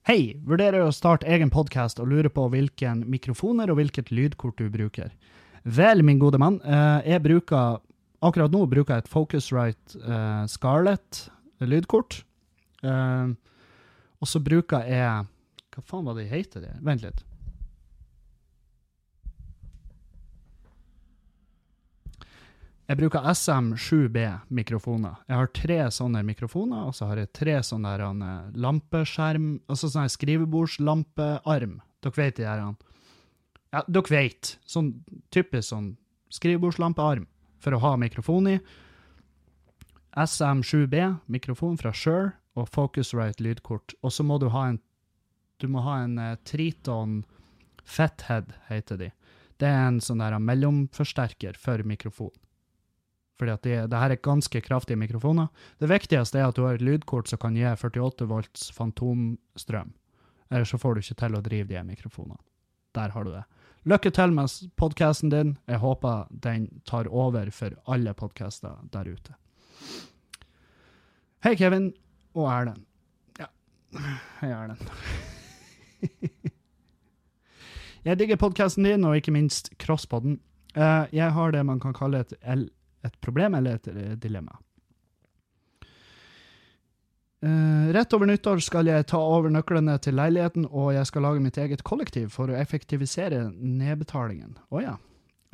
Hei, 0.06 0.36
vurderer 0.46 0.84
å 0.86 0.92
starte 0.94 1.26
egen 1.26 1.50
podkast 1.50 1.98
og 1.98 2.06
lurer 2.12 2.30
på 2.30 2.44
hvilken 2.52 3.00
mikrofoner 3.10 3.72
og 3.72 3.80
hvilket 3.80 4.12
lydkort 4.14 4.60
du 4.60 4.68
bruker. 4.70 5.08
Vel, 5.66 6.04
min 6.06 6.20
gode 6.22 6.38
mann, 6.38 6.60
eh, 6.62 7.10
jeg 7.10 7.24
bruker 7.24 7.80
Akkurat 8.24 8.50
nå 8.54 8.62
bruker 8.70 8.94
jeg 8.94 9.04
et 9.04 9.10
Focusrite 9.12 9.98
eh, 9.98 10.44
Scarlett 10.48 11.26
lydkort. 11.60 12.22
Eh, 12.86 13.34
og 14.22 14.30
så 14.30 14.40
bruker 14.40 14.86
jeg 14.88 15.26
Hva 15.74 15.82
faen 15.84 16.06
var 16.06 16.16
det 16.16 16.24
de 16.24 16.30
heter? 16.32 16.64
Det? 16.64 16.76
Vent 16.86 17.02
litt. 17.02 17.24
Jeg 22.86 23.00
bruker 23.00 23.24
SM7B-mikrofoner. 23.32 25.16
Jeg 25.26 25.40
har 25.40 25.48
tre 25.50 25.78
sånne 25.90 26.20
mikrofoner, 26.26 26.84
og 26.86 26.94
så 26.94 27.08
har 27.10 27.18
jeg 27.18 27.32
tre 27.34 27.56
sånne 27.66 27.96
der, 27.96 28.04
eh, 28.06 28.50
lampeskjerm 28.54 29.60
Altså 29.68 29.90
sånn 29.90 30.08
skrivebordslampearm. 30.08 31.80
Dere 32.00 32.12
vet 32.14 32.36
de 32.36 32.44
der. 32.44 32.76
Ja, 33.72 33.82
dere 33.88 34.08
vet. 34.08 34.58
Sånn 34.64 35.02
typisk 35.32 35.70
sånn 35.72 35.96
skrivebordslampearm 36.30 37.26
for 37.58 37.72
å 37.72 37.80
ha 37.80 37.96
mikrofon 37.96 38.46
i. 38.54 38.60
SM7B, 40.16 41.20
mikrofon 41.28 41.76
fra 41.76 41.92
Shure, 41.92 42.34
og 42.54 42.68
Focusrite 42.68 43.42
lydkort. 43.42 43.94
Og 44.02 44.12
så 44.12 44.22
må 44.22 44.38
du 44.38 44.48
ha 44.48 44.68
en 44.68 44.80
Du 45.58 45.68
må 45.68 45.80
ha 45.80 46.02
en 46.04 46.18
eh, 46.18 46.36
Triton 46.44 47.24
Fathead, 47.82 48.52
heter 48.68 48.98
de. 48.98 49.10
Det 49.56 49.66
er 49.66 49.86
en 49.88 50.00
sånn 50.00 50.18
der 50.18 50.38
mellomforsterker 50.38 51.56
for 51.56 51.82
mikrofon. 51.82 52.30
Fordi 53.36 53.52
at 53.52 53.62
det, 53.66 53.76
det 53.92 53.98
her 54.00 54.14
er 54.14 54.22
ganske 54.24 54.60
kraftige 54.64 54.96
mikrofoner. 54.96 55.50
Det 55.80 55.90
viktigste 55.90 56.38
er 56.40 56.46
at 56.48 56.56
du 56.56 56.62
har 56.64 56.78
et 56.78 56.84
lydkort 56.84 57.28
som 57.28 57.40
kan 57.42 57.56
gi 57.58 57.66
48 57.68 58.24
volts 58.30 58.70
fantomstrøm. 58.72 59.90
Ellers 60.50 60.70
så 60.72 60.78
får 60.80 60.94
du 60.96 61.02
ikke 61.02 61.18
til 61.20 61.36
å 61.36 61.42
drive 61.44 61.68
de 61.68 61.82
mikrofonene. 61.84 62.38
Der 62.96 63.12
har 63.12 63.26
du 63.26 63.34
det. 63.34 63.42
Lykke 63.86 64.10
til 64.16 64.32
med 64.34 64.50
podkasten 64.80 65.30
din. 65.30 65.52
Jeg 65.68 65.78
håper 65.82 66.24
den 66.30 66.68
tar 66.88 67.06
over 67.12 67.50
for 67.54 67.76
alle 67.86 68.14
podkaster 68.18 68.78
der 68.94 69.10
ute. 69.12 69.36
Hei, 71.44 71.52
Kevin 71.60 71.90
og 72.34 72.48
Erlend. 72.50 72.82
Ja, 73.38 73.46
hei, 74.40 74.48
Erlend. 74.50 74.80
jeg 78.08 78.18
digger 78.18 78.40
podkasten 78.40 78.86
din, 78.88 79.04
og 79.06 79.18
ikke 79.20 79.34
minst 79.34 79.70
Crosspodden. 79.82 80.40
Eh, 80.74 81.04
jeg 81.14 81.30
har 81.36 81.54
det 81.54 81.62
man 81.68 81.78
kan 81.82 81.94
kalle 81.96 82.24
et, 82.24 82.34
el- 82.42 82.70
et 83.06 83.20
problem 83.24 83.56
eller 83.58 83.78
et 83.78 83.90
eh, 83.92 84.14
dilemma. 84.20 84.56
Uh, 87.44 87.92
rett 87.92 88.14
over 88.16 88.26
nyttår 88.26 88.62
skal 88.64 88.88
jeg 88.88 89.06
ta 89.12 89.18
over 89.20 89.52
nøklene 89.52 89.98
til 90.02 90.16
leiligheten, 90.16 90.64
og 90.72 90.94
jeg 90.96 91.06
skal 91.06 91.26
lage 91.26 91.42
mitt 91.44 91.58
eget 91.60 91.84
kollektiv 91.86 92.30
for 92.34 92.50
å 92.50 92.56
effektivisere 92.58 93.44
nedbetalingen. 93.52 94.56
Å 94.72 94.82
ja. 94.82 94.94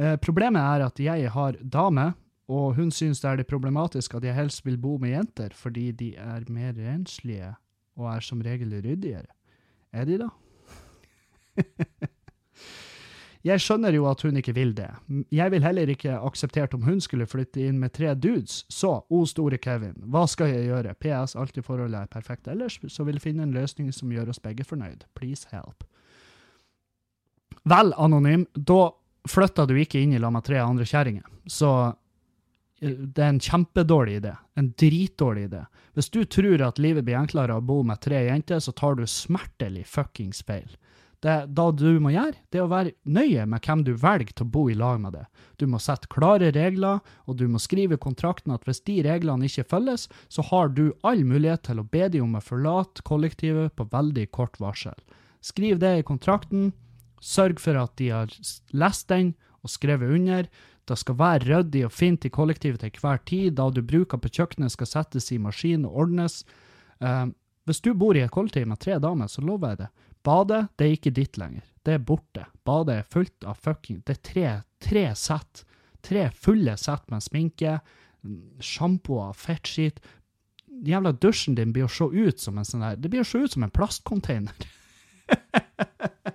Uh, 0.00 0.14
problemet 0.22 0.62
er 0.62 0.86
at 0.86 1.02
jeg 1.02 1.32
har 1.34 1.58
dame, 1.60 2.12
og 2.52 2.78
hun 2.78 2.94
syns 2.94 3.20
det 3.22 3.30
er 3.30 3.42
det 3.42 3.50
problematisk 3.50 4.14
at 4.16 4.24
jeg 4.26 4.36
helst 4.36 4.64
vil 4.66 4.78
bo 4.80 4.94
med 5.02 5.14
jenter, 5.16 5.52
fordi 5.58 5.90
de 5.98 6.12
er 6.20 6.46
mer 6.52 6.72
renslige 6.78 7.52
og 7.98 8.08
er 8.14 8.24
som 8.24 8.40
regel 8.44 8.72
ryddigere. 8.78 9.28
Er 9.92 10.08
de 10.08 10.22
da? 10.22 10.30
Jeg 13.42 13.58
skjønner 13.58 13.94
jo 13.96 14.04
at 14.06 14.22
hun 14.22 14.36
ikke 14.38 14.54
vil 14.54 14.70
det. 14.78 14.88
Jeg 15.34 15.50
vil 15.50 15.64
heller 15.64 15.90
ikke 15.90 16.14
akseptert 16.14 16.74
om 16.76 16.84
hun 16.86 17.00
skulle 17.02 17.26
flytte 17.26 17.64
inn 17.66 17.80
med 17.82 17.90
tre 17.96 18.12
dudes. 18.14 18.60
Så, 18.70 18.92
o 19.10 19.22
store 19.26 19.58
Kevin, 19.58 19.96
hva 20.14 20.28
skal 20.30 20.52
jeg 20.52 20.68
gjøre? 20.68 20.94
PS, 21.02 21.34
alltid 21.34 21.66
forholdet 21.66 22.04
er 22.04 22.12
perfekt 22.12 22.46
ellers, 22.52 22.78
så 22.86 23.06
vil 23.08 23.18
finne 23.22 23.42
en 23.42 23.54
løsning 23.56 23.90
som 23.94 24.12
gjør 24.14 24.30
oss 24.30 24.42
begge 24.42 24.66
fornøyd. 24.68 25.08
Please 25.18 25.50
help. 25.50 25.82
Vel, 27.66 27.90
anonym, 27.98 28.46
da 28.54 28.92
flytta 29.28 29.66
du 29.66 29.74
ikke 29.78 30.00
inn 30.02 30.14
i 30.14 30.22
lag 30.22 30.34
med 30.34 30.46
tre 30.46 30.62
andre 30.62 30.86
kjerringer. 30.86 31.26
Så 31.46 31.70
eh, 32.78 32.94
det 32.94 33.22
er 33.22 33.34
en 33.34 33.42
kjempedårlig 33.42 34.20
idé. 34.22 34.36
En 34.58 34.70
dritdårlig 34.78 35.48
idé. 35.50 35.64
Hvis 35.98 36.10
du 36.14 36.22
tror 36.24 36.62
at 36.62 36.78
livet 36.82 37.06
blir 37.06 37.18
enklere 37.18 37.58
å 37.58 37.64
bo 37.64 37.82
med 37.86 38.00
tre 38.02 38.22
jenter, 38.28 38.62
så 38.62 38.74
tar 38.74 38.96
du 38.98 39.04
smertelig 39.06 39.84
fuckings 39.90 40.42
feil. 40.46 40.70
Det, 41.22 41.34
da 41.54 41.68
du 41.70 42.00
må 42.02 42.10
gjøre, 42.10 42.34
det 42.50 42.58
er 42.58 42.64
å 42.64 42.70
være 42.72 42.92
nøye 43.06 43.44
med 43.46 43.62
hvem 43.62 43.84
du 43.86 43.92
velger 43.94 44.32
til 44.34 44.48
å 44.48 44.52
bo 44.56 44.64
i 44.72 44.74
lag 44.74 44.98
med 44.98 45.14
det. 45.14 45.22
Du 45.62 45.68
må 45.70 45.78
sette 45.78 46.10
klare 46.10 46.50
regler, 46.54 46.98
og 47.30 47.38
du 47.38 47.44
må 47.46 47.60
skrive 47.62 47.94
i 47.94 48.02
kontrakten 48.02 48.50
at 48.54 48.66
hvis 48.66 48.82
de 48.88 48.96
reglene 49.06 49.46
ikke 49.46 49.68
følges, 49.70 50.08
så 50.26 50.42
har 50.48 50.72
du 50.74 50.88
all 51.06 51.22
mulighet 51.22 51.62
til 51.68 51.78
å 51.78 51.86
be 51.86 52.08
de 52.10 52.24
om 52.24 52.34
å 52.34 52.42
forlate 52.42 53.06
kollektivet 53.06 53.76
på 53.78 53.86
veldig 53.94 54.26
kort 54.34 54.58
varsel. 54.62 54.98
Skriv 55.46 55.78
det 55.82 55.94
i 56.00 56.06
kontrakten, 56.06 56.72
sørg 57.22 57.62
for 57.62 57.78
at 57.78 57.94
de 58.02 58.10
har 58.10 58.34
lest 58.74 59.06
den 59.12 59.36
og 59.62 59.70
skrevet 59.70 60.10
under. 60.18 60.50
Det 60.90 60.98
skal 60.98 61.18
være 61.18 61.46
ryddig 61.46 61.84
og 61.86 61.94
fint 61.94 62.26
i 62.26 62.34
kollektivet 62.34 62.82
til 62.82 62.98
hver 62.98 63.22
tid. 63.26 63.54
Da 63.58 63.68
du 63.70 63.78
bruker 63.86 64.18
på 64.18 64.30
kjøkkenet 64.40 64.74
skal 64.74 64.90
settes 64.90 65.30
i 65.30 65.38
maskin 65.38 65.86
og 65.86 66.02
ordnes. 66.06 66.42
Uh, 66.98 67.30
hvis 67.70 67.82
du 67.82 67.92
bor 67.94 68.18
i 68.18 68.24
et 68.24 68.34
kollektiv 68.34 68.66
med 68.66 68.82
tre 68.82 68.98
damer, 68.98 69.30
så 69.30 69.44
lover 69.46 69.74
jeg 69.74 69.84
det. 69.84 69.92
Badet, 70.22 70.68
det 70.78 70.86
er 70.86 70.96
ikke 70.96 71.14
ditt 71.14 71.38
lenger. 71.40 71.64
Det 71.82 71.96
er 71.96 72.06
borte. 72.06 72.46
Badet 72.66 72.94
er 73.00 73.10
fullt 73.10 73.44
av 73.48 73.58
fucking 73.58 74.02
Det 74.06 74.14
er 74.16 74.22
tre, 74.28 74.48
tre 74.82 75.04
sett. 75.18 75.64
Tre 76.02 76.28
fulle 76.34 76.76
sett 76.78 77.10
med 77.10 77.22
sminke, 77.22 77.80
sjampoer, 78.62 79.32
fettskit. 79.38 80.00
Jævla 80.86 81.12
dusjen 81.12 81.54
din 81.58 81.72
blir 81.74 81.86
å 81.86 81.92
se 81.92 82.04
ut 82.04 82.40
som 82.40 82.58
en 82.58 82.66
sånn 82.66 82.82
der 82.82 82.96
Det 82.98 83.10
blir 83.12 83.22
å 83.22 83.28
se 83.28 83.38
ut 83.42 83.52
som 83.54 83.66
en 83.66 83.74
plastcontainer. 83.74 84.54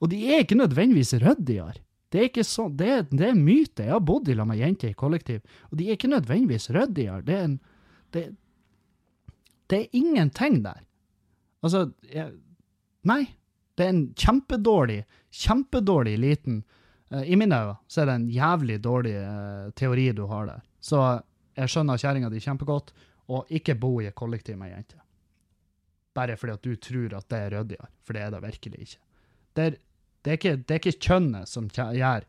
Og 0.00 0.10
de 0.10 0.18
er 0.28 0.42
ikke 0.44 0.58
nødvendigvis 0.58 1.14
ryddigere. 1.22 1.80
Det 2.12 2.20
er 2.20 2.28
ikke 2.28 2.44
sånn, 2.46 2.76
det 2.78 3.08
det 3.10 3.26
er 3.30 3.38
myte. 3.38 3.86
Jeg 3.88 3.94
har 3.94 4.02
bodd 4.04 4.28
i 4.30 4.36
lag 4.38 4.46
med 4.46 4.60
jenter 4.60 4.92
i 4.92 4.98
kollektiv, 4.98 5.40
og 5.70 5.78
de 5.80 5.88
er 5.88 5.96
ikke 5.96 6.12
nødvendigvis 6.12 6.70
ryddigere. 6.74 7.22
Det 7.26 7.38
det, 8.14 8.22
det 9.66 9.78
er 9.80 9.96
ingenting 9.98 10.60
der. 10.62 10.84
Altså, 11.64 11.88
jeg, 12.10 12.34
nei. 13.08 13.22
Det 13.74 13.82
er 13.82 13.90
en 13.90 14.04
kjempedårlig, 14.14 15.00
kjempedårlig 15.34 16.12
liten 16.22 16.60
uh, 17.10 17.24
I 17.26 17.34
mine 17.40 17.56
øyne 17.58 17.72
så 17.90 18.04
er 18.04 18.06
det 18.06 18.14
en 18.20 18.28
jævlig 18.30 18.76
dårlig 18.84 19.14
uh, 19.18 19.72
teori 19.74 20.04
du 20.14 20.28
har 20.30 20.46
der. 20.46 20.60
Så 20.78 21.00
jeg 21.58 21.72
skjønner 21.72 21.98
kjerringa 21.98 22.30
di 22.30 22.42
kjempegodt, 22.42 22.92
og 23.34 23.50
ikke 23.50 23.74
bo 23.80 23.96
i 24.02 24.06
et 24.06 24.14
kollektiv 24.14 24.58
med 24.60 24.70
jenter. 24.70 25.00
Bare 26.14 26.36
fordi 26.38 26.54
at 26.54 26.62
du 26.62 26.76
tror 26.76 27.16
at 27.18 27.28
det 27.30 27.40
er 27.40 27.56
ryddigere, 27.56 27.88
for 28.04 28.14
det 28.14 28.22
er 28.22 28.30
det 28.30 28.42
virkelig 28.44 28.86
ikke. 28.86 29.00
Det 29.56 29.64
er, 29.64 29.76
det 30.24 30.30
er, 30.30 30.38
ikke, 30.38 30.56
det 30.56 30.74
er 30.74 30.82
ikke 30.82 31.06
kjønnet 31.08 31.48
som 31.50 31.68
gjør 31.70 32.26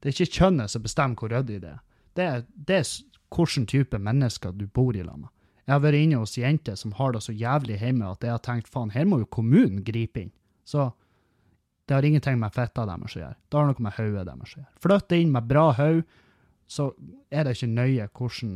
Det 0.00 0.08
er 0.08 0.14
ikke 0.14 0.38
kjønnet 0.38 0.70
som 0.70 0.82
bestemmer 0.82 1.16
hvor 1.20 1.30
ryddig 1.30 1.60
det 1.62 1.70
er. 1.70 1.82
Det 2.16 2.24
er, 2.24 2.42
det 2.54 2.76
er 2.76 2.88
hvilken 3.30 3.66
type 3.66 3.98
mennesker 3.98 4.50
du 4.52 4.66
bor 4.66 4.96
i 4.96 5.02
landet. 5.02 5.30
Jeg 5.66 5.74
har 5.74 5.82
vært 5.84 6.00
inne 6.00 6.22
hos 6.22 6.38
jenter 6.38 6.78
som 6.78 6.94
har 6.98 7.12
det 7.14 7.22
så 7.24 7.34
jævlig 7.36 7.78
hjemme 7.80 8.08
at 8.08 8.24
jeg 8.24 8.32
har 8.34 8.42
tenkt 8.44 8.70
faen, 8.72 8.92
her 8.94 9.06
må 9.08 9.20
jo 9.20 9.28
kommunen 9.30 9.84
gripe 9.86 10.24
inn. 10.24 10.32
Så 10.64 10.90
det 11.86 11.96
har 11.96 12.06
ingenting 12.06 12.38
med 12.38 12.54
fitta 12.54 12.86
deres 12.86 13.16
å 13.16 13.22
gjøre. 13.22 13.36
Det 13.50 13.58
har 13.58 13.68
noe 13.68 13.82
med 13.82 13.96
hodet 13.96 14.26
deres 14.28 14.54
å 14.54 14.60
gjøre. 14.60 14.72
Flytt 14.86 15.14
inn 15.16 15.32
med 15.34 15.48
bra 15.50 15.68
hode, 15.74 16.04
så 16.70 16.92
er 17.34 17.46
det 17.46 17.56
ikke 17.56 17.72
nøye 17.72 18.08
hvordan 18.14 18.52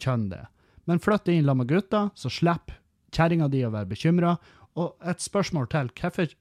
kjønn 0.00 0.28
det 0.30 0.38
er. 0.40 0.52
Men 0.88 1.02
flytt 1.04 1.28
inn 1.28 1.42
sammen 1.44 1.66
med 1.66 1.68
gutta, 1.68 2.06
så 2.16 2.32
slipper 2.32 2.78
kjerringa 3.12 3.48
di 3.52 3.60
å 3.66 3.72
være 3.74 3.90
bekymra. 3.90 4.36
Og 4.80 5.10
et 5.10 5.20
spørsmål 5.20 5.68
til. 5.72 5.90
Hvorfor, 6.00 6.32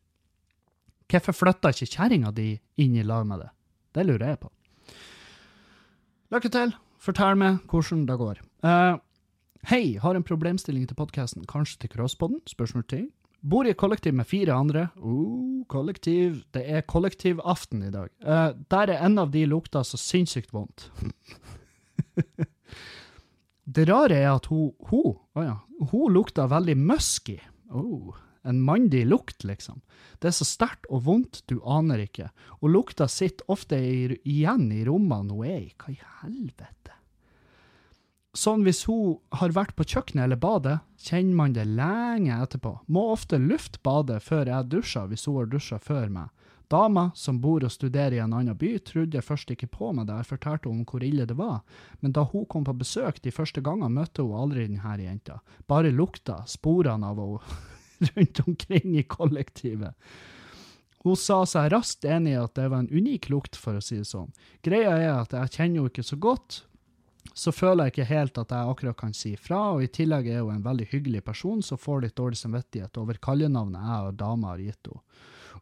hvorfor 1.12 1.36
flytter 1.36 1.76
ikke 1.76 1.98
kjerringa 1.98 2.32
di 2.36 2.54
inn 2.80 2.96
i 2.96 3.04
lag 3.04 3.28
med 3.28 3.44
det? 3.44 3.50
Det 3.98 4.06
lurer 4.08 4.32
jeg 4.32 4.40
på. 4.46 4.52
Lykke 6.32 6.52
til. 6.54 6.74
Fortell 7.04 7.40
meg 7.40 7.60
hvordan 7.72 8.06
det 8.08 8.18
går. 8.20 8.40
Eh, 8.68 8.96
hei, 9.68 9.98
har 10.00 10.16
en 10.16 10.24
problemstilling 10.24 10.86
til 10.88 10.96
podkasten, 10.96 11.44
kanskje 11.48 11.82
til 11.84 11.92
Crosspodden? 11.92 12.40
Til. 12.88 13.10
Bor 13.44 13.68
i 13.68 13.76
kollektiv 13.76 14.16
med 14.16 14.28
fire 14.28 14.56
andre. 14.56 14.88
Uh, 14.96 15.66
kollektiv. 15.68 16.44
Det 16.56 16.64
er 16.64 16.86
kollektivaften 16.88 17.84
i 17.84 17.92
dag. 17.92 18.10
Uh, 18.24 18.56
der 18.72 18.94
er 18.94 19.04
en 19.06 19.20
av 19.20 19.32
de 19.32 19.46
lukta 19.46 19.84
så 19.84 20.00
sinnssykt 20.00 20.54
vondt. 20.56 20.90
Det 23.68 23.84
rare 23.90 24.16
er 24.16 24.30
at 24.32 24.46
hun, 24.48 24.72
hun, 24.88 25.18
oh 25.36 25.44
ja, 25.44 25.58
hun 25.92 26.14
lukta 26.16 26.46
veldig 26.48 26.78
musky. 26.80 27.36
Oh, 27.68 28.16
en 28.48 28.62
mandig 28.64 29.04
lukt, 29.10 29.44
liksom. 29.44 29.82
Det 30.24 30.30
er 30.30 30.38
så 30.38 30.48
sterkt 30.48 30.88
og 30.88 31.04
vondt, 31.04 31.42
du 31.52 31.60
aner 31.68 32.06
ikke. 32.06 32.30
Og 32.62 32.72
lukta 32.72 33.10
sitter 33.12 33.52
ofte 33.52 33.76
igjen 33.76 34.72
i 34.72 34.86
rommene 34.88 35.36
hun 35.36 35.44
er 35.44 35.60
i. 35.66 35.74
Hva 35.76 35.92
i 35.92 36.00
helvete? 36.22 36.97
Sånn 38.38 38.62
hvis 38.68 38.84
hun 38.86 39.16
har 39.40 39.54
vært 39.56 39.74
på 39.74 39.86
kjøkkenet 39.88 40.28
eller 40.28 40.38
badet, 40.38 40.76
kjenner 41.02 41.38
man 41.40 41.54
det 41.56 41.64
lenge 41.66 42.36
etterpå. 42.36 42.76
Må 42.94 43.08
ofte 43.16 43.40
lufte 43.42 43.82
badet 43.82 44.20
før 44.22 44.52
jeg 44.52 44.70
dusjer, 44.70 45.08
hvis 45.10 45.26
hun 45.26 45.40
har 45.40 45.50
dusja 45.50 45.80
før 45.82 46.12
meg. 46.14 46.34
Dama, 46.70 47.08
som 47.16 47.40
bor 47.42 47.64
og 47.64 47.72
studerer 47.72 48.18
i 48.18 48.22
en 48.22 48.36
annen 48.36 48.58
by, 48.60 48.74
trodde 48.86 49.24
først 49.24 49.54
ikke 49.56 49.70
på 49.72 49.90
meg 49.96 50.10
da 50.10 50.20
jeg 50.20 50.30
fortalte 50.34 50.70
om 50.70 50.84
hvor 50.86 51.06
ille 51.06 51.26
det 51.26 51.38
var, 51.40 51.62
men 52.04 52.14
da 52.14 52.26
hun 52.28 52.46
kom 52.52 52.68
på 52.68 52.76
besøk 52.78 53.22
de 53.24 53.32
første 53.32 53.64
gangene, 53.64 53.90
møtte 53.96 54.26
hun 54.26 54.36
aldri 54.38 54.68
denne 54.68 54.98
jenta. 55.00 55.40
Bare 55.66 55.96
lukta, 55.96 56.42
sporene 56.46 57.10
av 57.10 57.24
henne 57.24 58.12
rundt 58.12 58.44
omkring 58.46 58.98
i 59.00 59.08
kollektivet. 59.08 59.96
Hun 61.08 61.18
sa 61.18 61.42
seg 61.48 61.72
raskt 61.72 62.06
enig 62.06 62.36
i 62.36 62.42
at 62.42 62.54
det 62.60 62.68
var 62.70 62.84
en 62.84 62.92
unik 62.92 63.32
lukt, 63.32 63.58
for 63.58 63.80
å 63.80 63.82
si 63.82 64.02
det 64.02 64.10
sånn. 64.12 64.34
Greia 64.62 64.98
er 65.00 65.14
at 65.16 65.34
jeg 65.34 65.56
kjenner 65.56 65.88
henne 65.88 65.94
ikke 65.96 66.06
så 66.06 66.20
godt, 66.20 66.66
så 67.34 67.52
føler 67.52 67.88
jeg 67.88 67.94
ikke 67.94 68.12
helt 68.12 68.38
at 68.42 68.52
jeg 68.54 68.72
akkurat 68.72 68.98
kan 69.00 69.16
si 69.16 69.34
fra, 69.40 69.60
og 69.76 69.84
i 69.84 69.90
tillegg 69.94 70.30
er 70.32 70.44
hun 70.44 70.58
en 70.58 70.66
veldig 70.66 70.88
hyggelig 70.92 71.24
person 71.26 71.62
som 71.66 71.80
får 71.82 72.06
litt 72.06 72.18
dårlig 72.18 72.40
samvittighet 72.40 73.00
over 73.02 73.20
kallenavnet 73.24 73.84
jeg 73.84 74.12
og 74.12 74.20
dama 74.22 74.54
har 74.54 74.64
gitt 74.64 74.92
henne. 74.92 75.04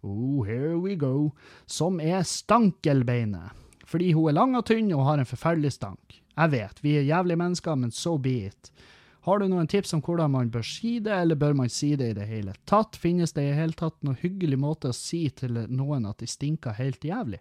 Oh, 0.05 0.43
here 0.45 0.75
we 0.77 0.93
go. 0.95 1.31
Som 1.65 1.97
er 2.03 2.21
stankelbeinet. 2.27 3.55
Fordi 3.85 4.11
hun 4.13 4.29
er 4.29 4.35
lang 4.37 4.53
og 4.57 4.65
tynn 4.67 4.91
og 4.93 5.05
har 5.07 5.21
en 5.21 5.29
forferdelig 5.29 5.71
stank. 5.77 6.19
Jeg 6.35 6.51
vet, 6.51 6.81
vi 6.83 6.97
er 6.99 7.07
jævlige 7.07 7.39
mennesker, 7.39 7.77
men 7.79 7.93
so 7.95 8.17
be 8.17 8.35
it. 8.51 8.71
Har 9.25 9.39
du 9.39 9.47
noen 9.49 9.69
tips 9.71 9.95
om 9.97 10.03
hvordan 10.05 10.29
man 10.35 10.51
bør 10.53 10.65
si 10.67 10.99
det, 11.01 11.13
eller 11.13 11.39
bør 11.39 11.55
man 11.57 11.71
si 11.73 11.95
det 11.97 12.11
i 12.11 12.17
det 12.17 12.27
hele 12.29 12.53
tatt? 12.69 12.99
Finnes 13.01 13.33
det 13.33 13.47
i 13.47 13.55
hele 13.57 13.73
tatt 13.73 13.97
noen 14.05 14.19
hyggelig 14.21 14.59
måte 14.61 14.91
å 14.91 14.97
si 14.97 15.23
til 15.33 15.63
noen 15.71 16.05
at 16.05 16.21
de 16.21 16.29
stinker 16.29 16.77
helt 16.77 17.05
jævlig? 17.05 17.39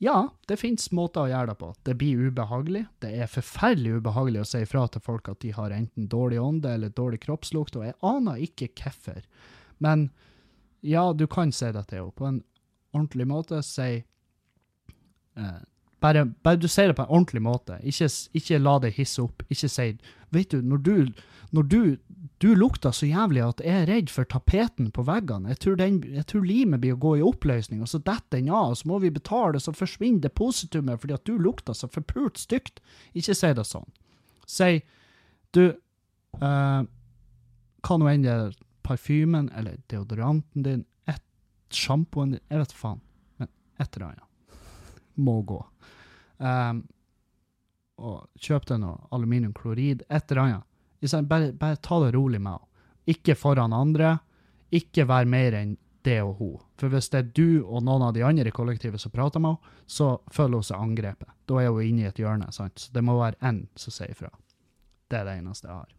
Ja, 0.00 0.30
det 0.48 0.56
finnes 0.56 0.86
måter 0.96 1.26
å 1.26 1.28
gjøre 1.28 1.50
det 1.50 1.58
på. 1.60 1.66
Det 1.84 1.94
blir 2.00 2.20
ubehagelig. 2.30 2.86
Det 3.04 3.10
er 3.20 3.28
forferdelig 3.28 3.98
ubehagelig 4.00 4.40
å 4.40 4.48
si 4.48 4.62
ifra 4.64 4.86
til 4.88 5.02
folk 5.04 5.28
at 5.28 5.42
de 5.44 5.50
har 5.52 5.74
enten 5.76 6.06
dårlig 6.08 6.38
ånde 6.40 6.72
eller 6.72 6.94
dårlig 6.96 7.20
kroppslukt, 7.26 7.76
og 7.76 7.84
jeg 7.84 7.98
aner 8.08 8.40
ikke 8.40 8.70
hvorfor. 8.80 9.20
Men 9.84 10.06
ja, 10.80 11.04
du 11.12 11.26
kan 11.28 11.52
si 11.52 11.68
det 11.76 11.84
til 11.90 12.00
henne 12.00 12.16
på 12.16 12.30
en 12.30 12.40
ordentlig 12.96 13.26
måte. 13.28 13.60
Si 13.66 13.90
eh, 14.00 15.60
bare, 16.00 16.26
bare 16.44 16.60
du 16.60 16.68
sier 16.68 16.90
det 16.90 16.98
på 16.98 17.06
en 17.06 17.12
ordentlig 17.12 17.42
måte. 17.44 17.78
Ikke, 17.86 18.08
ikke 18.36 18.60
la 18.62 18.78
det 18.82 18.94
hisse 18.96 19.22
opp. 19.24 19.44
Ikke 19.48 19.68
si 19.70 19.92
Vet 20.30 20.52
du, 20.52 20.60
når 20.62 20.82
du, 20.86 20.94
når 21.50 21.66
du 21.66 21.80
du 22.40 22.54
lukter 22.56 22.92
så 22.96 23.04
jævlig 23.04 23.42
at 23.44 23.58
jeg 23.60 23.82
er 23.82 23.88
redd 23.90 24.10
for 24.12 24.24
tapeten 24.24 24.88
på 24.96 25.02
veggene. 25.04 25.50
Jeg 25.52 25.60
tror, 25.60 25.74
den, 25.76 25.98
jeg 26.08 26.24
tror 26.30 26.46
limet 26.48 26.80
blir 26.80 26.94
å 26.96 27.00
gå 27.00 27.12
i 27.18 27.24
oppløsning, 27.24 27.82
og 27.84 27.90
så 27.90 28.00
detter 28.00 28.38
den 28.38 28.48
av, 28.48 28.72
og 28.72 28.78
så 28.80 28.88
må 28.88 29.00
vi 29.02 29.12
betale, 29.12 29.58
og 29.58 29.64
så 29.64 29.74
forsvinner 29.76 30.24
depositumet 30.24 31.02
fordi 31.02 31.18
at 31.18 31.26
du 31.28 31.34
lukter 31.36 31.76
så 31.76 31.90
forpult 31.92 32.40
stygt. 32.40 32.80
Ikke 33.12 33.36
si 33.36 33.52
det 33.58 33.66
sånn. 33.68 33.88
Si 34.48 34.70
du 35.52 35.64
eh, 35.68 36.80
Hva 37.84 37.96
nå 38.00 38.08
enn 38.08 38.24
det 38.24 38.32
er, 38.32 38.56
parfymen 38.84 39.52
eller 39.56 39.76
deodoranten 39.92 40.64
din, 40.64 40.82
et 41.08 41.22
sjampoen 41.76 42.34
din, 42.34 42.44
jeg 42.48 42.64
vet 42.64 42.74
faen, 42.74 43.04
men 43.38 43.52
et 43.76 43.92
eller 43.92 44.08
annet 44.08 44.29
må 45.20 45.40
gå. 45.46 45.60
Um, 46.40 46.82
og 48.00 48.24
kjøp 48.40 48.66
deg 48.70 48.80
noe 48.82 48.96
aluminiumklorid, 49.14 50.06
et 50.08 50.32
eller 50.32 50.42
annet. 50.42 50.66
Bare, 51.28 51.52
bare 51.56 51.80
ta 51.84 52.00
det 52.04 52.14
rolig 52.16 52.40
med 52.40 52.56
henne. 52.56 52.66
Ikke 53.10 53.34
foran 53.34 53.74
andre. 53.74 54.18
Ikke 54.76 55.06
vær 55.08 55.28
mer 55.28 55.56
enn 55.58 55.76
det 56.06 56.20
og 56.22 56.34
hun. 56.40 56.58
For 56.80 56.92
hvis 56.92 57.10
det 57.12 57.18
er 57.18 57.30
du 57.36 57.62
og 57.64 57.84
noen 57.84 58.06
av 58.06 58.14
de 58.16 58.24
andre 58.24 58.48
i 58.48 58.54
kollektivet 58.54 59.02
som 59.02 59.12
prater 59.12 59.42
med 59.42 59.56
henne, 59.56 59.78
så 59.90 60.12
føler 60.32 60.60
hun 60.60 60.68
seg 60.68 60.84
angrepet. 60.84 61.32
Da 61.48 61.60
er 61.60 61.72
hun 61.74 61.84
inne 61.84 62.06
i 62.06 62.10
et 62.10 62.20
hjørne. 62.20 62.52
sant? 62.56 62.78
Så 62.78 62.92
det 62.94 63.04
må 63.04 63.18
være 63.18 63.40
én 63.44 63.64
som 63.76 63.94
sier 63.94 64.12
ifra. 64.14 64.30
Det 65.10 65.20
er 65.20 65.26
det 65.26 65.40
eneste 65.40 65.68
jeg 65.68 65.76
har. 65.76 65.96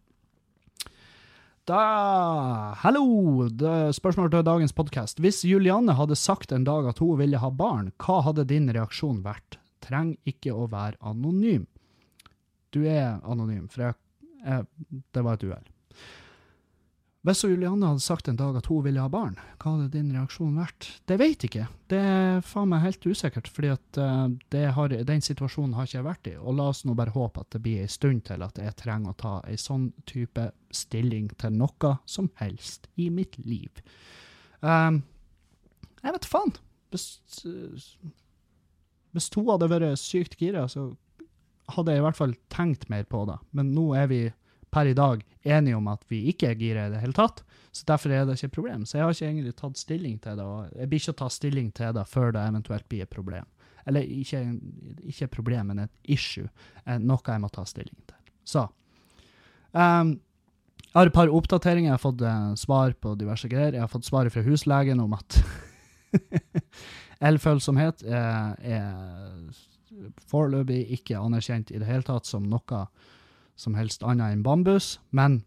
Da 1.62 2.74
Hallo! 2.82 3.46
Spørsmål 3.94 4.32
til 4.32 4.42
dagens 4.42 4.72
podkast. 4.74 5.20
Hvis 5.22 5.44
Julianne 5.46 5.94
hadde 5.94 6.16
sagt 6.18 6.50
en 6.50 6.64
dag 6.66 6.88
at 6.90 6.98
hun 6.98 7.20
ville 7.20 7.38
ha 7.38 7.50
barn, 7.54 7.92
hva 8.02 8.16
hadde 8.26 8.48
din 8.50 8.66
reaksjon 8.74 9.20
vært? 9.22 9.60
Trenger 9.78 10.18
ikke 10.26 10.50
å 10.58 10.66
være 10.72 10.98
anonym. 11.06 11.68
Du 12.74 12.80
er 12.82 13.22
anonym, 13.22 13.68
for 13.70 13.84
jeg, 13.86 13.94
jeg, 14.42 14.66
det 15.14 15.22
var 15.22 15.38
et 15.38 15.46
uhell. 15.46 15.70
Hvis 17.22 17.44
Julianne 17.46 17.86
hadde 17.86 18.02
sagt 18.02 18.26
en 18.26 18.38
dag 18.38 18.56
at 18.58 18.66
hun 18.66 18.82
ville 18.82 18.98
ha 18.98 19.06
barn, 19.10 19.36
hva 19.62 19.76
hadde 19.76 19.92
din 19.92 20.08
reaksjon 20.10 20.56
vært? 20.58 20.88
Det 21.06 21.20
vet 21.20 21.44
jeg 21.44 21.52
ikke. 21.52 21.66
Det 21.92 22.00
er 22.02 22.40
faen 22.42 22.72
meg 22.72 22.82
helt 22.82 23.06
usikkert, 23.06 23.46
fordi 23.46 23.70
eh, 23.70 24.72
har, 24.74 24.94
den 25.06 25.22
situasjonen 25.22 25.76
har 25.78 25.86
ikke 25.86 26.00
jeg 26.00 26.06
vært 26.08 26.30
i. 26.32 26.34
Og 26.42 26.56
la 26.58 26.66
oss 26.72 26.82
nå 26.82 26.96
bare 26.98 27.14
håpe 27.14 27.44
at 27.44 27.54
det 27.54 27.60
blir 27.62 27.84
en 27.84 27.92
stund 27.94 28.24
til 28.26 28.42
at 28.42 28.58
jeg 28.58 28.74
trenger 28.80 29.14
å 29.14 29.20
ta 29.22 29.36
en 29.46 29.62
sånn 29.62 29.86
type 30.10 30.48
stilling 30.74 31.30
til 31.38 31.54
noe 31.60 31.94
som 32.10 32.26
helst 32.42 32.90
i 32.98 33.06
mitt 33.14 33.38
liv. 33.46 33.70
Um, 34.58 35.04
jeg 36.02 36.18
vet 36.18 36.30
faen. 36.32 36.56
Hvis, 36.90 37.06
hvis 39.14 39.30
to 39.30 39.46
hadde 39.46 39.70
vært 39.70 40.02
sykt 40.02 40.34
gira, 40.42 40.66
så 40.66 40.90
hadde 41.70 41.94
jeg 41.94 42.02
i 42.02 42.06
hvert 42.08 42.18
fall 42.18 42.34
tenkt 42.50 42.90
mer 42.90 43.06
på 43.06 43.22
det. 43.30 43.38
Men 43.54 43.70
nå 43.78 43.92
er 43.94 44.10
vi 44.10 44.24
per 44.72 44.88
i 44.88 44.96
dag 44.96 45.22
enige 45.42 45.76
om 45.76 45.88
at 45.92 46.04
vi 46.08 46.22
ikke 46.32 46.52
er 46.52 46.60
gira 46.60 46.86
i 46.86 46.92
det 46.94 47.02
hele 47.02 47.16
tatt, 47.16 47.42
så 47.72 47.86
derfor 47.88 48.12
er 48.12 48.26
det 48.26 48.36
ikke 48.38 48.50
et 48.50 48.56
problem. 48.56 48.84
Så 48.88 48.98
jeg 48.98 49.04
har 49.04 49.14
ikke 49.16 49.28
egentlig 49.28 49.54
tatt 49.58 49.80
stilling 49.80 50.18
til 50.22 50.38
det, 50.38 50.44
og 50.44 50.74
jeg 50.76 50.90
blir 50.90 51.02
ikke 51.02 51.14
å 51.14 51.20
ta 51.22 51.28
stilling 51.32 51.70
til 51.76 51.94
det 51.96 52.04
før 52.08 52.34
det 52.36 52.44
eventuelt 52.48 52.88
blir 52.88 53.06
et 53.06 53.12
problem. 53.12 53.48
Eller 53.88 54.06
ikke, 54.06 54.42
ikke 55.10 55.26
et 55.26 55.34
problem, 55.34 55.72
men 55.72 55.84
et 55.84 56.12
issue. 56.14 56.48
eh, 56.86 56.98
Noe 57.02 57.24
jeg 57.26 57.42
må 57.42 57.50
ta 57.52 57.64
stilling 57.66 57.98
til. 58.06 58.18
Så. 58.44 58.66
Um, 59.72 60.20
jeg 60.82 60.98
har 60.98 61.08
et 61.08 61.16
par 61.16 61.32
oppdateringer. 61.32 61.88
Jeg 61.88 61.96
har 61.96 62.02
fått 62.02 62.22
uh, 62.22 62.52
svar 62.60 62.92
på 63.00 63.14
diverse 63.18 63.48
greier. 63.48 63.72
Jeg 63.72 63.82
har 63.82 63.90
fått 63.90 64.06
svaret 64.06 64.34
fra 64.34 64.44
huslegen 64.46 65.00
om 65.00 65.16
at 65.16 65.40
elfølsomhet 67.30 68.04
er, 68.04 68.54
er 68.60 70.12
foreløpig 70.28 70.84
ikke 70.98 71.18
anerkjent 71.20 71.72
i 71.72 71.80
det 71.80 71.88
hele 71.88 72.06
tatt 72.06 72.28
som 72.28 72.44
noe 72.48 72.84
som 73.56 73.76
helst 73.76 74.04
annet 74.06 74.32
enn 74.34 74.44
bambus, 74.46 74.96
men 75.10 75.42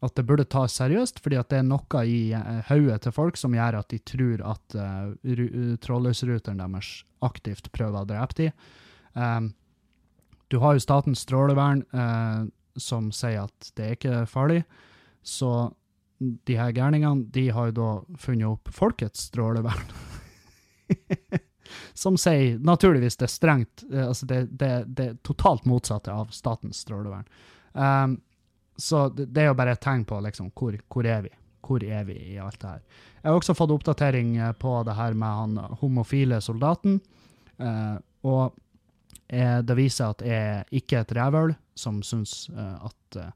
at 0.00 0.14
det 0.16 0.24
burde 0.24 0.46
tas 0.48 0.74
seriøst, 0.80 1.20
fordi 1.20 1.36
at 1.36 1.50
det 1.52 1.58
er 1.60 1.66
noe 1.68 2.04
i 2.08 2.32
eh, 2.32 2.60
hodet 2.70 3.02
til 3.04 3.12
folk 3.12 3.36
som 3.36 3.54
gjør 3.56 3.82
at 3.82 3.90
de 3.92 3.98
tror 4.00 4.44
at 4.48 4.76
uh, 4.80 5.74
trådløsruteren 5.84 6.62
deres 6.62 6.92
aktivt 7.24 7.68
prøver 7.74 8.00
å 8.00 8.08
drepe 8.08 8.38
dem. 8.38 8.70
Um, 9.12 9.50
du 10.50 10.58
har 10.62 10.74
jo 10.74 10.82
Statens 10.82 11.26
strålevern 11.26 11.84
uh, 11.92 12.48
som 12.80 13.10
sier 13.12 13.44
at 13.44 13.72
det 13.76 13.84
er 13.84 13.98
ikke 13.98 14.22
farlig, 14.30 14.62
så 15.20 15.68
de 16.20 16.56
her 16.56 16.72
gærningene 16.76 17.28
de 17.32 17.46
har 17.52 17.70
jo 17.70 17.76
da 17.76 17.90
funnet 18.20 18.48
opp 18.48 18.72
Folkets 18.72 19.28
strålevern. 19.28 19.92
som 22.00 22.16
sier 22.16 22.56
naturligvis 22.64 23.18
det 23.20 23.26
er 23.26 23.32
strengt, 23.32 23.84
eh, 23.92 24.06
altså 24.08 24.26
det, 24.26 24.40
det, 24.56 24.70
det 24.88 25.06
er 25.10 25.18
totalt 25.26 25.66
motsatte 25.68 26.12
av 26.12 26.32
Statens 26.32 26.80
strålevern. 26.86 27.26
Um, 27.72 28.16
så 28.80 29.08
det, 29.12 29.28
det 29.34 29.42
er 29.42 29.50
jo 29.50 29.58
bare 29.58 29.74
et 29.76 29.82
tegn 29.84 30.06
på 30.08 30.20
liksom, 30.24 30.48
hvor, 30.56 30.78
hvor 30.88 31.06
er 31.06 31.26
vi? 31.26 31.34
Hvor 31.60 31.84
er 31.84 32.06
vi 32.08 32.16
i 32.32 32.38
alt 32.40 32.56
det 32.62 32.70
her? 32.70 32.80
Jeg 33.20 33.28
har 33.28 33.36
også 33.36 33.54
fått 33.58 33.74
oppdatering 33.74 34.32
eh, 34.40 34.54
på 34.56 34.78
det 34.88 34.96
her 34.96 35.18
med 35.18 35.42
han 35.42 35.76
homofile 35.82 36.40
soldaten. 36.40 36.96
Uh, 37.60 38.00
og 38.24 38.56
jeg, 39.28 39.66
det 39.68 39.76
viser 39.76 40.14
at 40.14 40.24
jeg 40.24 40.80
ikke 40.80 40.96
er 40.96 41.04
et 41.04 41.16
rævøl 41.20 41.52
som 41.78 42.00
syns 42.02 42.46
uh, 42.54 42.88
at 42.88 43.20
uh, 43.20 43.28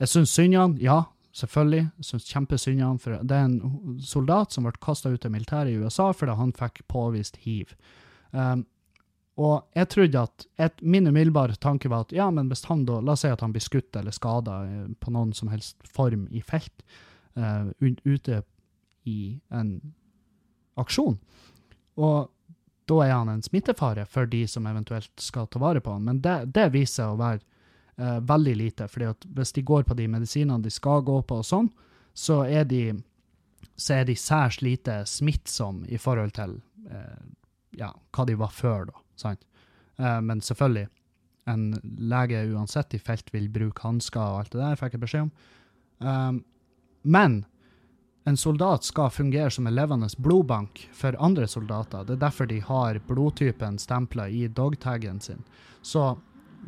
Jeg 0.00 0.10
syns 0.10 0.32
synd 0.32 0.56
i 0.56 0.58
han, 0.58 0.78
ja, 0.80 1.02
selvfølgelig. 1.34 1.88
Syns 2.04 2.28
kjempesynd 2.30 2.82
han. 2.82 3.00
For 3.02 3.18
det 3.22 3.38
er 3.38 3.48
en 3.48 3.98
soldat 4.02 4.54
som 4.54 4.66
ble 4.66 4.74
kasta 4.84 5.12
ut 5.12 5.26
av 5.26 5.34
militæret 5.34 5.74
i 5.74 5.80
USA 5.80 6.10
fordi 6.14 6.38
han 6.38 6.54
fikk 6.56 6.84
påvist 6.90 7.40
hiv. 7.44 7.74
Um, 8.30 8.64
og 9.40 9.64
jeg 9.74 9.90
trodde 9.90 10.20
at 10.28 10.44
et, 10.62 10.82
Min 10.82 11.08
umiddelbare 11.10 11.56
tanke 11.58 11.90
var 11.90 12.04
at 12.06 12.12
ja, 12.14 12.28
men 12.30 12.46
hvis 12.50 12.64
han 12.70 12.84
da, 12.86 13.00
la 13.02 13.16
oss 13.16 13.24
si 13.24 13.30
at 13.30 13.42
han 13.42 13.54
blir 13.54 13.64
skutt 13.64 13.96
eller 13.98 14.14
skada 14.14 14.60
på 15.02 15.14
noen 15.14 15.32
som 15.34 15.50
helst 15.50 15.76
form 15.90 16.28
i 16.30 16.42
felt, 16.42 16.84
uh, 17.34 17.70
ute 17.82 18.42
i 19.10 19.40
en 19.50 19.80
aksjon, 20.78 21.18
og 21.98 22.30
da 22.88 23.00
er 23.04 23.12
han 23.14 23.30
en 23.32 23.42
smittefare 23.42 24.04
for 24.10 24.28
de 24.28 24.42
som 24.50 24.66
eventuelt 24.68 25.12
skal 25.20 25.48
ta 25.48 25.60
vare 25.62 25.80
på 25.80 25.92
han. 25.94 26.04
Men 26.04 26.20
det, 26.24 26.36
det 26.54 26.68
viser 26.74 27.02
seg 27.02 27.14
å 27.14 27.20
være 27.20 27.42
eh, 27.96 28.20
veldig 28.20 28.56
lite, 28.56 28.88
fordi 28.88 29.10
at 29.12 29.26
hvis 29.36 29.52
de 29.56 29.64
går 29.66 29.86
på 29.88 29.96
de 29.98 30.08
medisinene 30.10 30.62
de 30.62 30.72
skal 30.72 31.04
gå 31.06 31.20
på 31.22 31.40
og 31.42 31.48
sånn, 31.48 31.70
så 32.14 32.42
er 32.46 32.66
de, 32.70 32.82
så 33.76 34.00
er 34.00 34.08
de 34.08 34.16
særs 34.18 34.60
lite 34.62 35.00
smittsomme 35.10 35.88
i 35.90 35.98
forhold 35.98 36.34
til 36.36 36.58
eh, 36.90 37.24
ja, 37.78 37.90
hva 38.14 38.26
de 38.28 38.38
var 38.38 38.54
før, 38.54 38.90
da. 38.90 39.00
Sant? 39.18 39.42
Eh, 39.98 40.20
men 40.20 40.42
selvfølgelig, 40.42 40.88
en 41.50 41.66
lege 41.98 42.40
uansett 42.54 42.94
i 42.96 43.02
felt 43.02 43.28
vil 43.34 43.50
bruke 43.52 43.84
hansker 43.84 44.22
og 44.22 44.44
alt 44.44 44.54
det 44.54 44.62
der, 44.62 44.78
fikk 44.80 44.96
jeg 44.96 45.02
beskjed 45.02 45.26
om. 45.26 45.32
Um, 46.04 46.38
men 47.04 47.42
en 48.24 48.38
soldat 48.40 48.84
skal 48.84 49.10
fungere 49.12 49.50
som 49.52 49.66
en 49.68 49.76
levende 49.76 50.08
blodbank 50.16 50.86
for 50.96 51.16
andre 51.20 51.46
soldater. 51.48 52.04
Det 52.04 52.16
er 52.16 52.22
derfor 52.22 52.48
de 52.48 52.60
har 52.64 53.00
blodtypen 53.08 53.76
stempla 53.78 54.28
i 54.32 54.46
dogtaggen 54.48 55.20
sin. 55.20 55.44
Så 55.82 56.14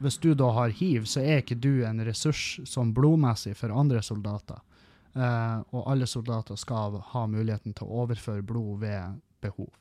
hvis 0.02 0.18
du 0.22 0.34
da 0.34 0.50
har 0.56 0.74
hiv, 0.74 1.04
så 1.08 1.20
er 1.22 1.42
ikke 1.42 1.58
du 1.60 1.84
en 1.86 2.02
ressurs 2.06 2.58
som 2.68 2.92
blodmessig 2.94 3.54
for 3.58 3.72
andre 3.74 4.02
soldater. 4.04 4.60
Eh, 5.16 5.58
og 5.72 5.86
alle 5.90 6.06
soldater 6.06 6.58
skal 6.60 6.98
ha 7.12 7.24
muligheten 7.30 7.74
til 7.76 7.88
å 7.88 8.02
overføre 8.04 8.44
blod 8.44 8.82
ved 8.84 9.20
behov. 9.44 9.72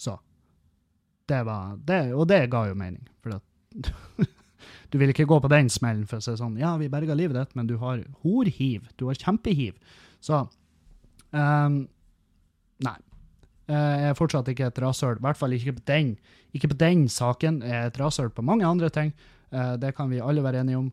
Så 0.00 0.16
det 1.30 1.44
var 1.46 1.76
det, 1.86 2.12
Og 2.14 2.26
det 2.26 2.48
ga 2.50 2.64
jo 2.66 2.74
mening. 2.74 3.06
For 3.22 3.36
at 3.36 3.92
du 4.90 4.98
vil 4.98 5.12
ikke 5.12 5.28
gå 5.30 5.38
på 5.40 5.50
den 5.52 5.70
smellen 5.70 6.08
for 6.10 6.18
å 6.18 6.24
si 6.24 6.34
sånn 6.40 6.58
Ja, 6.58 6.74
vi 6.80 6.88
berga 6.90 7.14
livet 7.14 7.36
ditt, 7.38 7.54
men 7.54 7.68
du 7.70 7.76
har 7.78 8.02
horhiv. 8.24 8.88
Du 8.98 9.06
har 9.06 9.14
kjempehiv. 9.14 9.76
Så 10.20 10.42
um, 11.30 11.84
Nei. 12.82 12.96
Eh, 13.70 13.96
Jeg 14.02 14.10
er 14.10 14.18
fortsatt 14.18 14.48
ikke 14.50 14.70
et 14.72 14.82
rasshøl. 14.82 15.20
I 15.20 15.26
hvert 15.28 15.38
fall 15.38 15.54
ikke 15.54 15.76
på 15.78 15.86
den, 15.92 16.16
ikke 16.56 16.72
på 16.72 16.80
den 16.80 17.06
saken. 17.12 17.60
Jeg 17.62 17.76
er 17.76 17.92
et 17.92 18.00
rasshøl 18.00 18.32
på 18.34 18.42
mange 18.42 18.66
andre 18.66 18.90
ting. 18.90 19.12
Eh, 19.52 19.76
Det 19.76 19.94
kan 19.96 20.10
vi 20.10 20.20
alle 20.20 20.42
være 20.42 20.60
enige 20.64 20.78
om. 20.78 20.92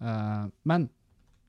Eh, 0.00 0.46
Men 0.64 0.88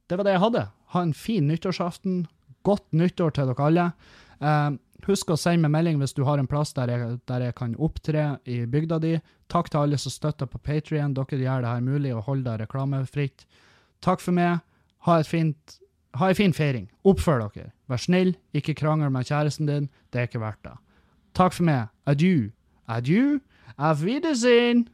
det 0.10 0.18
var 0.18 0.24
det 0.24 0.34
jeg 0.34 0.40
hadde. 0.46 0.68
Ha 0.94 1.02
en 1.02 1.14
fin 1.14 1.48
nyttårsaften. 1.48 2.28
Godt 2.64 2.92
nyttår 2.94 3.34
til 3.34 3.48
dere 3.48 3.66
alle. 3.66 3.94
Eh, 4.42 4.78
husk 5.08 5.28
å 5.34 5.38
sende 5.38 5.68
meg 5.68 5.72
melding 5.72 6.00
hvis 6.00 6.14
du 6.16 6.24
har 6.24 6.38
en 6.40 6.48
plass 6.48 6.74
der 6.74 6.88
jeg, 6.88 7.20
der 7.28 7.40
jeg 7.42 7.56
kan 7.56 7.76
opptre 7.76 8.40
i 8.46 8.66
bygda 8.66 9.00
di. 9.02 9.18
Takk 9.50 9.70
til 9.70 9.80
alle 9.80 9.98
som 9.98 10.12
støtter 10.12 10.46
på 10.48 10.60
Patrion. 10.64 11.14
Dere 11.14 11.40
gjør 11.40 11.62
det 11.62 11.70
her 11.74 11.82
mulig 11.82 12.14
og 12.16 12.24
holder 12.24 12.58
det 12.58 12.68
reklamefritt. 12.68 13.46
Takk 14.02 14.20
for 14.22 14.32
meg. 14.32 14.60
Ha 15.08 15.22
fint 15.24 15.80
ha 16.16 16.28
ei 16.30 16.34
fin 16.38 16.54
feiring. 16.54 16.90
Oppfør 17.04 17.40
dere. 17.56 17.72
Vær 17.90 17.98
snill, 17.98 18.36
ikke 18.54 18.76
krangel 18.78 19.10
med 19.10 19.26
kjæresten 19.26 19.66
din. 19.66 19.90
Det 20.12 20.20
er 20.22 20.28
ikke 20.28 20.40
verdt 20.44 20.62
det. 20.64 20.76
Takk 21.34 21.54
for 21.54 21.64
meg. 21.66 21.88
Adjø. 22.06 22.52
Adjø. 22.88 23.40
Auf 23.80 24.04
Wiedersehen. 24.04 24.88